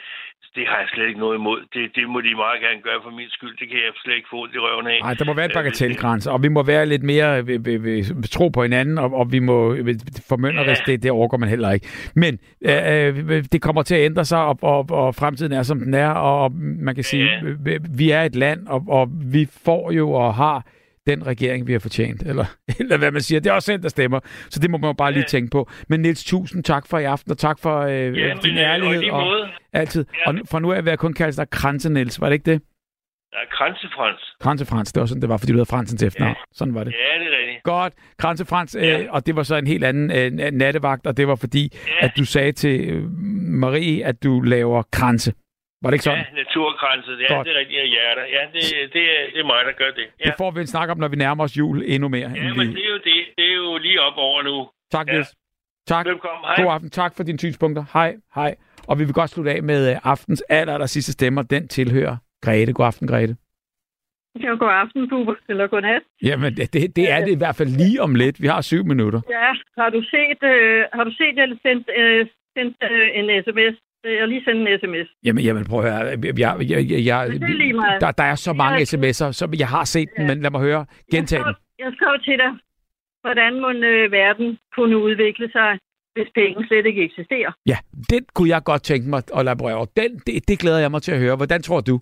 det 0.56 0.64
har 0.68 0.78
jeg 0.78 0.88
slet 0.94 1.08
ikke 1.08 1.20
noget 1.20 1.36
imod. 1.38 1.60
Det, 1.74 1.82
det 1.96 2.08
må 2.08 2.20
de 2.20 2.34
meget 2.44 2.60
gerne 2.66 2.80
gøre 2.82 3.00
for 3.02 3.10
min 3.10 3.30
skyld. 3.30 3.54
Det 3.60 3.68
kan 3.68 3.78
jeg 3.78 3.92
slet 4.04 4.14
ikke 4.16 4.28
få 4.30 4.46
i 4.46 4.58
røven 4.58 4.86
af. 4.86 4.98
Nej, 5.02 5.14
der 5.14 5.24
må 5.24 5.34
være 5.34 5.44
en 5.44 5.50
Øh, 5.50 5.54
bagatelgrænse, 5.54 6.30
og 6.30 6.42
vi 6.42 6.48
må 6.48 6.62
være 6.62 6.86
lidt 6.86 7.02
mere 7.02 7.38
øh, 7.40 7.60
øh, 7.66 7.84
øh, 7.84 8.04
tro 8.30 8.48
på 8.48 8.62
hinanden, 8.62 8.98
og, 8.98 9.14
og 9.14 9.32
vi 9.32 9.38
må 9.38 9.74
øh, 9.74 9.94
formynderisk, 10.28 10.82
Ja. 10.88 10.92
det, 10.92 11.02
det 11.02 11.10
overgår 11.10 11.36
man 11.36 11.48
heller 11.48 11.70
ikke. 11.70 11.86
Men 12.14 12.38
øh, 12.64 13.18
øh, 13.28 13.44
det 13.52 13.62
kommer 13.62 13.82
til 13.82 13.94
at 13.94 14.04
ændre 14.04 14.24
sig, 14.24 14.38
og, 14.44 14.58
og, 14.62 14.86
og 14.90 15.14
fremtiden 15.14 15.52
er, 15.52 15.62
som 15.62 15.78
den 15.80 15.94
er, 15.94 16.08
og 16.10 16.52
man 16.86 16.94
kan 16.94 17.04
sige, 17.04 17.24
Ja. 17.24 17.78
vi 17.96 18.10
er 18.10 18.22
et 18.22 18.36
land, 18.36 18.66
og, 18.66 18.84
og 18.88 19.08
vi 19.32 19.46
får 19.64 19.92
jo 19.92 20.12
og 20.12 20.34
har 20.34 20.66
den 21.06 21.26
regering, 21.26 21.66
vi 21.66 21.72
har 21.72 21.78
fortjent, 21.78 22.22
eller, 22.22 22.44
eller 22.80 22.96
hvad 22.96 23.10
man 23.10 23.20
siger. 23.20 23.40
Det 23.40 23.50
er 23.50 23.54
også 23.54 23.66
selv, 23.66 23.82
der 23.82 23.88
stemmer, 23.88 24.20
så 24.50 24.60
det 24.60 24.70
må 24.70 24.78
man 24.78 24.88
jo 24.88 24.92
bare 24.92 25.12
lige 25.12 25.20
Ja. 25.20 25.26
tænke 25.26 25.50
på. 25.50 25.70
Men 25.88 26.00
Niels, 26.00 26.24
tusind 26.24 26.64
tak 26.64 26.86
for 26.86 26.98
i 26.98 27.04
aften, 27.04 27.30
og 27.32 27.38
tak 27.38 27.58
for 27.58 27.80
øh, 27.80 27.92
Ja, 27.92 28.04
din 28.04 28.12
men, 28.16 28.28
øh, 28.28 28.56
og 28.56 28.58
ærlighed. 28.58 29.10
Og, 29.10 29.48
altid. 29.72 30.04
Ja. 30.26 30.28
Og 30.30 30.38
fra 30.50 30.58
nu 30.60 30.72
af 30.72 30.84
vil 30.84 30.90
jeg 30.90 30.98
kun 30.98 31.12
kalde 31.12 31.36
dig 31.36 31.50
Kranse 31.50 31.90
Niels, 31.92 32.20
var 32.20 32.26
det 32.28 32.34
ikke 32.34 32.50
det? 32.52 32.60
Er 33.32 33.36
Kransefrans. 33.50 34.20
Kranse 34.40 34.66
Frans, 34.66 34.92
det 34.92 35.00
var 35.00 35.06
sådan, 35.06 35.20
det 35.20 35.28
var, 35.28 35.36
fordi 35.36 35.52
du 35.52 35.56
hedder 35.58 35.70
Fransens 35.76 35.98
til 35.98 36.06
efternavn. 36.08 36.36
Sådan 36.54 36.74
var 36.74 36.84
det. 36.84 36.90
Ja, 36.92 37.24
det 37.24 37.26
er 37.34 37.38
rigtigt. 37.38 37.62
Godt, 37.64 37.92
Kranse 38.18 38.44
Frans, 38.44 38.76
Ja. 38.80 39.00
øh, 39.00 39.06
og 39.10 39.26
det 39.26 39.36
var 39.36 39.42
så 39.42 39.56
en 39.56 39.66
helt 39.66 39.84
anden 39.84 40.10
øh, 40.40 40.50
nattevagt, 40.52 41.06
og 41.06 41.16
det 41.16 41.28
var 41.28 41.34
fordi, 41.34 41.72
Ja. 42.00 42.06
at 42.06 42.12
du 42.18 42.24
sagde 42.24 42.52
til 42.52 42.80
øh, 42.90 43.02
Marie, 43.42 44.04
at 44.04 44.22
du 44.22 44.40
laver 44.40 44.82
kranse. 44.92 45.32
Var 45.82 45.90
det 45.90 45.94
ikke 45.94 46.04
sådan? 46.04 46.24
Ja, 46.30 46.42
naturkranset. 46.42 47.20
Ja, 47.20 47.34
Godt. 47.34 47.46
det 47.46 47.54
er 47.54 47.58
rigtigt. 47.60 47.80
Og 47.80 47.86
hjerter. 47.94 48.24
Ja, 48.36 48.42
det, 48.54 48.64
det, 48.94 49.02
er, 49.14 49.20
det 49.34 49.40
er 49.40 49.44
mig, 49.52 49.60
der 49.68 49.72
gør 49.82 49.90
det. 50.00 50.06
Ja, 50.20 50.24
Det 50.24 50.34
får 50.38 50.50
vi 50.50 50.60
en 50.60 50.66
snak 50.66 50.88
om, 50.90 50.98
når 50.98 51.08
vi 51.08 51.16
nærmer 51.16 51.44
os 51.44 51.56
jul 51.58 51.82
endnu 51.86 52.08
mere. 52.08 52.30
ja 52.36 52.46
end 52.46 52.56
men 52.56 52.68
vi... 52.68 52.74
det 52.74 52.84
er 52.86 52.90
jo 52.90 53.00
det. 53.10 53.20
Det 53.38 53.46
er 53.52 53.54
jo 53.54 53.78
lige 53.86 54.00
op 54.00 54.16
over 54.16 54.42
nu. 54.42 54.68
Tak, 54.92 55.06
Ja. 55.06 55.12
Niels. 55.12 55.34
Tak. 55.86 56.06
Velkommen. 56.06 56.44
Hej. 56.44 56.64
God 56.64 56.72
aften. 56.72 56.90
Tak 56.90 57.16
for 57.16 57.22
dine 57.22 57.38
synspunkter. 57.38 57.84
Hej, 57.92 58.14
hej. 58.34 58.54
Og 58.88 58.98
vi 58.98 59.04
vil 59.04 59.14
godt 59.14 59.30
slutte 59.30 59.50
af 59.50 59.62
med 59.62 59.90
øh, 59.90 59.96
aftens 60.04 60.42
aller, 60.48 60.74
aller 60.74 60.86
sidste 60.86 61.12
stemmer. 61.12 61.42
Den 61.42 61.68
tilhører 61.68 62.16
Grete. 62.42 62.72
God 62.72 62.86
aften, 62.86 63.08
Grete. 63.08 63.36
Ja, 64.42 64.48
god 64.48 64.68
aften, 64.82 65.08
Bubber. 65.08 65.34
Eller 65.48 65.66
godnat. 65.66 66.02
Jamen, 66.22 66.56
det, 66.56 66.72
det, 66.72 66.96
det 66.96 67.10
er 67.10 67.20
det 67.24 67.32
i 67.32 67.36
hvert 67.38 67.56
fald 67.56 67.68
lige 67.68 68.02
om 68.02 68.14
lidt. 68.14 68.42
Vi 68.42 68.46
har 68.46 68.60
syv 68.60 68.84
minutter. 68.84 69.20
Ja, 69.30 69.52
har 69.82 69.90
du 69.90 70.02
set, 70.02 70.42
øh, 70.42 70.84
har 70.92 71.04
du 71.04 71.12
set 71.20 71.38
eller 71.42 71.56
sendt, 71.62 71.90
øh, 71.96 72.26
sendt 72.58 72.76
øh, 72.90 73.08
en 73.18 73.42
sms? 73.44 73.76
Jeg 74.04 74.20
har 74.20 74.26
lige 74.26 74.44
sendt 74.44 74.68
en 74.68 74.78
sms. 74.80 75.08
Jamen, 75.24 75.44
jamen 75.44 75.64
prøv 75.64 75.84
at 75.84 75.92
høre. 75.92 76.04
Jeg, 76.24 76.38
jeg, 76.38 76.70
jeg, 76.70 77.06
jeg, 77.06 77.26
er 77.26 77.98
der, 78.00 78.10
der 78.10 78.24
er 78.24 78.34
så 78.34 78.52
mange 78.52 78.74
Jeg- 78.78 78.88
sms'er, 78.94 79.32
så 79.32 79.56
jeg 79.58 79.68
har 79.68 79.84
set 79.84 80.08
den, 80.16 80.22
Ja. 80.22 80.28
men 80.34 80.42
lad 80.42 80.50
mig 80.50 80.60
høre. 80.60 80.86
Gentag 81.12 81.38
jeg 81.38 81.46
den. 81.46 81.54
jeg 81.78 81.92
skrev 81.96 82.18
til 82.24 82.38
dig, 82.38 82.52
hvordan 83.20 83.60
må 83.60 83.70
øh, 83.70 84.12
verden 84.12 84.58
kunne 84.74 84.98
udvikle 84.98 85.50
sig, 85.52 85.78
hvis 86.14 86.28
penge 86.34 86.66
slet 86.66 86.86
ikke 86.86 87.02
eksisterer. 87.04 87.52
Ja, 87.66 87.76
den 88.10 88.24
kunne 88.34 88.48
jeg 88.48 88.62
godt 88.64 88.82
tænke 88.82 89.08
mig 89.10 89.22
at 89.38 89.44
laborere 89.44 89.74
over. 89.76 89.86
Den, 89.96 90.18
det, 90.26 90.48
det 90.48 90.58
glæder 90.58 90.78
jeg 90.78 90.90
mig 90.90 91.02
til 91.02 91.12
at 91.12 91.18
høre. 91.20 91.36
Hvordan 91.36 91.62
tror 91.62 91.80
du? 91.80 92.00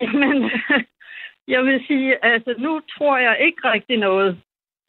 Men 0.00 0.50
jeg 1.54 1.62
vil 1.64 1.84
sige, 1.86 2.24
altså 2.24 2.54
nu 2.58 2.80
tror 2.98 3.18
jeg 3.18 3.36
ikke 3.40 3.60
rigtig 3.64 3.96
noget. 3.98 4.40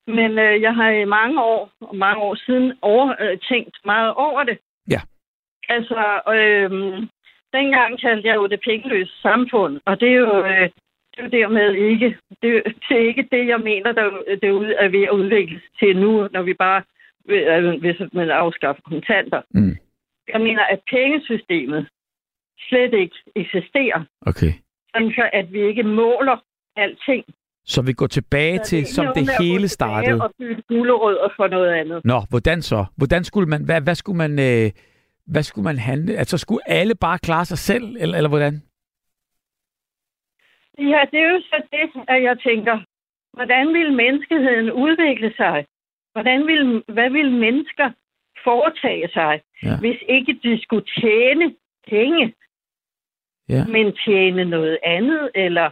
Men 0.07 0.31
øh, 0.39 0.61
jeg 0.61 0.75
har 0.75 0.89
i 0.89 1.05
mange 1.05 1.41
år, 1.43 1.71
og 1.81 1.95
mange 1.95 2.21
år 2.21 2.35
siden, 2.35 2.73
over, 2.81 3.15
øh, 3.19 3.37
tænkt 3.49 3.75
meget 3.85 4.13
over 4.13 4.43
det. 4.43 4.57
Ja. 4.89 5.01
Altså, 5.69 6.21
øh, 6.35 6.71
dengang 7.53 7.99
kaldte 8.01 8.27
jeg 8.27 8.35
jo 8.35 8.47
det 8.47 8.59
pengeløse 8.63 9.21
samfund, 9.21 9.79
og 9.85 9.99
det 9.99 10.09
er 10.09 10.19
jo, 10.25 10.45
øh, 10.45 10.69
det 11.11 11.17
er 11.17 11.23
jo 11.23 11.29
dermed 11.29 11.73
ikke, 11.73 12.17
det, 12.41 12.63
det 12.89 12.97
er 12.97 13.07
ikke 13.07 13.27
det, 13.31 13.47
jeg 13.47 13.59
mener, 13.59 13.91
der 13.91 14.37
derude 14.41 14.73
er 14.73 14.89
ved 14.89 15.03
at 15.03 15.09
udvikle 15.09 15.61
til 15.79 15.97
nu, 15.97 16.27
når 16.31 16.41
vi 16.41 16.53
bare, 16.53 16.83
øh, 17.29 17.79
hvis 17.79 18.01
man 18.13 18.29
afskaffer 18.29 18.81
kontanter. 18.81 19.41
Mm. 19.49 19.77
Jeg 20.33 20.41
mener, 20.41 20.63
at 20.63 20.79
pengesystemet 20.89 21.87
slet 22.69 22.93
ikke 22.93 23.15
eksisterer, 23.35 24.03
Okay. 24.25 24.53
sådan 24.93 25.11
så 25.11 25.29
at 25.33 25.53
vi 25.53 25.61
ikke 25.61 25.83
måler 25.83 26.37
alting. 26.75 27.25
Så 27.65 27.81
vi 27.81 27.93
går 27.93 28.07
tilbage 28.07 28.57
Så 28.57 28.63
til, 28.69 28.85
som 28.85 29.05
det 29.15 29.29
hele 29.39 29.67
startede. 29.67 30.21
Og 30.23 30.31
bytte 30.39 30.63
gulerødder 30.67 31.29
for 31.35 31.47
noget 31.47 31.71
andet. 31.73 32.05
Nå, 32.05 32.21
hvordan 32.29 32.61
så? 32.61 32.85
Hvordan 32.97 33.23
skulle 33.23 33.49
man, 33.49 33.65
hvad, 33.65 33.81
hvad 33.81 33.95
skulle 33.95 34.17
man, 34.17 34.39
øh, 34.39 34.71
hvad 35.25 35.43
skulle 35.43 35.63
man 35.63 35.77
handle? 35.77 36.15
Altså, 36.17 36.37
skulle 36.37 36.69
alle 36.69 36.95
bare 36.95 37.19
klare 37.19 37.45
sig 37.45 37.57
selv, 37.57 37.95
eller, 37.99 38.17
eller 38.17 38.29
hvordan? 38.29 38.53
Ja, 40.77 41.01
det 41.11 41.19
er 41.19 41.29
jo 41.33 41.39
så 41.41 41.61
det, 41.71 42.03
at 42.07 42.23
jeg 42.23 42.37
tænker, 42.39 42.79
hvordan 43.33 43.73
vil 43.73 43.93
menneskeheden 43.93 44.71
udvikle 44.71 45.33
sig? 45.37 45.65
Hvordan 46.11 46.47
vil, 46.47 46.83
hvad 46.87 47.09
vil 47.09 47.31
mennesker 47.31 47.91
foretage 48.43 49.09
sig, 49.13 49.41
Ja. 49.63 49.79
hvis 49.79 49.99
ikke 50.09 50.39
de 50.43 50.61
skulle 50.61 50.85
tjene 51.01 51.55
penge, 51.89 52.33
Ja. 53.49 53.65
men 53.65 53.93
tjene 54.05 54.45
noget 54.45 54.77
andet, 54.83 55.31
eller 55.35 55.69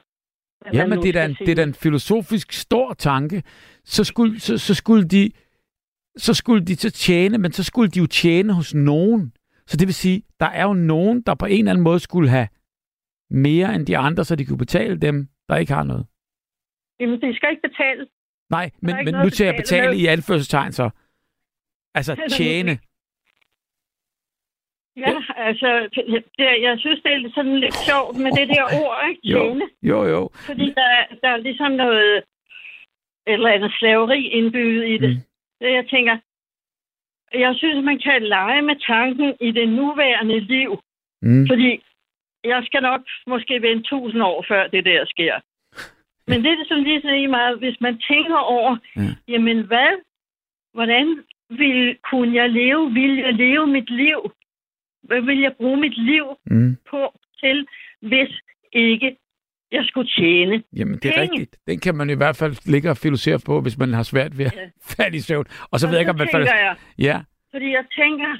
Jamen, 0.73 1.01
det 1.01 1.09
er, 1.09 1.13
da 1.13 1.25
en, 1.25 1.35
det 1.39 1.49
er 1.49 1.55
da 1.55 1.63
en 1.63 1.73
filosofisk 1.73 2.51
stor 2.51 2.93
tanke. 2.93 3.43
Så 3.83 4.03
skulle, 4.03 4.39
så, 4.39 4.57
så 4.57 4.73
skulle 4.73 5.07
de 5.07 5.31
så 6.17 6.33
skulle 6.33 6.65
de 6.65 6.75
så 6.75 6.89
tjene, 6.91 7.37
men 7.37 7.51
så 7.51 7.63
skulle 7.63 7.91
de 7.91 7.99
jo 7.99 8.07
tjene 8.07 8.53
hos 8.53 8.73
nogen. 8.73 9.33
Så 9.67 9.77
det 9.77 9.87
vil 9.87 9.93
sige, 9.93 10.23
der 10.39 10.45
er 10.45 10.63
jo 10.63 10.73
nogen, 10.73 11.21
der 11.21 11.35
på 11.35 11.45
en 11.45 11.59
eller 11.59 11.71
anden 11.71 11.83
måde 11.83 11.99
skulle 11.99 12.29
have 12.29 12.47
mere 13.29 13.75
end 13.75 13.85
de 13.85 13.97
andre, 13.97 14.23
så 14.25 14.35
de 14.35 14.45
kunne 14.45 14.57
betale 14.57 14.97
dem, 14.97 15.27
der 15.49 15.55
ikke 15.55 15.73
har 15.73 15.83
noget. 15.83 16.05
Jamen, 16.99 17.21
de 17.21 17.35
skal 17.35 17.49
ikke 17.49 17.61
betale. 17.61 18.07
Nej, 18.49 18.71
men, 18.81 18.95
men 19.05 19.13
nu 19.13 19.29
til 19.29 19.43
at 19.43 19.55
betale 19.57 19.87
med. 19.89 19.97
i 19.97 20.05
anførselstegn 20.05 20.71
så. 20.71 20.89
Altså 21.95 22.15
tjene. 22.37 22.79
Ja, 24.97 25.13
altså, 25.37 25.89
det, 26.37 26.45
jeg 26.61 26.75
synes, 26.79 27.01
det 27.03 27.11
er 27.13 27.31
sådan 27.35 27.59
lidt 27.59 27.75
sjovt 27.75 28.15
med 28.17 28.31
det 28.31 28.47
der 28.49 28.63
ord, 28.83 28.97
ikke? 29.09 29.21
Jo, 29.23 29.39
Tjene. 29.43 29.65
jo, 29.83 30.03
jo. 30.05 30.29
Fordi 30.47 30.65
der, 30.79 30.87
er- 30.99 31.15
der 31.21 31.29
er 31.29 31.37
ligesom 31.37 31.71
noget, 31.71 32.17
et 32.17 32.23
eller 33.33 33.49
andet 33.49 33.73
slaveri 33.79 34.27
indbygget 34.27 34.87
i 34.89 34.97
det. 34.97 35.09
Mm. 35.09 35.21
Så 35.61 35.67
jeg 35.67 35.85
tænker, 35.89 36.17
jeg 37.33 37.55
synes, 37.57 37.85
man 37.85 37.99
kan 37.99 38.23
lege 38.23 38.61
med 38.61 38.75
tanken 38.87 39.35
i 39.41 39.51
det 39.51 39.69
nuværende 39.69 40.39
liv. 40.39 40.79
Mm. 41.21 41.47
Fordi 41.47 41.83
jeg 42.43 42.63
skal 42.65 42.81
nok 42.81 43.01
måske 43.27 43.61
vente 43.61 43.83
tusind 43.89 44.21
år, 44.23 44.45
før 44.47 44.67
det 44.67 44.85
der 44.85 45.05
sker. 45.05 45.35
Men 46.29 46.43
det 46.43 46.51
er 46.51 46.65
sådan 46.67 46.83
lige 46.83 47.01
så 47.01 47.27
meget, 47.29 47.57
hvis 47.59 47.81
man 47.81 47.97
tænker 48.11 48.37
over, 48.37 48.77
Ja. 48.95 49.01
jamen 49.27 49.61
hvad, 49.67 49.91
hvordan 50.73 51.23
vil, 51.49 51.97
kunne 52.09 52.35
jeg 52.35 52.49
leve, 52.49 52.91
vil 52.93 53.15
jeg 53.17 53.33
leve 53.33 53.67
mit 53.67 53.89
liv? 53.89 54.19
Hvad 55.03 55.21
vil 55.21 55.39
jeg 55.39 55.53
bruge 55.57 55.77
mit 55.77 55.97
liv 55.97 56.25
Mm. 56.45 56.77
på 56.89 57.19
til, 57.39 57.67
hvis 58.01 58.31
ikke 58.73 59.17
jeg 59.71 59.85
skulle 59.85 60.09
tjene 60.09 60.63
Jamen, 60.75 60.93
det 60.99 61.05
er 61.05 61.13
penge? 61.15 61.21
rigtigt. 61.39 61.57
Den 61.67 61.79
kan 61.79 61.95
man 61.95 62.09
i 62.09 62.13
hvert 62.13 62.35
fald 62.35 62.71
ligge 62.71 62.89
og 62.89 62.97
filosofere 62.97 63.39
på, 63.45 63.61
hvis 63.61 63.77
man 63.77 63.93
har 63.93 64.03
svært 64.03 64.37
ved 64.37 64.45
at 64.45 64.55
Ja. 64.55 64.69
falde 64.97 65.17
i 65.17 65.19
søvn. 65.19 65.45
Og 65.71 65.79
så 65.79 65.87
Og 65.87 65.89
ved 65.91 65.97
jeg 65.97 66.01
ikke, 66.01 66.11
om 66.11 66.17
man 66.17 66.29
falder... 66.31 66.55
jeg, 66.55 66.75
Ja, 66.99 67.21
fordi 67.51 67.71
jeg 67.71 67.85
tænker, 67.95 68.31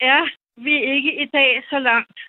er 0.00 0.22
vi 0.56 0.74
ikke 0.94 1.22
i 1.22 1.26
dag 1.26 1.62
så 1.70 1.78
langt 1.78 2.20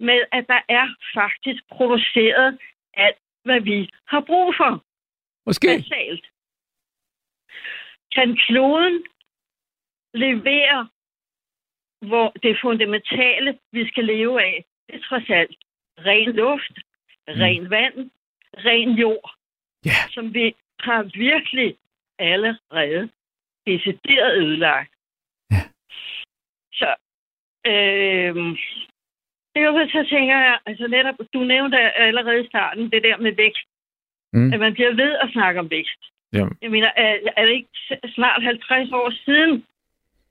med, 0.00 0.20
at 0.32 0.44
der 0.48 0.60
er 0.68 0.86
faktisk 1.14 1.62
produceret 1.70 2.58
alt, 2.94 3.16
hvad 3.44 3.60
vi 3.60 3.90
har 4.06 4.20
brug 4.20 4.54
for? 4.56 4.84
måske. 5.46 5.66
Basalt. 5.68 6.26
Kan 8.14 8.36
kloden 8.46 9.02
levere 10.14 10.88
hvor 12.06 12.28
det 12.42 12.58
fundamentale, 12.62 13.58
vi 13.72 13.88
skal 13.88 14.04
leve 14.04 14.42
af, 14.42 14.64
det 14.86 14.94
er 14.94 15.02
trods 15.08 15.30
alt 15.30 15.56
ren 16.06 16.32
luft, 16.36 16.74
ren 17.28 17.70
vand, 17.70 18.10
ren 18.66 18.90
jord, 18.90 19.30
Ja. 19.84 20.00
som 20.10 20.34
vi 20.34 20.54
har 20.80 21.02
virkelig 21.02 21.76
allerede 22.18 23.10
decideret 23.66 24.36
ødelagt. 24.44 24.92
Ja. 25.50 25.62
Så 26.72 26.94
øh, 27.66 28.34
det 29.52 29.62
er 29.62 29.66
jo, 29.66 29.88
så 29.88 30.06
tænker 30.10 30.36
jeg, 30.46 30.58
altså 30.66 30.86
netop, 30.86 31.14
du 31.34 31.38
nævnte 31.44 31.78
allerede 31.78 32.44
i 32.44 32.46
starten 32.46 32.90
det 32.90 33.02
der 33.02 33.16
med 33.16 33.32
vækst. 33.36 33.68
Mm. 34.32 34.52
At 34.52 34.60
man 34.60 34.74
bliver 34.74 34.94
ved 34.94 35.12
at 35.22 35.28
snakke 35.32 35.60
om 35.60 35.70
vækst. 35.70 36.00
Ja. 36.32 36.44
Jeg 36.62 36.70
mener, 36.70 36.90
er, 36.96 37.18
er 37.36 37.44
det 37.46 37.52
ikke 37.52 37.68
snart 38.14 38.42
50 38.42 38.92
år 38.92 39.10
siden, 39.24 39.64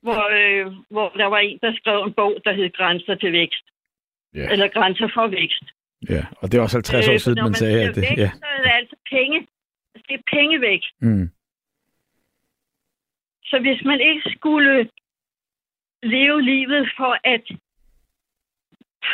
hvor, 0.05 0.23
øh, 0.39 0.65
hvor 0.93 1.09
der 1.21 1.25
var 1.25 1.37
en, 1.47 1.59
der 1.63 1.71
skrev 1.79 1.99
en 2.07 2.13
bog, 2.13 2.33
der 2.45 2.53
hed 2.53 2.69
Grænser 2.79 3.15
til 3.15 3.31
vækst? 3.31 3.65
Ja. 4.39 4.45
Eller 4.51 4.67
Grænser 4.67 5.09
for 5.15 5.27
vækst. 5.27 5.63
ja, 6.09 6.23
og 6.41 6.45
det 6.51 6.57
er 6.57 6.61
også 6.61 6.77
50 6.77 7.07
år 7.07 7.13
Øh, 7.13 7.19
siden, 7.19 7.37
når 7.37 7.43
man 7.43 7.53
sagde, 7.63 7.79
at 7.89 7.95
det... 7.95 8.01
vækst, 8.01 8.17
Ja. 8.23 8.29
Så 8.41 8.45
er 8.55 8.61
det 8.63 8.71
altså 8.79 8.95
penge. 9.15 9.47
Det 10.07 10.13
er 10.19 10.23
pengevækst. 10.35 10.93
Mm. 11.01 11.27
Så 13.49 13.55
hvis 13.65 13.81
man 13.85 13.99
ikke 14.09 14.23
skulle 14.37 14.89
leve 16.03 16.41
livet 16.41 16.83
for 16.97 17.13
at 17.33 17.43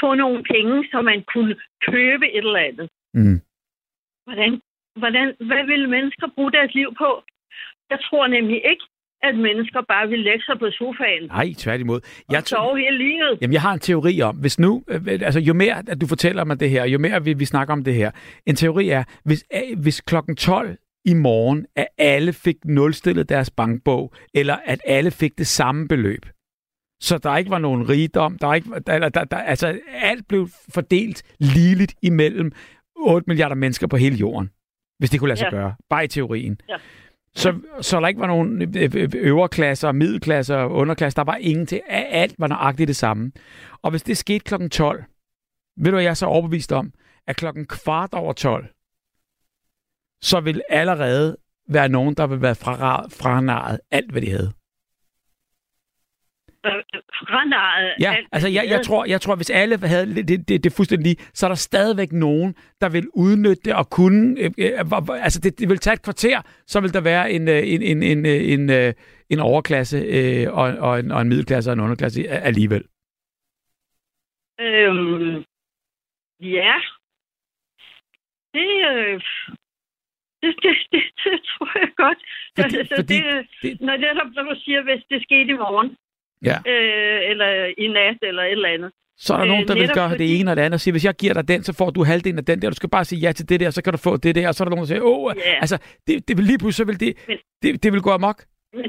få 0.02 0.14
nogle 0.14 0.44
penge, 0.44 0.88
så 0.92 1.02
man 1.02 1.24
kunne 1.34 1.56
købe 1.82 2.26
et 2.32 2.38
eller 2.48 2.60
andet, 2.70 2.90
Mm. 3.14 3.40
hvordan, 4.26 4.62
hvordan, 4.96 5.36
hvad 5.50 5.64
ville 5.66 5.88
mennesker 5.90 6.28
bruge 6.36 6.52
deres 6.52 6.74
liv 6.74 6.90
på? 6.98 7.24
Jeg 7.90 8.00
tror 8.08 8.28
nemlig 8.28 8.62
ikke, 8.72 8.84
at 9.23 9.35
mennesker 9.35 9.81
bare 9.88 10.07
vil 10.07 10.19
lægge 10.19 10.43
sig 10.43 10.60
på 10.60 10.68
sofaen 10.72 11.27
Nej, 11.27 11.53
tværtimod. 11.57 11.99
Jeg 12.31 12.38
og 12.38 12.48
sove 12.48 12.77
hele 12.80 12.98
livet. 12.98 13.38
Jamen, 13.41 13.53
jeg 13.53 13.61
har 13.61 13.73
en 13.73 13.80
teori 13.80 14.22
om, 14.22 14.35
hvis 14.35 14.60
nu, 14.60 14.84
øh, 14.88 15.02
altså 15.07 15.39
jo 15.39 15.53
mere, 15.53 15.84
at 15.88 16.02
du 16.02 16.07
fortæller 16.07 16.43
mig 16.43 16.60
det 16.60 16.69
her, 16.69 16.85
jo 16.85 16.99
mere 16.99 17.23
vi, 17.23 17.34
vi 17.34 17.45
snakker 17.45 17.73
om 17.73 17.84
det 17.84 17.93
her. 17.93 18.11
En 18.45 18.56
teori 18.56 18.89
er, 18.89 19.03
hvis, 19.26 19.45
øh, 19.53 19.80
hvis 19.81 20.02
klokken 20.02 20.35
12 20.35 20.77
i 21.06 21.14
morgen, 21.14 21.65
at 21.76 21.88
alle 21.98 22.34
fik 22.34 22.56
nulstillet 22.65 23.30
deres 23.30 23.49
bankbog, 23.52 24.14
eller 24.34 24.56
at 24.65 24.81
alle 24.85 25.11
fik 25.11 25.38
det 25.38 25.48
samme 25.48 25.88
beløb. 25.88 26.26
Så 27.02 27.18
der 27.18 27.38
ikke 27.38 27.49
var 27.52 27.60
nogen 27.60 27.89
rigdom, 27.89 28.38
der 28.38 28.53
ikke, 28.53 28.69
der, 28.88 29.10
der, 29.10 29.23
der, 29.23 29.38
altså 29.38 29.80
alt 30.02 30.27
blev 30.27 30.48
fordelt 30.73 31.23
ligeligt 31.39 31.93
imellem 32.02 32.52
8 32.95 33.23
milliarder 33.27 33.56
mennesker 33.56 33.88
på 33.88 33.98
hele 33.98 34.15
jorden. 34.15 34.49
Hvis 34.99 35.10
det 35.10 35.19
kunne 35.19 35.27
lade 35.27 35.39
sig 35.39 35.49
Ja. 35.52 35.57
gøre. 35.57 35.73
Bare 35.89 36.03
i 36.03 36.07
teorien. 36.07 36.57
Ja. 36.69 36.76
Så, 37.36 37.60
så 37.82 37.99
der 37.99 38.08
ikke 38.08 38.20
var 38.20 38.28
nogen 38.28 38.62
øh, 38.62 38.68
øh, 38.76 38.91
øh, 38.95 39.10
øverklasser, 39.14 39.48
klasser, 39.48 39.91
middelklasser, 39.91 40.66
underklasser. 40.66 41.24
Der 41.24 41.32
var 41.32 41.36
ingen 41.36 41.66
til. 41.66 41.82
Alt 41.90 42.36
var 42.40 42.48
nøjagtigt 42.48 42.88
det 42.88 42.95
samme. 42.95 43.32
Og 43.82 43.91
hvis 43.91 44.03
det 44.03 44.18
skete 44.18 44.40
klokken 44.40 44.70
12, 44.70 45.03
ved 45.78 45.86
du, 45.86 45.91
hvad 45.91 46.03
jeg 46.03 46.10
er 46.10 46.14
så 46.14 46.26
overbevist 46.26 46.72
om, 46.72 46.94
at 47.28 47.36
klokken 47.36 47.66
kvart 47.66 48.14
over 48.14 48.34
12, 48.34 48.68
så 50.22 50.40
vil 50.40 50.62
allerede 50.70 51.38
være 51.70 51.90
nogen, 51.90 52.16
der 52.16 52.28
vil 52.28 52.41
være 52.41 52.56
fra, 52.56 53.08
franarret 53.08 53.80
alt, 53.91 54.12
hvad 54.12 54.22
de 54.22 54.30
havde. 54.32 54.52
Franarret 56.64 57.94
Ja, 58.00 58.14
alt, 58.16 58.28
altså 58.32 58.48
jeg, 58.50 58.66
jeg, 58.68 58.82
tror, 58.86 59.06
jeg 59.06 59.22
tror, 59.22 59.36
hvis 59.36 59.50
alle 59.50 59.78
havde 59.88 60.16
det, 60.16 60.28
det, 60.28 60.48
det, 60.50 60.64
det 60.64 60.74
fuldstændig 60.74 61.06
lige, 61.08 61.30
så 61.34 61.46
er 61.46 61.48
der 61.48 61.56
stadigvæk 61.56 62.12
nogen, 62.12 62.56
der 62.82 62.90
vil 62.90 63.08
udnytte 63.14 63.62
det 63.66 63.74
og 63.76 63.90
kunne... 63.90 64.40
Øh, 64.40 64.52
øh, 64.58 64.80
altså 65.26 65.40
det, 65.44 65.60
det 65.60 65.70
vil 65.70 65.78
tage 65.78 65.94
et 65.94 66.02
kvarter, 66.04 66.42
så 66.68 66.80
vil 66.82 66.94
der 66.94 67.02
være 67.02 67.32
en, 67.32 67.48
øh, 67.48 67.62
en, 67.74 67.82
en, 67.82 68.04
en, 68.04 68.26
øh, 68.26 68.42
en, 68.54 68.70
øh, 68.70 68.94
en 69.30 69.40
overklasse 69.40 69.98
øh, 69.98 70.54
og, 70.54 70.64
og, 70.88 71.00
en, 71.00 71.12
og 71.12 71.22
en 71.22 71.30
middelklasse 71.30 71.70
og 71.70 71.74
en 71.74 71.80
underklasse 71.80 72.30
alligevel. 72.30 72.84
Øhm, 74.60 75.44
ja. 76.42 76.74
Det, 78.54 78.72
øh, 78.92 79.22
det, 80.42 80.52
det, 80.64 80.76
det, 80.92 81.04
det 81.24 81.40
tror 81.50 81.80
jeg 81.80 81.92
godt. 82.04 82.20
Fordi- 82.60 82.78
altså, 82.78 82.96
fordi 82.96 83.16
det, 83.16 83.48
det- 83.62 83.82
Når, 83.82 83.98
netop, 83.98 84.28
når 84.36 84.44
du 84.44 84.56
siger, 84.64 84.82
hvis 84.84 85.04
det 85.10 85.24
skete 85.24 85.50
i 85.56 85.58
morgen, 85.66 85.98
Ja. 86.46 86.58
øh, 86.72 87.30
eller 87.32 87.74
i 87.78 87.88
nat, 87.88 88.18
eller 88.22 88.44
et 88.44 88.52
eller 88.52 88.70
andet. 88.70 88.92
Så 89.18 89.34
er 89.34 89.38
der 89.38 89.46
Øh, 89.46 89.50
nogen, 89.52 89.68
der 89.68 89.74
vil 89.74 89.90
gøre 89.94 90.10
fordi- 90.10 90.24
det 90.28 90.40
ene 90.40 90.52
og 90.52 90.58
det 90.58 90.62
andet, 90.64 90.74
og 90.74 90.80
sige, 90.82 90.92
hvis 90.92 91.06
jeg 91.06 91.16
giver 91.16 91.34
dig 91.34 91.48
den, 91.48 91.64
så 91.64 91.74
får 91.78 91.90
du 91.90 92.04
halvdelen 92.04 92.38
af 92.40 92.46
den 92.46 92.62
der. 92.62 92.70
Du 92.70 92.76
skal 92.76 92.90
bare 92.90 93.06
sige 93.06 93.20
ja 93.20 93.32
til 93.32 93.50
det 93.50 93.60
der, 93.60 93.70
så 93.70 93.84
kan 93.84 93.94
du 93.94 93.98
få 93.98 94.18
det 94.18 94.36
der. 94.36 94.48
Og 94.48 94.56
så 94.56 94.64
er 94.64 94.66
der 94.66 94.70
nogen, 94.76 94.82
der 94.88 94.88
siger, 94.88 95.02
åh, 95.02 95.34
Ja. 95.38 95.52
altså, 95.64 95.78
det, 96.08 96.28
det 96.28 96.38
vil 96.38 96.46
lige 96.46 96.58
pludselig, 96.58 96.76
så 96.76 96.86
vil 96.92 97.00
det, 97.00 97.18
Men- 97.28 97.38
det, 97.64 97.84
det 97.84 97.94
vil 97.94 98.02
gå 98.02 98.12
amok. 98.12 98.44
Men, 98.74 98.86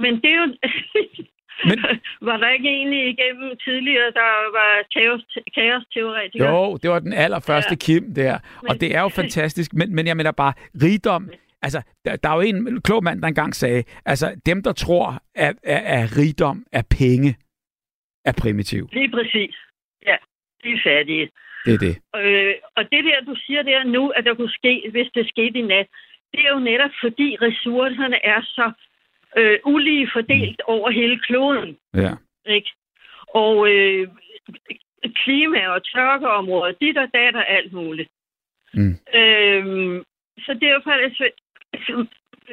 men 0.00 0.12
det 0.22 0.30
er 0.34 0.36
jo... 0.36 0.46
Men- 1.68 1.78
var 2.28 2.36
der 2.36 2.48
ikke 2.50 2.68
egentlig 2.68 3.02
igennem 3.08 3.56
tidligere, 3.64 4.06
der 4.20 4.30
var 4.58 4.70
kaos, 4.96 5.22
kaos-teoretikere? 5.54 6.48
Jo, 6.54 6.76
det 6.82 6.90
var 6.90 6.98
den 6.98 7.12
allerførste 7.12 7.70
ja. 7.70 7.76
Kim 7.76 8.14
der, 8.14 8.34
og 8.34 8.40
Men- 8.68 8.80
det 8.80 8.94
er 8.96 9.00
jo 9.00 9.08
fantastisk, 9.22 9.72
men, 9.74 9.94
men 9.94 10.06
jeg 10.06 10.16
mener 10.16 10.30
bare, 10.30 10.52
rigdom, 10.82 11.30
altså, 11.62 11.82
der, 12.04 12.16
der 12.16 12.28
er 12.28 12.34
jo 12.34 12.40
en 12.40 12.82
klog 12.82 13.04
mand, 13.04 13.22
der 13.22 13.28
engang 13.28 13.54
sagde, 13.54 13.84
altså, 14.04 14.40
dem, 14.46 14.62
der 14.62 14.72
tror, 14.72 15.22
at, 15.34 15.56
at, 15.62 15.82
at 15.84 16.18
rigdom 16.18 16.64
er 16.72 16.82
penge, 17.00 17.36
er 18.24 18.32
primitiv. 18.42 18.88
Lige 18.92 19.10
præcis. 19.10 19.56
Ja, 20.06 20.16
de 20.64 20.68
er 20.72 20.80
fattige. 20.84 21.30
Det 21.64 21.74
er 21.74 21.78
det. 21.78 21.94
Øh, 22.16 22.54
og 22.76 22.82
det 22.92 23.04
der, 23.04 23.20
du 23.26 23.34
siger 23.46 23.62
der 23.62 23.84
nu, 23.84 24.08
at 24.08 24.24
der 24.24 24.34
kunne 24.34 24.50
ske, 24.50 24.88
hvis 24.90 25.08
det 25.14 25.28
skete 25.28 25.58
i 25.58 25.62
nat, 25.62 25.86
det 26.32 26.40
er 26.46 26.52
jo 26.54 26.60
netop 26.60 26.90
fordi 27.00 27.36
ressourcerne 27.42 28.24
er 28.24 28.40
så 28.42 28.72
øh, 29.36 29.58
ulige 29.64 30.10
fordelt 30.12 30.60
mm. 30.68 30.74
over 30.74 30.90
hele 30.90 31.18
kloden. 31.18 31.76
Ja. 31.94 32.12
Ikke? 32.46 32.70
Og 33.28 33.68
øh, 33.70 34.08
klima- 35.24 35.68
og 35.68 35.84
tørkeområder, 35.84 36.72
dit 36.80 36.98
og 36.98 37.08
dat 37.14 37.34
og 37.34 37.50
alt 37.50 37.72
muligt. 37.72 38.10
Mm. 38.74 38.96
Øhm, 39.14 40.04
så 40.38 40.54
det 40.54 40.68
er 40.68 40.72
jo 40.72 40.80
faktisk... 40.84 41.20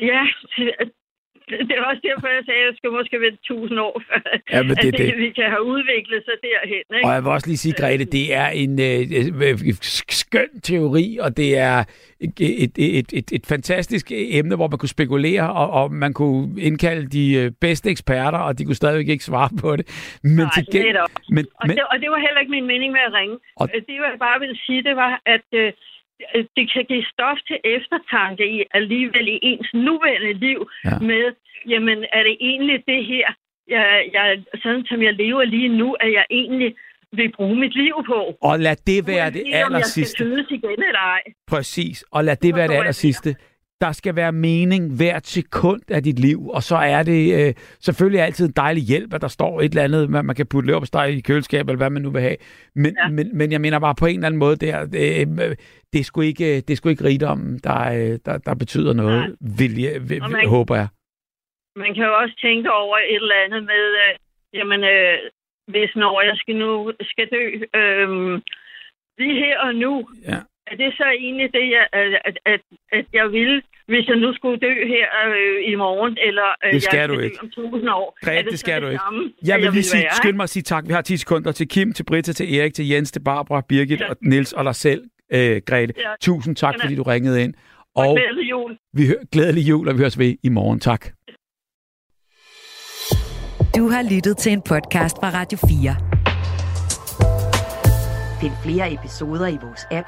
Ja, 0.02 0.24
det 1.68 1.72
er 1.78 1.84
også 1.92 2.02
derfor, 2.10 2.28
jeg 2.28 2.44
sagde, 2.46 2.60
at 2.60 2.66
jeg 2.66 2.74
skal 2.78 2.90
måske 2.92 3.22
vente 3.22 3.40
tusind 3.44 3.80
år, 3.80 4.02
før 4.08 4.20
Ja, 4.52 4.64
men 4.64 4.76
det 4.76 4.94
at 4.94 4.98
det. 4.98 5.18
vi 5.18 5.30
kan 5.32 5.50
have 5.50 5.64
udviklet 5.64 6.22
sig 6.26 6.34
derhen. 6.48 6.84
Ikke? 6.96 7.06
Og 7.08 7.14
jeg 7.14 7.24
vil 7.24 7.32
også 7.32 7.48
lige 7.48 7.58
sige, 7.58 7.74
Grete, 7.82 8.06
det 8.06 8.34
er 8.34 8.48
en 8.48 8.74
øh, 8.80 9.00
øh, 9.50 9.74
skøn 9.82 10.52
teori, 10.64 11.18
og 11.22 11.38
det 11.38 11.58
er 11.58 11.84
et, 12.20 12.34
et, 12.78 13.08
et, 13.14 13.32
et, 13.32 13.46
fantastisk 13.46 14.12
emne, 14.12 14.56
hvor 14.56 14.68
man 14.68 14.78
kunne 14.80 14.90
spekulere, 15.00 15.54
og, 15.54 15.70
og 15.80 15.92
man 15.92 16.14
kunne 16.14 16.62
indkalde 16.62 17.08
de 17.08 17.34
øh, 17.34 17.52
bedste 17.62 17.90
eksperter, 17.90 18.38
og 18.38 18.60
de 18.60 18.66
kunne 18.66 18.76
stadigvæk 18.84 19.08
ikke 19.10 19.24
svare 19.24 19.50
på 19.62 19.76
det. 19.76 19.86
Men 20.24 20.36
Nej, 20.36 20.50
til 20.56 20.66
gen- 20.74 20.86
netop. 20.86 21.10
men, 21.30 21.46
og, 21.56 21.68
men, 21.68 21.76
det, 21.78 21.86
og 21.92 21.98
det 22.02 22.10
var 22.12 22.20
heller 22.26 22.40
ikke 22.40 22.52
min 22.52 22.68
mening 22.68 22.92
med 22.92 23.02
at 23.08 23.14
ringe. 23.14 23.38
Og... 23.56 23.70
Det, 23.72 23.84
jeg 23.88 24.20
bare 24.20 24.40
ville 24.40 24.58
sige, 24.66 24.84
det 24.84 24.96
var, 24.96 25.22
at 25.26 25.48
øh, 25.54 25.74
det 26.58 26.66
kan 26.74 26.86
give 26.92 27.06
stof 27.14 27.38
til 27.48 27.58
eftertanke 27.64 28.44
i 28.56 28.64
alligevel 28.74 29.28
i 29.28 29.40
ens 29.42 29.70
nuværende 29.74 30.34
liv 30.34 30.60
Ja. 30.86 31.00
med, 31.10 31.26
jamen, 31.74 31.98
er 32.18 32.24
det 32.24 32.38
egentlig 32.40 32.84
det 32.88 33.06
her, 33.06 33.28
jeg, 33.68 34.10
jeg, 34.14 34.44
sådan 34.64 34.86
som 34.86 35.04
jeg 35.04 35.14
lever 35.14 35.44
lige 35.44 35.70
nu, 35.78 35.94
at 35.94 36.12
jeg 36.14 36.26
egentlig 36.30 36.76
vil 37.12 37.32
bruge 37.32 37.56
mit 37.56 37.76
liv 37.76 37.94
på? 38.08 38.20
og 38.42 38.60
lad 38.60 38.76
det 38.88 39.08
være 39.08 39.32
det 39.32 39.42
om 39.42 39.54
aller 39.54 39.78
jeg 39.78 39.86
skal 39.86 40.06
sidste. 40.06 40.24
igen 40.50 40.84
eller 40.90 41.00
ej. 41.00 41.22
Præcis, 41.48 42.04
og 42.12 42.24
lad 42.24 42.36
det 42.36 42.56
være 42.56 42.68
det 42.68 42.74
aller 42.74 42.92
sidste. 42.92 43.36
Der 43.82 43.92
skal 43.92 44.16
være 44.16 44.32
mening 44.32 44.96
hvert 44.98 45.28
sekund 45.28 45.82
af 45.92 46.04
dit 46.04 46.20
liv, 46.20 46.48
og 46.50 46.64
så 46.64 46.76
er 46.76 47.04
det 47.04 47.48
øh, 47.48 47.54
selvfølgelig 47.80 48.22
altid 48.22 48.46
en 48.48 48.54
dejlig 48.56 48.84
hjælp, 48.84 49.14
at 49.14 49.22
der 49.22 49.28
står 49.28 49.62
et 49.62 49.70
eller 49.70 49.84
andet, 49.84 50.10
man, 50.10 50.26
man 50.26 50.36
kan 50.36 50.46
putte 50.48 50.68
løbsteg 50.70 51.10
i 51.10 51.22
køleskabet, 51.22 51.70
eller 51.70 51.78
hvad 51.78 51.90
man 51.90 52.02
nu 52.02 52.10
vil 52.12 52.22
have. 52.22 52.36
Men, 52.76 52.96
ja. 53.04 53.10
Men, 53.10 53.38
men 53.38 53.52
jeg 53.52 53.62
mener 53.62 53.80
bare 53.80 53.96
på 54.00 54.06
en 54.06 54.16
eller 54.16 54.26
anden 54.28 54.40
måde, 54.40 54.56
der, 54.56 54.82
øh, 54.82 55.56
det 55.94 56.00
er 56.00 56.04
sgu 56.04 56.22
ikke, 56.22 56.56
det 56.62 56.70
er 56.70 56.76
sgu 56.76 56.90
ikke 56.90 57.04
rigdommen, 57.04 57.60
der, 57.64 57.80
øh, 57.94 58.20
der, 58.26 58.38
der 58.38 58.56
betyder 58.56 58.94
noget, 58.94 59.20
Nej. 59.20 59.30
vil 59.58 59.80
jeg, 59.82 60.10
vil, 60.10 60.22
man- 60.22 60.48
håber 60.48 60.76
jeg. 60.76 60.88
Man 61.76 61.94
kan 61.96 62.04
jo 62.04 62.14
også 62.22 62.36
tænke 62.42 62.72
over 62.72 62.98
et 62.98 63.16
eller 63.16 63.36
andet 63.46 63.64
med, 63.64 63.84
øh, 64.04 64.14
jamen, 64.54 64.84
øh, 64.84 65.18
hvis 65.68 65.92
når 65.96 66.22
jeg 66.22 66.36
skal 66.38 66.56
nu 66.56 66.92
skal 67.02 67.28
dø, 67.36 67.44
øh, 67.80 68.42
lige 69.20 69.36
her 69.46 69.60
og 69.60 69.76
nu, 69.76 70.10
Ja. 70.28 70.40
Er 70.72 70.76
det 70.76 70.90
så 70.98 71.06
egentlig 71.26 71.50
det, 71.58 71.66
jeg, 71.76 71.86
at, 71.94 72.38
at, 72.46 72.62
at, 72.98 73.06
jeg 73.14 73.26
vil, 73.32 73.62
hvis 73.92 74.08
jeg 74.08 74.16
nu 74.16 74.34
skulle 74.34 74.58
dø 74.60 74.74
her 74.94 75.08
øh, 75.30 75.72
i 75.72 75.76
morgen, 75.76 76.18
eller 76.28 76.50
øh, 76.66 76.74
Det 76.74 76.84
skal 76.84 77.00
jeg 77.00 77.10
du 77.10 77.20
ikke. 77.20 77.38
om 77.42 77.50
tusind 77.50 77.90
år? 77.90 78.18
Grete, 78.26 78.38
er 78.38 78.42
det, 78.42 78.52
det 78.52 78.60
skal 78.60 78.82
du 78.82 78.88
ikke. 78.88 79.00
samme, 79.06 79.32
Jeg 79.46 79.60
vil 79.62 79.72
lige 79.72 79.84
sige, 79.84 80.08
skynd 80.12 80.36
mig 80.36 80.44
at 80.44 80.50
sige 80.50 80.64
tak. 80.64 80.84
Vi 80.88 80.94
har 80.94 81.02
10 81.02 81.18
sekunder 81.18 81.52
til 81.52 81.68
Kim, 81.68 81.94
til 81.94 82.04
Britta, 82.04 82.34
til 82.34 82.56
Erik, 82.58 82.74
til 82.74 82.88
Jens, 82.90 83.12
til 83.12 83.20
Barbara, 83.20 83.62
Birgit 83.70 84.00
Ja. 84.02 84.10
og 84.10 84.16
Nils 84.22 84.54
og 84.54 84.66
dig 84.66 84.76
selv, 84.76 85.02
øh, 85.34 85.62
Grete. 85.66 85.94
Ja. 85.98 86.04
Tusind 86.22 86.56
tak, 86.56 86.74
Jamen, 86.74 86.82
fordi 86.82 86.96
du 86.96 87.04
ringede 87.04 87.44
ind. 87.44 87.54
Og 87.96 88.08
Og 88.08 88.16
glædelig 88.18 88.50
jul. 88.50 88.78
vi 88.94 89.08
hører 89.08 89.24
glædelig 89.32 89.70
jul, 89.70 89.88
og 89.88 89.94
vi 89.96 90.00
høres 90.00 90.20
ved 90.20 90.36
i 90.44 90.50
morgen. 90.50 90.80
Tak. 90.80 91.06
Du 93.78 93.88
har 93.90 94.04
lyttet 94.16 94.38
til 94.38 94.52
en 94.52 94.62
podcast 94.62 95.16
fra 95.22 95.30
Radio 95.40 95.58
4. 95.58 95.96
Find 98.42 98.54
flere 98.66 98.94
episoder 98.94 99.48
i 99.48 99.58
vores 99.66 99.84
app, 99.92 100.08